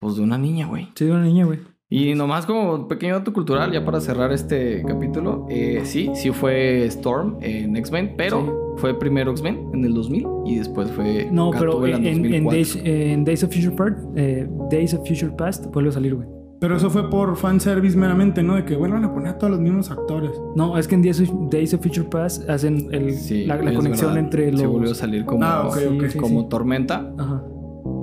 Pues 0.00 0.16
de 0.16 0.22
una 0.22 0.36
niña, 0.36 0.66
güey. 0.66 0.88
Sí, 0.96 1.04
de 1.04 1.12
una 1.12 1.22
niña, 1.22 1.44
güey. 1.44 1.60
Y 1.90 2.14
nomás 2.14 2.44
como 2.44 2.86
pequeño 2.86 3.14
dato 3.14 3.32
cultural, 3.32 3.72
ya 3.72 3.82
para 3.84 4.00
cerrar 4.00 4.30
este 4.30 4.82
capítulo, 4.86 5.46
eh, 5.48 5.80
sí, 5.84 6.10
sí 6.14 6.30
fue 6.32 6.84
Storm 6.86 7.38
en 7.40 7.76
X-Men, 7.78 8.12
pero 8.16 8.74
fue 8.76 8.98
primero 8.98 9.30
X-Men 9.30 9.70
en 9.72 9.84
el 9.86 9.94
2000 9.94 10.26
y 10.44 10.58
después 10.58 10.90
fue 10.90 11.28
No, 11.32 11.50
pero 11.50 11.86
en, 11.86 12.04
en 12.06 12.22
2004. 12.44 12.50
Days, 12.50 12.78
en 12.84 13.24
Days 13.24 13.42
of 13.42 13.54
Future 13.54 13.74
Part, 13.74 13.98
eh, 14.16 14.46
Days 14.70 14.92
of 14.92 15.08
Future 15.08 15.32
Past 15.32 15.66
vuelve 15.72 15.88
a 15.88 15.92
salir, 15.92 16.14
güey. 16.14 16.28
Pero 16.60 16.76
eso 16.76 16.90
fue 16.90 17.08
por 17.08 17.36
fanservice 17.36 17.96
meramente, 17.96 18.42
¿no? 18.42 18.56
De 18.56 18.64
que 18.64 18.74
vuelvan 18.76 19.04
a 19.04 19.14
poner 19.14 19.28
a 19.28 19.38
todos 19.38 19.52
los 19.52 19.60
mismos 19.60 19.90
actores. 19.92 20.32
No, 20.56 20.76
es 20.76 20.88
que 20.88 20.96
en 20.96 21.02
Days 21.02 21.20
of, 21.22 21.30
Days 21.50 21.72
of 21.72 21.80
Future 21.80 22.08
Past 22.10 22.50
hacen 22.50 22.88
el, 22.92 23.14
Sí, 23.14 23.46
la, 23.46 23.56
conexión 23.58 23.94
verdad. 23.94 24.18
entre 24.18 24.50
los... 24.50 24.60
Sí 24.60 24.66
volvió 24.66 24.90
a 24.90 24.94
salir 24.94 25.24
como, 25.24 25.42
Ah. 25.44 25.70
Sí, 25.72 26.18
como 26.18 26.42
sí. 26.42 26.46
tormenta. 26.50 27.14
Ajá. 27.16 27.44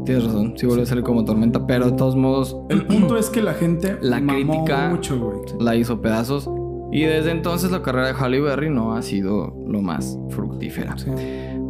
Tienes 0.06 0.24
razón, 0.26 0.54
sí 0.56 0.66
volvió 0.66 0.84
a 0.84 0.86
salir 0.86 1.04
como 1.04 1.26
tormenta, 1.26 1.66
pero 1.66 1.86
de 1.86 1.94
todos 1.98 2.16
modos 2.16 2.56
El 2.70 2.86
punto 2.88 3.18
es 3.18 3.30
que 3.30 3.42
la 3.42 3.54
gente 3.54 3.98
La 4.02 4.20
mamó 4.22 4.64
crítica- 4.66 4.90
mucho, 4.90 5.20
güey. 5.20 5.40
la 5.60 5.76
hizo 5.76 6.02
pedazos. 6.02 6.50
Y 6.92 7.02
desde 7.02 7.32
entonces 7.32 7.72
la 7.72 7.82
carrera 7.82 8.08
de 8.08 8.14
Halle 8.14 8.40
Berry 8.40 8.70
no 8.70 8.96
ha 8.96 9.02
sido 9.02 9.54
lo 9.68 9.82
más 9.82 10.18
fructífera. 10.30 10.98
Sí. 10.98 11.10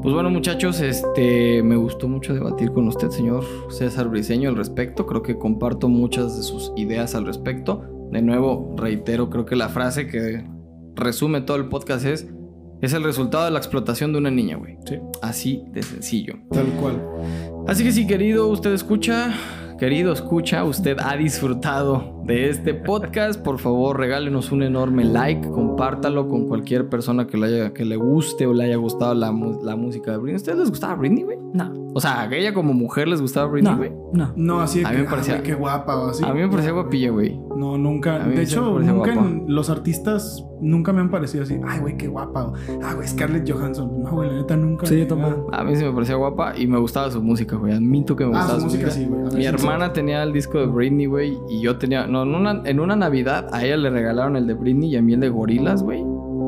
Pues 0.04 0.14
bueno, 0.14 0.30
muchachos, 0.30 0.82
este 0.82 1.64
me 1.64 1.78
gustó 1.78 2.08
mucho 2.08 2.34
debatir 2.34 2.72
con 2.72 2.88
usted, 2.88 3.10
señor 3.10 3.44
César 3.70 4.10
Briseño, 4.10 4.50
al 4.50 4.56
respecto. 4.56 5.08
Creo 5.08 5.24
que 5.24 5.36
comparto 5.38 5.88
muchas 5.88 6.38
de 6.38 6.44
sus 6.44 6.72
ideas 6.76 7.16
al 7.16 7.26
respecto. 7.26 7.82
De 8.12 8.22
nuevo, 8.22 8.76
reitero, 8.78 9.32
creo 9.32 9.46
que 9.46 9.56
la 9.56 9.70
frase 9.70 10.06
que 10.06 10.46
resume 10.96 11.42
todo 11.42 11.58
el 11.58 11.70
podcast 11.70 12.06
es: 12.06 12.28
es 12.82 12.94
el 12.94 13.04
resultado 13.04 13.46
de 13.46 13.52
la 13.52 13.60
explotación 13.60 14.12
de 14.12 14.20
una 14.20 14.32
niña, 14.32 14.58
güey. 14.58 14.78
Sí. 14.86 15.00
Así 15.22 15.64
de 15.72 15.82
sencillo. 15.84 16.36
Tal 16.52 16.68
cual. 16.80 17.02
Así 17.68 17.84
que 17.84 17.92
si 17.92 18.06
querido, 18.06 18.48
usted 18.48 18.74
escucha, 18.74 19.34
querido 19.80 20.14
escucha, 20.14 20.64
usted 20.64 20.98
ha 21.00 21.16
disfrutado 21.18 22.22
de 22.26 22.50
este 22.50 22.74
podcast, 22.74 23.42
por 23.42 23.60
favor 23.60 23.98
regálenos 24.00 24.52
un 24.52 24.64
enorme 24.64 25.04
like, 25.04 25.50
compártalo 25.50 26.28
con 26.28 26.48
cualquier 26.48 26.90
persona 26.90 27.28
que 27.28 27.38
le, 27.38 27.48
haya, 27.48 27.74
que 27.74 27.86
le 27.86 27.96
guste 27.96 28.46
o 28.46 28.54
le 28.54 28.66
haya 28.66 28.76
gustado 28.78 29.14
la, 29.16 29.32
música 29.32 30.12
de 30.12 30.18
Britney. 30.18 30.36
¿Ustedes 30.38 30.58
les 30.60 30.70
gustaba 30.70 30.96
Britney, 30.96 31.24
güey? 31.24 31.38
No, 31.54 31.72
O 31.94 32.02
sea, 32.02 32.22
a 32.24 32.36
ella 32.36 32.54
como 32.54 32.74
mujer 32.74 33.08
les 33.08 33.22
gustaba 33.22 33.48
Britney, 33.48 33.72
no, 33.72 33.78
güey. 33.78 33.92
no. 34.14 34.34
No, 34.36 34.62
así 34.62 34.80
de 34.80 34.86
A 34.86 34.90
que, 34.92 34.98
mí 34.98 35.04
me 35.04 35.10
parecía- 35.10 35.42
qué 35.42 35.54
guapa 35.56 35.96
o 35.98 36.10
así. 36.10 36.24
A 36.24 36.34
mí 36.34 36.42
me 36.42 36.50
parecía 36.50 36.72
guapilla, 36.72 37.12
güey. 37.12 37.40
No, 37.56 37.78
nunca. 37.78 38.20
De 38.20 38.42
hecho, 38.42 38.80
nunca 38.80 39.14
en- 39.14 39.46
los 39.48 39.70
artistas 39.70 40.46
nunca 40.62 40.92
me 40.94 41.02
han 41.02 41.10
parecido 41.10 41.44
así. 41.44 41.60
Ay, 41.66 41.80
güey, 41.80 41.98
qué 41.98 42.08
guapa. 42.08 42.48
o, 42.48 42.54
Ah, 42.84 42.94
güey, 42.96 43.08
Scarlett 43.08 43.50
Johansson. 43.50 44.04
No, 44.04 44.12
güey, 44.12 44.30
la 44.30 44.36
neta 44.38 44.56
nunca. 44.58 44.86
Sí, 44.86 45.00
yo 45.00 45.08
tampoco. 45.08 45.54
A 45.54 45.64
mí 45.64 45.76
sí 45.76 45.84
me 45.84 45.92
parecía 45.92 46.16
guapa 46.16 46.58
y 46.58 46.68
me 46.68 46.78
gustaba 46.78 47.10
su 47.12 47.22
música, 47.22 47.56
güey. 47.56 47.74
Admito 47.74 48.16
que 48.16 48.26
me 48.26 48.36
Ah, 48.36 48.40
gustaba 48.40 48.60
su 48.60 48.66
música 48.66 48.90
sí, 48.90 49.06
güey. 49.06 49.24
Mi 49.24 49.32
sí, 49.42 49.46
hermana 49.46 49.94
tenía 49.94 50.24
el 50.24 50.34
disco 50.34 50.60
de 50.60 50.66
Britney, 50.68 51.06
güey, 51.06 51.38
y 51.50 51.62
yo 51.62 51.78
tenía, 51.78 52.08
no, 52.08 52.24
en 52.24 52.36
una, 52.36 52.62
en 52.66 52.80
una 52.80 52.96
Navidad 52.96 53.48
a 53.54 53.64
ella 53.64 53.78
le 53.78 53.90
regalaron 53.90 54.36
el 54.36 54.48
de 54.48 54.54
Britney 54.54 54.90
y 54.90 54.96
a 54.98 55.02
mí 55.02 55.14
el 55.14 55.20
de 55.22 55.30
Gorilas, 55.30 55.84
güey. 55.84 56.04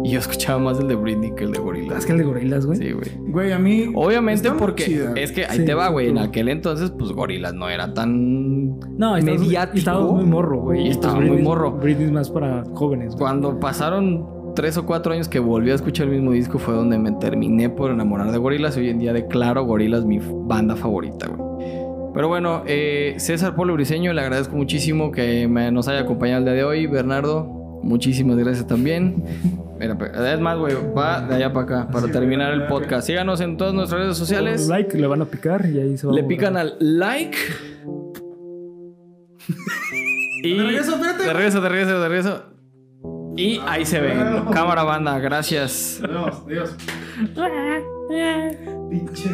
Y 0.07 0.11
yo 0.11 0.19
escuchaba 0.19 0.59
más 0.59 0.79
el 0.79 0.87
de 0.87 0.95
Britney 0.95 1.31
que 1.35 1.43
el 1.43 1.51
de 1.51 1.59
Gorilas. 1.59 1.99
Es 1.99 2.05
que 2.05 2.13
el 2.13 2.17
de 2.19 2.23
gorilas, 2.23 2.65
güey. 2.65 2.77
Sí, 2.77 2.91
güey. 2.91 3.31
Güey, 3.31 3.51
a 3.51 3.59
mí. 3.59 3.91
Obviamente 3.93 4.49
porque 4.51 4.85
chida. 4.85 5.13
es 5.15 5.31
que 5.31 5.45
ahí 5.45 5.57
Sí, 5.59 5.65
te 5.65 5.73
va, 5.73 5.89
güey. 5.89 6.09
En 6.09 6.17
aquel 6.17 6.47
entonces, 6.49 6.91
pues 6.91 7.11
Gorilas 7.11 7.53
no 7.53 7.69
era 7.69 7.93
tan 7.93 8.79
No, 8.97 9.17
estabas, 9.17 9.41
mediático. 9.41 9.77
estabas 9.77 10.11
muy 10.11 10.23
morro, 10.25 10.61
güey. 10.61 10.87
Estaba 10.87 11.19
muy 11.19 11.41
morro. 11.41 11.71
Britney 11.73 12.05
es 12.05 12.11
más 12.11 12.29
para 12.29 12.63
jóvenes, 12.73 13.07
güey. 13.09 13.19
Cuando 13.19 13.59
pasaron 13.59 14.25
tres 14.55 14.77
o 14.77 14.85
cuatro 14.85 15.13
años 15.13 15.27
que 15.27 15.39
volví 15.39 15.71
a 15.71 15.75
escuchar 15.75 16.07
el 16.07 16.13
mismo 16.13 16.31
disco 16.31 16.57
fue 16.57 16.73
donde 16.73 16.97
me 16.97 17.11
terminé 17.13 17.69
por 17.69 17.91
enamorar 17.91 18.31
de 18.31 18.37
Gorilas. 18.37 18.77
Hoy 18.77 18.89
en 18.89 18.99
día 18.99 19.13
declaro 19.13 19.65
Gorilas 19.65 20.05
mi 20.05 20.19
banda 20.21 20.75
favorita, 20.75 21.27
güey. 21.27 21.47
Pero 22.13 22.29
bueno, 22.29 22.63
eh, 22.65 23.13
César 23.17 23.55
Polo 23.55 23.73
Briseño, 23.73 24.11
le 24.13 24.21
agradezco 24.21 24.55
muchísimo 24.55 25.11
que 25.11 25.47
me- 25.47 25.71
nos 25.71 25.87
haya 25.87 25.99
acompañado 25.99 26.39
el 26.39 26.45
día 26.45 26.53
de 26.53 26.63
hoy. 26.63 26.87
Bernardo, 26.87 27.56
muchísimas 27.87 28.37
gracias 28.37 28.67
también. 28.67 29.23
Mira, 29.79 29.97
es 30.33 30.39
más, 30.39 30.57
güey, 30.57 30.75
va 30.95 31.21
de 31.21 31.35
allá 31.35 31.53
para 31.53 31.65
acá 31.65 31.87
para 31.91 32.07
Sí, 32.07 32.11
terminar 32.11 32.53
el 32.53 32.67
podcast. 32.67 33.07
Síganos 33.07 33.41
en 33.41 33.57
todas 33.57 33.73
nuestras 33.73 34.01
redes 34.01 34.17
sociales. 34.17 34.67
Like, 34.67 34.97
le 34.97 35.07
van 35.07 35.21
a 35.21 35.25
picar 35.25 35.65
y 35.65 35.79
ahí 35.79 35.97
se 35.97 36.07
va 36.07 36.13
Le 36.13 36.21
a 36.21 36.27
pican 36.27 36.57
al 36.57 36.75
like. 36.79 37.37
y 40.43 40.57
De 40.57 40.63
regreso, 40.63 40.95
espérate. 40.95 41.23
De 41.23 41.33
regreso, 41.33 41.61
de 41.61 41.69
regreso, 41.69 41.99
de 41.99 42.09
regreso. 42.09 42.43
Y 43.37 43.61
ahí 43.67 43.85
se 43.85 44.01
ven. 44.01 44.45
Cámara 44.51 44.83
banda, 44.83 45.19
gracias. 45.19 46.01
Adiós, 46.03 46.43
adiós. 46.45 46.75
Pinche, 48.89 49.29